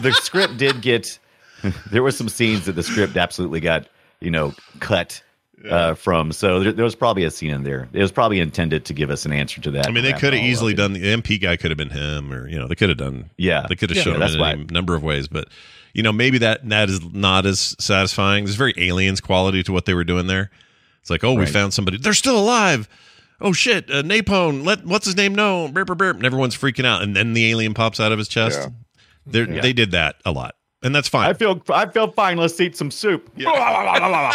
the 0.00 0.12
script 0.20 0.56
did 0.56 0.80
get 0.82 1.18
there 1.90 2.02
were 2.02 2.10
some 2.12 2.28
scenes 2.28 2.64
that 2.66 2.72
the 2.72 2.82
script 2.82 3.16
absolutely 3.16 3.60
got 3.60 3.86
you 4.20 4.30
know 4.30 4.54
cut 4.80 5.22
uh, 5.68 5.94
from. 5.94 6.32
So 6.32 6.60
there, 6.60 6.72
there 6.72 6.84
was 6.84 6.94
probably 6.94 7.24
a 7.24 7.30
scene 7.30 7.50
in 7.50 7.64
there. 7.64 7.86
It 7.92 8.00
was 8.00 8.12
probably 8.12 8.40
intended 8.40 8.84
to 8.86 8.94
give 8.94 9.10
us 9.10 9.26
an 9.26 9.32
answer 9.32 9.60
to 9.60 9.70
that. 9.72 9.86
I 9.86 9.90
mean, 9.90 10.04
they 10.04 10.14
could 10.14 10.32
have 10.32 10.42
easily 10.42 10.72
done 10.74 10.94
the 10.94 11.02
MP 11.02 11.40
guy 11.40 11.56
could 11.56 11.70
have 11.70 11.78
been 11.78 11.90
him, 11.90 12.32
or 12.32 12.48
you 12.48 12.58
know, 12.58 12.66
they 12.66 12.74
could 12.74 12.88
have 12.88 12.98
done. 12.98 13.28
Yeah. 13.36 13.66
they 13.68 13.76
could 13.76 13.90
have 13.90 13.96
Yeah, 13.98 14.02
shown 14.04 14.20
that's 14.20 14.34
him 14.34 14.40
in 14.42 14.60
a 14.70 14.72
number 14.72 14.94
of 14.94 15.02
ways, 15.02 15.28
but 15.28 15.48
you 15.92 16.02
know, 16.02 16.12
maybe 16.12 16.38
that 16.38 16.66
that 16.70 16.88
is 16.88 17.00
not 17.12 17.44
as 17.46 17.76
satisfying. 17.78 18.44
There's 18.44 18.56
very 18.56 18.74
aliens 18.78 19.20
quality 19.20 19.62
to 19.64 19.72
what 19.72 19.84
they 19.86 19.92
were 19.94 20.04
doing 20.04 20.28
there. 20.28 20.50
It's 21.00 21.10
like, 21.10 21.24
oh, 21.24 21.34
we 21.34 21.46
found 21.46 21.72
somebody. 21.72 21.98
They're 21.98 22.12
still 22.12 22.38
alive. 22.38 22.88
Oh 23.40 23.52
shit, 23.52 23.90
uh, 23.90 24.02
Napone. 24.02 24.64
Let 24.64 24.84
what's 24.84 25.06
his 25.06 25.16
name 25.16 25.34
know? 25.34 25.68
Burp, 25.68 25.86
burp, 25.86 25.98
burp. 25.98 26.16
And 26.16 26.26
everyone's 26.26 26.56
freaking 26.56 26.84
out, 26.84 27.02
and 27.02 27.16
then 27.16 27.32
the 27.32 27.50
alien 27.50 27.72
pops 27.72 27.98
out 27.98 28.12
of 28.12 28.18
his 28.18 28.28
chest. 28.28 28.68
Yeah. 29.26 29.46
Yeah. 29.46 29.60
They 29.60 29.72
did 29.72 29.92
that 29.92 30.16
a 30.24 30.32
lot, 30.32 30.56
and 30.82 30.94
that's 30.94 31.08
fine. 31.08 31.28
I 31.28 31.32
feel 31.32 31.62
I 31.70 31.86
feel 31.86 32.10
fine. 32.12 32.36
Let's 32.36 32.60
eat 32.60 32.76
some 32.76 32.90
soup. 32.90 33.30
yeah. 33.36 34.34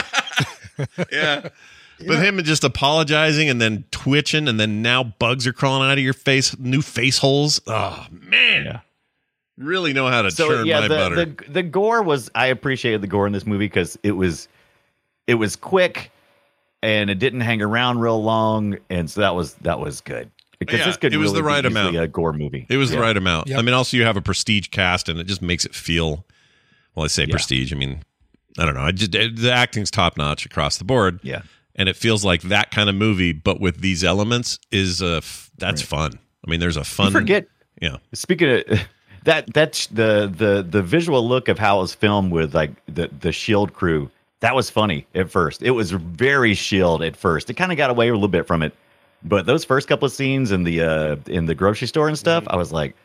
But 2.06 2.20
him 2.20 2.44
just 2.44 2.64
apologizing 2.64 3.50
and 3.50 3.62
then 3.62 3.86
twitching 3.92 4.48
and 4.48 4.60
then 4.60 4.82
now 4.82 5.04
bugs 5.04 5.48
are 5.48 5.54
crawling 5.54 5.90
out 5.90 5.98
of 5.98 6.04
your 6.04 6.14
face, 6.14 6.58
new 6.60 6.82
face 6.82 7.18
holes. 7.18 7.62
Oh 7.68 8.06
man. 8.12 8.66
Yeah. 8.66 8.80
Really 9.58 9.94
know 9.94 10.08
how 10.08 10.22
to 10.22 10.32
so 10.32 10.50
churn 10.50 10.66
yeah, 10.66 10.82
my 10.82 10.88
the, 10.88 10.96
butter. 10.96 11.16
the 11.16 11.52
the 11.52 11.64
gore 11.64 12.02
was 12.02 12.30
I 12.36 12.48
appreciated 12.48 13.02
the 13.02 13.08
gore 13.08 13.26
in 13.28 13.34
this 13.34 13.46
movie 13.46 13.66
because 13.66 13.98
it 14.04 14.12
was 14.12 14.50
it 15.28 15.36
was 15.36 15.56
quick 15.56 16.12
and 16.86 17.10
it 17.10 17.20
didn't 17.20 17.42
hang 17.42 17.62
around 17.62 18.00
real 18.00 18.22
long, 18.22 18.78
and 18.90 19.10
so 19.10 19.22
that 19.22 19.36
was 19.36 19.54
that 19.56 19.80
was 19.80 20.02
good 20.02 20.30
because 20.60 20.80
Yeah, 20.80 20.86
this 20.86 20.98
could 20.98 21.14
it 21.14 21.18
was 21.18 21.32
really 21.32 21.42
the 21.42 21.48
right 21.48 21.66
amount. 21.66 21.96
a 21.98 22.08
gore 22.08 22.34
movie. 22.34 22.66
it 22.70 22.78
was 22.78 22.92
the 22.92 23.00
right 23.00 23.16
amount. 23.18 23.48
Yep. 23.48 23.60
I 23.60 23.62
mean, 23.62 23.74
also 23.74 23.98
you 23.98 24.04
have 24.04 24.18
a 24.18 24.22
prestige 24.22 24.70
cast 24.70 25.10
and 25.10 25.20
it 25.20 25.26
just 25.28 25.42
makes 25.42 25.66
it 25.66 25.74
feel 25.76 26.26
well, 26.96 27.04
I 27.04 27.08
say 27.08 27.24
Yeah. 27.24 27.32
prestige. 27.32 27.74
I 27.74 27.76
mean, 27.76 28.04
I 28.58 28.64
don't 28.66 28.74
know. 28.76 28.82
I 28.82 28.92
just 28.92 29.12
the 29.12 29.52
acting's 29.54 29.92
top 29.92 30.16
notch 30.18 30.46
across 30.46 30.78
the 30.78 30.86
board. 30.86 31.20
Yeah. 31.24 31.42
And 31.76 31.90
it 31.90 31.98
feels 31.98 32.24
like 32.24 32.42
that 32.44 32.72
kind 32.72 32.88
of 32.90 32.96
movie, 32.96 33.34
but 33.34 33.60
with 33.60 33.82
these 33.82 34.02
elements 34.04 34.60
is 34.72 35.02
uh 35.02 35.18
f- 35.18 35.52
that's 35.58 35.82
fun. 35.82 36.20
I 36.48 36.50
mean, 36.50 36.60
there's 36.62 36.78
a 36.78 36.84
fun 36.86 37.08
You 37.08 37.12
forget 37.12 37.48
Yeah. 37.82 37.98
Speaking 38.14 38.50
of 38.50 38.64
that, 39.26 39.54
that's 39.54 39.88
the 39.88 40.32
the 40.34 40.66
the 40.68 40.82
visual 40.82 41.28
look 41.28 41.50
of 41.50 41.60
how 41.60 41.80
it 41.80 41.82
was 41.82 41.94
filmed 41.96 42.32
with 42.32 42.56
like 42.56 42.72
the 42.86 43.10
the 43.20 43.32
Shield 43.34 43.74
crew. 43.74 44.10
That 44.42 44.54
was 44.56 44.70
funny 44.70 45.08
at 45.16 45.30
first. 45.32 45.64
It 45.64 45.72
was 45.72 45.92
very 45.92 46.54
Shield 46.54 47.02
at 47.02 47.16
first. 47.16 47.50
It 47.50 47.54
kind 47.56 47.72
of 47.72 47.78
got 47.78 47.90
away 47.90 48.10
a 48.10 48.14
little 48.14 48.28
bit 48.28 48.46
from 48.46 48.62
it, 48.62 48.74
but 49.24 49.46
those 49.46 49.64
first 49.66 49.88
couple 49.88 50.06
of 50.06 50.12
scenes 50.12 50.52
in 50.52 50.64
the 50.64 50.82
uh 50.82 51.16
in 51.28 51.46
the 51.46 51.56
grocery 51.56 51.88
store 51.88 52.08
and 52.08 52.18
stuff, 52.18 52.44
I 52.48 52.56
was 52.58 52.72
like, 52.72 52.96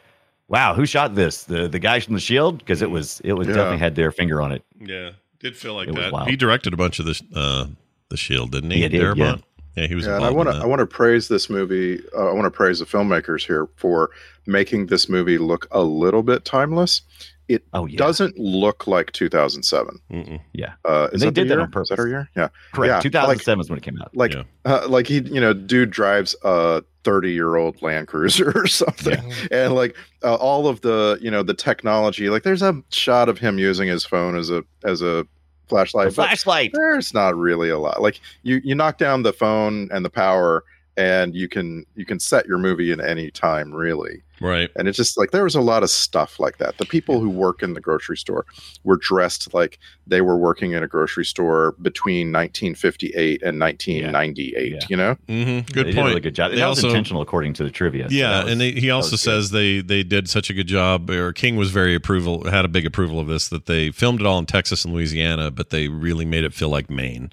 "Wow, 0.48 0.74
who 0.74 0.84
shot 0.86 1.14
this? 1.14 1.44
The 1.44 1.68
the 1.68 1.78
guys 1.78 2.04
from 2.04 2.14
the 2.14 2.20
Shield?" 2.20 2.58
Because 2.58 2.82
it 2.82 2.90
was 2.90 3.20
it 3.24 3.34
was 3.34 3.46
Yeah. 3.48 3.54
definitely 3.54 3.78
had 3.78 3.94
their 3.94 4.10
finger 4.12 4.40
on 4.42 4.52
it. 4.52 4.62
Yeah. 4.80 5.10
Did 5.38 5.56
feel 5.56 5.74
like 5.74 5.88
It 5.88 5.94
was 5.94 6.04
that. 6.04 6.12
wild. 6.12 6.28
He 6.28 6.36
directed 6.36 6.74
a 6.74 6.76
bunch 6.76 6.98
of 6.98 7.06
the 7.06 7.20
uh 7.34 7.66
the 8.08 8.16
Shield, 8.16 8.50
didn't 8.52 8.72
he? 8.72 8.78
Yeah, 8.82 8.88
he 8.88 8.98
did, 8.98 9.16
yeah. 9.16 9.36
Yeah. 9.76 9.86
he 9.86 9.94
was 9.94 10.04
Yeah, 10.06 10.16
and 10.16 10.24
I 10.24 10.30
want 10.30 10.50
to. 10.50 10.56
I 10.56 10.66
want 10.66 10.80
to 10.80 10.86
praise 10.86 11.28
this 11.28 11.48
movie. 11.48 12.02
Uh, 12.14 12.28
I 12.28 12.32
want 12.32 12.44
to 12.44 12.50
praise 12.50 12.80
the 12.80 12.84
filmmakers 12.86 13.46
here 13.46 13.68
for 13.76 14.10
making 14.46 14.86
this 14.86 15.08
movie 15.08 15.38
look 15.38 15.68
a 15.70 15.80
little 15.82 16.24
bit 16.24 16.44
timeless. 16.44 17.02
It 17.50 17.64
Oh, 17.72 17.86
yeah. 17.86 17.96
doesn't 17.98 18.38
look 18.38 18.86
like 18.86 19.10
2007. 19.12 19.98
Mm-mm. 20.12 20.40
Yeah, 20.52 20.74
Uh, 20.84 21.08
is 21.12 21.20
They 21.20 21.26
that 21.26 21.34
the 21.34 21.40
did 21.42 21.48
that 21.48 21.54
year? 21.54 21.60
on 21.62 21.68
Is 21.68 21.72
purpose. 21.72 21.88
that 21.90 22.08
year? 22.08 22.28
Yeah, 22.36 22.48
correct. 22.72 22.88
Yeah, 22.90 23.00
Two 23.00 23.10
thousand 23.10 23.38
seven 23.40 23.60
is 23.60 23.68
when 23.70 23.78
it 23.78 23.82
came 23.82 23.98
out. 24.00 24.16
like 24.16 24.34
Yeah. 24.34 24.42
uh, 24.64 24.86
like 24.88 25.06
he 25.08 25.20
you 25.20 25.40
know 25.40 25.52
dude 25.52 25.90
drives 25.90 26.36
a 26.44 26.82
30 27.04 27.32
year 27.32 27.56
old 27.56 27.80
land 27.82 28.06
cruiser 28.08 28.52
or 28.56 28.66
something 28.66 29.32
and 29.50 29.74
like 29.74 29.96
uh, 30.22 30.34
all 30.34 30.68
of 30.68 30.80
the 30.82 31.18
you 31.20 31.30
know 31.30 31.42
the 31.42 31.54
technology 31.54 32.28
like 32.30 32.42
there's 32.42 32.62
a 32.62 32.80
shot 32.90 33.28
of 33.28 33.38
him 33.38 33.58
using 33.58 33.88
his 33.88 34.04
phone 34.04 34.36
as 34.36 34.50
a 34.50 34.62
as 34.84 35.00
a 35.02 35.26
flashlight 35.68 36.08
The 36.08 36.14
flashlight. 36.14 36.70
there's 36.74 37.14
not 37.14 37.36
really 37.36 37.70
a 37.70 37.78
lot 37.78 38.02
like 38.02 38.20
you 38.42 38.60
you 38.62 38.74
knock 38.74 38.98
down 38.98 39.22
the 39.22 39.32
phone 39.32 39.88
and 39.92 40.04
the 40.04 40.10
power 40.10 40.62
and 40.96 41.34
you 41.34 41.48
can 41.48 41.84
you 41.96 42.04
can 42.04 42.18
set 42.20 42.46
your 42.46 42.58
movie 42.58 42.90
in 42.92 43.00
any 43.00 43.30
time 43.30 43.72
really. 43.72 44.22
Right. 44.42 44.70
And 44.74 44.88
it's 44.88 44.96
just 44.96 45.18
like 45.18 45.32
there 45.32 45.44
was 45.44 45.54
a 45.54 45.60
lot 45.60 45.82
of 45.82 45.90
stuff 45.90 46.40
like 46.40 46.56
that. 46.58 46.78
The 46.78 46.86
people 46.86 47.20
who 47.20 47.28
work 47.28 47.62
in 47.62 47.74
the 47.74 47.80
grocery 47.80 48.16
store 48.16 48.46
were 48.84 48.96
dressed 48.96 49.52
like 49.52 49.78
they 50.06 50.22
were 50.22 50.38
working 50.38 50.72
in 50.72 50.82
a 50.82 50.88
grocery 50.88 51.26
store 51.26 51.72
between 51.82 52.32
1958 52.32 53.42
and 53.42 53.60
1998. 53.60 54.88
You 54.88 54.96
know, 54.96 55.16
mm-hmm. 55.28 55.70
good 55.72 55.86
They 55.86 55.90
did 55.90 55.92
a 55.92 55.94
point. 55.96 56.08
really 56.08 56.20
good 56.20 56.34
job. 56.34 56.52
They 56.52 56.56
That 56.56 56.68
was 56.68 56.78
also- 56.78 56.88
intentional, 56.88 57.20
according 57.22 57.52
to 57.54 57.64
the 57.64 57.70
trivia. 57.70 58.08
so 58.08 58.14
Yeah, 58.14 58.30
that 58.30 58.44
was- 58.44 58.52
and 58.52 58.60
they, 58.62 58.72
he 58.72 58.90
also 58.90 59.12
was 59.12 59.20
says 59.20 59.50
they 59.50 59.80
they 59.82 60.02
did 60.02 60.28
such 60.30 60.48
a 60.48 60.54
good 60.54 60.66
job, 60.66 61.10
or 61.10 61.32
King 61.34 61.56
was 61.56 61.70
very 61.70 61.94
approval, 61.94 62.48
had 62.48 62.64
a 62.64 62.68
big 62.68 62.86
approval 62.86 63.20
of 63.20 63.26
this 63.26 63.48
that 63.48 63.66
they 63.66 63.90
filmed 63.90 64.20
it 64.20 64.26
all 64.26 64.38
in 64.38 64.46
Texas 64.46 64.84
and 64.86 64.94
Louisiana, 64.94 65.50
but 65.50 65.68
they 65.70 65.88
really 65.88 66.24
made 66.24 66.44
it 66.44 66.54
feel 66.54 66.70
like 66.70 66.88
Maine. 66.88 67.30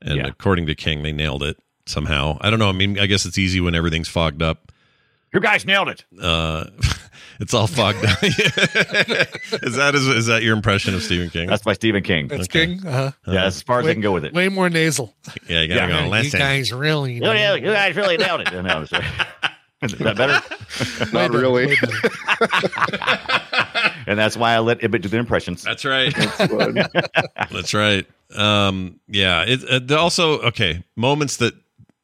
And 0.00 0.16
Yeah. 0.16 0.26
according 0.28 0.64
to 0.66 0.74
King, 0.74 1.02
they 1.02 1.12
nailed 1.12 1.42
it 1.42 1.58
somehow. 1.88 2.38
I 2.40 2.50
don't 2.50 2.58
know. 2.58 2.68
I 2.68 2.72
mean, 2.72 2.98
I 2.98 3.06
guess 3.06 3.24
it's 3.26 3.38
easy 3.38 3.60
when 3.60 3.74
everything's 3.74 4.08
fogged 4.08 4.42
up. 4.42 4.72
You 5.32 5.40
guys 5.40 5.66
nailed 5.66 5.88
it. 5.88 6.04
Uh, 6.20 6.64
it's 7.40 7.52
all 7.52 7.66
fogged 7.66 8.04
up. 8.04 8.22
is 8.22 9.76
that 9.76 9.92
is, 9.94 10.06
is 10.06 10.26
that 10.26 10.42
your 10.42 10.56
impression 10.56 10.94
of 10.94 11.02
Stephen 11.02 11.28
King? 11.28 11.48
That's 11.48 11.62
by 11.62 11.74
Stephen 11.74 12.02
King. 12.02 12.28
That's 12.28 12.44
Okay. 12.44 12.66
King. 12.66 12.86
Uh-huh. 12.86 13.10
Yeah, 13.26 13.44
as 13.44 13.60
far 13.60 13.80
as 13.80 13.86
I 13.86 13.92
can 13.92 14.00
go 14.00 14.12
with 14.12 14.24
it. 14.24 14.32
Way 14.32 14.48
more 14.48 14.70
nasal. 14.70 15.14
yeah, 15.46 15.60
you 15.62 15.68
gotta 15.74 15.92
Yeah. 15.92 16.02
go. 16.04 16.08
Last 16.08 16.32
you 16.32 16.38
guys 16.38 16.72
really. 16.72 17.14
You, 17.14 17.24
yeah, 17.24 17.54
you 17.54 17.66
guys 17.72 17.94
really 17.96 18.16
nailed 18.16 18.40
it. 18.40 18.52
No, 18.62 18.84
sorry. 18.86 19.04
Is 19.82 19.92
that 19.98 20.16
better? 20.16 21.12
not 21.12 21.30
really. 21.30 21.76
and 24.06 24.18
that's 24.18 24.36
why 24.36 24.54
I 24.54 24.58
let 24.60 24.82
Ibbott 24.82 25.02
do 25.02 25.08
the 25.08 25.18
impressions. 25.18 25.62
That's 25.62 25.84
right. 25.84 26.12
That's 27.50 27.74
right. 27.74 28.06
Um, 28.34 28.98
yeah. 29.08 29.44
It, 29.46 29.90
uh, 29.90 29.96
also, 29.98 30.40
okay, 30.40 30.82
moments 30.96 31.36
that 31.38 31.54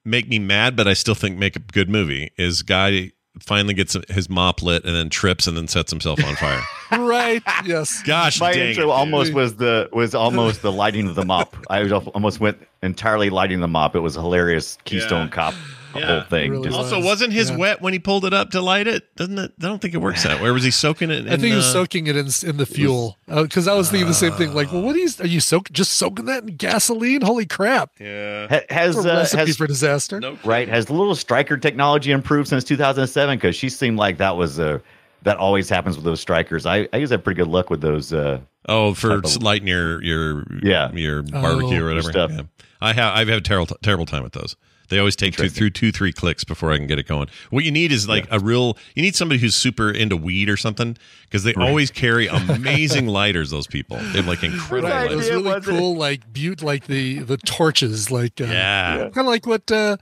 make 0.04 0.28
me 0.28 0.38
mad, 0.38 0.76
but 0.76 0.86
I 0.86 0.92
still 0.94 1.14
think 1.14 1.38
make 1.38 1.56
a 1.56 1.60
good 1.60 1.88
movie 1.88 2.30
is 2.36 2.62
guy 2.62 3.12
finally 3.40 3.74
gets 3.74 3.96
his 4.10 4.30
mop 4.30 4.62
lit 4.62 4.84
and 4.84 4.94
then 4.94 5.10
trips 5.10 5.46
and 5.48 5.56
then 5.56 5.66
sets 5.66 5.90
himself 5.90 6.22
on 6.24 6.36
fire. 6.36 6.62
right. 6.92 7.42
Yes. 7.64 8.00
Gosh, 8.04 8.38
My 8.40 8.52
dang 8.52 8.68
intro 8.70 8.84
it, 8.84 8.90
almost 8.90 9.28
dude. 9.28 9.36
was 9.36 9.56
the 9.56 9.88
was 9.92 10.14
almost 10.14 10.62
the 10.62 10.70
lighting 10.70 11.08
of 11.08 11.14
the 11.16 11.24
mop. 11.24 11.56
I 11.68 11.88
almost 11.90 12.38
went 12.40 12.58
entirely 12.82 13.30
lighting 13.30 13.60
the 13.60 13.68
mop. 13.68 13.96
It 13.96 14.00
was 14.00 14.16
a 14.16 14.20
hilarious 14.20 14.78
Keystone 14.84 15.26
Yeah. 15.26 15.32
Cop 15.32 15.54
Yeah. 16.00 16.06
whole 16.20 16.20
thing. 16.30 16.50
Really 16.50 16.64
Just- 16.68 16.76
Also, 16.78 17.00
wasn't 17.02 17.32
his 17.32 17.50
Yeah. 17.50 17.56
wet 17.56 17.82
when 17.82 17.92
he 17.92 17.98
pulled 17.98 18.24
it 18.24 18.32
up 18.34 18.50
to 18.50 18.60
light 18.60 18.86
it? 18.86 19.14
Doesn't 19.16 19.38
it? 19.38 19.52
I 19.60 19.66
don't 19.66 19.80
think 19.80 19.94
it 19.94 19.98
works 19.98 20.22
that 20.24 20.40
way. 20.40 20.48
Or 20.48 20.52
was 20.52 20.64
he 20.64 20.70
soaking 20.70 21.10
it? 21.10 21.26
In, 21.26 21.28
I 21.32 21.36
think 21.36 21.42
he 21.48 21.54
was 21.54 21.66
uh, 21.66 21.72
soaking 21.72 22.06
it 22.06 22.16
in 22.16 22.28
in 22.44 22.56
the 22.56 22.66
fuel 22.66 23.16
because 23.26 23.68
I 23.68 23.74
was 23.74 23.90
thinking 23.90 24.08
the 24.08 24.14
same 24.14 24.32
thing. 24.32 24.54
Like, 24.54 24.72
well, 24.72 24.82
what 24.82 24.96
are 24.96 24.98
you? 24.98 25.08
Are 25.20 25.26
you 25.26 25.40
soak 25.40 25.70
just 25.72 25.92
soaking 25.94 26.24
that 26.26 26.44
in 26.44 26.56
gasoline? 26.56 27.20
Holy 27.22 27.46
crap! 27.46 27.90
Yeah. 28.00 28.46
Ha- 28.48 28.60
has 28.70 28.96
It's 28.96 29.04
a 29.06 29.12
uh, 29.12 29.16
recipe 29.18 29.46
has 29.46 29.56
for 29.56 29.66
disaster. 29.66 30.20
Nope. 30.20 30.38
right 30.44 30.68
has 30.68 30.86
the 30.86 30.94
little 30.94 31.14
striker 31.14 31.56
technology 31.56 32.10
improved 32.10 32.48
since 32.48 32.64
2007? 32.64 33.36
Because 33.36 33.56
she 33.56 33.68
seemed 33.68 33.98
like 33.98 34.18
that 34.18 34.36
was 34.36 34.58
a 34.58 34.80
that 35.22 35.38
always 35.38 35.68
happens 35.70 35.96
with 35.96 36.04
those 36.04 36.20
strikers. 36.20 36.66
I 36.66 36.88
I 36.92 36.98
usually 36.98 37.14
have 37.16 37.24
pretty 37.24 37.38
good 37.38 37.48
luck 37.48 37.70
with 37.70 37.80
those. 37.80 38.12
Uh, 38.12 38.40
Oh, 38.66 38.94
for 38.94 39.16
of- 39.16 39.42
lighting 39.42 39.68
your 39.68 40.02
your 40.02 40.44
Yeah. 40.62 40.90
your 40.92 41.22
barbecue 41.22 41.80
or 41.82 41.90
Oh. 41.90 41.94
whatever. 41.94 42.10
Stuff. 42.12 42.30
Yeah. 42.32 42.42
I 42.80 42.92
have 42.94 43.14
I've 43.16 43.28
had 43.28 43.38
a 43.38 43.40
terrible 43.42 43.76
terrible 43.82 44.06
time 44.06 44.22
with 44.22 44.32
those. 44.32 44.56
They 44.88 44.98
always 44.98 45.16
take 45.16 45.36
two 45.36 45.48
through 45.48 45.70
two 45.70 45.90
three 45.92 46.12
clicks 46.12 46.44
before 46.44 46.70
I 46.72 46.76
can 46.76 46.86
get 46.86 46.98
it 46.98 47.06
going. 47.06 47.28
What 47.50 47.64
you 47.64 47.70
need 47.70 47.90
is 47.92 48.08
like 48.08 48.26
a 48.30 48.38
real. 48.38 48.76
You 48.94 49.02
need 49.02 49.16
somebody 49.16 49.40
who's 49.40 49.56
super 49.56 49.90
into 49.90 50.16
weed 50.16 50.48
or 50.50 50.56
something 50.56 50.96
because 51.24 51.42
they 51.44 51.54
always 51.54 51.90
carry 51.90 52.26
amazing 52.28 53.06
lighters. 53.06 53.50
Those 53.50 53.66
people 53.66 53.96
they 53.96 54.18
have 54.18 54.26
like 54.26 54.42
incredible. 54.42 54.90
Right, 54.90 55.04
idea 55.10 55.16
those 55.16 55.30
lighters. 55.30 55.30
really 55.30 55.42
was 55.54 55.68
it? 55.68 55.70
cool, 55.70 55.96
like 55.96 56.32
butte, 56.32 56.62
like 56.62 56.86
the 56.86 57.20
the 57.20 57.36
torches, 57.38 58.10
like 58.10 58.40
uh, 58.40 58.44
Yeah. 58.44 58.98
kind 59.14 59.18
of 59.18 59.26
like 59.26 59.46
what 59.46 59.70
uh, 59.72 59.96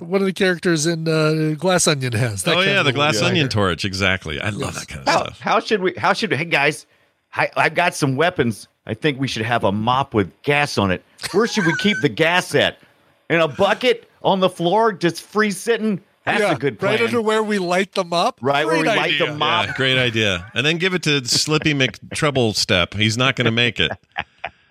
one 0.00 0.20
of 0.20 0.26
the 0.26 0.32
characters 0.32 0.86
in 0.86 1.06
uh, 1.06 1.54
Glass 1.58 1.86
Onion 1.86 2.12
has. 2.14 2.42
That 2.44 2.56
Oh 2.56 2.60
yeah, 2.62 2.74
the 2.78 2.84
little 2.84 2.92
glass 2.92 3.16
lighter. 3.16 3.26
onion 3.26 3.48
torch. 3.48 3.84
Exactly. 3.84 4.40
I 4.40 4.48
love 4.50 4.74
that 4.74 4.88
kind 4.88 5.02
of 5.02 5.08
how, 5.08 5.22
stuff. 5.24 5.40
how 5.40 5.60
should 5.60 5.82
we? 5.82 5.94
How 5.96 6.12
should? 6.14 6.30
We 6.30 6.36
hey 6.38 6.44
guys, 6.46 6.86
I, 7.34 7.50
I've 7.56 7.74
got 7.74 7.94
some 7.94 8.16
weapons. 8.16 8.68
I 8.86 8.94
think 8.94 9.20
we 9.20 9.28
should 9.28 9.44
have 9.44 9.64
a 9.64 9.70
mop 9.70 10.14
with 10.14 10.32
gas 10.42 10.78
on 10.78 10.90
it. 10.90 11.04
Where 11.32 11.46
should 11.46 11.66
we 11.66 11.74
keep 11.76 11.98
the 12.00 12.08
gas 12.08 12.54
at? 12.54 12.78
In 13.30 13.40
a 13.40 13.48
bucket 13.48 14.08
on 14.22 14.40
the 14.40 14.48
floor, 14.48 14.92
just 14.92 15.22
free 15.22 15.50
sitting. 15.50 16.00
That's 16.24 16.40
yeah, 16.40 16.52
a 16.52 16.58
good 16.58 16.78
plan. 16.78 16.92
Right 16.92 17.02
under 17.02 17.22
where 17.22 17.42
we 17.42 17.58
light 17.58 17.92
them 17.92 18.12
up. 18.12 18.38
Right 18.42 18.66
where 18.66 18.76
Great 18.76 18.90
we 18.90 18.96
light 18.96 19.14
idea. 19.14 19.26
them 19.26 19.42
up. 19.42 19.66
Yeah, 19.66 19.74
great 19.76 19.98
idea. 19.98 20.50
And 20.54 20.64
then 20.64 20.78
give 20.78 20.94
it 20.94 21.02
to 21.04 21.24
Slippy 21.26 21.72
McTrouble 21.74 22.54
Step. 22.54 22.94
He's 22.94 23.16
not 23.16 23.36
going 23.36 23.46
to 23.46 23.50
make 23.50 23.80
it. 23.80 23.90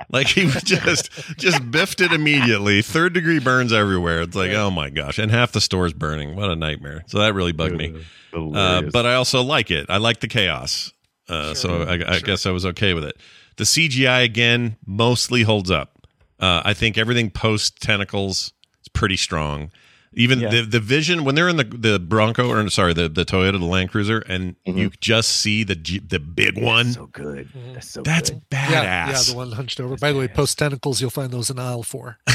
Like 0.09 0.27
he 0.27 0.45
was 0.45 0.63
just 0.63 1.11
just 1.37 1.69
biffed 1.69 1.99
it 1.99 2.13
immediately. 2.13 2.81
Third 2.81 3.13
degree 3.13 3.39
burns 3.39 3.73
everywhere. 3.73 4.21
It's 4.21 4.35
like, 4.35 4.51
oh 4.51 4.71
my 4.71 4.89
gosh. 4.89 5.17
And 5.17 5.31
half 5.31 5.51
the 5.51 5.59
store's 5.59 5.93
burning. 5.93 6.35
What 6.35 6.49
a 6.49 6.55
nightmare. 6.55 7.03
So 7.07 7.19
that 7.19 7.33
really 7.33 7.51
bugged 7.51 7.75
me. 7.75 8.03
Uh, 8.33 8.83
but 8.83 9.05
I 9.05 9.15
also 9.15 9.41
like 9.41 9.71
it. 9.71 9.87
I 9.89 9.97
like 9.97 10.19
the 10.19 10.27
chaos. 10.27 10.93
Uh, 11.27 11.53
so 11.53 11.83
I, 11.83 12.15
I 12.15 12.19
guess 12.19 12.45
I 12.45 12.51
was 12.51 12.65
okay 12.67 12.93
with 12.93 13.03
it. 13.03 13.17
The 13.57 13.65
CGI 13.65 14.23
again 14.23 14.77
mostly 14.85 15.43
holds 15.43 15.71
up. 15.71 15.96
Uh, 16.39 16.61
I 16.63 16.73
think 16.73 16.97
everything 16.97 17.29
post 17.31 17.81
tentacles 17.81 18.53
is 18.81 18.87
pretty 18.93 19.17
strong. 19.17 19.71
Even 20.13 20.39
Yeah. 20.39 20.49
the 20.49 20.61
the 20.63 20.79
vision 20.79 21.25
when 21.25 21.35
they're 21.35 21.49
in 21.49 21.57
the 21.57 21.63
the 21.63 21.99
Bronco 21.99 22.49
or 22.49 22.67
sorry 22.69 22.93
the 22.93 23.07
the 23.09 23.23
Toyota 23.25 23.59
the 23.59 23.65
Land 23.65 23.91
Cruiser 23.91 24.19
and 24.27 24.55
you 24.65 24.89
just 25.01 25.29
see 25.31 25.63
the 25.63 25.75
the 25.75 26.19
big 26.19 26.57
one. 26.61 26.93
so 26.93 27.07
good. 27.07 27.49
That's 27.73 27.89
so 27.91 28.01
That's 28.01 28.29
good. 28.31 28.41
badass. 28.49 28.71
Yeah, 28.71 29.09
yeah, 29.09 29.21
the 29.27 29.35
one 29.35 29.51
hunched 29.51 29.79
over. 29.79 29.95
By 29.97 30.11
the 30.13 30.17
way, 30.19 30.27
post 30.27 30.57
tentacles, 30.57 31.01
you'll 31.01 31.09
find 31.11 31.31
those 31.31 31.49
in 31.49 31.59
aisle 31.59 31.83
four. 31.83 32.17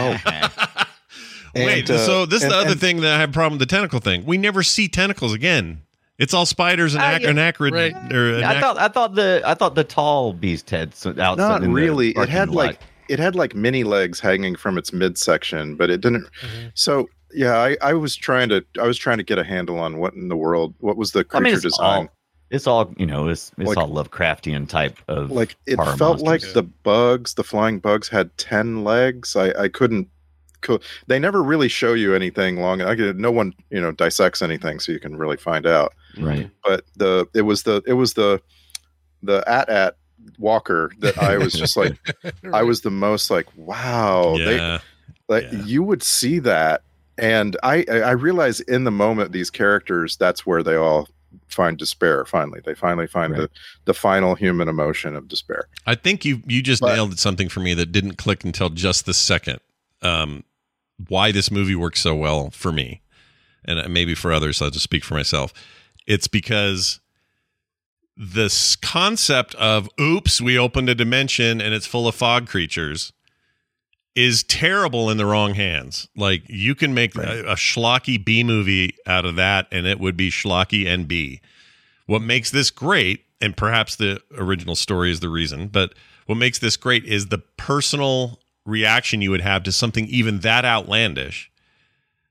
Oh. 0.00 0.16
Wait, 1.54 1.80
And, 1.88 1.90
uh, 1.90 1.98
so 1.98 2.26
this 2.26 2.38
is 2.38 2.42
and- 2.44 2.52
the 2.52 2.56
other 2.56 2.70
and- 2.72 2.80
thing 2.80 3.00
that 3.00 3.14
I 3.16 3.20
have 3.20 3.30
a 3.30 3.32
problem 3.32 3.58
with 3.58 3.68
the 3.68 3.74
tentacle 3.74 4.00
thing. 4.00 4.24
We 4.24 4.36
never 4.38 4.62
see 4.62 4.86
tentacles 4.86 5.32
again. 5.32 5.82
It's 6.18 6.34
all 6.34 6.46
spiders 6.46 6.94
and, 6.94 7.02
Ah, 7.02 7.12
ac- 7.14 7.24
yeah. 7.24 7.30
and 7.30 7.38
acrid. 7.38 7.72
Right. 7.74 7.94
Or 8.12 8.34
an 8.34 8.44
I 8.44 8.60
thought 8.60 8.76
I 8.78 8.88
thought 8.88 9.14
the 9.14 9.40
I 9.44 9.54
thought 9.54 9.74
the 9.74 9.84
tall 9.84 10.32
beast 10.32 10.68
had 10.70 10.94
some 10.94 11.18
outside. 11.18 11.36
Not 11.48 11.62
in 11.62 11.68
the 11.70 11.74
really. 11.74 12.10
It 12.10 12.28
had 12.28 12.48
lot. 12.48 12.56
like 12.66 12.80
it 13.08 13.18
had 13.18 13.34
like 13.34 13.54
mini 13.54 13.84
legs 13.84 14.20
hanging 14.20 14.56
from 14.56 14.78
its 14.78 14.92
midsection, 14.92 15.76
but 15.76 15.90
it 15.90 16.00
didn't. 16.00 16.24
Mm-hmm. 16.42 16.68
So 16.74 17.08
yeah, 17.32 17.58
I, 17.58 17.76
I 17.82 17.94
was 17.94 18.16
trying 18.16 18.48
to 18.50 18.64
I 18.80 18.86
was 18.86 18.96
trying 18.98 19.18
to 19.18 19.24
get 19.24 19.38
a 19.38 19.44
handle 19.44 19.78
on 19.78 19.98
what 19.98 20.14
in 20.14 20.28
the 20.28 20.36
world 20.36 20.74
what 20.78 20.96
was 20.96 21.12
the 21.12 21.20
I 21.20 21.22
creature 21.24 21.42
mean, 21.44 21.54
it's 21.54 21.62
design. 21.62 21.84
all 21.84 22.08
it's 22.50 22.66
all 22.66 22.94
you 22.96 23.04
know. 23.04 23.28
It's 23.28 23.52
it's 23.58 23.68
Like- 23.68 23.76
all 23.76 23.90
Lovecraftian 23.90 24.68
type 24.68 24.98
of 25.08 25.30
like 25.30 25.54
it 25.66 25.76
horror 25.76 25.96
felt 25.96 26.20
like 26.20 26.40
monsters. 26.40 26.52
the 26.54 26.62
bugs, 26.62 27.34
the 27.34 27.44
flying 27.44 27.78
bugs, 27.78 28.08
had 28.08 28.34
ten 28.38 28.84
legs. 28.84 29.36
I 29.36 29.50
I 29.64 29.68
couldn't. 29.68 30.08
Co- 30.62 30.80
they 31.06 31.18
never 31.20 31.40
really 31.42 31.68
show 31.68 31.92
you 31.92 32.14
anything 32.16 32.56
long. 32.56 32.80
I 32.82 32.96
could, 32.96 33.20
no 33.20 33.30
one 33.30 33.52
you 33.70 33.80
know 33.80 33.92
dissects 33.92 34.40
anything, 34.42 34.80
so 34.80 34.90
you 34.92 34.98
can 34.98 35.16
really 35.16 35.36
find 35.36 35.66
out. 35.66 35.92
right. 36.18 36.50
But 36.64 36.84
the 36.96 37.28
it 37.34 37.42
was 37.42 37.64
the 37.64 37.82
it 37.86 37.92
was 37.92 38.14
the 38.14 38.40
the 39.22 39.44
at 39.46 39.68
at 39.68 39.97
walker 40.38 40.92
that 41.00 41.16
I 41.22 41.36
was 41.38 41.52
just 41.52 41.76
like 41.76 41.96
I 42.52 42.62
was 42.62 42.82
the 42.82 42.90
most 42.90 43.30
like 43.30 43.46
wow 43.56 44.36
they 44.38 44.78
like 45.28 45.44
Yeah. 45.52 45.62
you 45.64 45.82
would 45.82 46.02
see 46.02 46.38
that 46.40 46.82
and 47.16 47.56
i 47.62 47.84
i 47.90 48.00
I 48.00 48.10
realize 48.12 48.60
in 48.60 48.84
the 48.84 48.90
moment 48.90 49.32
these 49.32 49.50
characters 49.50 50.16
that's 50.16 50.46
where 50.46 50.62
they 50.62 50.76
all 50.76 51.08
find 51.48 51.76
despair 51.78 52.24
finally 52.24 52.60
they 52.64 52.74
finally 52.74 53.06
find 53.06 53.34
the 53.34 53.50
the 53.86 53.94
final 53.94 54.34
human 54.34 54.68
emotion 54.68 55.16
of 55.16 55.28
despair 55.28 55.66
I 55.86 55.94
think 55.94 56.24
you 56.24 56.42
you 56.46 56.62
just 56.62 56.80
But- 56.82 56.94
nailed 56.94 57.18
something 57.18 57.48
for 57.48 57.60
me 57.60 57.74
that 57.74 57.90
didn't 57.92 58.16
click 58.16 58.44
until 58.44 58.68
just 58.70 59.06
the 59.06 59.14
second. 59.14 59.60
Um, 60.02 60.44
why 61.08 61.32
this 61.32 61.50
movie 61.50 61.74
works 61.74 62.00
so 62.00 62.14
well 62.14 62.50
for 62.50 62.70
me, 62.72 63.00
and 63.64 63.92
maybe 63.92 64.14
for 64.14 64.32
others. 64.32 64.60
I'll 64.62 64.70
just 64.70 64.84
speak 64.84 65.04
for 65.04 65.14
myself. 65.14 65.52
It's 66.06 66.28
because 66.28 67.00
this 68.18 68.74
concept 68.76 69.54
of 69.54 69.88
"oops, 70.00 70.40
we 70.40 70.58
opened 70.58 70.88
a 70.88 70.94
dimension 70.94 71.60
and 71.60 71.72
it's 71.72 71.86
full 71.86 72.08
of 72.08 72.14
fog 72.14 72.48
creatures" 72.48 73.12
is 74.14 74.42
terrible 74.42 75.08
in 75.10 75.16
the 75.16 75.24
wrong 75.26 75.54
hands. 75.54 76.08
Like 76.16 76.42
you 76.48 76.74
can 76.74 76.92
make 76.92 77.14
a, 77.14 77.44
a 77.46 77.54
schlocky 77.54 78.22
B 78.22 78.42
movie 78.42 78.94
out 79.06 79.24
of 79.24 79.36
that, 79.36 79.68
and 79.70 79.86
it 79.86 80.00
would 80.00 80.16
be 80.16 80.30
schlocky 80.30 80.86
and 80.86 81.06
B. 81.06 81.40
What 82.06 82.22
makes 82.22 82.50
this 82.50 82.70
great, 82.70 83.24
and 83.40 83.56
perhaps 83.56 83.94
the 83.94 84.20
original 84.36 84.74
story 84.74 85.12
is 85.12 85.20
the 85.20 85.28
reason, 85.28 85.68
but 85.68 85.94
what 86.26 86.34
makes 86.36 86.58
this 86.58 86.76
great 86.76 87.04
is 87.04 87.26
the 87.26 87.38
personal 87.38 88.40
reaction 88.66 89.22
you 89.22 89.30
would 89.30 89.40
have 89.40 89.62
to 89.62 89.72
something 89.72 90.06
even 90.08 90.40
that 90.40 90.64
outlandish 90.64 91.50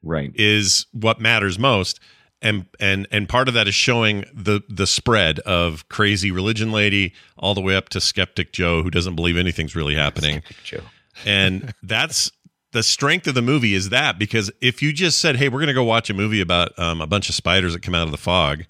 Right. 0.03 0.31
is 0.35 0.85
what 0.91 1.19
matters 1.19 1.57
most. 1.57 1.99
And 2.41 2.67
and 2.79 3.07
and 3.11 3.27
part 3.27 3.47
of 3.47 3.55
that 3.55 3.67
is 3.67 3.73
showing 3.73 4.23
the 4.33 4.61
the 4.69 4.85
spread 4.85 5.39
of 5.39 5.89
crazy 5.89 6.29
religion 6.31 6.71
lady 6.71 7.13
all 7.38 7.55
the 7.55 7.61
way 7.61 7.75
up 7.75 7.89
to 7.89 8.01
skeptic 8.01 8.53
Joe 8.53 8.83
who 8.83 8.91
doesn't 8.91 9.15
believe 9.15 9.38
anything's 9.38 9.75
really 9.75 9.95
happening. 9.95 10.43
Joe. 10.63 10.81
And 11.25 11.73
that's 11.83 12.31
the 12.73 12.83
strength 12.83 13.25
of 13.25 13.33
the 13.33 13.41
movie 13.41 13.73
is 13.73 13.89
that 13.89 14.19
because 14.19 14.51
if 14.61 14.83
you 14.83 14.93
just 14.93 15.17
said, 15.19 15.38
"Hey, 15.38 15.49
we're 15.49 15.59
going 15.59 15.67
to 15.67 15.73
go 15.73 15.83
watch 15.83 16.11
a 16.11 16.13
movie 16.13 16.41
about 16.41 16.77
um, 16.77 17.01
a 17.01 17.07
bunch 17.07 17.27
of 17.27 17.33
spiders 17.33 17.73
that 17.73 17.81
come 17.81 17.95
out 17.95 18.03
of 18.05 18.11
the 18.11 18.17
fog," 18.17 18.65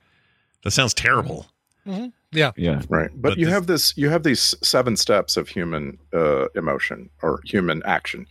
that 0.64 0.72
sounds 0.72 0.94
terrible. 0.94 1.48
Yeah. 2.32 2.52
Yeah. 2.58 2.82
Right. 2.90 3.10
But, 3.14 3.30
But 3.30 3.38
you 3.38 3.46
this- 3.46 3.54
have 3.54 3.68
this 3.68 3.98
you 3.98 4.10
have 4.10 4.24
these 4.24 4.56
seven 4.62 4.96
steps 4.96 5.36
of 5.38 5.50
human 5.50 5.98
uh, 6.14 6.48
emotion 6.56 7.10
or 7.22 7.42
human 7.46 7.82
action. 7.86 8.28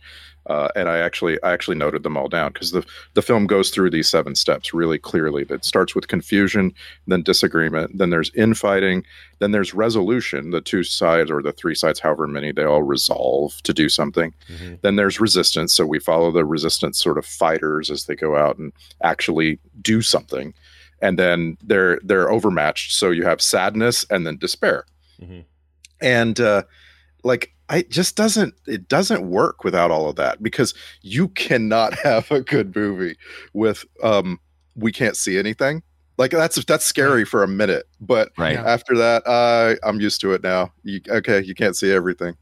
Uh, 0.47 0.69
and 0.75 0.87
I 0.87 0.99
actually 0.99 1.41
I 1.43 1.51
actually 1.51 1.77
noted 1.77 2.03
them 2.03 2.15
all 2.15 2.29
down 2.29 2.53
because 2.53 2.71
the 2.71 2.85
the 3.15 3.21
film 3.21 3.47
goes 3.47 3.69
through 3.69 3.89
these 3.89 4.09
seven 4.09 4.33
steps 4.35 4.73
really 4.73 4.97
clearly. 4.97 5.43
That 5.43 5.65
starts 5.65 5.93
with 5.93 6.07
confusion, 6.07 6.73
then 7.05 7.21
disagreement, 7.21 7.97
then 7.97 8.09
there's 8.11 8.33
infighting, 8.33 9.03
then 9.39 9.51
there's 9.51 9.73
resolution. 9.73 10.51
The 10.51 10.61
two 10.61 10.83
sides 10.83 11.29
or 11.29 11.41
the 11.41 11.51
three 11.51 11.75
sides, 11.75 11.99
however 11.99 12.27
many, 12.27 12.51
they 12.51 12.63
all 12.63 12.83
resolve 12.83 13.61
to 13.63 13.73
do 13.73 13.89
something. 13.89 14.33
Then 14.81 14.95
there's 14.95 15.19
resistance. 15.19 15.73
So 15.73 15.85
we 15.85 15.99
follow 15.99 16.31
the 16.31 16.45
resistance 16.45 16.97
sort 16.97 17.17
of 17.17 17.25
fighters 17.25 17.89
as 17.89 18.05
they 18.05 18.15
go 18.15 18.37
out 18.37 18.57
and 18.57 18.71
actually 19.03 19.59
do 19.81 20.01
something. 20.01 20.53
And 21.01 21.19
then 21.19 21.57
they're 21.61 21.99
they're 22.03 22.31
overmatched. 22.31 22.93
So 22.95 23.11
you 23.11 23.23
have 23.25 23.41
sadness 23.41 24.05
and 24.09 24.25
then 24.25 24.37
despair. 24.37 24.85
And 26.01 26.39
uh 26.39 26.63
like 27.23 27.53
I 27.69 27.83
just 27.83 28.15
doesn't 28.15 28.53
it 28.65 28.87
doesn't 28.87 29.29
work 29.29 29.63
without 29.63 29.91
all 29.91 30.09
of 30.09 30.15
that 30.15 30.41
because 30.41 30.73
you 31.01 31.27
cannot 31.29 31.97
have 32.03 32.29
a 32.31 32.41
good 32.41 32.75
movie 32.75 33.17
with 33.53 33.85
um 34.03 34.39
we 34.75 34.91
can't 34.91 35.17
see 35.17 35.37
anything. 35.37 35.83
Like 36.17 36.31
that's 36.31 36.63
that's 36.65 36.85
scary 36.85 37.25
for 37.25 37.43
a 37.43 37.47
minute, 37.47 37.85
but 37.99 38.29
Right. 38.37 38.57
After 38.57 38.97
that, 38.97 39.25
uh, 39.27 39.75
I'm 39.87 39.99
used 40.01 40.21
to 40.21 40.33
it 40.33 40.41
now. 40.41 40.71
You, 40.83 40.99
okay, 41.07 41.43
you 41.43 41.53
can't 41.53 41.75
see 41.75 41.91
everything. 41.91 42.35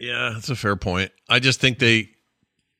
Yeah, 0.00 0.30
that's 0.34 0.50
a 0.50 0.56
fair 0.56 0.76
point. 0.76 1.12
I 1.28 1.38
just 1.38 1.60
think 1.60 1.78
they 1.78 2.10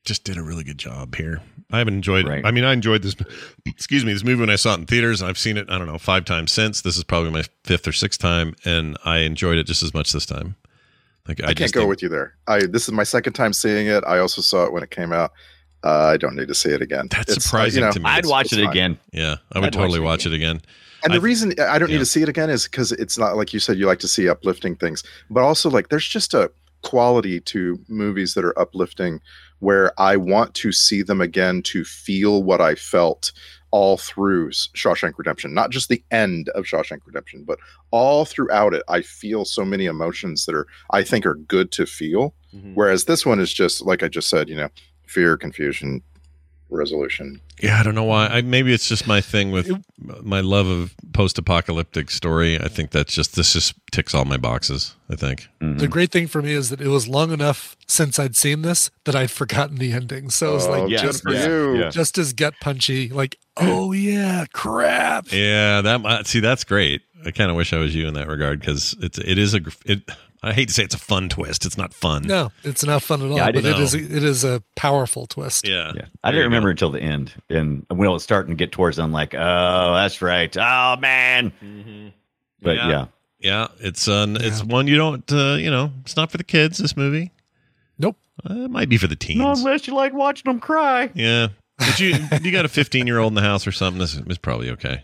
just 0.05 0.23
did 0.23 0.37
a 0.37 0.43
really 0.43 0.63
good 0.63 0.77
job 0.77 1.15
here. 1.15 1.41
I 1.71 1.77
haven't 1.77 1.93
enjoyed 1.93 2.27
Right. 2.27 2.45
I 2.45 2.51
mean, 2.51 2.63
I 2.63 2.73
enjoyed 2.73 3.01
this 3.03 3.15
excuse 3.65 4.03
me, 4.03 4.11
this 4.11 4.23
movie 4.23 4.39
when 4.39 4.49
I 4.49 4.55
saw 4.55 4.73
it 4.73 4.79
in 4.79 4.85
theaters. 4.87 5.21
I've 5.21 5.37
seen 5.37 5.55
it, 5.55 5.69
I 5.69 5.77
don't 5.77 5.87
know, 5.87 5.97
five 5.97 6.25
times 6.25 6.51
since. 6.51 6.81
This 6.81 6.97
is 6.97 7.03
probably 7.03 7.31
my 7.31 7.43
fifth 7.63 7.87
or 7.87 7.91
sixth 7.91 8.19
time, 8.19 8.55
and 8.65 8.97
I 9.05 9.19
enjoyed 9.19 9.57
it 9.57 9.67
just 9.67 9.83
as 9.83 9.93
much 9.93 10.11
this 10.11 10.25
time. 10.25 10.55
Like 11.29 11.41
I, 11.43 11.47
I, 11.49 11.53
can't 11.53 11.71
go 11.71 11.81
think- 11.81 11.89
with 11.89 12.01
you 12.01 12.09
there. 12.09 12.33
I 12.47 12.59
this 12.65 12.83
is 12.87 12.91
my 12.91 13.03
second 13.03 13.33
time 13.33 13.53
seeing 13.53 13.87
it. 13.87 14.03
I 14.05 14.19
also 14.19 14.41
saw 14.41 14.65
it 14.65 14.73
when 14.73 14.83
it 14.83 14.91
came 14.91 15.13
out. 15.13 15.31
Uh, 15.83 16.07
I 16.07 16.17
don't 16.17 16.35
need 16.35 16.49
to 16.49 16.55
see 16.55 16.71
it 16.71 16.81
again. 16.81 17.07
That's 17.09 17.29
It's, 17.29 17.37
uh, 17.37 17.49
surprising 17.49 17.79
you 17.81 17.85
know, 17.87 17.91
to 17.93 17.99
me. 18.01 18.05
I'd 18.05 18.19
it's- 18.19 18.29
watch 18.31 18.45
it's 18.47 18.53
it 18.53 18.63
fine. 18.65 18.69
again. 18.71 18.99
Yeah, 19.13 19.35
I 19.53 19.59
would 19.59 19.67
I'd 19.67 19.73
totally 19.73 19.99
watch 20.01 20.19
watch 20.19 20.25
it 20.25 20.33
it 20.33 20.35
again. 20.35 20.61
And 21.03 21.13
the 21.13 21.17
I've- 21.17 21.23
reason 21.25 21.53
I 21.61 21.79
don't 21.79 21.87
need 21.87 21.93
yeah. 21.93 21.99
to 21.99 22.05
see 22.05 22.21
it 22.21 22.27
again 22.27 22.49
is 22.49 22.65
because 22.65 22.91
it's 22.91 23.17
not 23.17 23.37
like 23.37 23.53
you 23.53 23.59
said 23.61 23.77
you 23.77 23.85
like 23.87 23.99
to 23.99 24.07
see 24.07 24.27
uplifting 24.27 24.75
things, 24.75 25.03
but 25.29 25.41
also 25.41 25.69
like 25.69 25.87
there's 25.87 26.07
just 26.07 26.33
a 26.33 26.51
quality 26.81 27.39
to 27.41 27.79
movies 27.87 28.33
that 28.33 28.43
are 28.43 28.57
uplifting 28.59 29.21
where 29.59 29.91
I 29.99 30.15
want 30.17 30.53
to 30.55 30.71
see 30.71 31.01
them 31.01 31.19
again 31.21 31.61
to 31.63 31.83
feel 31.85 32.43
what 32.43 32.59
I 32.61 32.75
felt 32.75 33.31
all 33.71 33.97
through 33.97 34.49
Shawshank 34.51 35.13
Redemption, 35.17 35.53
not 35.53 35.69
just 35.69 35.89
the 35.89 36.03
end 36.11 36.49
of 36.49 36.65
Shawshank 36.65 36.99
Redemption, 37.05 37.43
but 37.45 37.59
all 37.91 38.25
throughout 38.25 38.73
it. 38.73 38.81
I 38.87 39.01
feel 39.01 39.45
so 39.45 39.63
many 39.63 39.85
emotions 39.85 40.45
that 40.45 40.55
are 40.55 40.65
I 40.91 41.03
think 41.03 41.25
are 41.25 41.35
good 41.35 41.71
to 41.73 41.85
feel, 41.85 42.33
Mm-hmm. 42.55 42.73
whereas 42.73 43.05
this 43.05 43.27
one 43.27 43.39
is 43.39 43.53
just 43.53 43.85
like 43.85 44.01
I 44.01 44.07
just 44.07 44.27
said, 44.27 44.49
you 44.49 44.55
know, 44.55 44.69
fear, 45.05 45.37
confusion, 45.37 46.01
resolution. 46.69 47.41
Yeah, 47.61 47.79
I 47.79 47.83
don't 47.83 47.95
know 47.95 48.03
why. 48.03 48.27
I 48.27 48.41
maybe 48.41 48.73
it's 48.73 48.87
just 48.87 49.07
my 49.07 49.21
thing 49.21 49.51
with 49.51 49.69
my 49.97 50.39
love 50.41 50.67
of 50.67 50.95
post-apocalyptic 51.13 52.09
story. 52.09 52.59
I 52.59 52.67
think 52.67 52.91
that's 52.91 53.13
just 53.13 53.35
this 53.35 53.53
just 53.53 53.73
ticks 53.91 54.13
all 54.13 54.25
my 54.25 54.37
boxes. 54.37 54.95
I 55.09 55.15
think. 55.15 55.47
The 55.59 55.87
great 55.87 56.11
thing 56.11 56.27
for 56.27 56.41
me 56.41 56.53
is 56.53 56.69
that 56.69 56.79
it 56.81 56.87
was 56.87 57.07
long 57.07 57.31
enough 57.31 57.75
since 57.87 58.19
I'd 58.19 58.35
seen 58.35 58.61
this 58.61 58.91
that 59.05 59.15
I'd 59.15 59.31
forgotten 59.31 59.77
the 59.77 59.91
ending. 59.91 60.29
So 60.29 60.51
it 60.51 60.53
was 60.53 60.67
Oh, 60.67 60.71
like 60.71 60.89
yes, 60.89 61.01
just, 61.01 61.23
good 61.25 61.41
for 61.43 61.75
yeah, 61.75 61.85
you. 61.85 61.91
just 61.91 62.17
as 62.17 62.33
gut 62.33 62.53
punchy. 62.61 63.09
Like, 63.09 63.37
oh 63.57 63.91
yeah, 63.91 64.45
crap. 64.53 65.31
Yeah, 65.31 65.81
that 65.81 66.01
might 66.01 66.27
see 66.27 66.39
that's 66.39 66.63
great. 66.63 67.01
I 67.25 67.31
kind 67.31 67.49
of 67.49 67.57
wish 67.57 67.73
I 67.73 67.77
was 67.79 67.93
you 67.93 68.07
in 68.07 68.13
that 68.13 68.27
regard 68.27 68.59
because 68.61 68.95
it's 69.01 69.17
it 69.17 69.37
is 69.37 69.53
a 69.53 69.61
it. 69.85 70.09
I 70.41 70.53
hate 70.53 70.67
to 70.69 70.73
say 70.73 70.83
it's 70.83 70.95
a 70.95 70.99
fun 70.99 71.27
twist. 71.29 71.65
It's 71.65 71.77
not 71.77 71.93
fun. 71.93 72.23
No, 72.23 72.51
it's 72.63 72.85
not 72.85 73.03
fun 73.03 73.21
at 73.21 73.29
all. 73.29 73.37
Yeah, 73.37 73.43
I 73.45 73.51
but 73.51 73.63
didn't 73.63 73.79
it 73.79 73.83
is 73.83 73.93
know. 73.93 74.17
it 74.17 74.23
is 74.23 74.43
a 74.45 74.63
powerful 74.75 75.27
twist. 75.27 75.67
Yeah, 75.67 75.91
Yeah. 75.95 76.05
I 76.23 76.31
didn't 76.31 76.45
remember 76.45 76.69
until 76.69 76.91
the 76.91 77.01
end. 77.01 77.33
And 77.49 77.85
when 77.89 78.07
it 78.07 78.11
was 78.11 78.23
starting 78.23 78.51
to 78.51 78.55
get 78.55 78.71
towards, 78.71 78.97
it, 78.99 79.03
I'm 79.03 79.11
like, 79.11 79.33
oh, 79.35 79.93
that's 79.95 80.21
right. 80.21 80.55
Oh, 80.57 80.95
man. 80.99 82.13
But 82.61 82.75
Yeah. 82.77 82.89
yeah. 82.89 83.05
Yeah, 83.41 83.67
it's 83.79 84.07
uh, 84.09 84.25
it's 84.41 84.61
one 84.65 84.87
you 84.87 84.97
don't 84.97 85.23
uh, 85.31 85.53
you 85.55 85.71
know. 85.71 85.91
It's 86.01 86.17
not 86.17 86.29
for 86.29 86.35
the 86.37 86.43
kids. 86.43 86.77
This 86.77 86.97
movie. 86.97 87.31
Nope. 87.97 88.17
Uh, 88.43 88.65
it 88.65 88.69
might 88.71 88.89
be 88.89 88.97
for 88.97 89.07
the 89.07 89.15
teens. 89.15 89.39
Not 89.39 89.57
unless 89.59 89.87
you 89.87 89.95
like 89.95 90.11
watching 90.13 90.43
them 90.51 90.59
cry. 90.59 91.09
Yeah, 91.13 91.47
but 91.77 91.97
you 92.01 92.15
you 92.41 92.51
got 92.51 92.65
a 92.65 92.67
15 92.69 93.07
year 93.07 93.17
old 93.19 93.31
in 93.31 93.35
the 93.35 93.41
house 93.41 93.65
or 93.65 93.71
something. 93.71 93.97
This 93.99 94.15
is 94.15 94.37
probably 94.37 94.69
okay. 94.71 95.03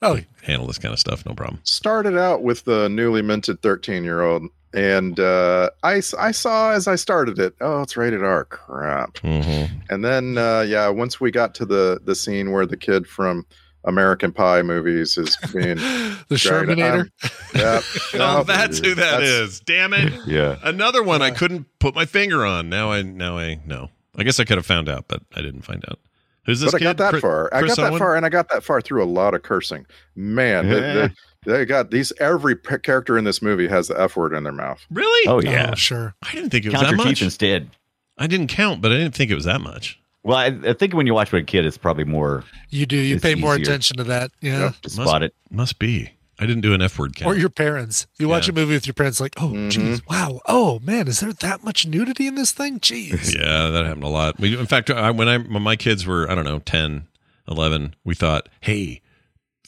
Oh, 0.00 0.20
Handle 0.42 0.68
this 0.68 0.78
kind 0.78 0.92
of 0.92 1.00
stuff, 1.00 1.26
no 1.26 1.34
problem. 1.34 1.60
started 1.64 2.16
out 2.16 2.42
with 2.44 2.62
the 2.64 2.88
newly 2.88 3.20
minted 3.22 3.62
13 3.62 4.04
year 4.04 4.22
old 4.22 4.44
and 4.74 5.20
uh, 5.20 5.70
I, 5.82 5.96
s- 5.98 6.14
I 6.14 6.30
saw 6.30 6.70
as 6.72 6.88
i 6.88 6.94
started 6.96 7.38
it 7.38 7.54
oh 7.60 7.82
it's 7.82 7.96
rated 7.96 8.22
r 8.24 8.44
crap 8.46 9.14
Mm-hmm. 9.14 9.74
and 9.90 10.04
then 10.04 10.38
uh, 10.38 10.60
yeah 10.62 10.88
once 10.88 11.20
we 11.20 11.30
got 11.30 11.54
to 11.56 11.64
the 11.66 12.00
the 12.04 12.14
scene 12.14 12.52
where 12.52 12.64
the 12.66 12.76
kid 12.76 13.06
from 13.06 13.44
american 13.84 14.32
pie 14.32 14.62
movies 14.62 15.18
is 15.18 15.36
being 15.52 15.76
the 15.76 16.36
Shermanator. 16.36 17.08
yeah 17.54 17.80
Oh, 18.14 18.42
that's 18.46 18.78
who 18.78 18.94
that 18.94 19.20
That's- 19.20 19.28
is. 19.28 19.60
Damn 19.60 19.92
it. 19.94 20.12
Yeah. 20.26 20.58
Another 20.62 21.02
one 21.02 21.20
I 21.22 21.30
couldn't 21.30 21.66
put 21.78 21.94
my 21.94 22.04
finger 22.06 22.44
on. 22.46 22.68
Now 22.68 22.92
I 22.92 23.02
now 23.02 23.38
I 23.38 23.60
know. 23.66 23.90
I 24.16 24.22
guess 24.22 24.38
I 24.38 24.44
could 24.44 24.56
have 24.58 24.66
found 24.66 24.88
out, 24.88 25.06
but 25.08 25.22
I 25.34 25.40
didn't 25.42 25.62
find 25.62 25.82
out. 25.90 25.98
Who's 26.44 26.60
this 26.60 26.72
but 26.72 26.80
I 26.82 26.84
got 26.84 26.96
that 26.98 27.10
Chris- 27.10 27.22
far. 27.22 27.48
I 27.54 27.60
Chris 27.60 27.76
got 27.76 27.82
that 27.84 27.90
Owen? 27.92 27.98
far, 27.98 28.14
and 28.16 28.26
I 28.26 28.28
got 28.28 28.48
that 28.50 28.62
far 28.62 28.80
through 28.80 29.02
a 29.02 29.06
lot 29.06 29.34
of 29.34 29.42
cursing. 29.42 29.86
Man, 30.14 30.68
they- 30.68 30.80
Yeah. 30.80 30.94
they, 31.08 31.14
they 31.44 31.64
got 31.64 31.90
these. 31.90 32.12
Every 32.20 32.56
p- 32.56 32.78
character 32.78 33.16
in 33.18 33.24
this 33.24 33.42
movie 33.42 33.68
has 33.68 33.88
the 33.88 34.00
f 34.00 34.16
word 34.16 34.32
in 34.32 34.44
their 34.44 34.52
mouth. 34.52 34.84
Really? 34.90 35.28
Oh, 35.28 35.40
yeah. 35.40 35.70
Oh, 35.72 35.74
sure. 35.74 36.14
I 36.22 36.32
didn't 36.32 36.50
think 36.50 36.64
it 36.64 36.68
was 36.68 36.74
Count 36.74 36.84
that 36.86 36.90
your 36.90 36.96
much. 36.98 37.18
teeth 37.18 37.22
instead. 37.22 37.70
I 38.18 38.26
didn't 38.26 38.48
count, 38.48 38.80
but 38.82 38.92
I 38.92 38.96
didn't 38.96 39.14
think 39.14 39.30
it 39.30 39.34
was 39.34 39.44
that 39.44 39.60
much. 39.60 39.98
Well, 40.24 40.36
I, 40.36 40.56
I 40.70 40.72
think 40.74 40.94
when 40.94 41.06
you 41.06 41.14
watch 41.14 41.32
with 41.32 41.42
a 41.42 41.44
kid, 41.44 41.66
it's 41.66 41.76
probably 41.78 42.04
more 42.04 42.44
You 42.70 42.86
do. 42.86 42.96
You 42.96 43.18
pay 43.18 43.34
more 43.34 43.54
attention 43.54 43.96
to 43.96 44.04
that. 44.04 44.30
Yeah. 44.40 44.72
to 44.82 44.90
spot 44.90 45.22
it. 45.24 45.34
Must 45.50 45.78
be. 45.78 46.10
I 46.38 46.46
didn't 46.46 46.62
do 46.62 46.74
an 46.74 46.82
F 46.82 46.98
word 46.98 47.14
count. 47.16 47.30
Or 47.32 47.38
your 47.38 47.48
parents. 47.50 48.06
You 48.18 48.28
watch 48.28 48.46
Yeah. 48.48 48.52
a 48.52 48.54
movie 48.54 48.74
with 48.74 48.86
your 48.86 48.94
parents, 48.94 49.20
like, 49.20 49.34
oh, 49.38 49.48
Mm-hmm. 49.50 49.96
wow, 50.12 50.40
oh 50.46 50.78
man, 50.80 51.06
is 51.08 51.20
there 51.20 51.32
that 51.32 51.62
much 51.64 51.86
nudity 51.86 52.26
in 52.26 52.34
this 52.36 52.52
thing? 52.52 52.78
Jeez. 52.80 53.34
Yeah, 53.38 53.68
that 53.70 53.84
happened 53.84 54.04
a 54.04 54.08
lot. 54.08 54.38
We, 54.40 54.56
in 54.58 54.66
fact, 54.66 54.90
I, 54.90 55.10
when 55.10 55.28
I 55.28 55.38
when 55.38 55.62
my 55.62 55.76
kids 55.76 56.06
were 56.06 56.28
I 56.30 56.34
don't 56.34 56.44
know 56.44 56.58
10, 56.60 57.06
11, 57.48 57.94
we 58.04 58.14
thought, 58.14 58.48
hey, 58.60 59.00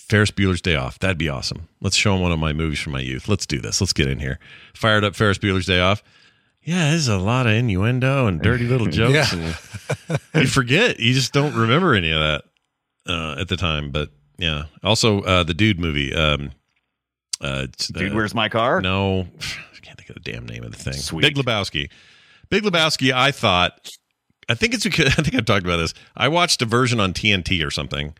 Ferris 0.09 0.31
Bueller's 0.31 0.61
Day 0.61 0.77
Off, 0.77 0.99
that'd 0.99 1.19
be 1.19 1.29
awesome. 1.29 1.69
Let's 1.81 1.97
show 1.97 2.15
him 2.15 2.21
one 2.21 2.33
of 2.33 2.39
my 2.39 2.53
movies 2.53 2.79
from 2.81 2.93
my 2.93 3.01
youth. 3.01 3.29
Let's 3.29 3.47
do 3.47 3.61
this. 3.61 3.81
Let's 3.81 3.93
get 3.93 4.09
in 4.09 4.19
here. 4.19 4.39
Fired 4.75 5.05
up 5.05 5.15
Ferris 5.15 5.39
Bueller's 5.39 5.67
Day 5.67 5.81
Off. 5.81 6.03
Yeah, 6.63 6.91
there's 6.91 7.09
a 7.09 7.19
lot 7.19 7.47
of 7.47 7.53
innuendo 7.53 8.27
and 8.27 8.41
dirty 8.41 8.65
little 8.67 8.87
jokes, 8.91 9.33
and 9.33 9.55
you 10.35 10.47
forget. 10.47 10.99
You 10.99 11.13
just 11.13 11.33
don't 11.33 11.55
remember 11.55 11.95
any 11.95 12.11
of 12.11 12.19
that 12.19 12.45
uh, 13.07 13.37
at 13.39 13.49
the 13.49 13.57
time. 13.57 13.91
But 13.91 14.11
yeah, 14.39 14.65
also 14.83 15.21
uh, 15.23 15.43
the 15.45 15.53
Dude 15.53 15.79
movie. 15.79 16.15
Um, 16.15 16.53
uh, 17.41 17.67
Dude, 17.93 18.13
uh, 18.13 18.15
where's 18.15 18.35
my 18.35 18.49
car? 18.49 18.81
no, 18.81 19.21
I 19.41 19.79
can't 19.83 19.99
think 19.99 20.09
of 20.09 20.15
the 20.15 20.33
damn 20.33 20.47
name 20.47 20.65
of 20.65 20.73
the 20.73 20.79
thing. 20.79 20.95
Sweet. 20.95 21.23
Big 21.23 21.35
Lebowski. 21.37 21.91
Big 22.49 22.63
Lebowski. 22.63 23.13
I 23.13 23.31
thought. 23.31 23.91
I 24.49 24.55
think 24.55 24.73
it's 24.75 24.85
because 24.85 25.07
I 25.19 25.23
think 25.23 25.35
I've 25.35 25.45
talked 25.45 25.65
about 25.65 25.77
this. 25.77 25.93
I 26.17 26.29
watched 26.29 26.63
a 26.63 26.67
version 26.67 26.99
on 26.99 27.13
TNT 27.13 27.67
or 27.67 27.71
something, 27.71 28.15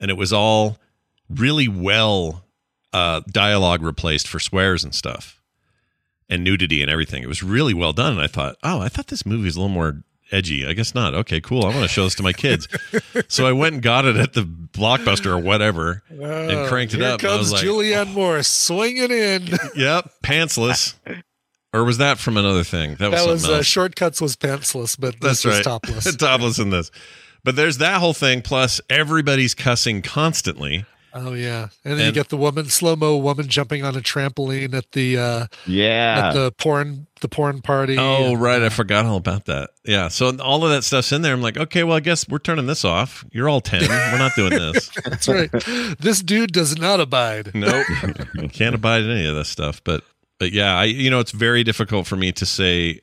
and 0.00 0.10
it 0.10 0.16
was 0.16 0.32
all 0.32 0.78
really 1.28 1.68
well 1.68 2.44
uh, 2.92 3.22
dialogue 3.30 3.82
replaced 3.82 4.28
for 4.28 4.38
swears 4.38 4.84
and 4.84 4.94
stuff, 4.94 5.40
and 6.28 6.44
nudity 6.44 6.82
and 6.82 6.90
everything. 6.90 7.22
It 7.22 7.28
was 7.28 7.42
really 7.42 7.74
well 7.74 7.92
done. 7.92 8.12
And 8.12 8.20
I 8.20 8.26
thought, 8.26 8.56
oh, 8.62 8.80
I 8.80 8.88
thought 8.88 9.08
this 9.08 9.24
movie 9.24 9.44
was 9.44 9.56
a 9.56 9.60
little 9.60 9.74
more 9.74 10.02
edgy. 10.30 10.66
I 10.66 10.72
guess 10.72 10.94
not. 10.94 11.14
Okay, 11.14 11.40
cool. 11.40 11.64
I 11.64 11.68
want 11.68 11.82
to 11.82 11.88
show 11.88 12.04
this 12.04 12.14
to 12.16 12.22
my 12.22 12.32
kids. 12.32 12.68
so 13.28 13.46
I 13.46 13.52
went 13.52 13.74
and 13.74 13.82
got 13.82 14.04
it 14.04 14.16
at 14.16 14.32
the 14.32 14.42
Blockbuster 14.42 15.26
or 15.26 15.38
whatever, 15.38 16.02
and 16.08 16.68
cranked 16.68 16.94
it 16.94 17.02
up. 17.02 17.20
comes 17.20 17.38
was 17.38 17.52
like, 17.52 17.64
Julianne 17.64 18.12
Moore 18.12 18.42
swinging 18.42 19.10
in. 19.10 19.48
Yep, 19.76 20.10
pantsless. 20.22 20.94
Or 21.72 21.84
was 21.84 21.98
that 21.98 22.18
from 22.18 22.36
another 22.36 22.64
thing? 22.64 22.96
That 22.96 23.10
was 23.10 23.20
that 23.22 23.28
was 23.28 23.48
uh, 23.48 23.62
shortcuts 23.62 24.20
was 24.20 24.36
pantsless, 24.36 24.98
but 24.98 25.20
this 25.20 25.42
That's 25.42 25.44
was 25.44 25.54
right. 25.56 25.64
topless. 25.64 26.16
topless 26.16 26.58
in 26.58 26.70
this. 26.70 26.90
But 27.44 27.56
there's 27.56 27.78
that 27.78 27.98
whole 27.98 28.12
thing. 28.12 28.42
Plus, 28.42 28.80
everybody's 28.90 29.54
cussing 29.54 30.02
constantly. 30.02 30.84
Oh 31.14 31.34
yeah, 31.34 31.68
and 31.84 31.98
then 31.98 32.06
you 32.06 32.12
get 32.12 32.28
the 32.30 32.36
woman 32.36 32.66
slow 32.66 32.96
mo 32.96 33.16
woman 33.18 33.46
jumping 33.48 33.84
on 33.84 33.94
a 33.96 34.00
trampoline 34.00 34.72
at 34.74 34.92
the 34.92 35.18
uh, 35.18 35.46
Yeah. 35.66 36.28
at 36.28 36.32
the 36.32 36.52
porn 36.52 37.06
the 37.20 37.28
porn 37.28 37.60
party. 37.62 37.96
Oh, 37.98 38.34
right. 38.34 38.62
I 38.62 38.68
forgot 38.68 39.04
all 39.04 39.16
about 39.18 39.44
that. 39.44 39.70
Yeah. 39.84 40.08
So 40.08 40.36
all 40.38 40.64
of 40.64 40.70
that 40.70 40.82
stuff's 40.84 41.12
in 41.12 41.22
there. 41.22 41.32
I'm 41.32 41.40
like, 41.42 41.56
okay, 41.56 41.84
well, 41.84 41.96
I 41.96 42.00
guess 42.00 42.28
we're 42.28 42.38
turning 42.40 42.66
this 42.66 42.84
off. 42.84 43.24
You're 43.30 43.48
all 43.48 43.60
10. 43.60 43.82
We're 43.88 44.18
not 44.18 44.32
doing 44.34 44.50
this. 44.72 44.90
That's 45.04 45.28
right. 45.28 45.48
this 46.00 46.20
dude 46.20 46.50
does 46.52 46.76
not 46.78 46.98
abide. 46.98 47.54
Nope. 47.54 47.86
Can't 48.52 48.74
abide 48.74 49.04
any 49.04 49.24
of 49.26 49.36
this 49.36 49.48
stuff. 49.48 49.80
But, 49.84 50.02
but 50.40 50.50
yeah, 50.50 50.76
I, 50.76 50.84
you 50.84 51.10
know, 51.10 51.20
it's 51.20 51.30
very 51.30 51.62
difficult 51.62 52.08
for 52.08 52.16
me 52.16 52.32
to 52.32 52.44
say, 52.44 52.98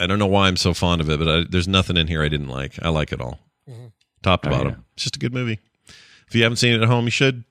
I 0.00 0.08
don't 0.08 0.18
know 0.18 0.26
why 0.26 0.48
I'm 0.48 0.56
so 0.56 0.74
fond 0.74 1.00
of 1.00 1.08
it, 1.08 1.20
but 1.20 1.28
I, 1.28 1.44
there's 1.48 1.68
nothing 1.68 1.96
in 1.96 2.08
here 2.08 2.24
I 2.24 2.28
didn't 2.28 2.48
like. 2.48 2.82
I 2.82 2.88
like 2.88 3.12
it 3.12 3.20
all. 3.20 3.38
Top 4.24 4.42
to 4.42 4.48
Oh, 4.48 4.50
bottom. 4.52 4.68
yeah. 4.70 4.74
It's 4.94 5.04
just 5.04 5.14
a 5.16 5.18
good 5.20 5.32
movie. 5.32 5.60
If 6.32 6.36
you 6.36 6.44
haven't 6.44 6.56
seen 6.56 6.72
it 6.72 6.80
at 6.80 6.88
home, 6.88 7.04
you 7.04 7.10
should. 7.10 7.44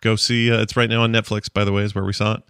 go 0.00 0.14
see. 0.14 0.48
Uh, 0.48 0.60
it's 0.60 0.76
right 0.76 0.88
now 0.88 1.02
on 1.02 1.12
Netflix. 1.12 1.52
By 1.52 1.64
the 1.64 1.72
way, 1.72 1.82
is 1.82 1.92
where 1.92 2.04
we 2.04 2.12
saw 2.12 2.34
it. 2.34 2.42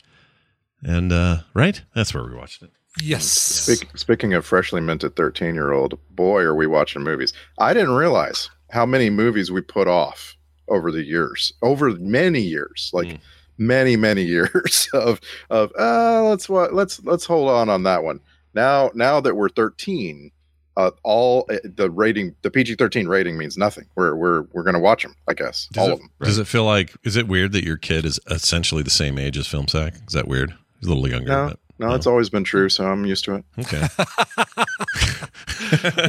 And 0.83 1.11
uh, 1.11 1.39
right, 1.55 1.81
that's 1.95 2.13
where 2.13 2.25
we 2.25 2.35
watched 2.35 2.61
it. 2.61 2.71
Yes. 3.03 3.25
Speak, 3.25 3.97
speaking 3.97 4.35
of 4.35 4.45
freshly 4.45 4.83
minted 4.83 5.17
13 5.17 5.55
year 5.55 5.73
old, 5.73 5.99
boy, 6.11 6.43
are 6.43 6.55
we 6.55 6.67
watching 6.67 7.03
movies. 7.03 7.33
I 7.59 7.73
didn't 7.73 7.93
realize 7.95 8.51
how 8.71 8.85
many 8.85 9.09
movies 9.09 9.51
we 9.51 9.63
put 9.63 9.89
off 9.89 10.37
over 10.69 10.93
the 10.93 11.05
years, 11.05 11.55
over 11.63 11.93
many 11.93 12.43
years, 12.43 12.91
like 12.93 13.19
many, 13.57 13.97
many 13.97 14.23
years 14.37 14.91
of, 14.93 15.23
of, 15.49 15.73
uh, 15.79 16.23
let's, 16.25 16.51
wa- 16.51 16.69
let's, 16.71 17.03
let's 17.03 17.25
hold 17.25 17.49
on 17.49 17.71
on 17.71 17.85
that 17.85 18.05
one. 18.05 18.21
Now, 18.53 18.91
now 18.95 19.21
that 19.21 19.37
we're 19.37 19.49
13, 19.49 20.33
uh, 20.79 20.93
all 21.03 21.45
uh, 21.51 21.57
the 21.65 21.91
rating, 21.91 22.35
the 22.43 22.51
PG 22.51 22.77
13 22.77 23.09
rating 23.09 23.37
means 23.37 23.59
nothing. 23.59 23.85
We're, 23.97 24.15
we're, 24.15 24.43
we're 24.53 24.63
going 24.63 24.75
to 24.75 24.81
watch 24.81 25.03
them, 25.03 25.15
I 25.29 25.35
guess. 25.35 25.69
Does 25.73 25.83
all 25.83 25.89
it, 25.91 25.93
of 25.95 25.99
them. 25.99 26.11
Does 26.23 26.39
it 26.39 26.47
feel 26.47 26.65
like? 26.65 26.95
Is 27.03 27.17
it 27.17 27.27
weird 27.27 27.53
that 27.53 27.65
your 27.65 27.77
kid 27.77 28.05
is 28.05 28.21
essentially 28.31 28.85
the 28.85 28.91
same 28.91 29.19
age 29.19 29.37
as 29.37 29.49
Film 29.49 29.67
Sack? 29.67 29.95
Is 30.07 30.15
that 30.15 30.29
weird? 30.29 30.55
He's 30.81 30.89
a 30.89 30.95
little 30.95 31.09
younger. 31.09 31.29
No, 31.29 31.49
but- 31.49 31.59
no, 31.81 31.95
it's 31.95 32.09
always 32.09 32.29
been 32.29 32.43
true. 32.43 32.69
So 32.69 32.85
I'm 32.85 33.07
used 33.07 33.25
to 33.27 33.37
it. 33.37 33.45
Okay. 33.61 33.87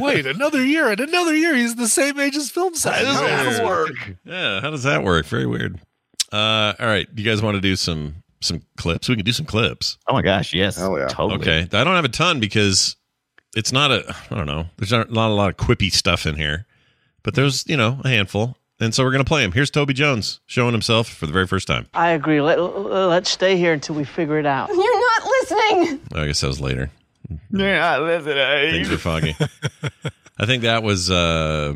Wait, 0.00 0.26
another 0.26 0.64
year 0.64 0.90
and 0.90 0.98
another 0.98 1.32
year. 1.34 1.54
He's 1.54 1.76
the 1.76 1.86
same 1.86 2.18
age 2.18 2.36
as 2.36 2.50
Film 2.50 2.74
Sack. 2.74 3.02
Yeah, 3.02 4.60
how 4.60 4.70
does 4.70 4.82
that 4.82 5.04
work? 5.04 5.26
Very 5.26 5.46
weird. 5.46 5.80
Uh, 6.32 6.74
all 6.78 6.86
right, 6.86 7.06
you 7.14 7.24
guys 7.24 7.40
want 7.40 7.54
to 7.54 7.60
do 7.60 7.76
some 7.76 8.16
some 8.40 8.62
clips? 8.78 9.08
We 9.08 9.14
can 9.14 9.24
do 9.24 9.32
some 9.32 9.46
clips. 9.46 9.96
Oh 10.08 10.12
my 10.12 10.22
gosh, 10.22 10.52
yes. 10.54 10.76
Hell 10.76 10.98
yeah. 10.98 11.06
Totally. 11.06 11.40
Okay, 11.40 11.60
I 11.60 11.84
don't 11.84 11.94
have 11.94 12.04
a 12.04 12.08
ton 12.08 12.40
because 12.40 12.96
it's 13.54 13.72
not 13.72 13.90
a. 13.90 14.14
I 14.30 14.34
don't 14.36 14.46
know. 14.46 14.66
There's 14.76 14.92
not, 14.92 15.10
not 15.10 15.30
a 15.30 15.34
lot 15.34 15.50
of 15.50 15.56
quippy 15.56 15.92
stuff 15.92 16.26
in 16.26 16.36
here, 16.36 16.66
but 17.22 17.34
there's 17.34 17.66
you 17.66 17.76
know 17.76 18.00
a 18.04 18.08
handful, 18.08 18.56
and 18.78 18.94
so 18.94 19.02
we're 19.04 19.12
gonna 19.12 19.24
play 19.24 19.42
him. 19.44 19.52
Here's 19.52 19.70
Toby 19.70 19.92
Jones 19.94 20.40
showing 20.46 20.72
himself 20.72 21.08
for 21.08 21.26
the 21.26 21.32
very 21.32 21.46
first 21.46 21.66
time. 21.66 21.86
I 21.94 22.10
agree. 22.10 22.40
Let, 22.40 22.60
let's 22.60 23.30
stay 23.30 23.56
here 23.56 23.72
until 23.72 23.94
we 23.96 24.04
figure 24.04 24.38
it 24.38 24.46
out. 24.46 24.68
You're 24.68 24.76
not 25.10 25.24
listening. 25.24 26.00
I 26.14 26.26
guess 26.26 26.40
that 26.40 26.48
was 26.48 26.60
later. 26.60 26.90
Yeah, 27.52 27.98
listen. 27.98 28.70
Things 28.72 28.90
are 28.90 28.98
foggy. 28.98 29.36
I 30.38 30.46
think 30.46 30.62
that 30.62 30.82
was. 30.82 31.10
uh 31.10 31.74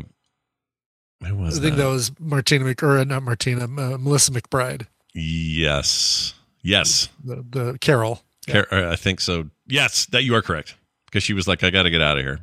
Who 1.25 1.35
was 1.35 1.57
I 1.59 1.61
think 1.61 1.77
that 1.77 1.87
was 1.87 2.11
Martina 2.19 2.65
Mc, 2.65 2.81
or 2.83 2.97
uh, 2.97 3.03
not 3.03 3.23
Martina, 3.23 3.63
uh, 3.65 3.97
Melissa 3.97 4.31
McBride, 4.31 4.87
Yes. 5.13 6.33
Yes. 6.61 7.09
the, 7.23 7.45
the 7.49 7.77
Carol. 7.79 8.21
Car- 8.49 8.67
uh, 8.71 8.91
I 8.91 8.95
think 8.95 9.21
so. 9.21 9.49
Yes, 9.67 10.05
that 10.07 10.23
you 10.23 10.35
are 10.35 10.41
correct. 10.41 10.75
Because 11.15 11.23
she 11.23 11.31
was 11.33 11.47
like, 11.47 11.63
I 11.63 11.69
got 11.69 11.83
to 11.83 11.89
get 11.89 12.01
out 12.01 12.17
of 12.17 12.25
here. 12.25 12.41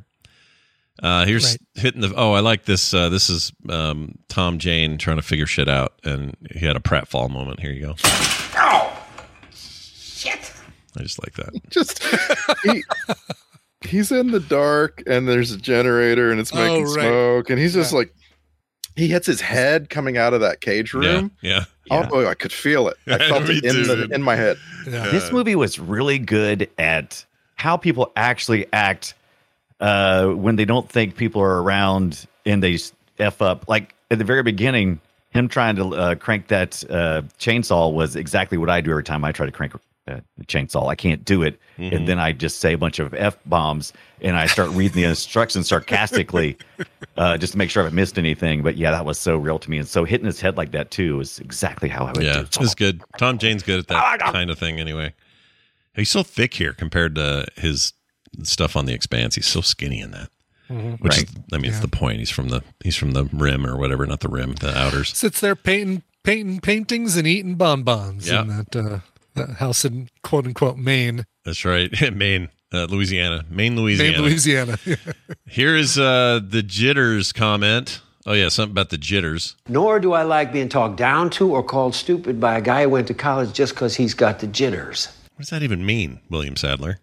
Uh, 1.03 1.25
here's 1.27 1.43
Right. 1.45 1.57
hitting 1.75 2.01
the. 2.01 2.11
Oh, 2.15 2.31
I 2.33 2.39
like 2.39 2.65
this. 2.65 2.91
Uh, 2.91 3.07
this 3.07 3.29
is 3.29 3.51
um, 3.69 4.17
Tom 4.29 4.57
Jane 4.57 4.97
trying 4.97 5.17
to 5.17 5.21
figure 5.21 5.45
shit 5.45 5.69
out, 5.69 5.93
and 6.03 6.35
he 6.55 6.65
had 6.65 6.75
a 6.75 6.79
pratfall 6.79 7.29
moment. 7.29 7.59
Here 7.59 7.71
you 7.71 7.81
go. 7.85 7.95
Oh, 8.55 8.99
shit. 9.53 10.51
I 10.97 11.03
just 11.03 11.23
like 11.23 11.33
that. 11.35 11.51
Just 11.69 12.03
he, 12.63 12.83
he's 13.87 14.11
in 14.11 14.31
the 14.31 14.39
dark 14.39 15.03
and 15.05 15.27
there's 15.29 15.51
a 15.51 15.57
generator 15.57 16.31
and 16.31 16.39
it's 16.39 16.51
Oh, 16.51 16.57
making 16.57 16.85
right. 16.85 16.93
smoke 16.93 17.49
and 17.51 17.59
he's 17.59 17.73
just 17.75 17.93
like 17.93 18.11
he 18.95 19.07
hits 19.07 19.25
his 19.27 19.41
head 19.41 19.89
coming 19.91 20.17
out 20.17 20.33
of 20.33 20.41
that 20.41 20.61
cage 20.61 20.93
room. 20.95 21.31
Yeah. 21.41 21.65
Oh, 21.91 22.05
boy, 22.07 22.27
I 22.27 22.33
could 22.35 22.51
feel 22.53 22.87
it. 22.87 22.97
I 23.07 23.17
felt 23.29 23.49
it 23.49 23.63
in, 23.63 23.83
the, 23.83 24.09
in 24.13 24.21
my 24.23 24.35
head. 24.35 24.57
Yeah. 24.87 25.09
This 25.09 25.31
movie 25.31 25.55
was 25.55 25.77
really 25.79 26.17
good 26.19 26.69
at 26.79 27.25
how 27.55 27.77
people 27.77 28.11
actually 28.15 28.65
act 28.73 29.13
uh, 29.79 30.27
when 30.27 30.55
they 30.55 30.65
don't 30.65 30.89
think 30.89 31.15
people 31.15 31.41
are 31.41 31.61
around 31.61 32.25
and 32.45 32.61
they 32.63 32.77
f 33.19 33.41
up. 33.41 33.67
Like 33.67 33.93
at 34.11 34.17
the 34.17 34.25
very 34.25 34.43
beginning, 34.43 34.99
him 35.31 35.47
trying 35.47 35.75
to 35.77 35.95
uh, 35.95 36.15
crank 36.15 36.47
that 36.47 36.83
uh, 36.89 37.23
chainsaw 37.39 37.91
was 37.93 38.15
exactly 38.15 38.57
what 38.57 38.69
I 38.69 38.81
do 38.81 38.91
every 38.91 39.03
time 39.03 39.23
I 39.25 39.31
try 39.31 39.45
to 39.45 39.51
crank 39.51 39.73
a 40.05 40.19
chainsaw. 40.47 40.89
I 40.89 40.95
can't 40.95 41.23
do 41.23 41.41
it, 41.43 41.59
Mm-hmm. 41.79 41.95
and 41.95 42.07
then 42.07 42.19
I 42.19 42.33
just 42.33 42.59
say 42.59 42.73
a 42.73 42.77
bunch 42.77 42.99
of 42.99 43.15
f 43.15 43.35
bombs 43.47 43.93
and 44.21 44.35
I 44.35 44.45
start 44.45 44.69
reading 44.71 44.95
the 44.95 45.05
instructions 45.05 45.67
sarcastically 45.69 46.55
uh, 47.17 47.35
just 47.37 47.53
to 47.53 47.57
make 47.57 47.71
sure 47.71 47.81
I 47.81 47.85
haven't 47.85 47.95
missed 47.95 48.19
anything. 48.19 48.61
But 48.61 48.77
yeah, 48.77 48.91
that 48.91 49.05
was 49.05 49.17
so 49.17 49.37
real 49.37 49.57
to 49.57 49.69
me, 49.71 49.79
and 49.79 49.87
so 49.87 50.03
hitting 50.03 50.27
his 50.27 50.39
head 50.39 50.55
like 50.55 50.71
that 50.73 50.91
too 50.91 51.19
is 51.19 51.39
exactly 51.39 51.89
how 51.89 52.05
I 52.05 52.11
would 52.11 52.23
Yeah. 52.23 52.33
do. 52.33 52.39
It 52.41 52.59
was 52.59 52.75
good. 52.75 53.01
Tom 53.17 53.39
Jane's 53.39 53.63
good 53.63 53.79
at 53.79 53.87
that 53.87 54.19
kind 54.19 54.51
of 54.51 54.59
thing 54.59 54.79
anyway. 54.79 55.13
He's 55.95 56.09
so 56.11 56.23
thick 56.23 56.55
here 56.55 56.73
compared 56.73 57.15
to 57.15 57.45
his 57.55 57.93
stuff 58.43 58.75
on 58.75 58.85
the 58.85 58.93
expanse. 58.93 59.35
He's 59.35 59.47
so 59.47 59.61
skinny 59.61 59.99
in 59.99 60.11
that. 60.11 60.29
Which 60.99 61.17
is, 61.19 61.25
I 61.51 61.57
mean, 61.57 61.69
it's 61.69 61.81
the 61.81 61.87
point. 61.87 62.17
He's 62.19 62.31
from 62.31 62.49
the 62.49 62.63
he's 62.83 62.95
from 62.95 63.11
the 63.11 63.25
rim 63.25 63.67
or 63.67 63.77
whatever, 63.77 64.07
not 64.07 64.21
the 64.21 64.29
rim, 64.29 64.53
the 64.53 64.75
outers. 64.75 65.15
Sits 65.15 65.39
there 65.39 65.55
painting, 65.55 66.01
painting 66.23 66.61
paintings 66.61 67.15
and 67.15 67.27
eating 67.27 67.55
bonbons 67.55 68.27
Yeah. 68.27 68.41
in 68.41 68.47
that, 68.47 68.75
uh, 68.75 68.99
that 69.35 69.49
house 69.57 69.85
in 69.85 70.09
quote 70.23 70.47
unquote 70.47 70.77
Maine, 70.77 71.25
That's 71.45 71.63
right. 71.63 71.91
Maine, 72.15 72.49
uh, 72.73 72.85
Louisiana, 72.89 73.45
Maine, 73.51 73.75
Louisiana. 73.75 74.13
Maine, 74.13 74.21
Louisiana. 74.21 74.77
Here 75.45 75.75
is 75.75 75.99
uh, 75.99 76.39
the 76.43 76.63
jitters 76.63 77.31
comment. 77.33 78.01
Oh 78.25 78.33
yeah, 78.33 78.49
something 78.49 78.71
about 78.71 78.89
the 78.89 78.97
jitters. 78.97 79.55
Nor 79.67 79.99
do 79.99 80.13
I 80.13 80.23
like 80.23 80.51
being 80.53 80.69
talked 80.69 80.95
down 80.95 81.29
to 81.31 81.53
or 81.53 81.61
called 81.61 81.93
stupid 81.93 82.39
by 82.39 82.57
a 82.57 82.61
guy 82.61 82.83
who 82.83 82.89
went 82.89 83.07
to 83.09 83.13
college 83.13 83.53
just 83.53 83.73
because 83.75 83.95
he's 83.95 84.13
got 84.15 84.39
the 84.39 84.47
jitters. 84.47 85.09
What 85.35 85.39
does 85.41 85.49
that 85.49 85.63
even 85.63 85.85
mean, 85.85 86.19
William 86.29 86.55
Sadler? 86.55 86.99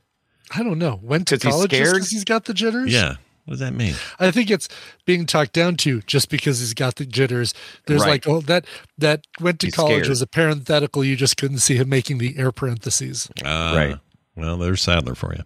I 0.54 0.62
don't 0.62 0.78
know. 0.78 0.98
Went 1.02 1.28
to 1.28 1.38
college 1.38 1.70
just 1.70 1.92
because 1.92 2.10
he's 2.10 2.24
got 2.24 2.44
the 2.46 2.54
jitters. 2.54 2.92
Yeah. 2.92 3.14
What 3.44 3.52
does 3.54 3.60
that 3.60 3.72
mean? 3.74 3.94
I 4.18 4.30
think 4.30 4.50
it's 4.50 4.68
being 5.06 5.26
talked 5.26 5.52
down 5.52 5.76
to 5.78 6.02
just 6.02 6.28
because 6.28 6.60
he's 6.60 6.74
got 6.74 6.96
the 6.96 7.06
jitters. 7.06 7.54
There's 7.86 8.02
Right. 8.02 8.08
like 8.10 8.28
oh 8.28 8.40
that 8.42 8.64
that 8.98 9.26
went 9.40 9.58
to 9.60 9.66
He's 9.66 9.74
college 9.74 9.92
scared. 9.94 10.08
was 10.08 10.22
a 10.22 10.26
parenthetical. 10.26 11.04
You 11.04 11.16
just 11.16 11.36
couldn't 11.36 11.58
see 11.58 11.76
him 11.76 11.88
making 11.88 12.18
the 12.18 12.36
air 12.38 12.52
parentheses. 12.52 13.28
Uh, 13.44 13.72
Right. 13.76 13.96
Well, 14.36 14.56
there's 14.56 14.82
Sadler 14.82 15.14
for 15.14 15.34
you. 15.34 15.42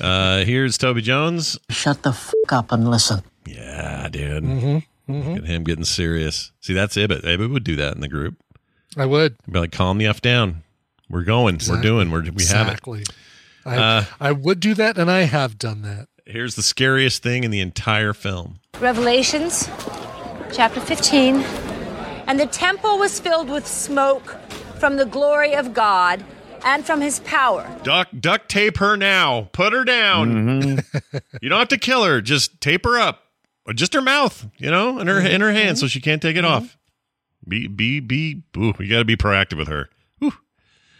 Uh, 0.00 0.44
here's 0.44 0.78
Toby 0.78 1.02
Jones. 1.02 1.58
Shut 1.70 2.02
the 2.02 2.10
f 2.10 2.32
up 2.50 2.72
and 2.72 2.88
listen. 2.90 3.22
Yeah, 3.46 4.08
dude. 4.10 4.42
Mm-hmm. 4.44 5.12
Mm-hmm. 5.12 5.30
Look 5.34 5.42
at 5.42 5.48
him 5.48 5.64
getting 5.64 5.84
serious. 5.84 6.52
See, 6.60 6.72
that's 6.72 6.96
Ibbott. 6.96 7.24
Ibbott 7.24 7.50
would 7.50 7.64
do 7.64 7.76
that 7.76 7.94
in 7.94 8.00
the 8.00 8.08
group. 8.08 8.36
I 8.96 9.06
would 9.06 9.36
Be 9.50 9.58
like, 9.60 9.72
calm 9.72 9.98
the 9.98 10.06
f 10.06 10.20
down. 10.22 10.62
We're 11.08 11.24
going. 11.24 11.54
We're 11.54 11.56
Exactly. 11.56 11.82
doing. 11.82 12.10
We're 12.10 12.22
we 12.22 12.44
have 12.46 12.68
it. 12.68 12.72
exactly. 12.72 13.04
I, 13.64 13.76
Uh, 13.76 14.04
I 14.20 14.32
would 14.32 14.60
do 14.60 14.74
that, 14.74 14.98
and 14.98 15.10
I 15.10 15.22
have 15.22 15.58
done 15.58 15.82
that. 15.82 16.08
Here's 16.26 16.54
the 16.54 16.62
scariest 16.62 17.22
thing 17.22 17.44
in 17.44 17.50
the 17.50 17.60
entire 17.60 18.14
film. 18.14 18.60
Revelations, 18.80 19.68
chapter 20.52 20.80
15. 20.80 21.36
And 22.26 22.40
the 22.40 22.46
temple 22.46 22.98
was 22.98 23.20
filled 23.20 23.50
with 23.50 23.66
smoke 23.66 24.36
from 24.78 24.96
the 24.96 25.04
glory 25.04 25.54
of 25.54 25.74
God 25.74 26.24
and 26.64 26.84
from 26.84 27.00
his 27.00 27.20
power. 27.20 27.68
Duck 27.82 28.08
duct 28.18 28.48
tape 28.48 28.78
her 28.78 28.96
now. 28.96 29.50
Put 29.52 29.72
her 29.72 29.84
down. 29.84 30.62
Mm-hmm. 30.62 31.18
you 31.42 31.48
don't 31.50 31.58
have 31.58 31.68
to 31.68 31.78
kill 31.78 32.04
her. 32.04 32.20
Just 32.20 32.60
tape 32.60 32.84
her 32.84 32.98
up. 32.98 33.20
Or 33.66 33.72
just 33.72 33.94
her 33.94 34.02
mouth, 34.02 34.46
you 34.58 34.70
know, 34.70 34.98
and 34.98 35.08
her 35.08 35.20
in 35.20 35.40
her 35.40 35.52
hand 35.52 35.76
mm-hmm. 35.76 35.76
so 35.76 35.86
she 35.86 36.00
can't 36.00 36.20
take 36.20 36.36
it 36.36 36.44
mm-hmm. 36.44 36.64
off. 36.64 36.76
Be 37.46 37.66
be 37.66 38.00
be 38.00 38.42
ooh, 38.56 38.74
you 38.78 38.88
gotta 38.90 39.04
be 39.04 39.16
proactive 39.16 39.56
with 39.58 39.68
her. 39.68 39.88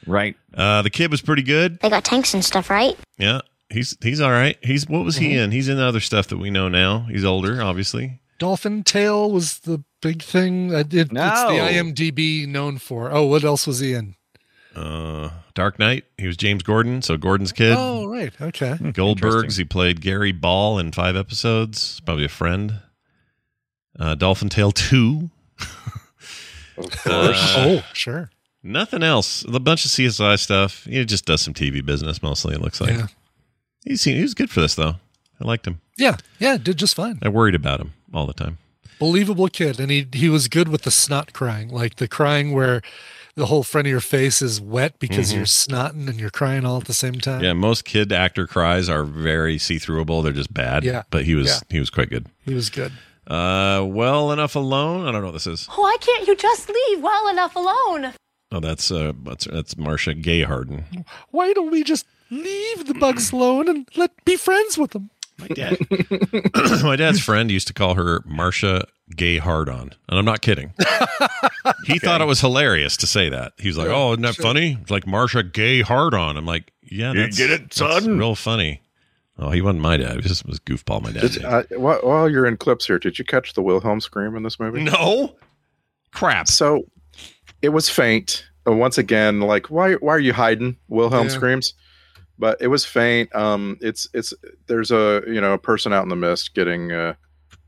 Right. 0.07 0.37
Uh 0.55 0.83
the 0.83 0.91
kid 0.91 1.11
was 1.11 1.21
pretty 1.23 1.43
good. 1.43 1.81
They 1.81 1.91
got 1.91 2.05
tanks 2.05 2.35
and 2.35 2.45
stuff, 2.45 2.71
right? 2.71 2.97
Yeah. 3.19 3.41
He's 3.71 3.97
he's 4.03 4.21
all 4.21 4.31
right. 4.31 4.57
He's 4.63 4.89
what 4.89 5.05
was 5.05 5.17
he 5.17 5.37
in? 5.37 5.51
He's 5.51 5.69
in 5.69 5.79
other 5.79 6.01
stuff 6.01 6.29
that 6.29 6.39
we 6.39 6.51
know 6.51 6.69
now. 6.69 7.01
He's 7.11 7.25
older, 7.25 7.63
obviously. 7.63 8.21
Dolphin 8.39 8.83
Tale 8.85 9.31
was 9.31 9.61
the 9.61 9.83
big 10.03 10.23
thing. 10.23 10.75
I 10.75 10.83
did. 10.83 11.07
It's 11.13 11.13
the 11.13 11.19
IMDb 11.19 12.47
known 12.47 12.79
for. 12.79 13.11
Oh, 13.13 13.25
what 13.27 13.45
else 13.45 13.67
was 13.67 13.79
he 13.81 13.95
in? 13.95 14.17
Uh 14.77 15.31
Dark 15.55 15.79
Knight. 15.79 16.05
He 16.19 16.27
was 16.27 16.37
James 16.37 16.63
Gordon, 16.65 17.01
so 17.01 17.17
Gordon's 17.17 17.53
kid. 17.53 17.75
Oh, 17.79 18.07
right. 18.09 18.33
Okay. 18.41 18.77
Goldberg's. 18.93 19.57
He 19.57 19.65
played 19.65 20.01
Gary 20.01 20.33
Ball 20.33 20.79
in 20.81 20.91
five 20.93 21.15
episodes. 21.17 22.01
Probably 22.01 22.25
a 22.25 22.29
friend. 22.29 22.81
Uh, 23.99 24.17
Dolphin 24.17 24.49
Tale 24.49 24.73
two. 24.73 25.31
Of 25.61 25.71
Uh, 27.07 27.27
course. 27.27 27.55
oh, 27.57 27.85
sure. 27.93 28.31
Nothing 28.65 29.03
else. 29.03 29.45
A 29.45 29.61
bunch 29.61 29.85
of 29.85 29.91
CSI 29.91 30.39
stuff. 30.39 30.85
He 30.85 31.05
just 31.05 31.27
does 31.27 31.43
some 31.43 31.53
TV 31.55 31.85
business 31.85 32.23
mostly. 32.23 32.55
It 32.55 32.63
looks 32.63 32.81
like. 32.81 32.91
Yeah. 32.97 33.07
He's 33.85 34.03
he 34.05 34.21
was 34.23 34.33
good 34.35 34.51
for 34.51 34.61
this 34.61 34.75
though. 34.75 34.95
I 35.41 35.45
liked 35.45 35.67
him. 35.67 35.81
Yeah. 35.99 36.17
Yeah. 36.39 36.57
Did 36.57 36.79
just 36.79 36.95
fine. 36.97 37.19
I 37.23 37.29
worried 37.29 37.55
about 37.55 37.81
him 37.81 37.93
all 38.15 38.27
the 38.27 38.33
time. 38.33 38.59
Believable 38.99 39.49
kid, 39.49 39.79
and 39.79 39.91
he 39.91 40.07
he 40.13 40.29
was 40.31 40.49
good 40.49 40.69
with 40.69 40.83
the 40.83 40.91
snot 40.91 41.33
crying, 41.35 41.69
like 41.69 41.97
the 41.97 42.09
crying 42.09 42.53
where 42.53 42.81
the 43.35 43.47
whole 43.47 43.65
front 43.65 43.87
of 43.89 43.91
your 43.91 44.01
face 44.01 44.41
is 44.41 44.61
wet 44.61 44.99
because 45.01 45.33
Mhm. 45.33 45.37
you're 45.37 45.45
snotting 45.45 46.09
and 46.09 46.19
you're 46.21 46.31
crying 46.31 46.65
all 46.65 46.77
at 46.79 46.85
the 46.85 46.95
same 46.95 47.15
time. 47.21 47.43
Yeah, 47.43 47.53
most 47.53 47.85
kid 47.85 48.13
actor 48.13 48.47
cries 48.47 48.89
are 48.89 49.03
very 49.05 49.59
see 49.59 49.77
throughable. 49.77 50.23
They're 50.23 50.33
just 50.33 50.55
bad. 50.55 50.85
Yeah. 50.85 51.03
but 51.11 51.25
he 51.25 51.35
was 51.35 51.49
Yeah. 51.49 51.59
he 51.69 51.81
was 51.81 51.91
quite 51.91 52.09
good. 52.09 52.27
He 52.47 52.55
was 52.55 52.71
good. 52.71 52.93
Uh, 53.27 53.83
well 53.87 54.31
enough 54.33 54.55
alone. 54.55 55.07
I 55.07 55.11
don't 55.13 55.21
know 55.23 55.27
what 55.29 55.33
this 55.33 55.47
is. 55.47 55.67
Why 55.75 55.97
can't 56.01 56.27
you 56.29 56.37
just 56.37 56.69
leave 56.69 57.03
well 57.03 57.29
enough 57.29 57.57
alone? 57.57 58.13
Oh, 58.55 58.61
that's 58.61 58.93
uh, 58.93 59.13
that's 59.25 59.47
that's 59.47 59.77
Marcia 59.77 60.15
Gay 60.15 60.43
Harden. 60.43 60.85
Why 61.31 61.53
don't 61.55 61.73
we 61.73 61.83
just 61.83 62.07
leave 62.31 62.87
the 62.87 62.95
bugs 62.95 63.33
alone 63.33 63.69
and 63.69 63.89
let 63.97 64.13
be 64.25 64.37
friends 64.37 64.79
with 64.79 64.93
them? 64.93 65.11
My 65.39 65.49
dad, 65.49 65.77
my 66.85 66.95
dad's 66.95 67.19
friend 67.21 67.51
used 67.51 67.67
to 67.67 67.73
call 67.75 67.97
her 67.97 68.21
Marsha 68.21 68.85
Gay 69.17 69.39
Hardon, 69.39 69.93
and 70.09 70.19
I'm 70.19 70.25
not 70.25 70.41
kidding. 70.41 70.73
he 71.87 71.99
thought 71.99 72.21
it 72.21 72.27
was 72.29 72.41
hilarious 72.41 72.97
to 72.99 73.09
say 73.09 73.29
that. 73.29 73.55
He 73.59 73.67
was 73.67 73.77
like, 73.77 73.89
Yeah, 73.89 73.97
"Oh, 73.97 74.13
isn't 74.13 74.23
that 74.23 74.37
sure. 74.37 74.45
funny?" 74.45 74.79
It's 74.81 74.91
like 74.93 75.05
Marsha 75.07 75.53
Gay 75.53 75.81
Hardon. 75.81 76.37
I'm 76.37 76.47
like, 76.47 76.71
"Yeah, 76.83 77.13
You 77.13 77.29
get 77.33 77.51
it, 77.51 77.61
that's 77.75 77.79
son? 77.79 78.17
real 78.19 78.37
funny." 78.37 78.83
Oh, 79.37 79.51
he 79.51 79.61
wasn't 79.63 79.81
my 79.83 79.97
dad. 79.97 80.15
He 80.15 80.21
just 80.29 80.47
was 80.47 80.61
goofball. 80.61 81.03
My 81.03 81.11
dad. 81.11 81.33
Did, 81.33 81.45
uh, 81.45 81.65
while, 81.71 81.99
while 82.03 82.31
you're 82.31 82.47
in 82.47 82.57
clips 82.57 82.87
here, 82.87 83.01
did 83.01 83.19
you 83.19 83.25
catch 83.25 83.55
the 83.55 83.63
Wilhelm 83.63 84.01
scream 84.01 84.37
in 84.37 84.45
this 84.45 84.61
movie? 84.61 84.85
No. 84.85 85.35
Crap. 86.13 86.47
So 86.47 86.85
it 87.65 87.71
was 87.71 87.89
faint. 87.89 88.45
Once 88.67 88.99
again, 88.99 89.41
like 89.41 89.67
why 89.71 89.95
why 89.95 90.15
are 90.15 90.19
you 90.29 90.33
hiding? 90.33 90.77
Wilhelm 90.89 91.27
Yeah. 91.29 91.33
screams. 91.35 91.75
But 92.39 92.61
it 92.61 92.69
was 92.69 92.85
faint. 92.85 93.35
Um 93.35 93.77
it's 93.81 94.09
it's 94.15 94.33
there's 94.67 94.91
a 94.91 95.23
you 95.27 95.41
know 95.41 95.53
a 95.53 95.59
person 95.59 95.93
out 95.93 96.03
in 96.03 96.09
the 96.09 96.17
mist 96.17 96.55
getting 96.55 96.93
uh 96.93 97.15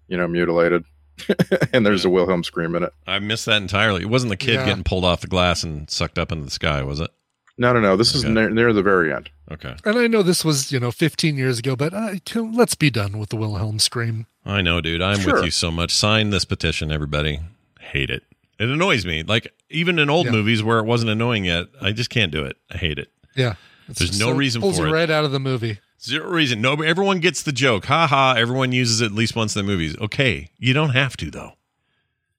you 0.09 0.16
know 0.16 0.27
mutilated. 0.28 0.85
and 1.73 1.85
there's 1.86 2.05
a 2.05 2.10
Wilhelm 2.10 2.44
scream 2.44 2.74
in 2.74 2.82
it. 2.82 2.93
I 3.06 3.18
missed 3.20 3.47
that 3.47 3.62
entirely. 3.62 4.02
It 4.02 4.10
wasn't 4.10 4.31
the 4.31 4.36
kid 4.36 4.55
Yeah. 4.55 4.66
getting 4.66 4.85
pulled 4.85 5.05
off 5.05 5.20
the 5.23 5.27
glass 5.28 5.62
and 5.62 5.89
sucked 5.90 6.18
up 6.18 6.31
into 6.31 6.44
the 6.44 6.51
sky, 6.51 6.82
was 6.82 7.01
it? 7.01 7.10
No, 7.59 7.73
no, 7.73 7.81
no. 7.81 7.97
This 7.97 8.14
is 8.14 8.23
near, 8.24 8.51
near 8.51 8.73
the 8.74 8.82
very 8.82 9.10
end. 9.14 9.31
Okay. 9.51 9.74
And 9.86 9.98
I 9.98 10.09
know 10.09 10.23
this 10.23 10.44
was, 10.44 10.70
you 10.73 10.78
know, 10.78 10.90
15 10.90 11.39
years 11.39 11.59
ago, 11.59 11.74
but 11.74 11.94
uh, 11.94 12.16
can- 12.27 12.52
let's 12.52 12.74
be 12.74 12.90
done 12.90 13.18
with 13.18 13.31
the 13.31 13.36
Wilhelm 13.36 13.78
scream. 13.78 14.27
I 14.44 14.60
know, 14.60 14.82
dude. 14.82 15.01
I'm 15.01 15.18
Sure. 15.20 15.36
with 15.36 15.44
you 15.47 15.51
so 15.51 15.70
much. 15.70 15.90
Sign 15.94 16.28
this 16.28 16.44
petition, 16.44 16.93
everybody. 16.93 17.40
Hate 17.81 18.10
it. 18.10 18.24
It 18.59 18.69
annoys 18.70 19.05
me. 19.05 19.23
Like 19.23 19.53
even 19.70 19.99
in 19.99 20.09
old 20.11 20.27
Yeah. 20.27 20.33
movies 20.33 20.62
where 20.62 20.78
it 20.78 20.85
wasn't 20.87 21.11
annoying 21.11 21.45
yet, 21.45 21.66
I 21.81 21.93
just 21.93 22.11
can't 22.11 22.33
do 22.33 22.45
it. 22.45 22.57
I 22.70 22.78
hate 22.78 22.99
it. 22.99 23.09
Yeah. 23.35 23.55
It's 23.89 23.99
There's 23.99 24.19
no 24.19 24.27
so- 24.31 24.37
reason 24.37 24.61
pulls 24.62 24.78
for 24.78 24.87
it. 24.87 24.91
right 24.91 25.11
out 25.11 25.24
of 25.24 25.33
the 25.33 25.41
movie. 25.41 25.78
Zero 26.03 26.28
reason. 26.31 26.61
No, 26.61 26.74
everyone 26.74 27.20
gets 27.20 27.43
the 27.43 27.53
joke. 27.53 27.87
Ha 27.87 28.07
ha. 28.07 28.35
Everyone 28.37 28.73
uses 28.73 29.01
it 29.01 29.07
at 29.07 29.12
least 29.12 29.35
once 29.37 29.57
in 29.57 29.65
the 29.65 29.70
movies. 29.70 29.97
Okay, 29.99 30.51
you 30.59 30.73
don't 30.73 30.91
have 30.91 31.16
to 31.19 31.31
though. 31.31 31.53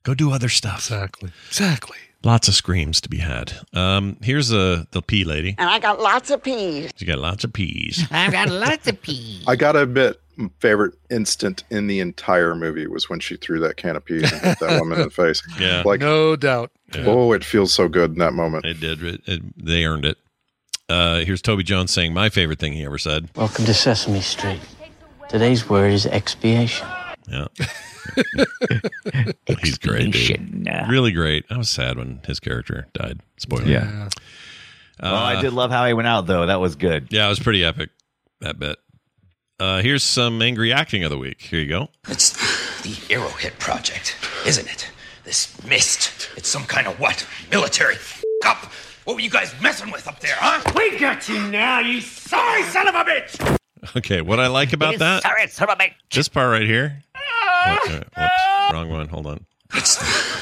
Go 0.04 0.14
do 0.14 0.32
other 0.32 0.50
stuff. 0.50 0.78
Exactly. 0.80 1.32
Exactly. 1.50 1.98
Lots 2.28 2.50
of 2.50 2.56
screams 2.56 3.00
to 3.00 3.08
be 3.08 3.20
had. 3.20 3.54
Um, 3.72 4.18
here's 4.22 4.52
a 4.52 4.86
the 4.92 5.02
pea 5.02 5.24
lady. 5.24 5.56
And 5.58 5.70
I 5.70 5.80
got 5.80 6.02
lots 6.02 6.30
of 6.30 6.44
peas. 6.44 6.92
She 6.98 7.06
got 7.06 7.20
lots 7.20 7.46
of 7.46 7.54
peas. 7.54 8.06
I've 8.12 8.34
got 8.34 8.50
lots 8.50 8.86
of 8.86 9.02
peas. 9.02 9.46
I 9.48 9.56
gotta 9.56 9.84
admit, 9.84 10.20
m- 10.38 10.52
favorite 10.60 10.96
instant 11.10 11.64
in 11.70 11.88
the 11.88 12.02
entire 12.02 12.54
movie 12.54 12.86
was 12.86 13.10
when 13.10 13.22
she 13.22 13.38
threw 13.38 13.62
that 13.62 13.78
can 13.78 13.96
of 13.96 14.04
peas 14.04 14.30
and 14.30 14.42
hit 14.42 14.60
that 14.60 14.78
woman 14.78 14.98
in 15.00 15.06
the 15.06 15.10
face. 15.10 15.42
Yeah. 15.58 15.84
Like, 15.86 16.02
No 16.02 16.36
doubt. 16.36 16.70
oh, 16.98 17.32
it 17.32 17.46
feels 17.46 17.74
so 17.74 17.88
good 17.88 18.12
in 18.12 18.18
that 18.18 18.34
moment. 18.34 18.66
It 18.66 18.82
did. 18.82 19.02
It, 19.02 19.22
it, 19.26 19.66
they 19.66 19.86
earned 19.86 20.04
it. 20.04 20.18
Uh, 20.90 21.20
here's 21.20 21.42
Toby 21.42 21.64
Jones 21.64 21.92
saying 21.92 22.14
my 22.14 22.28
favorite 22.28 22.60
thing 22.60 22.74
he 22.74 22.84
ever 22.84 22.98
said. 22.98 23.30
Welcome 23.38 23.64
to 23.64 23.74
Sesame 23.74 24.20
Street. 24.20 24.60
Today's 25.30 25.70
word 25.70 25.94
is 25.94 26.06
expiation. 26.06 26.88
Yeah. 27.28 27.48
He's 29.62 29.78
great, 29.78 30.12
dude. 30.12 30.68
Really 30.90 31.12
great. 31.12 31.46
I 31.50 31.58
was 31.58 31.70
sad 31.70 31.98
when 31.98 32.22
his 32.26 32.40
character 32.40 32.88
died. 32.94 33.20
Spoiler. 33.38 33.66
Yeah. 33.66 34.10
Uh, 35.00 35.12
oh, 35.12 35.16
I 35.16 35.42
did 35.42 35.54
love 35.54 35.70
how 35.72 35.86
he 35.86 35.94
went 35.94 36.08
out 36.08 36.26
though. 36.26 36.46
That 36.46 36.60
was 36.60 36.76
good. 36.76 37.08
Yeah, 37.12 37.26
it 37.26 37.30
was 37.30 37.40
pretty 37.40 37.64
epic. 37.64 37.90
That 38.42 38.58
bit. 38.60 38.78
Uh, 39.60 39.82
here's 39.82 40.04
some 40.04 40.42
angry 40.42 40.72
acting 40.72 41.04
of 41.04 41.10
the 41.10 41.18
week. 41.18 41.42
Here 41.42 41.60
you 41.60 41.68
go. 41.70 41.90
It's 42.08 42.32
the 42.84 43.14
Arrowhead 43.14 43.58
Project, 43.60 44.16
isn't 44.46 44.68
it? 44.68 44.90
This 45.24 45.62
mist. 45.66 46.30
It's 46.38 46.48
some 46.48 46.64
kind 46.64 46.88
of 46.88 47.00
what? 47.00 47.28
Military 47.52 47.96
f- 47.96 48.24
up. 48.46 48.66
What 49.06 49.16
were 49.16 49.22
you 49.22 49.30
guys 49.30 49.54
messing 49.62 49.92
with 49.92 50.08
up 50.08 50.20
there, 50.20 50.36
huh? 50.38 50.62
We 50.76 50.98
got 51.00 51.28
you 51.28 51.48
now, 51.50 51.80
you 51.80 52.02
sorry 52.02 52.64
son 52.64 52.88
of 52.88 52.96
a 52.96 53.04
bitch! 53.04 53.58
Okay, 53.96 54.22
what 54.22 54.40
I 54.40 54.48
like 54.48 54.74
about 54.74 54.98
that, 55.00 55.22
Sorry, 55.24 55.48
son 55.48 55.70
of 55.70 55.78
a 55.80 55.82
bitch. 55.82 55.94
this 56.14 56.28
part 56.28 56.52
right 56.52 56.66
here. 56.68 57.04
What- 57.70 58.08
whoops, 58.18 58.74
wrong 58.74 58.90
one. 58.90 59.08
Hold 59.10 59.28
on. 59.28 59.46
It's 59.74 59.98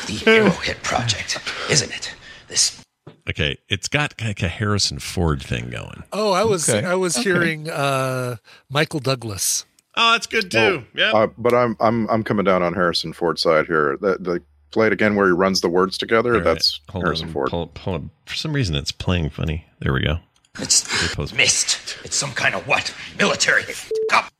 the 0.05 0.29
Arrowhead 0.31 0.81
Project, 0.83 1.39
isn't 1.69 1.91
it? 1.91 2.13
This 2.47 2.81
Okay, 3.27 3.57
it's 3.69 3.87
got 3.87 4.13
like 4.21 4.43
a 4.43 4.47
Harrison 4.47 4.99
Ford 4.99 5.41
thing 5.41 5.69
going. 5.71 6.03
Oh, 6.13 6.31
I 6.31 6.43
was 6.43 6.69
Okay. 6.69 6.85
I 6.85 6.93
was 6.93 7.15
Okay. 7.17 7.23
hearing 7.23 7.69
uh, 7.69 8.35
Michael 8.69 8.99
Douglas. 8.99 9.65
Oh, 9.97 10.11
that's 10.11 10.27
good 10.27 10.51
too. 10.51 10.83
yeah. 10.93 11.11
Uh, 11.13 11.27
but 11.37 11.53
I'm 11.55 11.75
I'm 11.79 12.07
I'm 12.09 12.23
coming 12.23 12.45
down 12.45 12.61
on 12.61 12.73
Harrison 12.73 13.13
Ford's 13.13 13.41
side 13.41 13.65
here. 13.65 13.97
The 13.99 14.17
the 14.19 14.41
play 14.71 14.87
it 14.87 14.93
again 14.93 15.15
where 15.15 15.25
he 15.27 15.31
runs 15.31 15.61
the 15.61 15.69
words 15.69 15.97
together. 15.97 16.31
All 16.33 16.35
right, 16.39 16.43
That's 16.43 16.79
hold 16.89 17.03
Harrison 17.05 17.27
on, 17.29 17.33
Ford. 17.33 17.49
Hold, 17.49 17.77
hold 17.79 17.95
on. 17.95 18.11
For 18.25 18.35
some 18.35 18.53
reason, 18.53 18.75
it's 18.75 18.91
playing 18.91 19.29
funny. 19.31 19.65
There 19.79 19.93
we 19.93 20.01
go. 20.03 20.17
It's 20.59 21.33
mist. 21.33 21.97
It's 22.03 22.15
some 22.15 22.31
kind 22.31 22.55
of 22.55 22.67
what? 22.67 22.93
Military 23.17 23.63
f- 23.63 23.91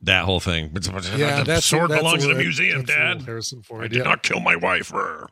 That 0.02 0.26
whole 0.26 0.40
thing. 0.40 0.72
Yeah, 1.18 1.40
the 1.40 1.44
that's 1.46 1.66
sword 1.66 1.92
that's 1.92 2.02
belongs 2.02 2.24
in 2.24 2.32
the 2.32 2.38
museum, 2.38 2.86
that's 2.86 2.92
a 2.92 2.96
Dad. 2.96 3.22
Harrison 3.24 3.62
Ford. 3.62 3.84
I 3.86 3.88
did 3.88 3.98
yeah. 4.00 4.04
not 4.04 4.24
kill 4.24 4.40
my 4.40 4.56
wife. 4.56 4.94
All 4.94 5.28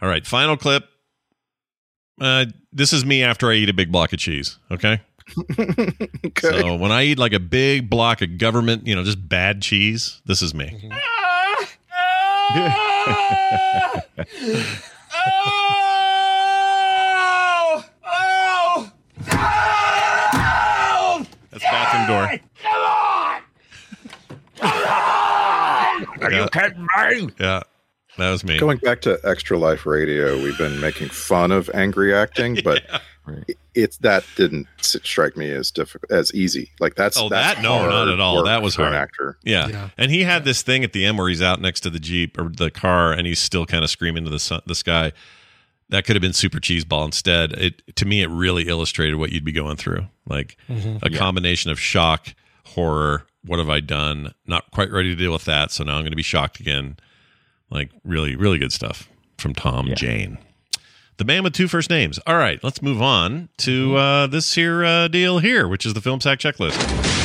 right, 0.00 0.26
final 0.26 0.56
clip. 0.56 0.84
Uh, 2.20 2.46
this 2.72 2.92
is 2.92 3.04
me 3.04 3.22
after 3.22 3.50
I 3.50 3.54
eat 3.54 3.68
a 3.68 3.74
big 3.74 3.90
block 3.92 4.12
of 4.12 4.18
cheese. 4.18 4.58
Okay. 4.70 5.00
Okay. 6.24 6.50
So 6.50 6.76
when 6.76 6.90
I 6.92 7.04
eat 7.04 7.18
like 7.18 7.32
a 7.32 7.40
big 7.40 7.90
block 7.90 8.22
of 8.22 8.38
government, 8.38 8.86
you 8.86 8.94
know, 8.94 9.04
just 9.04 9.28
bad 9.28 9.60
cheese, 9.60 10.20
this 10.24 10.40
is 10.40 10.54
me. 10.54 10.90
Oh! 10.92 11.66
That's 21.72 21.92
bathroom 21.92 22.06
door. 22.06 22.40
Are 26.20 26.32
you 26.32 26.46
kidding 26.52 26.82
me? 27.26 27.30
Yeah, 27.40 27.62
that 28.18 28.30
was 28.30 28.44
me. 28.44 28.58
Going 28.58 28.78
back 28.78 29.00
to 29.02 29.18
Extra 29.24 29.58
Life 29.58 29.86
Radio, 29.86 30.40
we've 30.42 30.56
been 30.58 30.80
making 30.80 31.08
fun 31.08 31.50
of 31.52 31.70
angry 31.74 32.14
acting, 32.14 32.58
but 32.64 32.82
it- 33.48 33.58
it's 33.74 33.96
that 33.98 34.22
didn't 34.36 34.66
strike 34.82 35.34
me 35.34 35.50
as 35.50 35.70
difficult 35.70 36.10
as 36.12 36.30
easy. 36.34 36.70
Like 36.78 36.94
that's 36.94 37.16
Oh, 37.16 37.30
that's 37.30 37.54
that 37.56 37.62
no, 37.62 37.88
not 37.88 38.08
at 38.08 38.20
all. 38.20 38.44
That 38.44 38.60
was 38.62 38.74
for 38.74 38.82
hard. 38.82 38.94
an 38.94 39.00
actor. 39.00 39.38
Yeah. 39.44 39.68
Yeah. 39.68 39.88
and 39.96 40.10
he 40.10 40.24
had 40.24 40.44
this 40.44 40.60
thing 40.60 40.84
at 40.84 40.92
the 40.92 41.06
end 41.06 41.16
where 41.16 41.28
he's 41.30 41.40
out 41.40 41.58
next 41.58 41.80
to 41.80 41.90
the 41.90 41.98
jeep 41.98 42.38
or 42.38 42.50
the 42.54 42.70
car, 42.70 43.12
and 43.14 43.26
he's 43.26 43.38
still 43.38 43.64
kind 43.64 43.82
of 43.82 43.88
screaming 43.88 44.24
to 44.24 44.30
the 44.30 44.38
sun, 44.38 44.60
the 44.66 44.74
sky. 44.74 45.12
That 45.92 46.04
could 46.06 46.16
have 46.16 46.20
been 46.22 46.32
super 46.32 46.58
cheeseball 46.58 47.04
instead. 47.04 47.52
It 47.52 47.82
to 47.96 48.04
me, 48.06 48.22
it 48.22 48.28
really 48.30 48.66
illustrated 48.66 49.16
what 49.16 49.30
you'd 49.30 49.44
be 49.44 49.52
going 49.52 49.76
through, 49.76 50.06
like 50.26 50.56
Mhm. 50.68 50.98
a 51.02 51.10
combination 51.10 51.70
of 51.70 51.78
shock, 51.78 52.34
horror. 52.64 53.26
What 53.44 53.58
have 53.58 53.68
I 53.70 53.80
done? 53.80 54.32
Not 54.46 54.70
quite 54.70 54.90
ready 54.90 55.10
to 55.10 55.14
deal 55.16 55.32
with 55.32 55.44
that, 55.44 55.70
so 55.70 55.84
now 55.84 55.96
I'm 55.96 56.00
going 56.02 56.12
to 56.12 56.16
be 56.16 56.22
shocked 56.22 56.60
again. 56.60 56.96
Like 57.70 57.90
really, 58.04 58.36
really 58.36 58.58
good 58.58 58.72
stuff 58.72 59.08
from 59.38 59.54
Tom 59.54 59.90
Jane. 59.94 60.38
The 61.18 61.24
man 61.24 61.42
with 61.44 61.52
two 61.52 61.68
first 61.68 61.90
names. 61.90 62.18
All 62.26 62.36
right, 62.36 62.58
let's 62.64 62.80
move 62.82 63.02
on 63.02 63.50
to 63.58 63.96
uh, 63.96 64.26
this 64.28 64.54
here 64.54 64.84
uh, 64.84 65.08
deal 65.08 65.40
here, 65.40 65.68
which 65.68 65.84
is 65.86 65.92
the 65.94 66.00
film 66.00 66.20
sack 66.22 66.38
checklist. 66.38 67.21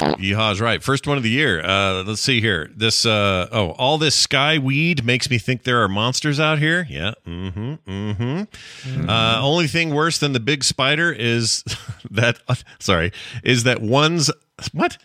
Yeehaw's 0.00 0.60
right. 0.60 0.82
First 0.82 1.06
one 1.06 1.16
of 1.16 1.22
the 1.22 1.30
year. 1.30 1.64
Uh, 1.64 2.02
let's 2.04 2.20
see 2.20 2.40
here. 2.40 2.70
This 2.74 3.06
uh, 3.06 3.48
oh, 3.50 3.70
all 3.72 3.98
this 3.98 4.14
sky 4.14 4.58
weed 4.58 5.04
makes 5.04 5.30
me 5.30 5.38
think 5.38 5.62
there 5.64 5.82
are 5.82 5.88
monsters 5.88 6.38
out 6.40 6.58
here. 6.58 6.86
Yeah. 6.88 7.14
Mm-hmm. 7.26 7.74
Mm-hmm. 7.86 9.08
Uh, 9.08 9.40
only 9.40 9.66
thing 9.66 9.94
worse 9.94 10.18
than 10.18 10.32
the 10.32 10.40
big 10.40 10.64
spider 10.64 11.12
is 11.12 11.64
that. 12.10 12.38
sorry, 12.78 13.12
is 13.42 13.64
that 13.64 13.80
one's 13.80 14.30
what? 14.72 14.98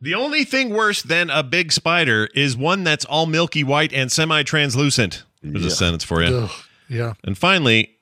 The 0.00 0.14
only 0.14 0.44
thing 0.44 0.70
worse 0.70 1.02
than 1.02 1.30
a 1.30 1.42
big 1.42 1.72
spider 1.72 2.28
is 2.34 2.56
one 2.56 2.84
that's 2.84 3.04
all 3.06 3.24
milky 3.26 3.64
white 3.64 3.92
and 3.92 4.12
semi-translucent. 4.12 5.24
There's 5.42 5.64
a 5.64 5.70
sentence 5.70 6.04
for 6.04 6.22
you. 6.22 6.36
Ugh, 6.36 6.50
yeah. 6.88 7.14
And 7.24 7.38
finally, 7.38 7.93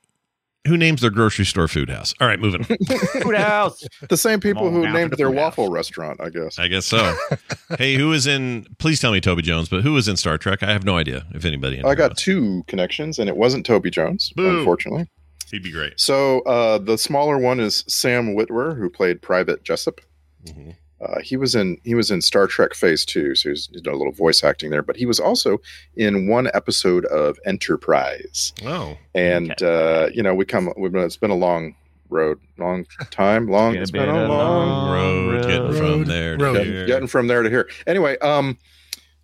who 0.67 0.77
names 0.77 1.01
their 1.01 1.11
grocery 1.11 1.45
store 1.45 1.69
food 1.69 1.91
house? 1.91 2.15
All 2.21 2.27
right, 2.27 2.39
moving. 2.39 2.63
Food 3.23 3.35
house. 3.35 3.83
The 4.09 4.17
same 4.17 4.41
people 4.41 4.71
who 4.71 4.89
named 4.89 5.13
their 5.13 5.29
food 5.29 5.37
house. 5.37 5.57
waffle 5.57 5.71
restaurant, 5.71 6.21
I 6.21 6.29
guess. 6.29 6.59
I 6.59 6.69
guess 6.69 6.87
so. 6.87 7.17
hey, 7.79 7.95
who 7.95 8.13
is 8.13 8.27
in? 8.27 8.67
Please 8.79 9.01
tell 9.01 9.13
me 9.13 9.21
Toby 9.21 9.43
Jones, 9.43 9.69
but 9.69 9.83
who 9.83 9.97
is 9.97 10.07
in 10.07 10.17
Star 10.17 10.39
Trek? 10.39 10.63
I 10.63 10.73
have 10.73 10.85
no 10.85 10.97
idea 10.97 11.27
if 11.35 11.45
anybody. 11.45 11.83
I 11.83 11.95
got 11.95 12.17
two 12.17 12.63
connections, 12.69 13.19
and 13.19 13.29
it 13.29 13.37
wasn't 13.37 13.67
Toby 13.67 13.91
Jones, 13.91 14.33
Boo. 14.37 14.59
unfortunately. 14.59 15.09
He'd 15.51 15.63
be 15.63 15.73
great. 15.73 15.99
So 16.01 16.41
uh, 16.43 16.79
the 16.79 16.97
smaller 16.97 17.39
one 17.39 17.61
is 17.61 17.85
Sam 17.87 18.35
Witwer, 18.35 18.77
who 18.77 18.89
played 18.89 19.21
Private 19.21 19.65
Jessup. 19.65 20.01
Mm-hmm. 20.47 20.71
Uh, 21.03 21.21
he 21.21 21.37
was 21.37 21.55
in 21.55 21.79
he 21.85 21.95
was 21.95 22.11
in 22.11 22.21
Star 22.23 22.47
Trek 22.47 22.75
Phase 22.75 23.05
Two, 23.05 23.35
so 23.35 23.49
he's 23.51 23.69
you 23.73 23.83
know, 23.83 23.93
a 23.93 23.99
little 23.99 24.13
voice 24.13 24.45
acting 24.45 24.71
there. 24.71 24.83
But 24.83 24.97
he 24.97 25.05
was 25.07 25.19
also 25.19 25.59
in 25.97 26.29
one 26.29 26.49
episode 26.55 27.05
of 27.07 27.39
Enterprise, 27.45 28.53
Oh, 28.65 28.97
and 29.15 29.61
uh, 29.63 30.09
you 30.15 30.23
know 30.23 30.35
we 30.35 30.45
come 30.45 30.73
we've 30.77 30.93
been, 30.93 31.03
it's 31.03 31.17
been 31.17 31.31
a 31.31 31.37
long 31.37 31.75
road, 32.09 32.39
long 32.59 32.87
time, 33.11 33.49
long. 33.49 33.75
It's 33.75 33.83
It's 33.83 33.91
been 33.91 34.07
been 34.07 34.15
a 34.15 34.27
a 34.27 34.29
long 34.29 34.69
long 34.69 34.93
road 35.29 35.47
getting 35.47 35.73
from 35.73 35.81
Road. 35.81 36.07
there 36.07 36.37
Road. 36.39 36.53
to 36.55 36.59
getting, 36.61 36.73
here. 36.73 36.87
getting 36.87 37.09
from 37.09 37.27
there 37.27 37.43
to 37.43 37.51
here. 37.51 37.69
Anyway, 37.87 38.17
um, 38.19 38.59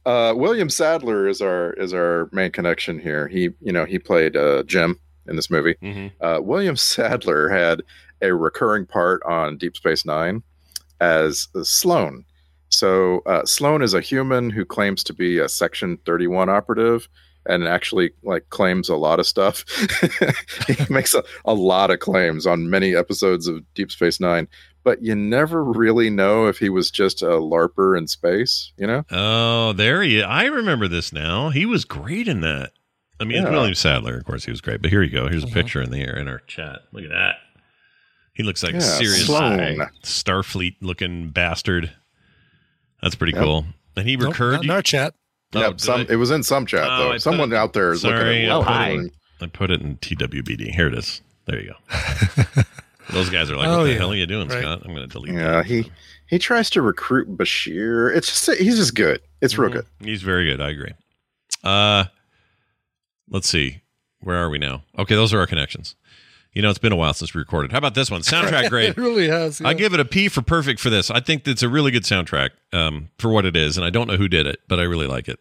uh, 0.07 0.33
William 0.37 0.71
Sadler 0.71 1.29
is 1.29 1.41
our 1.41 1.75
is 1.75 1.93
our 1.95 2.29
main 2.33 2.51
connection 2.51 2.99
here. 2.99 3.29
He 3.29 3.51
you 3.61 3.73
know 3.73 3.85
he 3.85 3.99
played 3.99 4.37
uh, 4.37 4.63
Jim 4.65 4.99
in 5.29 5.37
this 5.37 5.51
movie. 5.51 5.75
Mm-hmm. 5.83 6.25
Uh, 6.25 6.41
William 6.41 6.77
Sadler 6.77 7.49
had 7.51 7.83
a 8.21 8.35
recurring 8.35 8.85
part 8.87 9.23
on 9.25 9.59
Deep 9.59 9.77
Space 9.77 10.05
Nine 10.05 10.43
as 11.01 11.49
Sloan. 11.63 12.25
So 12.71 13.21
uh, 13.27 13.45
Sloan 13.45 13.83
is 13.83 13.95
a 13.95 14.01
human 14.01 14.51
who 14.51 14.65
claims 14.65 15.03
to 15.05 15.15
be 15.15 15.39
a 15.39 15.49
Section 15.49 15.99
31 16.05 16.49
operative 16.49 17.09
and 17.47 17.67
actually 17.67 18.11
like 18.23 18.51
claims 18.51 18.89
a 18.89 18.97
lot 18.97 19.19
of 19.19 19.27
stuff. 19.27 19.65
he 20.67 20.77
makes 20.93 21.15
a, 21.15 21.23
a 21.47 21.55
lot 21.55 21.91
of 21.91 22.01
claims 22.01 22.47
on 22.47 22.69
many 22.69 22.95
episodes 22.95 23.47
of 23.47 23.63
Deep 23.75 23.91
Space 23.91 24.21
Nine, 24.21 24.49
but 24.85 25.03
you 25.03 25.15
never 25.15 25.65
really 25.65 26.11
know 26.11 26.47
if 26.47 26.59
he 26.59 26.69
was 26.69 26.91
just 26.91 27.23
a 27.23 27.27
larper 27.27 27.97
in 27.97 28.07
space. 28.07 28.73
You 28.77 28.87
know? 28.87 29.05
Oh, 29.11 29.73
there 29.73 30.03
he. 30.03 30.23
I 30.23 30.45
remember 30.45 30.89
this 30.89 31.11
now. 31.13 31.49
He 31.49 31.65
was 31.65 31.87
great 31.87 32.29
in 32.29 32.43
that. 32.43 32.73
I 33.21 33.25
mean, 33.25 33.43
Yeah. 33.43 33.51
William 33.51 33.75
Sadler, 33.75 34.17
of 34.19 34.25
course, 34.25 34.45
he 34.45 34.51
was 34.51 34.61
great. 34.61 34.81
But 34.83 34.91
here 34.91 35.03
you 35.03 35.11
go. 35.11 35.29
Here's 35.29 35.43
a 35.43 35.49
picture 35.49 35.83
in 35.83 35.91
the 35.91 36.03
air 36.03 36.17
in 36.17 36.29
our 36.29 36.39
chat. 36.41 36.83
Look 36.93 37.05
at 37.05 37.11
that. 37.11 37.37
He 38.39 38.45
looks 38.45 38.63
like 38.63 38.73
Yeah, 38.73 38.79
a 38.79 38.83
serious 38.83 39.27
Sloan. 39.27 39.91
Starfleet 40.05 40.77
looking 40.81 41.31
bastard. 41.31 41.93
That's 43.03 43.15
pretty 43.17 43.33
Yep. 43.35 43.43
cool. 43.43 43.67
And 43.97 44.09
he 44.09 44.17
Nope, 44.17 44.29
recurred. 44.31 44.53
not 44.53 44.65
in 44.65 44.71
our 44.71 44.81
chat. 44.83 45.15
Oh, 45.55 45.61
Yep, 45.61 45.81
some, 45.81 46.01
I- 46.03 46.07
it 46.09 46.17
was 46.17 46.31
in 46.31 46.43
some 46.45 46.65
chat 46.65 46.87
Oh, 46.89 46.99
though. 46.99 47.13
put 47.13 47.23
Someone 47.23 47.53
it- 47.53 47.57
out 47.57 47.73
there 47.73 47.93
is 47.93 48.03
Sorry, 48.03 48.17
looking 48.17 48.51
I 48.51 48.59
at 48.59 48.63
put, 48.63 48.67
what 48.71 48.81
it 48.81 48.95
in, 48.95 49.11
I 49.41 49.47
put 49.49 49.71
it 49.73 49.81
in 49.83 49.97
TWBD. 49.97 50.71
Here 50.73 50.87
it 50.87 50.95
is. 50.95 51.21
There 51.47 51.61
you 51.61 51.75
go. 51.91 52.63
Those 53.11 53.29
guys 53.31 53.51
are 53.51 53.57
like, 53.57 53.67
Oh, 53.69 53.79
"What 53.79 53.85
the 53.85 53.93
yeah. 53.93 53.99
hell 53.99 54.13
are 54.13 54.17
you 54.17 54.27
doing, 54.27 54.49
Right. 54.49 54.61
Scott?" 54.61 54.83
I'm 54.85 54.95
going 54.95 55.09
to 55.09 55.13
delete. 55.13 55.33
Yeah, 55.35 55.51
that. 55.57 55.67
he 55.67 55.91
he 56.27 56.39
tries 56.39 56.69
to 56.71 56.83
recruit 56.83 57.37
Bashir. 57.39 58.15
It's 58.15 58.27
just 58.29 58.61
he's 58.61 58.77
just 58.77 58.95
good. 58.95 59.21
It's 59.41 59.57
real 59.59 59.71
good. 59.71 59.87
He's 60.01 60.23
very 60.23 60.45
good. 60.49 60.61
I 60.61 60.69
agree. 60.71 60.93
Uh, 61.65 62.05
let's 63.31 63.49
see. 63.49 63.81
Where 64.21 64.37
are 64.37 64.51
we 64.51 64.59
now? 64.59 64.83
Okay, 64.99 65.15
those 65.15 65.33
are 65.33 65.39
our 65.41 65.47
connections. 65.47 65.97
You 66.55 66.63
know, 66.63 66.71
it's 66.71 66.79
been 66.79 66.93
a 66.93 66.97
while 66.97 67.13
since 67.15 67.35
we 67.35 67.39
recorded. 67.41 67.73
How 67.73 67.79
about 67.79 67.95
this 67.95 68.11
one? 68.11 68.23
Soundtrack 68.23 68.69
grade. 68.71 68.91
it 68.91 68.97
really 68.97 69.29
has. 69.29 69.61
I 69.61 69.75
give 69.75 69.95
it 69.95 70.01
a 70.01 70.05
P 70.05 70.29
for 70.29 70.43
perfect 70.43 70.81
for 70.81 70.91
this. 70.91 71.11
I 71.11 71.21
think 71.21 71.47
it's 71.47 71.63
a 71.63 71.69
really 71.69 71.91
good 71.91 72.03
soundtrack 72.05 72.51
um, 72.73 73.11
for 73.19 73.29
what 73.31 73.45
it 73.45 73.57
is, 73.57 73.77
and 73.77 73.85
I 73.87 73.91
don't 73.91 74.09
know 74.09 74.17
who 74.17 74.29
did 74.29 74.47
it, 74.47 74.61
but 74.67 74.79
I 74.81 74.83
really 74.85 75.07
like 75.07 75.29
it. 75.29 75.39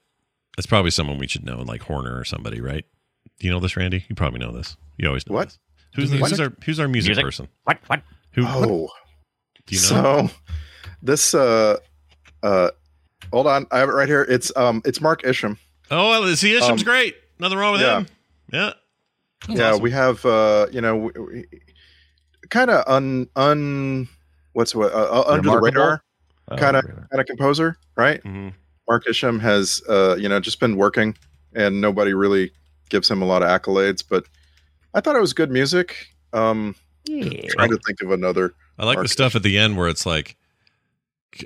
It's 0.57 0.67
probably 0.67 0.91
someone 0.91 1.17
we 1.17 1.27
should 1.27 1.45
know, 1.45 1.61
like 1.61 1.83
Horner 1.83 2.17
or 2.19 2.25
somebody, 2.25 2.59
right? 2.61 2.85
Do 3.39 3.47
you 3.47 3.53
know 3.53 3.59
this, 3.59 3.77
Randy? 3.77 4.05
You 4.09 4.15
probably 4.15 4.39
know 4.39 4.51
this. 4.51 4.75
You 4.97 5.07
always 5.07 5.27
know 5.27 5.35
What? 5.35 5.47
this. 5.49 5.59
Who's, 5.95 6.11
The 6.11 6.17
who's 6.17 6.39
our 6.39 6.53
who's 6.65 6.79
our 6.79 6.87
music, 6.87 7.09
Music? 7.09 7.23
person? 7.23 7.47
What? 7.63 7.79
What? 7.87 8.01
Who? 8.33 8.43
Oh, 8.45 8.89
do 9.65 9.75
you 9.75 9.81
know? 9.81 10.27
so 10.27 10.29
this 11.01 11.33
uh 11.33 11.77
uh 12.43 12.69
hold 13.31 13.47
on, 13.47 13.65
I 13.71 13.79
have 13.79 13.89
it 13.89 13.93
right 13.93 14.07
here. 14.07 14.23
It's 14.27 14.51
um 14.55 14.81
it's 14.85 15.01
Mark 15.01 15.25
Isham. 15.25 15.57
oh, 15.89 16.09
well, 16.21 16.35
see, 16.35 16.55
Isham's 16.55 16.81
Um, 16.81 16.85
great. 16.85 17.15
Nothing 17.39 17.57
wrong 17.57 17.71
with 17.73 17.81
yeah. 17.81 17.97
him. 17.99 18.07
Yeah. 18.51 18.73
Yeah, 19.47 19.75
we 19.75 19.91
have 19.91 20.25
uh 20.25 20.67
you 20.71 20.81
know 20.81 21.11
kind 22.49 22.69
of 22.69 22.83
un 22.87 23.27
un 23.35 24.07
what's 24.53 24.73
what 24.73 24.91
uh, 24.93 25.21
uh, 25.21 25.23
under 25.27 25.51
the 25.51 25.59
radar 25.59 26.03
kind 26.57 26.77
of 26.77 26.85
radar. 26.85 27.07
kind 27.11 27.21
of 27.21 27.27
composer, 27.27 27.77
right? 27.95 28.23
Mm-hmm. 28.23 28.49
Mark 28.87 29.07
Isham 29.07 29.39
has 29.39 29.81
uh 29.89 30.15
you 30.19 30.29
know 30.29 30.39
just 30.39 30.59
been 30.59 30.75
working 30.77 31.15
and 31.53 31.81
nobody 31.81 32.13
really 32.13 32.51
gives 32.89 33.09
him 33.09 33.21
a 33.21 33.25
lot 33.25 33.43
of 33.43 33.49
accolades, 33.49 34.03
but 34.07 34.25
I 34.93 35.01
thought 35.01 35.15
it 35.15 35.21
was 35.21 35.33
good 35.33 35.51
music. 35.51 36.07
Um 36.33 36.75
trying 37.05 37.69
to 37.69 37.79
think 37.85 38.01
of 38.01 38.11
another 38.11 38.53
I 38.77 38.85
like 38.85 38.95
the 38.95 38.99
Mark 39.03 39.07
stuff 39.07 39.35
at 39.35 39.43
the 39.43 39.57
end 39.57 39.77
where 39.77 39.87
it's 39.87 40.05
like 40.05 40.35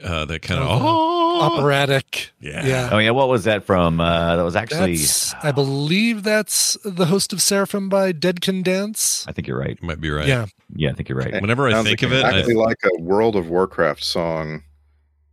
uh, 0.03 0.25
that 0.25 0.41
kind 0.41 0.59
of 0.59 0.67
Oh, 0.69 0.79
oh, 0.81 1.20
operatic. 1.41 2.31
Yeah. 2.39 2.65
Yeah. 2.65 2.89
Oh 2.91 2.97
yeah, 2.97 3.11
what 3.11 3.29
was 3.29 3.43
that 3.45 3.63
from? 3.63 3.99
Uh, 3.99 4.35
that 4.35 4.43
was 4.43 4.55
actually. 4.55 4.97
That's, 4.97 5.33
I 5.43 5.51
believe 5.51 6.23
that's 6.23 6.77
the 6.83 7.05
host 7.05 7.33
of 7.33 7.41
Seraphim 7.41 7.89
by 7.89 8.11
Dead 8.11 8.41
Can 8.41 8.63
Dance. 8.63 9.25
I 9.27 9.31
think 9.31 9.47
you're 9.47 9.59
right. 9.59 9.77
You 9.81 9.87
might 9.87 10.01
be 10.01 10.09
right. 10.09 10.27
Yeah. 10.27 10.45
Yeah, 10.75 10.91
I 10.91 10.93
think 10.93 11.09
you're 11.09 11.17
right. 11.17 11.41
Whenever 11.41 11.67
I 11.67 11.71
Sounds 11.71 11.87
think 11.87 12.01
of 12.01 12.13
it, 12.13 12.23
I, 12.23 12.29
exactly 12.29 12.53
like 12.55 12.77
a 12.85 13.01
World 13.01 13.35
of 13.35 13.49
Warcraft 13.49 14.03
song. 14.03 14.63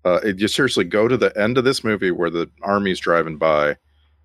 Uh, 0.05 0.21
it, 0.25 0.39
you 0.39 0.49
seriously 0.49 0.85
go 0.85 1.07
to 1.09 1.17
the 1.17 1.37
end 1.39 1.59
of 1.59 1.65
this 1.65 1.85
movie 1.85 2.11
where 2.11 2.31
the 2.31 2.51
army's 2.63 2.99
driving 2.99 3.37
by, 3.37 3.77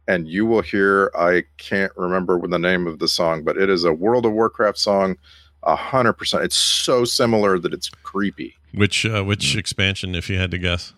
and 0.08 0.28
you 0.28 0.46
will 0.46 0.62
hear. 0.62 1.12
I 1.16 1.44
can't 1.58 1.92
remember 1.96 2.40
the 2.48 2.60
name 2.60 2.88
of 2.88 3.00
the 3.00 3.08
song, 3.08 3.44
but 3.44 3.58
it 3.58 3.70
is 3.70 3.84
a 3.84 3.94
World 3.94 4.26
of 4.26 4.32
Warcraft 4.32 4.78
song. 4.78 5.18
A 5.66 5.76
hundred 5.76 6.14
percent. 6.14 6.44
It's 6.44 6.58
so 6.58 7.06
similar 7.06 7.58
that 7.58 7.74
it's 7.74 7.90
creepy. 7.90 8.56
which 8.74 9.06
uh, 9.06 9.24
which 9.24 9.56
expansion, 9.56 10.16
if 10.16 10.30
you 10.30 10.38
had 10.38 10.52
to 10.52 10.58
guess? 10.58 10.94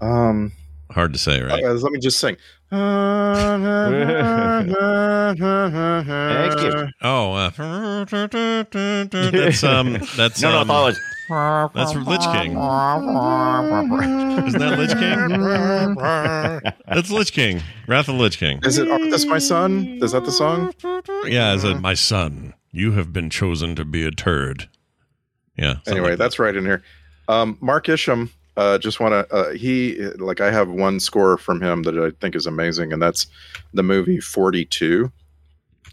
Um, 0.00 0.52
Hard 0.90 1.12
to 1.12 1.18
say, 1.18 1.40
right? 1.42 1.64
uh, 1.64 1.72
let 1.74 1.92
me 1.92 1.98
just 1.98 2.18
sing. 2.20 2.36
Thank 2.70 2.82
you. 6.62 6.88
Oh, 7.02 7.32
uh, 7.32 7.50
that's 8.04 9.64
um, 9.64 9.92
that's 10.16 10.40
No, 10.42 10.50
no, 10.50 10.56
I 10.56 10.60
um, 10.60 10.66
thought 10.66 10.92
it 10.92 10.98
that's 11.28 11.94
Lich 11.94 12.20
King. 12.32 12.52
Isn't 14.46 14.60
that 14.60 14.78
Lich 14.78 14.92
King? 14.92 15.94
That's 16.86 17.10
Lich 17.10 17.32
King. 17.32 17.62
Wrath 17.86 18.08
of 18.08 18.16
Lich 18.16 18.38
King. 18.38 18.60
Is 18.64 18.78
it 18.78 18.88
Arthas, 18.88 19.26
my 19.26 19.38
son? 19.38 19.98
Is 20.02 20.12
that 20.12 20.24
the 20.24 20.32
song? 20.32 20.74
Yeah, 21.24 21.54
is 21.54 21.64
it 21.64 21.80
my 21.80 21.94
son, 21.94 22.54
you 22.70 22.92
have 22.92 23.12
been 23.12 23.30
chosen 23.30 23.74
to 23.76 23.84
be 23.84 24.04
a 24.04 24.10
turd. 24.10 24.68
Yeah. 25.56 25.76
anyway, 25.86 26.10
like 26.10 26.18
that's 26.18 26.38
right 26.38 26.54
in 26.56 26.64
here. 26.64 26.82
Um, 27.28 27.56
Mark 27.60 27.88
Isham, 27.88 28.30
uh, 28.56 28.78
just 28.78 29.00
want 29.00 29.12
to 29.28 29.34
uh, 29.34 29.50
he 29.52 29.96
like 30.18 30.40
I 30.40 30.50
have 30.50 30.68
one 30.68 31.00
score 31.00 31.36
from 31.38 31.62
him 31.62 31.82
that 31.84 31.98
I 31.98 32.10
think 32.20 32.34
is 32.36 32.46
amazing, 32.46 32.92
and 32.92 33.00
that's 33.02 33.26
the 33.74 33.82
movie 33.82 34.20
Forty 34.20 34.64
Two. 34.64 35.10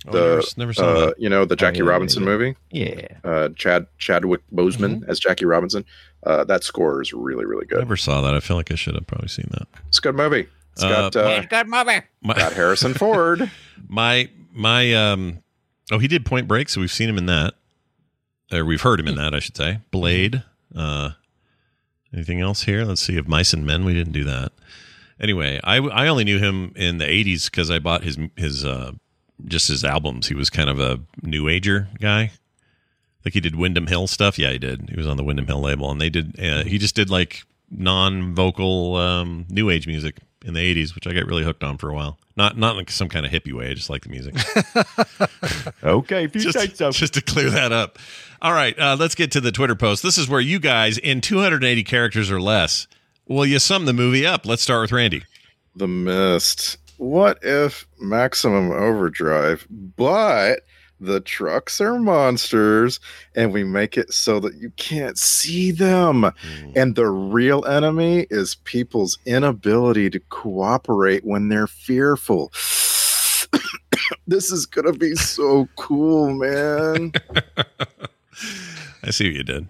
Oh, 0.08 0.12
The 0.12 0.20
never- 0.36 0.44
never 0.58 0.74
saw 0.74 0.86
uh, 0.88 1.06
that. 1.08 1.20
you 1.20 1.28
know 1.30 1.44
the 1.46 1.56
Jackie 1.56 1.80
yeah, 1.80 1.84
yeah, 1.86 1.90
Robinson 1.90 2.24
yeah. 2.24 2.30
movie. 2.30 2.56
Yeah. 2.72 3.08
Uh, 3.24 3.50
Chad 3.56 3.86
Chadwick 3.98 4.42
Boseman 4.54 5.00
Mm-hmm. 5.02 5.10
as 5.12 5.20
Jackie 5.20 5.46
Robinson. 5.46 5.84
Uh, 6.26 6.44
that 6.46 6.64
score 6.64 7.02
is 7.02 7.14
really 7.14 7.46
really 7.46 7.66
good. 7.66 7.80
Never 7.80 7.98
saw 7.98 8.22
that. 8.22 8.34
I 8.34 8.40
feel 8.40 8.56
like 8.58 8.72
I 8.72 8.76
should 8.76 8.96
have 8.96 9.08
probably 9.08 9.28
seen 9.30 9.48
that. 9.52 9.68
It's 9.88 9.98
a 10.00 10.02
good 10.02 10.16
movie. 10.16 10.48
It's 10.74 10.84
got 10.84 11.16
uh, 11.16 11.42
Good 11.46 11.68
movie. 11.68 12.02
My, 12.24 12.34
got 12.36 12.54
Harrison 12.54 12.94
Ford. 12.96 13.50
my 13.90 14.30
my 14.54 14.94
um 14.94 15.44
oh 15.92 15.98
he 16.00 16.08
did 16.08 16.26
Point 16.26 16.48
Break, 16.48 16.70
so 16.70 16.80
we've 16.82 16.92
seen 16.92 17.10
him 17.10 17.18
in 17.18 17.26
that. 17.26 17.56
Or 18.52 18.64
we've 18.66 18.82
heard 18.82 19.00
him 19.00 19.08
in 19.08 19.16
that, 19.16 19.34
I 19.36 19.40
should 19.40 19.56
say. 19.58 19.80
Blade. 19.92 20.44
Uh 20.76 21.12
anything 22.20 22.42
else 22.42 22.64
here? 22.64 22.84
Let's 22.84 23.02
see 23.02 23.18
if 23.18 23.28
Mice 23.28 23.54
and 23.54 23.66
Men, 23.66 23.86
we 23.86 23.94
didn't 23.94 24.14
do 24.14 24.26
that. 24.26 24.52
Anyway, 25.20 25.60
I 25.64 25.78
I 25.78 26.08
only 26.08 26.24
knew 26.24 26.38
him 26.40 26.74
in 26.76 26.98
the 26.98 27.06
80s 27.06 27.52
cuz 27.52 27.72
I 27.72 27.80
bought 27.80 28.04
his 28.04 28.18
his 28.36 28.66
uh 28.66 28.92
just 29.46 29.68
his 29.70 29.84
albums. 29.84 30.28
He 30.28 30.36
was 30.36 30.50
kind 30.50 30.70
of 30.70 30.80
a 30.80 31.00
new 31.22 31.48
ager 31.48 31.88
guy. 32.00 32.32
Like 33.24 33.34
he 33.34 33.40
did 33.40 33.56
Windham 33.56 33.88
Hill 33.88 34.08
stuff. 34.08 34.38
Yeah, 34.38 34.52
he 34.52 34.60
did. 34.60 34.90
He 34.90 34.96
was 34.98 35.08
on 35.08 35.18
the 35.18 35.24
Windham 35.24 35.48
Hill 35.48 35.62
label, 35.62 35.92
and 35.92 36.00
they 36.00 36.10
did. 36.10 36.40
Uh, 36.40 36.64
he 36.64 36.78
just 36.78 36.96
did 36.96 37.10
like 37.10 37.44
non-vocal 37.72 38.96
um, 38.96 39.46
new 39.50 39.70
age 39.70 39.88
music 39.88 40.18
in 40.46 40.54
the 40.54 40.76
'80s, 40.76 40.96
which 40.96 41.08
I 41.08 41.14
got 41.14 41.26
really 41.26 41.44
hooked 41.44 41.64
on 41.64 41.78
for 41.78 41.90
a 41.90 41.94
while. 41.94 42.18
Not 42.36 42.58
not 42.58 42.76
like 42.76 42.90
some 42.90 43.10
kind 43.10 43.26
of 43.26 43.32
hippie 43.32 43.54
way. 43.54 43.70
I 43.70 43.74
just 43.74 43.90
like 43.90 44.04
the 44.04 44.10
music. 44.10 44.36
Okay, 45.84 46.26
if 46.26 46.36
you 46.36 46.42
just, 46.42 46.60
say 46.60 46.68
so. 46.68 46.92
just 46.92 47.14
to 47.14 47.22
clear 47.22 47.50
that 47.50 47.72
up. 47.72 47.98
All 48.42 48.52
right, 48.52 48.78
uh, 48.78 48.96
let's 49.00 49.16
get 49.16 49.32
to 49.32 49.42
the 49.42 49.52
Twitter 49.52 49.76
post. 49.76 50.04
This 50.04 50.18
is 50.18 50.28
where 50.28 50.42
you 50.42 50.60
guys, 50.60 50.98
in 50.98 51.22
280 51.22 51.84
characters 51.84 52.30
or 52.30 52.42
less, 52.42 52.88
will 53.28 53.46
you 53.46 53.60
sum 53.60 53.86
the 53.86 53.94
movie 53.94 54.26
up? 54.26 54.46
Let's 54.46 54.62
start 54.62 54.82
with 54.82 54.92
Randy. 54.92 55.24
The 55.76 55.88
Mist. 55.88 56.78
What 56.98 57.40
if 57.42 57.88
Maximum 58.00 58.72
Overdrive, 58.72 59.66
but 59.70 60.62
the 61.00 61.20
trucks 61.22 61.80
are 61.82 62.00
monsters 62.00 63.00
and 63.36 63.54
we 63.54 63.64
make 63.64 63.98
it 63.98 64.14
so 64.14 64.40
that 64.40 64.56
you 64.56 64.72
can't 64.78 65.18
see 65.18 65.72
them? 65.72 66.32
And 66.76 66.96
the 66.96 67.08
real 67.08 67.66
enemy 67.66 68.28
is 68.30 68.56
people's 68.56 69.18
inability 69.26 70.10
to 70.12 70.20
cooperate 70.30 71.26
when 71.26 71.50
they're 71.50 71.68
fearful. 71.68 72.52
this 74.28 74.52
is 74.52 74.66
going 74.66 74.92
to 74.92 74.98
be 74.98 75.16
so 75.16 75.68
cool, 75.76 76.34
man. 76.34 77.12
I 79.04 79.12
see 79.12 79.30
what 79.30 79.36
you 79.36 79.44
did. 79.44 79.68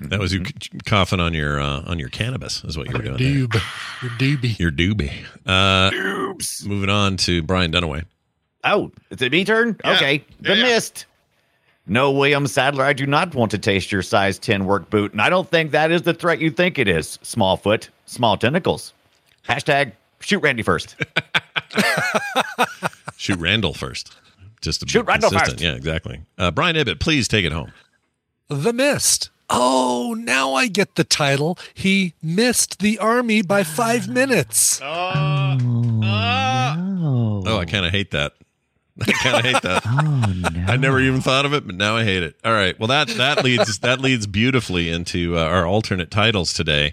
That 0.00 0.18
was 0.18 0.32
you 0.32 0.44
c- 0.46 0.52
coughing 0.86 1.20
on 1.20 1.34
your 1.34 1.60
uh, 1.60 1.82
on 1.86 1.98
your 1.98 2.08
cannabis, 2.08 2.64
is 2.64 2.78
what 2.78 2.88
you 2.88 2.96
were 2.96 3.02
doing. 3.02 3.18
there. 3.18 3.46
Doob. 3.46 3.62
Your 4.02 4.10
doobie. 4.12 4.58
Your 4.58 4.70
doobie. 4.70 5.12
Uh, 5.44 5.90
moving 6.66 6.88
on 6.88 7.18
to 7.18 7.42
Brian 7.42 7.70
Dunaway. 7.70 8.04
Oh, 8.64 8.90
is 9.10 9.22
it 9.22 9.32
me 9.32 9.44
turn? 9.44 9.76
Okay. 9.84 10.24
The 10.40 10.56
Mist. 10.56 11.06
No, 11.86 12.10
William 12.12 12.46
Sadler, 12.46 12.84
I 12.84 12.92
do 12.92 13.06
not 13.06 13.34
want 13.34 13.50
to 13.52 13.58
taste 13.58 13.90
your 13.90 14.02
size 14.02 14.38
10 14.38 14.64
work 14.66 14.90
boot, 14.90 15.12
and 15.12 15.20
I 15.20 15.28
don't 15.28 15.48
think 15.50 15.70
that 15.72 15.90
is 15.90 16.02
the 16.02 16.14
threat 16.14 16.40
you 16.40 16.50
think 16.50 16.78
it 16.78 16.86
is. 16.86 17.18
Small 17.22 17.56
foot, 17.56 17.88
small 18.06 18.36
tentacles. 18.36 18.92
Hashtag 19.48 19.92
shoot 20.20 20.40
Randy 20.40 20.62
first. 20.62 20.96
Shoot 23.16 23.38
Randall 23.38 23.74
first. 23.74 24.16
Just 24.60 24.80
to 24.80 24.86
be 24.86 24.90
Shoot 24.92 25.06
Randall 25.06 25.30
consistent. 25.30 25.60
first. 25.60 25.64
Yeah, 25.64 25.76
exactly. 25.76 26.22
Uh, 26.38 26.50
Brian 26.50 26.74
Ibbott, 26.76 27.00
please 27.00 27.28
take 27.28 27.44
it 27.44 27.52
home. 27.52 27.72
The 28.48 28.72
Mist. 28.72 29.30
Oh, 29.48 30.14
now 30.18 30.54
I 30.54 30.68
get 30.68 30.94
the 30.94 31.04
title. 31.04 31.58
He 31.74 32.14
missed 32.22 32.78
the 32.78 32.98
army 32.98 33.42
by 33.42 33.62
five 33.64 34.08
minutes. 34.08 34.80
Oh, 34.82 34.86
I 37.58 37.64
kind 37.66 37.84
of 37.84 37.92
hate 37.92 38.12
that. 38.12 38.32
I 39.08 39.12
kind 39.12 39.36
of 39.36 39.44
hate 39.44 39.62
that. 39.62 39.82
oh, 39.86 40.50
no. 40.50 40.64
I 40.72 40.76
never 40.76 41.00
even 41.00 41.20
thought 41.20 41.46
of 41.46 41.54
it, 41.54 41.66
but 41.66 41.74
now 41.74 41.96
I 41.96 42.04
hate 42.04 42.22
it. 42.22 42.36
All 42.44 42.52
right. 42.52 42.78
Well, 42.78 42.88
that 42.88 43.08
that 43.08 43.42
leads 43.42 43.78
that 43.78 44.00
leads 44.00 44.26
beautifully 44.26 44.90
into 44.90 45.38
uh, 45.38 45.42
our 45.42 45.66
alternate 45.66 46.10
titles 46.10 46.52
today, 46.52 46.90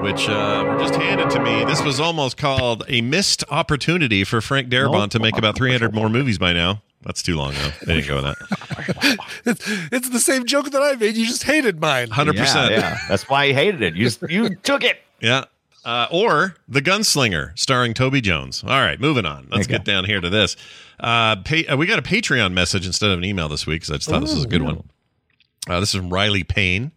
which 0.00 0.28
uh, 0.28 0.64
were 0.66 0.78
just 0.78 0.94
handed 0.94 1.30
to 1.30 1.40
me. 1.40 1.64
This 1.64 1.82
was 1.82 2.00
almost 2.00 2.36
called 2.36 2.84
a 2.88 3.00
missed 3.02 3.44
opportunity 3.50 4.24
for 4.24 4.40
Frank 4.40 4.68
Darabont 4.68 5.10
to 5.10 5.18
make 5.18 5.36
about 5.36 5.56
300 5.56 5.94
more 5.94 6.08
movies 6.08 6.38
by 6.38 6.52
now. 6.52 6.82
That's 7.02 7.22
too 7.22 7.36
long 7.36 7.54
though. 7.54 7.70
They 7.86 8.00
didn't 8.00 8.08
go 8.08 8.16
with 8.16 8.24
that. 8.24 9.18
it's, 9.46 9.64
it's 9.92 10.08
the 10.10 10.20
same 10.20 10.44
joke 10.44 10.70
that 10.70 10.82
I 10.82 10.94
made. 10.96 11.16
You 11.16 11.24
just 11.26 11.44
hated 11.44 11.80
mine. 11.80 12.08
100%. 12.08 12.34
Yeah, 12.34 12.68
yeah. 12.68 12.98
That's 13.08 13.28
why 13.28 13.46
he 13.46 13.52
hated 13.54 13.82
it. 13.82 13.94
You 13.94 14.10
you 14.28 14.54
took 14.56 14.84
it. 14.84 14.98
Yeah. 15.20 15.44
Uh, 15.84 16.06
or 16.10 16.56
The 16.68 16.82
Gunslinger, 16.82 17.58
starring 17.58 17.94
Toby 17.94 18.20
Jones. 18.20 18.62
All 18.62 18.68
right, 18.70 19.00
moving 19.00 19.24
on. 19.24 19.48
Let's 19.50 19.66
get 19.66 19.84
down 19.84 20.04
here 20.04 20.20
to 20.20 20.28
this. 20.28 20.56
Uh, 20.98 21.36
pay, 21.36 21.66
uh, 21.66 21.76
we 21.76 21.86
got 21.86 21.98
a 21.98 22.02
Patreon 22.02 22.52
message 22.52 22.86
instead 22.86 23.10
of 23.10 23.18
an 23.18 23.24
email 23.24 23.48
this 23.48 23.66
week 23.66 23.80
because 23.82 23.90
I 23.90 23.94
just 23.96 24.08
thought 24.10 24.20
this 24.20 24.34
was 24.34 24.44
a 24.44 24.48
good 24.48 24.62
one. 24.62 24.84
Uh, 25.68 25.80
this 25.80 25.94
is 25.94 26.00
from 26.00 26.10
Riley 26.10 26.44
Payne. 26.44 26.92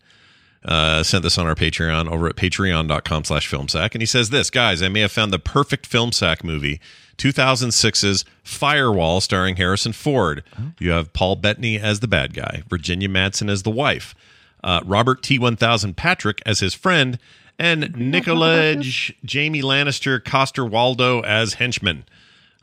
Uh, 0.66 1.04
sent 1.04 1.24
this 1.24 1.38
on 1.38 1.46
our 1.46 1.56
Patreon 1.56 2.10
over 2.10 2.28
at 2.28 2.36
patreon.com 2.36 3.24
slash 3.26 3.50
filmsack. 3.50 3.92
And 3.94 4.02
he 4.02 4.06
says 4.06 4.30
this, 4.30 4.50
guys, 4.50 4.82
I 4.82 4.88
may 4.90 5.02
have 5.02 5.12
found 5.12 5.34
the 5.34 5.40
perfect 5.40 5.86
film 5.86 6.12
sack 6.14 6.44
movie, 6.44 6.80
2006's 7.18 8.24
Firewall 8.44 9.20
starring 9.22 9.58
Harrison 9.58 9.92
Ford. 9.94 10.44
You 10.80 10.92
have 10.92 11.12
Paul 11.14 11.36
Bettany 11.36 11.78
as 11.80 12.00
the 12.00 12.08
bad 12.08 12.34
guy, 12.34 12.64
Virginia 12.70 13.10
Madsen 13.10 13.50
as 13.50 13.64
the 13.64 13.72
wife, 13.72 14.16
uh, 14.64 14.82
Robert 14.86 15.22
T1000 15.22 15.96
Patrick 15.98 16.42
as 16.46 16.60
his 16.62 16.74
friend, 16.74 17.20
and 17.60 17.84
Nikolaj 17.96 19.14
Jamie 19.26 19.62
Lannister 19.62 20.24
Coster-Waldau 20.24 21.24
as 21.26 21.56
henchman. 21.56 22.06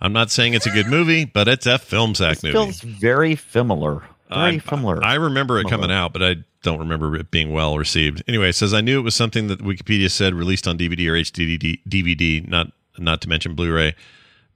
I'm 0.00 0.12
not 0.12 0.30
saying 0.30 0.54
it's 0.54 0.66
a 0.66 0.70
good 0.70 0.86
movie, 0.86 1.24
but 1.26 1.46
it's 1.48 1.66
a 1.66 1.78
film 1.78 2.14
sack 2.14 2.42
movie. 2.42 2.52
Feels 2.54 2.80
very 2.80 3.36
similar. 3.36 4.02
Very 4.30 4.56
I, 4.56 4.58
similar. 4.58 5.04
I 5.04 5.14
remember 5.14 5.58
it 5.58 5.68
coming 5.68 5.90
out, 5.90 6.12
but 6.12 6.22
I 6.22 6.36
don't 6.62 6.78
remember 6.78 7.14
it 7.16 7.30
being 7.30 7.52
well 7.52 7.76
received. 7.76 8.22
Anyway, 8.28 8.48
it 8.50 8.54
says 8.54 8.72
I 8.72 8.80
knew 8.80 8.98
it 8.98 9.02
was 9.02 9.14
something 9.14 9.48
that 9.48 9.60
Wikipedia 9.60 10.10
said 10.10 10.34
released 10.34 10.66
on 10.68 10.78
DVD 10.78 11.08
or 11.08 11.14
HD 11.14 11.80
DVD, 11.86 12.46
not 12.48 12.68
not 12.98 13.20
to 13.22 13.28
mention 13.28 13.54
Blu-ray. 13.54 13.94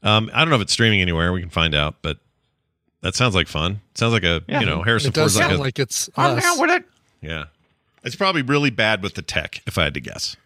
Um, 0.02 0.31
I 0.35 0.40
don't 0.40 0.51
know 0.51 0.56
if 0.56 0.62
it's 0.62 0.73
streaming 0.73 1.01
anywhere. 1.01 1.32
We 1.32 1.40
can 1.40 1.51
find 1.51 1.74
out, 1.74 1.97
but 2.02 2.19
that 3.01 3.15
sounds 3.15 3.35
like 3.35 3.48
fun. 3.48 3.81
sounds 3.94 4.12
like 4.12 4.24
a 4.24 4.43
Yeah. 4.48 4.61
you 4.61 4.66
know 4.66 4.82
Harrison 4.82 5.09
It 5.11 5.15
does 5.15 5.35
Ford's 5.36 5.48
like 5.51 5.59
a, 5.59 5.61
like 5.62 5.78
it's 5.78 6.09
I'm 6.16 6.36
us. 6.39 6.43
down 6.43 6.61
with 6.61 6.70
it. 6.70 6.85
yeah. 7.20 7.44
It's 8.05 8.16
probably 8.16 8.43
really 8.43 8.70
bad 8.70 9.02
with 9.02 9.14
the 9.14 9.22
tech, 9.22 9.62
if 9.66 9.78
I 9.78 9.85
had 9.85 9.94
to 9.94 10.01
guess. 10.01 10.36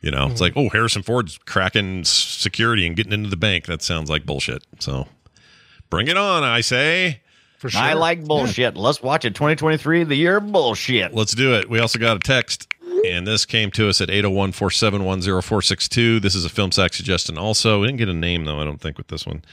You 0.00 0.10
know, 0.10 0.22
Mm-hmm. 0.24 0.32
it's 0.32 0.40
like, 0.40 0.52
oh, 0.56 0.68
Harrison 0.68 1.02
Ford's 1.02 1.38
cracking 1.38 2.04
security 2.04 2.86
and 2.86 2.96
getting 2.96 3.12
into 3.12 3.30
the 3.30 3.36
bank. 3.36 3.66
That 3.66 3.82
sounds 3.82 4.10
like 4.10 4.26
bullshit. 4.26 4.64
So 4.80 5.06
bring 5.90 6.08
it 6.08 6.16
on, 6.16 6.42
I 6.42 6.60
say. 6.60 7.20
For 7.58 7.70
sure. 7.70 7.80
I 7.80 7.92
like 7.92 8.24
bullshit. 8.24 8.76
Let's 8.76 9.00
watch 9.02 9.24
it. 9.24 9.34
2023, 9.36 10.02
the 10.04 10.16
year 10.16 10.38
of 10.38 10.50
bullshit. 10.50 11.14
Let's 11.14 11.32
do 11.34 11.54
it. 11.54 11.70
We 11.70 11.78
also 11.78 12.00
got 12.00 12.16
a 12.16 12.20
text, 12.20 12.66
and 13.06 13.24
this 13.24 13.44
came 13.46 13.70
to 13.72 13.88
us 13.88 14.00
at 14.00 14.10
801 14.10 14.50
471 14.50 15.20
0462. 15.22 16.18
This 16.18 16.34
is 16.34 16.44
a 16.44 16.48
film 16.48 16.72
sack 16.72 16.92
suggestion 16.92 17.38
also. 17.38 17.80
We 17.80 17.86
didn't 17.86 17.98
get 17.98 18.08
a 18.08 18.14
name, 18.14 18.44
though, 18.46 18.60
I 18.60 18.64
don't 18.64 18.80
think, 18.80 18.98
with 18.98 19.06
this 19.06 19.24
one. 19.24 19.44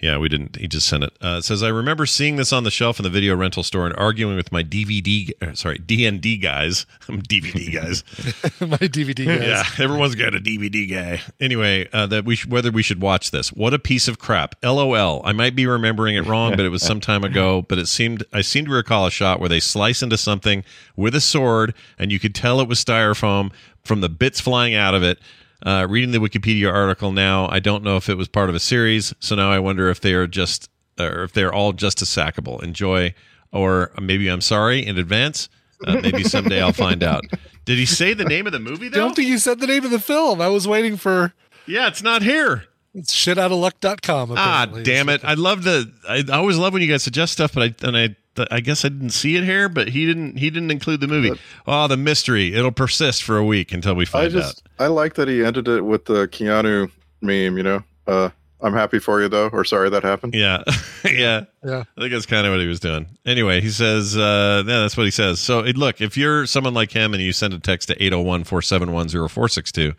Yeah, 0.00 0.18
we 0.18 0.28
didn't. 0.28 0.56
He 0.56 0.68
just 0.68 0.86
sent 0.86 1.02
it. 1.02 1.12
Uh, 1.20 1.38
it 1.38 1.44
says, 1.44 1.60
I 1.60 1.68
remember 1.68 2.06
seeing 2.06 2.36
this 2.36 2.52
on 2.52 2.62
the 2.62 2.70
shelf 2.70 3.00
in 3.00 3.02
the 3.02 3.10
video 3.10 3.34
rental 3.34 3.64
store 3.64 3.84
and 3.84 3.96
arguing 3.96 4.36
with 4.36 4.52
my 4.52 4.62
DVD, 4.62 5.30
uh, 5.42 5.54
sorry, 5.54 5.78
DND 5.78 6.40
guys. 6.40 6.86
I'm 7.08 7.20
DVD 7.20 7.72
guys. 7.72 8.04
My 8.60 8.76
DVD 8.76 9.26
guys. 9.26 9.42
Yeah, 9.42 9.84
everyone's 9.84 10.14
got 10.14 10.34
a 10.34 10.40
DVD 10.40 10.88
guy. 10.88 11.20
Anyway, 11.40 11.88
uh, 11.92 12.06
that 12.06 12.24
we 12.24 12.36
sh- 12.36 12.46
whether 12.46 12.70
we 12.70 12.82
should 12.82 13.00
watch 13.00 13.32
this. 13.32 13.52
What 13.52 13.74
a 13.74 13.78
piece 13.78 14.06
of 14.06 14.18
crap. 14.18 14.54
LOL. 14.62 15.20
I 15.24 15.32
might 15.32 15.56
be 15.56 15.66
remembering 15.66 16.14
it 16.14 16.26
wrong, 16.26 16.52
but 16.52 16.60
it 16.60 16.68
was 16.68 16.82
some 16.82 17.00
time 17.00 17.24
ago. 17.24 17.62
But 17.62 17.78
it 17.78 17.86
seemed 17.86 18.24
I 18.32 18.42
seem 18.42 18.66
to 18.66 18.70
recall 18.72 19.06
a 19.06 19.10
shot 19.10 19.40
where 19.40 19.48
they 19.48 19.60
slice 19.60 20.02
into 20.02 20.16
something 20.18 20.62
with 20.96 21.14
a 21.14 21.20
sword, 21.20 21.74
and 21.98 22.12
you 22.12 22.20
could 22.20 22.34
tell 22.34 22.60
it 22.60 22.68
was 22.68 22.84
styrofoam 22.84 23.50
from 23.84 24.00
the 24.00 24.08
bits 24.08 24.40
flying 24.40 24.74
out 24.74 24.94
of 24.94 25.02
it. 25.02 25.18
Uh, 25.64 25.86
reading 25.88 26.12
the 26.12 26.18
Wikipedia 26.18 26.72
article 26.72 27.10
now, 27.12 27.48
I 27.48 27.58
don't 27.58 27.82
know 27.82 27.96
if 27.96 28.08
it 28.08 28.16
was 28.16 28.28
part 28.28 28.48
of 28.48 28.54
a 28.54 28.60
series. 28.60 29.12
So 29.20 29.34
now 29.34 29.50
I 29.50 29.58
wonder 29.58 29.90
if 29.90 30.00
they 30.00 30.14
are 30.14 30.26
just, 30.26 30.70
or 31.00 31.24
if 31.24 31.32
they're 31.32 31.52
all 31.52 31.72
just 31.72 32.00
as 32.02 32.08
sackable. 32.08 32.62
Enjoy, 32.62 33.12
or 33.52 33.90
maybe 34.00 34.28
I'm 34.28 34.40
sorry 34.40 34.84
in 34.86 34.98
advance. 34.98 35.48
Uh, 35.86 36.00
maybe 36.02 36.24
someday 36.24 36.60
I'll 36.62 36.72
find 36.72 37.02
out. 37.02 37.24
Did 37.64 37.78
he 37.78 37.86
say 37.86 38.14
the 38.14 38.24
name 38.24 38.46
of 38.46 38.52
the 38.52 38.58
movie 38.60 38.86
I 38.86 38.90
though? 38.90 38.98
don't 39.00 39.14
think 39.16 39.28
you 39.28 39.38
said 39.38 39.60
the 39.60 39.66
name 39.66 39.84
of 39.84 39.90
the 39.90 40.00
film. 40.00 40.40
I 40.40 40.48
was 40.48 40.66
waiting 40.66 40.96
for 40.96 41.32
Yeah, 41.66 41.86
it's 41.88 42.02
not 42.02 42.22
here. 42.22 42.64
it's 42.94 43.14
shitoutofluck.com. 43.14 44.32
Ah, 44.36 44.62
apparently. 44.64 44.82
damn 44.82 45.08
it! 45.08 45.24
I 45.24 45.34
love 45.34 45.62
the. 45.64 45.92
I, 46.08 46.24
I 46.28 46.36
always 46.36 46.56
love 46.56 46.72
when 46.72 46.82
you 46.82 46.88
guys 46.88 47.02
suggest 47.02 47.32
stuff, 47.32 47.52
but 47.54 47.62
I 47.82 47.86
and 47.86 47.96
I. 47.96 48.16
I 48.50 48.60
guess 48.60 48.84
I 48.84 48.88
didn't 48.88 49.10
see 49.10 49.36
it 49.36 49.44
here, 49.44 49.68
but 49.68 49.88
he 49.88 50.06
didn't. 50.06 50.36
He 50.38 50.50
didn't 50.50 50.70
include 50.70 51.00
the 51.00 51.08
movie. 51.08 51.38
Oh, 51.66 51.88
the 51.88 51.96
mystery! 51.96 52.54
It'll 52.54 52.72
persist 52.72 53.22
for 53.22 53.36
a 53.36 53.44
week 53.44 53.72
until 53.72 53.94
we 53.94 54.02
I 54.02 54.06
find 54.06 54.32
just 54.32 54.62
out. 54.78 54.84
I 54.84 54.86
like 54.88 55.14
that 55.14 55.28
he 55.28 55.44
ended 55.44 55.68
it 55.68 55.82
with 55.82 56.04
the 56.06 56.28
Keanu 56.28 56.90
meme. 57.20 57.56
You 57.56 57.62
know, 57.62 57.82
uh, 58.06 58.30
I'm 58.60 58.72
happy 58.74 58.98
for 58.98 59.20
you 59.20 59.28
though, 59.28 59.48
or 59.48 59.64
sorry 59.64 59.90
that 59.90 60.02
happened. 60.02 60.34
Yeah, 60.34 60.62
yeah, 61.04 61.44
Yeah. 61.64 61.84
I 61.96 62.00
think 62.00 62.12
that's 62.12 62.26
kind 62.26 62.46
of 62.46 62.52
what 62.52 62.60
he 62.60 62.66
was 62.66 62.80
doing. 62.80 63.06
Anyway, 63.24 63.60
he 63.60 63.70
says, 63.70 64.16
uh, 64.16 64.62
yeah, 64.66 64.80
that's 64.80 64.96
what 64.96 65.04
he 65.04 65.10
says. 65.12 65.38
So, 65.40 65.60
look, 65.60 66.00
if 66.00 66.16
you're 66.16 66.46
someone 66.46 66.74
like 66.74 66.90
him 66.90 67.14
and 67.14 67.22
you 67.22 67.32
send 67.32 67.54
a 67.54 67.58
text 67.60 67.88
to 67.88 67.94
801 68.02 68.44
471 68.44 69.08
0462, 69.08 69.82
you 69.82 69.94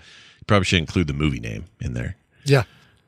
probably 0.47 0.65
should 0.65 0.79
include 0.79 1.07
the 1.07 1.13
movie 1.13 1.39
name 1.39 1.65
in 1.79 1.93
there. 1.93 2.17
Yeah. 2.43 2.63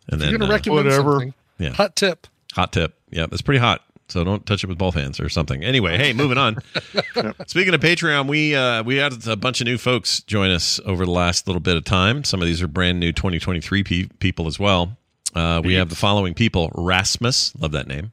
And 0.10 0.22
You're 0.22 0.32
then, 0.32 0.40
going 0.40 0.42
to 0.42 0.48
uh, 0.48 0.58
recommend 0.58 0.92
something. 0.94 1.34
Yeah. 1.60 1.70
Hot 1.74 1.96
tip. 1.96 2.28
Hot 2.54 2.72
tip. 2.74 2.96
Yeah, 3.10 3.28
it's 3.32 3.42
pretty 3.42 3.60
hot. 3.60 3.82
So 4.12 4.24
don't 4.24 4.46
touch 4.46 4.64
it 4.64 4.68
with 4.68 4.78
both 4.78 4.96
hands 4.96 5.20
or 5.20 5.30
something. 5.30 5.64
Anyway, 5.64 5.98
hey, 5.98 6.12
moving 6.14 6.38
on. 6.38 6.58
Speaking 7.48 7.74
of 7.74 7.80
Patreon, 7.82 8.28
we 8.28 8.56
uh, 8.56 8.84
we 8.84 8.98
had 8.98 9.26
a 9.28 9.36
bunch 9.38 9.62
of 9.62 9.66
new 9.66 9.78
folks 9.78 10.22
join 10.24 10.52
us 10.52 10.80
over 10.86 11.06
the 11.06 11.12
last 11.12 11.48
little 11.48 11.62
bit 11.62 11.78
of 11.78 11.86
time. 11.86 12.24
Some 12.24 12.42
of 12.42 12.48
these 12.48 12.62
are 12.62 12.68
brand 12.68 13.00
new 13.00 13.12
2023 13.12 13.84
pe- 13.84 14.08
people 14.20 14.48
as 14.48 14.60
well. 14.60 14.98
Uh, 15.34 15.62
we 15.64 15.76
have 15.76 15.90
the 15.90 15.96
following 15.96 16.34
people: 16.34 16.72
Rasmus, 16.76 17.56
love 17.58 17.72
that 17.72 17.88
name. 17.88 18.12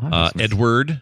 Uh, 0.00 0.30
Edward, 0.38 1.00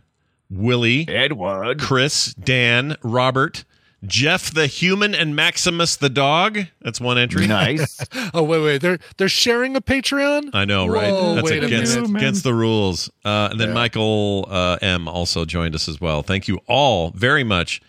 Willie, 0.50 1.06
Edward, 1.08 1.80
Chris, 1.80 2.32
Dan, 2.34 2.96
Robert, 3.02 3.64
Jeff 4.06 4.52
the 4.52 4.66
human, 4.66 5.14
and 5.14 5.34
Maximus 5.36 5.96
the 5.96 6.08
dog. 6.08 6.58
That's 6.80 7.00
one 7.00 7.18
entry. 7.18 7.46
Nice. 7.46 8.04
Oh 8.32 8.42
wait, 8.42 8.62
wait. 8.62 8.80
They're 8.80 8.98
they're 9.16 9.28
sharing 9.28 9.76
a 9.76 9.80
Patreon. 9.80 10.50
I 10.54 10.64
know, 10.64 10.86
right? 10.86 11.10
Whoa, 11.12 11.34
That's 11.36 11.50
against 11.50 11.96
minute. 11.96 12.16
against 12.16 12.42
the 12.42 12.54
rules. 12.54 13.10
Uh, 13.24 13.48
and 13.50 13.60
then 13.60 13.72
Michael 13.72 14.46
uh, 14.50 14.78
M 14.82 15.06
also 15.08 15.44
joined 15.44 15.74
us 15.74 15.88
as 15.88 16.00
well. 16.00 16.22
Thank 16.22 16.48
you 16.48 16.60
all 16.66 17.10
very 17.10 17.44
much. 17.44 17.80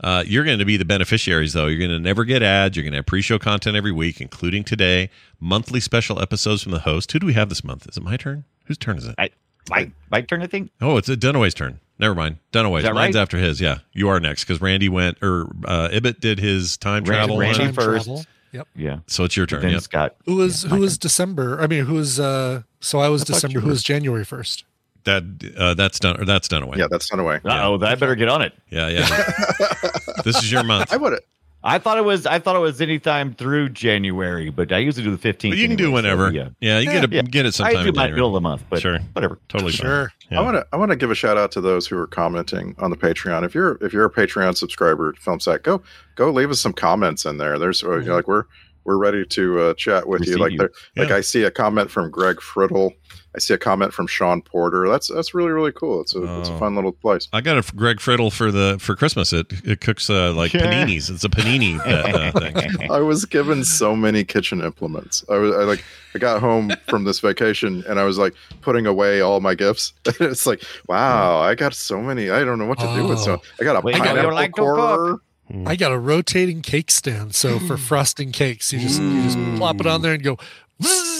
Uh, 0.00 0.24
you're 0.26 0.44
going 0.44 0.58
to 0.58 0.64
be 0.64 0.76
the 0.76 0.84
beneficiaries, 0.84 1.52
though. 1.52 1.66
You're 1.66 1.78
going 1.78 1.90
to 1.90 1.98
never 2.00 2.24
get 2.24 2.42
ads. 2.42 2.76
You're 2.76 2.82
going 2.82 2.92
to 2.92 2.98
have 2.98 3.06
pre-show 3.06 3.38
content 3.38 3.76
every 3.76 3.92
week, 3.92 4.20
including 4.20 4.64
today. 4.64 5.10
Monthly 5.38 5.78
special 5.78 6.20
episodes 6.20 6.62
from 6.62 6.72
the 6.72 6.80
host. 6.80 7.12
Who 7.12 7.20
do 7.20 7.26
we 7.26 7.34
have 7.34 7.48
this 7.48 7.62
month? 7.62 7.86
Is 7.88 7.96
it 7.96 8.02
my 8.02 8.16
turn? 8.16 8.44
Whose 8.64 8.78
turn 8.78 8.98
is 8.98 9.06
it? 9.06 9.14
I, 9.18 9.30
my 9.70 9.90
my 10.10 10.20
turn, 10.22 10.42
I 10.42 10.46
think. 10.46 10.70
Oh, 10.80 10.96
it's 10.96 11.08
a 11.08 11.16
Dunaway's 11.16 11.54
turn. 11.54 11.80
Never 11.98 12.14
mind. 12.14 12.38
Dunaway's. 12.52 12.78
Is 12.80 12.84
that 12.84 12.94
Mine's 12.94 13.14
right? 13.14 13.22
after 13.22 13.38
his. 13.38 13.60
Yeah, 13.60 13.78
you 13.92 14.08
are 14.08 14.18
next 14.20 14.44
because 14.44 14.60
Randy 14.60 14.88
went 14.88 15.18
or 15.22 15.48
uh, 15.64 15.88
Ibbott 15.92 16.20
did 16.20 16.38
his 16.40 16.76
time 16.76 17.04
Randy- 17.04 17.08
travel. 17.10 17.38
Randy. 17.38 17.58
Time 17.58 17.72
first. 17.74 18.06
travel. 18.06 18.24
Yep. 18.52 18.68
Yeah. 18.76 18.98
So 19.06 19.24
it's 19.24 19.36
your 19.36 19.46
turn. 19.46 19.62
Then 19.62 19.70
Yep. 19.72 19.80
Scott. 19.82 20.16
Who 20.26 20.36
was 20.36 20.64
Yeah, 20.64 20.70
who 20.70 20.76
my 20.76 20.80
was 20.80 20.98
December? 20.98 21.60
I 21.60 21.66
mean, 21.66 21.84
who 21.86 21.94
was 21.94 22.20
uh? 22.20 22.62
So 22.80 22.98
I 22.98 23.08
was 23.08 23.22
I 23.22 23.26
December. 23.26 23.60
Who 23.60 23.68
was 23.68 23.82
January 23.82 24.24
first? 24.24 24.64
That 25.04 25.24
uh, 25.56 25.74
that's 25.74 25.98
done. 25.98 26.20
Or 26.20 26.24
that's 26.24 26.48
Dunaway. 26.48 26.76
Yeah, 26.76 26.86
that's 26.90 27.10
not 27.10 27.18
away. 27.20 27.40
Oh, 27.44 27.80
I 27.82 27.94
better 27.94 28.14
get 28.14 28.28
on 28.28 28.42
it. 28.42 28.52
Yeah, 28.70 28.88
yeah. 28.88 29.06
this 30.24 30.36
is 30.42 30.52
your 30.52 30.62
month. 30.64 30.92
I 30.92 30.96
would. 30.96 31.18
I 31.64 31.78
thought 31.78 31.98
it 31.98 32.04
was 32.04 32.26
I 32.26 32.38
thought 32.38 32.56
it 32.56 32.60
was 32.60 32.80
anytime 32.80 33.34
through 33.34 33.70
January, 33.70 34.50
but 34.50 34.72
I 34.72 34.78
usually 34.78 35.04
do 35.04 35.14
the 35.14 35.32
15th. 35.32 35.56
You 35.56 35.68
can 35.68 35.76
do 35.76 35.84
anyway, 35.84 36.02
so, 36.02 36.16
whenever. 36.16 36.32
yeah. 36.32 36.48
yeah. 36.60 36.78
you 36.80 36.86
get 36.86 37.04
it. 37.04 37.12
Yeah. 37.12 37.22
Get 37.22 37.46
it 37.46 37.54
sometime. 37.54 37.76
I 37.76 37.82
do 37.82 37.88
in 37.90 37.94
my 37.94 38.02
January. 38.02 38.12
middle 38.12 38.28
of 38.28 38.34
the 38.34 38.40
month, 38.40 38.64
but 38.68 38.80
sure, 38.80 38.98
whatever. 39.12 39.38
totally. 39.48 39.72
Sure. 39.72 40.12
Yeah. 40.30 40.40
I 40.40 40.42
want 40.42 40.56
to 40.56 40.66
I 40.72 40.76
want 40.76 40.90
to 40.90 40.96
give 40.96 41.10
a 41.10 41.14
shout 41.14 41.36
out 41.36 41.52
to 41.52 41.60
those 41.60 41.86
who 41.86 41.96
are 41.98 42.06
commenting 42.06 42.74
on 42.78 42.90
the 42.90 42.96
Patreon. 42.96 43.44
If 43.44 43.54
you're 43.54 43.78
if 43.80 43.92
you're 43.92 44.04
a 44.04 44.10
Patreon 44.10 44.56
subscriber 44.56 45.12
to 45.12 45.20
FilmSack, 45.20 45.62
go 45.62 45.82
go 46.16 46.30
leave 46.30 46.50
us 46.50 46.60
some 46.60 46.72
comments 46.72 47.24
in 47.24 47.38
there. 47.38 47.58
There's 47.58 47.82
you 47.82 48.00
know, 48.00 48.16
like 48.16 48.28
we're 48.28 48.44
we're 48.84 48.98
ready 48.98 49.24
to 49.24 49.60
uh, 49.60 49.74
chat 49.74 50.08
with 50.08 50.26
you. 50.26 50.38
Like 50.38 50.52
you. 50.52 50.58
like 50.96 51.10
Yeah. 51.10 51.16
I 51.16 51.20
see 51.20 51.44
a 51.44 51.50
comment 51.50 51.90
from 51.90 52.10
Greg 52.10 52.36
Frittle. 52.36 52.94
I 53.34 53.38
see 53.38 53.54
a 53.54 53.58
comment 53.58 53.94
from 53.94 54.06
Sean 54.06 54.42
Porter. 54.42 54.88
That's 54.88 55.08
that's 55.08 55.32
really 55.34 55.50
really 55.52 55.72
cool. 55.72 56.00
It's 56.02 56.14
a 56.14 56.22
it's 56.40 56.48
a 56.50 56.52
Oh. 56.52 56.58
fun 56.58 56.74
little 56.74 56.92
place. 56.92 57.28
I 57.32 57.40
got 57.40 57.56
a 57.56 57.74
Greg 57.74 57.96
Friddle 57.98 58.30
for 58.32 58.52
the 58.52 58.76
for 58.78 58.94
Christmas. 58.94 59.32
It 59.32 59.46
it 59.64 59.80
cooks 59.80 60.10
uh, 60.10 60.32
like 60.34 60.52
Yeah. 60.52 60.70
paninis. 60.84 61.08
It's 61.10 61.24
a 61.24 61.28
panini 61.30 61.78
uh, 61.86 62.32
thing. 62.38 62.90
I 62.90 63.00
was 63.00 63.24
given 63.24 63.64
so 63.64 63.96
many 63.96 64.22
kitchen 64.24 64.60
implements. 64.62 65.24
I 65.30 65.38
was 65.38 65.54
I 65.54 65.64
like 65.64 65.82
I 66.14 66.18
got 66.18 66.40
home 66.40 66.72
from 66.88 67.04
this 67.04 67.20
vacation 67.20 67.82
and 67.88 67.98
I 67.98 68.04
was 68.04 68.18
like 68.18 68.34
putting 68.60 68.86
away 68.86 69.22
all 69.22 69.40
my 69.40 69.54
gifts. 69.54 69.94
it's 70.20 70.46
like 70.46 70.62
wow, 70.88 71.38
I 71.40 71.54
got 71.54 71.72
so 71.74 72.02
many. 72.02 72.28
I 72.30 72.44
don't 72.44 72.58
know 72.58 72.66
what 72.66 72.78
to 72.80 72.94
do 72.94 73.08
with 73.08 73.18
so. 73.20 73.40
I 73.60 73.64
got 73.64 73.76
a 73.76 73.80
Well, 73.80 73.94
you 73.94 73.98
know, 74.00 74.04
you 74.04 74.10
pineapple 74.10 74.34
like 74.34 74.52
corer. 74.52 75.20
I 75.66 75.76
got 75.76 75.92
a 75.92 75.98
rotating 75.98 76.60
cake 76.62 76.90
stand. 76.90 77.34
So 77.34 77.58
for 77.58 77.76
frosting 77.76 78.30
cakes, 78.32 78.72
you 78.72 78.78
just 78.80 79.00
you 79.02 79.22
just 79.22 79.38
plop 79.58 79.80
it 79.80 79.86
on 79.86 80.02
there 80.02 80.12
and 80.14 80.22
go. 80.22 80.36
"Wzzz." 80.82 81.11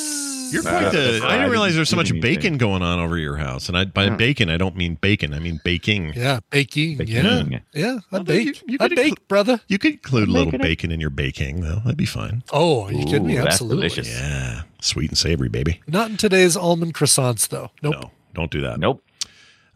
You're 0.52 0.62
quite 0.62 0.90
the. 0.92 1.20
I 1.24 1.32
didn't 1.36 1.50
realize 1.50 1.74
there's 1.74 1.88
so 1.88 1.96
much 1.96 2.10
Anything. 2.10 2.20
bacon 2.34 2.58
going 2.58 2.82
on 2.82 2.98
over 2.98 3.16
your 3.18 3.36
house, 3.36 3.68
and 3.68 3.76
I 3.76 3.84
by 3.86 4.08
Hmm. 4.08 4.16
bacon 4.16 4.50
I 4.50 4.56
don't 4.56 4.76
mean 4.76 4.96
bacon. 5.00 5.32
I 5.34 5.38
mean 5.38 5.60
baking. 5.64 6.12
Yeah, 6.14 6.40
baking. 6.50 6.92
Yeah, 7.06 7.22
Baking. 7.22 7.60
yeah. 7.74 7.96
I 7.96 8.00
Well, 8.10 8.24
bake. 8.24 8.46
you- 8.46 8.54
you 8.68 8.76
I 8.80 8.88
could 8.88 8.96
bake, 8.96 9.28
brother. 9.28 9.60
You 9.68 9.78
could 9.78 9.92
include 9.92 10.28
a 10.28 10.32
little 10.32 10.46
Making 10.46 10.60
it. 10.60 10.62
bacon 10.62 10.92
in 10.92 11.00
your 11.00 11.10
baking, 11.10 11.60
though. 11.60 11.76
That'd 11.84 11.96
be 11.96 12.06
fine. 12.06 12.42
Oh, 12.52 12.84
are 12.84 12.92
you 12.92 13.04
kidding 13.04 13.26
me? 13.26 13.34
Ooh, 13.34 13.42
that's 13.42 13.54
Absolutely. 13.54 13.88
delicious. 13.88 14.08
Yeah, 14.08 14.62
sweet 14.80 15.10
and 15.10 15.18
savory, 15.18 15.48
baby. 15.48 15.80
Not 15.86 16.10
in 16.10 16.16
today's 16.16 16.56
almond 16.56 16.94
croissants, 16.94 17.48
though. 17.48 17.70
Nope. 17.82 17.94
No, 17.94 18.10
don't 18.34 18.50
do 18.50 18.60
that. 18.62 18.78
Nope. 18.80 19.02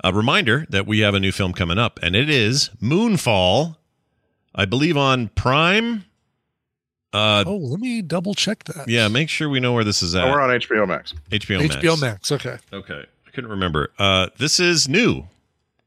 A 0.04 0.12
reminder 0.12 0.66
that 0.70 0.86
we 0.86 1.00
have 1.00 1.14
a 1.14 1.20
new 1.20 1.32
film 1.32 1.52
coming 1.52 1.78
up, 1.78 1.98
and 2.02 2.14
it 2.16 2.28
is 2.30 2.70
Moonfall. 2.82 3.76
I 4.54 4.64
believe 4.64 4.96
on 4.96 5.28
Prime. 5.28 6.05
Uh, 7.12 7.44
Oh, 7.46 7.56
let 7.56 7.80
me 7.80 8.02
double 8.02 8.34
check 8.34 8.64
that. 8.64 8.88
yeah, 8.88 9.08
make 9.08 9.28
sure 9.28 9.48
we 9.48 9.60
know 9.60 9.72
where 9.72 9.84
this 9.84 10.02
is 10.02 10.14
at. 10.14 10.24
Oh, 10.24 10.30
we're 10.30 10.40
on 10.40 10.50
HBO 10.50 10.86
Max. 10.86 11.14
HBO 11.30 11.60
Max. 11.62 11.76
HBO 11.76 12.00
Max. 12.00 12.32
Okay. 12.32 12.58
Okay, 12.72 13.04
I 13.26 13.30
couldn't 13.30 13.50
remember. 13.50 13.90
Uh, 13.98 14.28
this 14.38 14.58
is 14.60 14.88
new, 14.88 15.24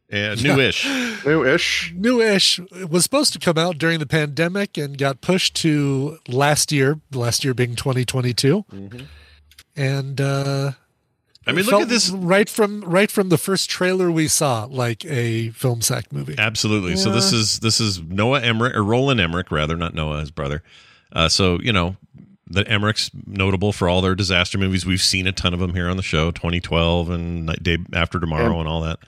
and 0.10 0.42
newish. 0.44 0.86
New-ish. 1.26 1.94
Newish. 1.96 2.60
It 2.72 2.90
was 2.90 3.04
supposed 3.04 3.34
to 3.34 3.40
come 3.40 3.58
out 3.58 3.78
during 3.78 4.00
the 4.00 4.06
pandemic 4.08 4.78
and 4.78 4.98
got 4.98 5.20
pushed 5.22 5.54
to 5.58 6.18
last 6.28 6.72
year. 6.72 7.00
Last 7.12 7.44
year 7.44 7.54
being 7.54 7.76
2022. 7.76 8.64
And 9.76 10.20
uh, 10.20 10.72
I 11.46 11.52
mean, 11.52 11.66
look 11.66 11.82
at 11.82 11.90
this. 11.90 12.10
right 12.10 12.50
from 12.50 12.82
right 12.82 13.10
from 13.12 13.30
the 13.30 13.38
first 13.38 13.70
trailer 13.70 14.12
we 14.12 14.28
saw, 14.28 14.66
like 14.70 15.06
a 15.06 15.50
film 15.52 15.82
sack 15.82 16.12
movie. 16.12 16.36
Absolutely. 16.38 16.96
So 16.96 17.12
this 17.12 17.32
is 17.32 17.60
this 17.60 17.80
is 17.80 18.02
Noah 18.02 18.42
Emmerich 18.42 18.76
or 18.76 18.84
Roland 18.84 19.20
Emmerich, 19.20 19.52
rather, 19.52 19.76
not 19.76 19.94
Noah, 19.94 20.22
his 20.22 20.32
brother. 20.32 20.64
Uh, 21.12 21.28
so 21.30 21.60
you 21.62 21.72
know, 21.74 21.96
the 22.48 22.68
Emmerich's 22.68 23.12
notable 23.26 23.72
for 23.72 23.88
all 23.90 24.02
their 24.02 24.16
disaster 24.16 24.58
movies. 24.58 24.86
We've 24.86 25.02
seen 25.02 25.28
a 25.28 25.32
ton 25.32 25.54
of 25.54 25.60
them 25.60 25.74
here 25.74 25.90
on 25.90 25.98
the 25.98 26.04
show, 26.04 26.32
2012 26.32 27.10
and 27.10 27.46
Night 27.46 27.64
Day 27.64 27.78
After 27.94 28.20
Tomorrow, 28.20 28.52
and, 28.52 28.60
And- 28.62 28.68
all 28.68 28.82
that. 28.82 29.00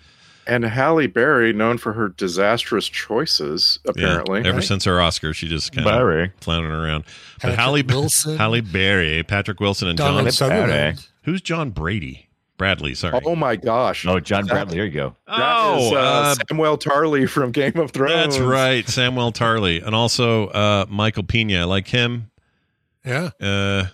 And 0.48 0.66
Halle 0.66 1.06
Berry, 1.06 1.54
known 1.54 1.78
for 1.78 1.94
her 1.94 2.10
disastrous 2.10 2.88
choices, 2.90 3.78
apparently. 3.88 4.42
Yeah, 4.42 4.48
ever 4.48 4.58
right? 4.58 4.66
since 4.66 4.86
her 4.86 5.00
Oscar, 5.00 5.36
she 5.36 5.48
just 5.48 5.72
kind 5.72 5.86
Barry. 5.86 6.26
of 6.26 6.32
floundering 6.42 6.74
around. 6.76 7.04
But 7.44 7.54
Halle 7.56 7.84
Wilson. 7.88 8.38
Halle 8.38 8.62
Berry, 8.62 9.22
Patrick 9.24 9.60
Wilson, 9.60 9.88
and 9.88 9.98
Donald 10.00 10.24
John. 10.26 10.32
Sutherland. 10.32 11.08
Who's 11.26 11.42
John 11.42 11.70
Brady? 11.70 12.28
Bradley. 12.62 12.94
Sorry. 12.94 13.20
Oh 13.26 13.36
my 13.36 13.56
gosh. 13.56 14.06
Oh, 14.06 14.20
John 14.20 14.46
Bradley. 14.46 14.76
There 14.78 14.86
you 14.86 14.92
go. 14.92 15.16
That 15.26 15.78
is, 15.80 15.92
Oh, 15.92 15.96
uh, 15.96 16.00
uh, 16.00 16.36
Samuel 16.48 16.78
Tarly 16.78 17.28
from 17.28 17.52
Game 17.52 17.76
of 17.78 17.90
Thrones. 17.90 18.36
That's 18.36 18.40
right, 18.40 18.88
Samuel 18.88 19.32
Tarly, 19.32 19.84
and 19.84 19.96
also 19.96 20.48
uh, 20.50 20.86
Michael 20.88 21.24
Pena. 21.24 21.62
I 21.62 21.64
like 21.64 21.88
him. 21.88 22.30
Yeah. 23.04 23.32
Uh, 23.42 23.86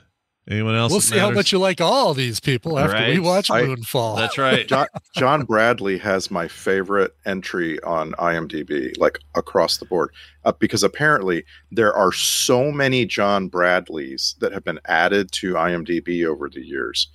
anyone 0.49 0.75
else? 0.75 0.91
We'll 0.91 0.99
that 0.99 1.05
see 1.05 1.17
how 1.17 1.31
much 1.31 1.53
you 1.53 1.59
like 1.59 1.79
all 1.79 2.13
these 2.13 2.41
people 2.41 2.77
after 2.77 2.97
we 2.97 3.13
Right. 3.13 3.21
watch 3.21 3.49
I- 3.49 3.61
Moonfall. 3.63 4.17
That's 4.17 4.37
right. 4.37 4.67
John, 4.73 4.87
John 5.15 5.45
Bradley 5.45 5.97
has 5.99 6.29
my 6.29 6.49
favorite 6.49 7.15
entry 7.25 7.81
on 7.83 8.11
IMDb, 8.19 8.97
like 8.97 9.19
across 9.33 9.77
the 9.77 9.85
board, 9.85 10.09
uh, 10.43 10.51
because 10.59 10.83
apparently 10.83 11.45
there 11.71 11.93
are 11.93 12.11
so 12.11 12.69
many 12.69 13.05
John 13.05 13.47
Bradleys 13.47 14.35
that 14.41 14.51
have 14.51 14.65
been 14.65 14.81
added 14.87 15.31
to 15.33 15.53
IMDb 15.53 16.25
over 16.25 16.49
the 16.49 16.61
years 16.61 17.07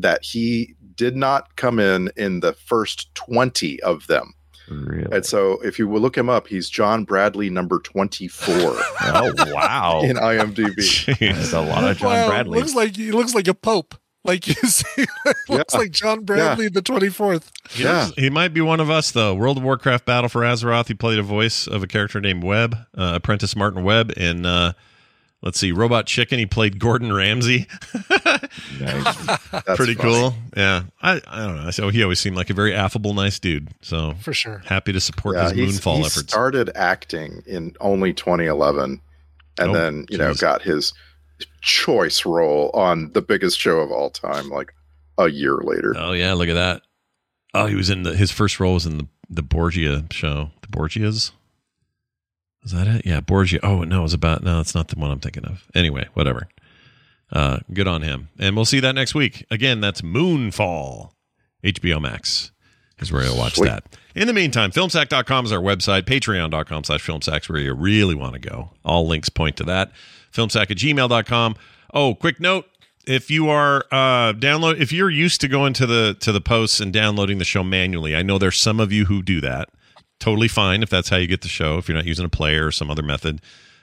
that 0.00 0.22
he 0.22 0.76
did 0.98 1.16
not 1.16 1.56
come 1.56 1.78
in 1.78 2.10
in 2.16 2.40
the 2.40 2.52
first 2.52 3.14
20 3.14 3.80
of 3.82 4.06
them. 4.08 4.34
Really? 4.70 5.08
And 5.10 5.24
so 5.24 5.52
if 5.64 5.78
you 5.78 5.88
will 5.88 6.02
look 6.02 6.18
him 6.18 6.28
up, 6.28 6.46
he's 6.46 6.68
John 6.68 7.04
Bradley 7.04 7.48
number 7.48 7.78
24 7.78 8.54
Oh, 8.56 9.32
wow. 9.54 10.02
in 10.04 10.16
IMDb. 10.16 11.18
That's 11.18 11.52
a 11.54 11.60
lot 11.62 11.84
of 11.90 11.96
John 11.96 12.10
wow, 12.12 12.28
Bradley. 12.28 12.58
Looks 12.58 12.74
like 12.74 12.94
he 12.96 13.10
looks 13.10 13.34
like 13.34 13.48
a 13.48 13.54
pope. 13.54 13.94
Like 14.24 14.46
you 14.46 14.54
see, 14.68 15.06
looks 15.48 15.72
Yeah. 15.72 15.78
like 15.80 15.90
John 15.92 16.24
Bradley 16.24 16.68
the 16.68 16.82
twenty 16.82 17.08
fourth. 17.08 17.50
He, 17.70 17.84
Yeah. 17.84 18.06
looks- 18.06 18.16
he 18.18 18.28
might 18.28 18.52
be 18.52 18.60
one 18.60 18.80
of 18.80 18.90
us, 18.90 19.10
though. 19.10 19.34
World 19.34 19.56
of 19.56 19.62
Warcraft 19.62 20.04
Battle 20.04 20.28
for 20.28 20.42
Azeroth. 20.42 20.88
He 20.88 20.94
played 20.94 21.18
a 21.18 21.22
voice 21.22 21.66
of 21.66 21.82
a 21.82 21.86
character 21.86 22.20
named 22.20 22.44
Webb, 22.44 22.76
uh, 22.94 23.12
Apprentice 23.14 23.56
Martin 23.56 23.84
Webb. 23.84 24.12
In, 24.18 24.44
uh, 24.44 24.72
let's 25.42 25.58
see, 25.58 25.72
Robot 25.72 26.06
Chicken, 26.06 26.38
he 26.38 26.46
played 26.46 26.78
Gordon 26.78 27.12
Ramsay. 27.12 27.66
That's 28.80 29.76
Pretty 29.76 29.94
funny. 29.94 30.10
cool. 30.10 30.34
Yeah. 30.56 30.82
I, 31.02 31.20
I 31.26 31.46
don't 31.46 31.64
know. 31.64 31.70
So 31.70 31.88
he 31.90 32.02
always 32.02 32.20
seemed 32.20 32.36
like 32.36 32.50
a 32.50 32.54
very 32.54 32.74
affable, 32.74 33.14
nice 33.14 33.38
dude. 33.38 33.68
So 33.80 34.14
For 34.20 34.32
sure. 34.32 34.62
happy 34.66 34.92
to 34.92 35.00
support 35.00 35.36
Yeah, 35.36 35.44
his 35.50 35.52
he's- 35.52 35.80
Moonfall 35.80 35.96
he 35.98 36.00
efforts. 36.06 36.32
started 36.32 36.70
acting 36.74 37.42
in 37.46 37.74
only 37.80 38.12
2011 38.12 39.00
and 39.60 39.70
Oh, 39.70 39.72
then 39.72 40.06
you 40.08 40.18
know 40.18 40.34
got 40.34 40.62
his 40.62 40.92
choice 41.62 42.24
role 42.24 42.70
on 42.74 43.10
the 43.12 43.22
biggest 43.22 43.58
show 43.58 43.78
of 43.80 43.90
all 43.90 44.10
time 44.10 44.48
like 44.48 44.72
a 45.18 45.28
year 45.28 45.56
later 45.56 45.94
Oh, 45.96 46.12
yeah. 46.12 46.32
Look 46.34 46.48
at 46.48 46.54
that. 46.54 46.82
Oh, 47.54 47.66
he 47.66 47.74
was 47.74 47.90
in 47.90 48.02
the, 48.02 48.14
his 48.16 48.30
first 48.30 48.60
role 48.60 48.74
was 48.74 48.86
in 48.86 48.98
the, 48.98 49.06
the 49.30 49.42
Borgia 49.42 50.04
show. 50.10 50.50
The 50.62 50.68
Borgias? 50.68 51.32
Is 52.64 52.72
that 52.72 52.86
it? 52.86 53.06
Yeah, 53.06 53.20
Borgia. 53.20 53.64
Oh, 53.64 53.82
no, 53.84 54.04
it's 54.04 54.14
about, 54.14 54.42
no, 54.42 54.60
it's 54.60 54.74
not 54.74 54.88
the 54.88 54.98
one 54.98 55.10
I'm 55.10 55.20
thinking 55.20 55.44
of. 55.44 55.64
Anyway, 55.74 56.06
whatever. 56.14 56.48
Uh, 57.32 57.58
good 57.72 57.86
on 57.86 58.02
him. 58.02 58.28
And 58.38 58.56
we'll 58.56 58.64
see 58.64 58.80
that 58.80 58.94
next 58.94 59.14
week. 59.14 59.44
Again, 59.50 59.80
that's 59.80 60.00
Moonfall. 60.02 61.10
HBO 61.64 62.00
Max 62.00 62.52
is 62.98 63.12
where 63.12 63.24
you'll 63.24 63.36
watch 63.36 63.56
Sweet. 63.56 63.68
that. 63.68 63.84
In 64.14 64.26
the 64.26 64.32
meantime, 64.32 64.70
filmsack.com 64.70 65.44
is 65.44 65.52
our 65.52 65.60
website. 65.60 66.02
Patreon.com 66.02 66.84
slash 66.84 67.04
filmsacks 67.06 67.48
where 67.48 67.60
you 67.60 67.72
really 67.74 68.14
want 68.14 68.34
to 68.34 68.38
go. 68.38 68.70
All 68.84 69.06
links 69.06 69.28
point 69.28 69.56
to 69.58 69.64
that. 69.64 69.92
Filmsack 70.32 70.70
at 70.70 70.76
gmail.com. 70.76 71.56
Oh, 71.94 72.14
quick 72.14 72.40
note. 72.40 72.66
If 73.06 73.30
you 73.30 73.48
are 73.48 73.86
uh, 73.90 74.34
download, 74.34 74.78
if 74.80 74.92
you're 74.92 75.08
used 75.10 75.40
to 75.40 75.48
going 75.48 75.72
to 75.74 75.86
the 75.86 76.14
to 76.20 76.30
the 76.30 76.42
posts 76.42 76.78
and 76.78 76.92
downloading 76.92 77.38
the 77.38 77.44
show 77.44 77.64
manually, 77.64 78.14
I 78.14 78.22
know 78.22 78.36
there's 78.36 78.58
some 78.58 78.80
of 78.80 78.92
you 78.92 79.06
who 79.06 79.22
do 79.22 79.40
that. 79.40 79.70
Totally 80.18 80.48
fine 80.48 80.82
if 80.82 80.90
that's 80.90 81.08
how 81.08 81.16
you 81.16 81.26
get 81.26 81.42
the 81.42 81.48
show. 81.48 81.78
If 81.78 81.88
you're 81.88 81.96
not 81.96 82.06
using 82.06 82.24
a 82.24 82.30
player 82.30 82.66
or 82.66 82.72
some 82.72 82.90
other 82.90 83.02
method 83.02 83.40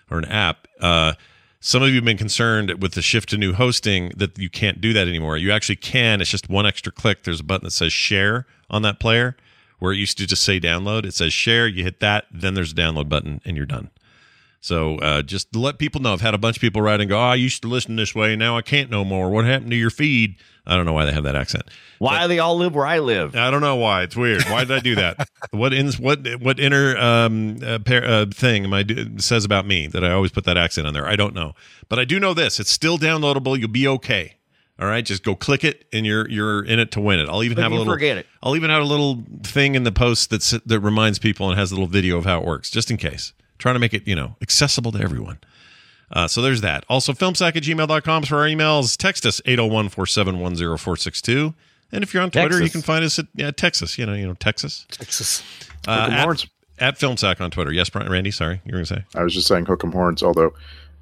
or 0.09 0.17
an 0.17 0.25
app, 0.25 0.67
uh, 0.81 1.13
some 1.59 1.81
of 1.81 1.89
you 1.89 1.95
have 1.95 2.05
been 2.05 2.17
concerned 2.17 2.81
with 2.81 2.93
the 2.93 3.01
shift 3.01 3.29
to 3.29 3.37
new 3.37 3.53
hosting 3.53 4.09
that 4.17 4.37
you 4.37 4.49
can't 4.49 4.79
do 4.79 4.93
that 4.93 5.07
anymore. 5.07 5.37
You 5.37 5.51
actually 5.51 5.77
can. 5.77 6.21
It's 6.21 6.29
just 6.29 6.49
one 6.49 6.65
extra 6.65 6.91
click. 6.91 7.23
There's 7.23 7.39
a 7.39 7.43
button 7.43 7.65
that 7.65 7.71
says 7.71 7.91
share 7.91 8.45
on 8.69 8.81
that 8.83 8.99
player 8.99 9.35
where 9.79 9.91
it 9.91 9.97
used 9.97 10.17
to 10.19 10.27
just 10.27 10.43
say 10.43 10.59
download. 10.59 11.05
It 11.05 11.13
says 11.13 11.33
share. 11.33 11.67
You 11.67 11.83
hit 11.83 12.01
that, 12.01 12.25
then 12.31 12.53
there's 12.53 12.71
a 12.71 12.75
download 12.75 13.09
button, 13.09 13.41
and 13.45 13.57
you're 13.57 13.65
done. 13.65 13.89
So 14.65 14.97
uh, 14.97 15.21
just 15.21 15.53
to 15.53 15.59
let 15.59 15.77
people 15.77 16.01
know, 16.01 16.13
I've 16.13 16.21
had 16.21 16.33
a 16.33 16.39
bunch 16.39 16.57
of 16.57 16.61
people 16.61 16.81
write 16.81 16.99
and 16.99 17.07
go, 17.07 17.19
oh, 17.19 17.21
I 17.21 17.35
used 17.35 17.61
to 17.61 17.67
listen 17.67 17.97
this 17.97 18.15
way. 18.15 18.35
Now 18.35 18.57
I 18.57 18.63
can't 18.63 18.89
no 18.89 19.05
more. 19.05 19.29
What 19.29 19.45
happened 19.45 19.69
to 19.69 19.77
your 19.77 19.91
feed? 19.91 20.37
I 20.65 20.75
don't 20.75 20.87
know 20.87 20.93
why 20.93 21.05
they 21.05 21.11
have 21.11 21.25
that 21.25 21.35
accent. 21.35 21.65
Why 21.99 22.23
do 22.23 22.27
they 22.27 22.39
all 22.39 22.57
live 22.57 22.73
where 22.73 22.87
I 22.87 22.97
live? 22.97 23.35
I 23.35 23.51
don't 23.51 23.61
know 23.61 23.75
why. 23.75 24.01
It's 24.01 24.15
weird. 24.15 24.41
Why 24.45 24.61
did 24.61 24.71
I 24.71 24.79
do 24.79 24.95
that? 24.95 25.29
what 25.51 25.71
ins 25.71 25.99
what 25.99 26.25
what 26.41 26.59
inner 26.59 26.97
um 26.97 27.57
uh, 27.63 27.77
pair, 27.77 28.03
uh, 28.03 28.25
thing 28.33 28.63
am 28.63 28.73
I 28.73 28.81
do, 28.81 29.19
says 29.19 29.45
about 29.45 29.67
me 29.67 29.85
that 29.85 30.03
I 30.03 30.09
always 30.09 30.31
put 30.31 30.45
that 30.45 30.57
accent 30.57 30.87
on 30.87 30.95
there? 30.95 31.05
I 31.05 31.15
don't 31.15 31.35
know, 31.35 31.53
but 31.87 31.99
I 31.99 32.05
do 32.05 32.19
know 32.19 32.33
this: 32.33 32.59
it's 32.59 32.71
still 32.71 32.97
downloadable. 32.97 33.59
You'll 33.59 33.69
be 33.69 33.87
okay. 33.87 34.37
All 34.79 34.87
right, 34.87 35.05
just 35.05 35.21
go 35.21 35.35
click 35.35 35.63
it, 35.63 35.85
and 35.93 36.07
you're 36.07 36.27
you're 36.27 36.65
in 36.65 36.79
it 36.79 36.89
to 36.93 36.99
win 37.01 37.19
it. 37.19 37.29
I'll 37.29 37.43
even 37.43 37.53
Click 37.53 37.63
have 37.65 37.71
a 37.71 37.75
little. 37.75 37.93
forget 37.93 38.17
it. 38.17 38.25
I'll 38.41 38.55
even 38.55 38.71
have 38.71 38.81
a 38.81 38.85
little 38.85 39.23
thing 39.43 39.75
in 39.75 39.83
the 39.83 39.91
post 39.91 40.31
that's 40.31 40.49
that 40.49 40.79
reminds 40.79 41.19
people 41.19 41.51
and 41.51 41.59
has 41.59 41.71
a 41.71 41.75
little 41.75 41.87
video 41.87 42.17
of 42.17 42.25
how 42.25 42.41
it 42.41 42.47
works, 42.47 42.71
just 42.71 42.89
in 42.89 42.97
case. 42.97 43.31
Trying 43.57 43.75
to 43.75 43.79
make 43.79 43.93
it 43.93 44.07
you 44.07 44.15
know 44.15 44.35
accessible 44.41 44.91
to 44.93 44.99
everyone. 44.99 45.39
Uh, 46.11 46.27
so 46.27 46.41
there's 46.41 46.61
that. 46.61 46.85
Also, 46.87 47.13
filmsack 47.13 47.55
at 47.55 47.63
gmail.com 47.63 48.23
for 48.23 48.37
our 48.37 48.45
emails. 48.45 48.95
Text 48.95 49.25
us 49.25 49.41
801 49.45 49.89
471 49.89 50.55
0462. 50.77 51.53
And 51.91 52.03
if 52.03 52.13
you're 52.13 52.23
on 52.23 52.31
Twitter, 52.31 52.61
you 52.61 52.69
can 52.69 52.81
find 52.81 53.03
us 53.03 53.17
at 53.19 53.27
yeah, 53.35 53.51
Texas. 53.51 53.97
You 53.97 54.05
know, 54.05 54.13
you 54.13 54.27
know, 54.27 54.33
Texas. 54.35 54.85
Texas. 54.91 55.43
Uh, 55.87 56.01
Hook 56.01 56.07
'em 56.07 56.13
at, 56.13 56.23
horns. 56.23 56.47
at 56.79 56.99
FilmSack 56.99 57.41
on 57.41 57.51
Twitter. 57.51 57.71
Yes, 57.71 57.89
Brian, 57.89 58.11
Randy, 58.11 58.31
sorry. 58.31 58.61
You 58.65 58.71
were 58.71 58.83
going 58.83 58.85
to 58.85 58.95
say? 58.95 59.03
i 59.15 59.23
was 59.23 59.33
just 59.33 59.47
saying 59.47 59.65
hook 59.65 59.83
'em 59.83 59.91
horns 59.91 60.21
although 60.23 60.53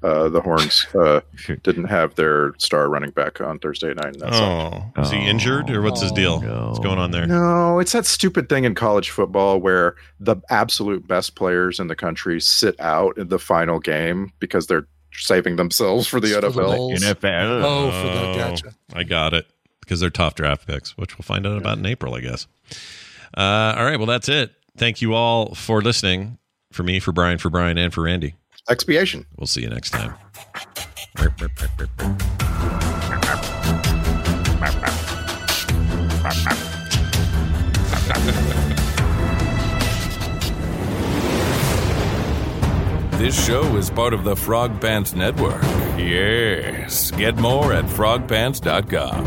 uh, 0.04 0.28
the 0.28 0.40
horns 0.40 0.86
uh, 0.94 1.20
didn't 1.62 1.86
have 1.86 2.14
their 2.14 2.52
star 2.58 2.88
running 2.88 3.10
back 3.10 3.40
on 3.40 3.58
thursday 3.58 3.94
night 3.94 4.12
and 4.12 4.20
that's 4.20 4.36
all. 4.38 4.92
Oh, 4.96 5.02
is 5.02 5.10
he 5.10 5.18
injured 5.26 5.70
or 5.70 5.80
what's 5.82 6.00
his 6.02 6.12
deal? 6.12 6.40
What's 6.40 6.78
going 6.78 6.98
on 6.98 7.10
there? 7.10 7.26
No, 7.26 7.78
it's 7.78 7.92
that 7.92 8.06
stupid 8.06 8.48
thing 8.48 8.64
in 8.64 8.74
college 8.74 9.10
football 9.10 9.58
where 9.58 9.96
the 10.20 10.36
absolute 10.50 11.08
best 11.08 11.34
players 11.34 11.80
in 11.80 11.88
the 11.88 11.96
country 11.96 12.40
sit 12.40 12.78
out 12.80 13.16
in 13.18 13.28
the 13.28 13.38
final 13.38 13.80
game 13.80 14.30
because 14.38 14.66
they're 14.66 14.86
saving 15.12 15.56
themselves 15.56 16.06
for 16.06 16.20
the 16.20 16.28
For 16.28 16.40
the 16.40 16.48
NFL. 16.50 16.76
bowls. 16.76 17.00
NFL. 17.02 17.62
Oh, 17.64 17.90
for 17.90 18.08
the 18.08 18.34
gotcha. 18.36 18.74
I 18.92 19.04
got 19.04 19.32
it 19.32 19.46
because 19.80 20.00
they're 20.00 20.10
tough 20.10 20.34
draft 20.34 20.66
picks, 20.66 20.96
which 20.98 21.16
we'll 21.16 21.24
find 21.24 21.46
out 21.46 21.56
about 21.56 21.78
in 21.78 21.86
April, 21.86 22.14
I 22.14 22.20
guess. 22.20 22.46
Uh, 23.36 23.74
all 23.76 23.84
right. 23.84 23.96
Well, 23.96 24.06
that's 24.06 24.28
it. 24.28 24.52
Thank 24.76 25.00
you 25.00 25.14
all 25.14 25.54
for 25.54 25.80
listening. 25.82 26.38
For 26.72 26.82
me, 26.82 26.98
for 26.98 27.12
Brian, 27.12 27.38
for 27.38 27.50
Brian, 27.50 27.78
and 27.78 27.94
for 27.94 28.02
Randy. 28.02 28.34
Expiation. 28.68 29.26
We'll 29.36 29.46
see 29.46 29.60
you 29.60 29.68
next 29.68 29.90
time. 29.90 30.14
This 43.18 43.36
This 43.36 43.46
show 43.46 43.76
is 43.76 43.90
part 43.90 44.14
of 44.14 44.24
the 44.24 44.34
Frog 44.34 44.80
Pants 44.80 45.14
Network. 45.14 45.62
Yes. 45.98 47.10
Get 47.10 47.36
more 47.36 47.72
at 47.74 47.84
frogpants.com. 47.84 49.24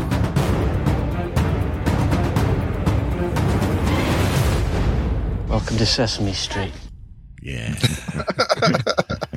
Welcome 5.48 5.76
to 5.78 5.86
Sesame 5.86 6.32
Street. 6.32 6.72
Yeah. 7.40 7.76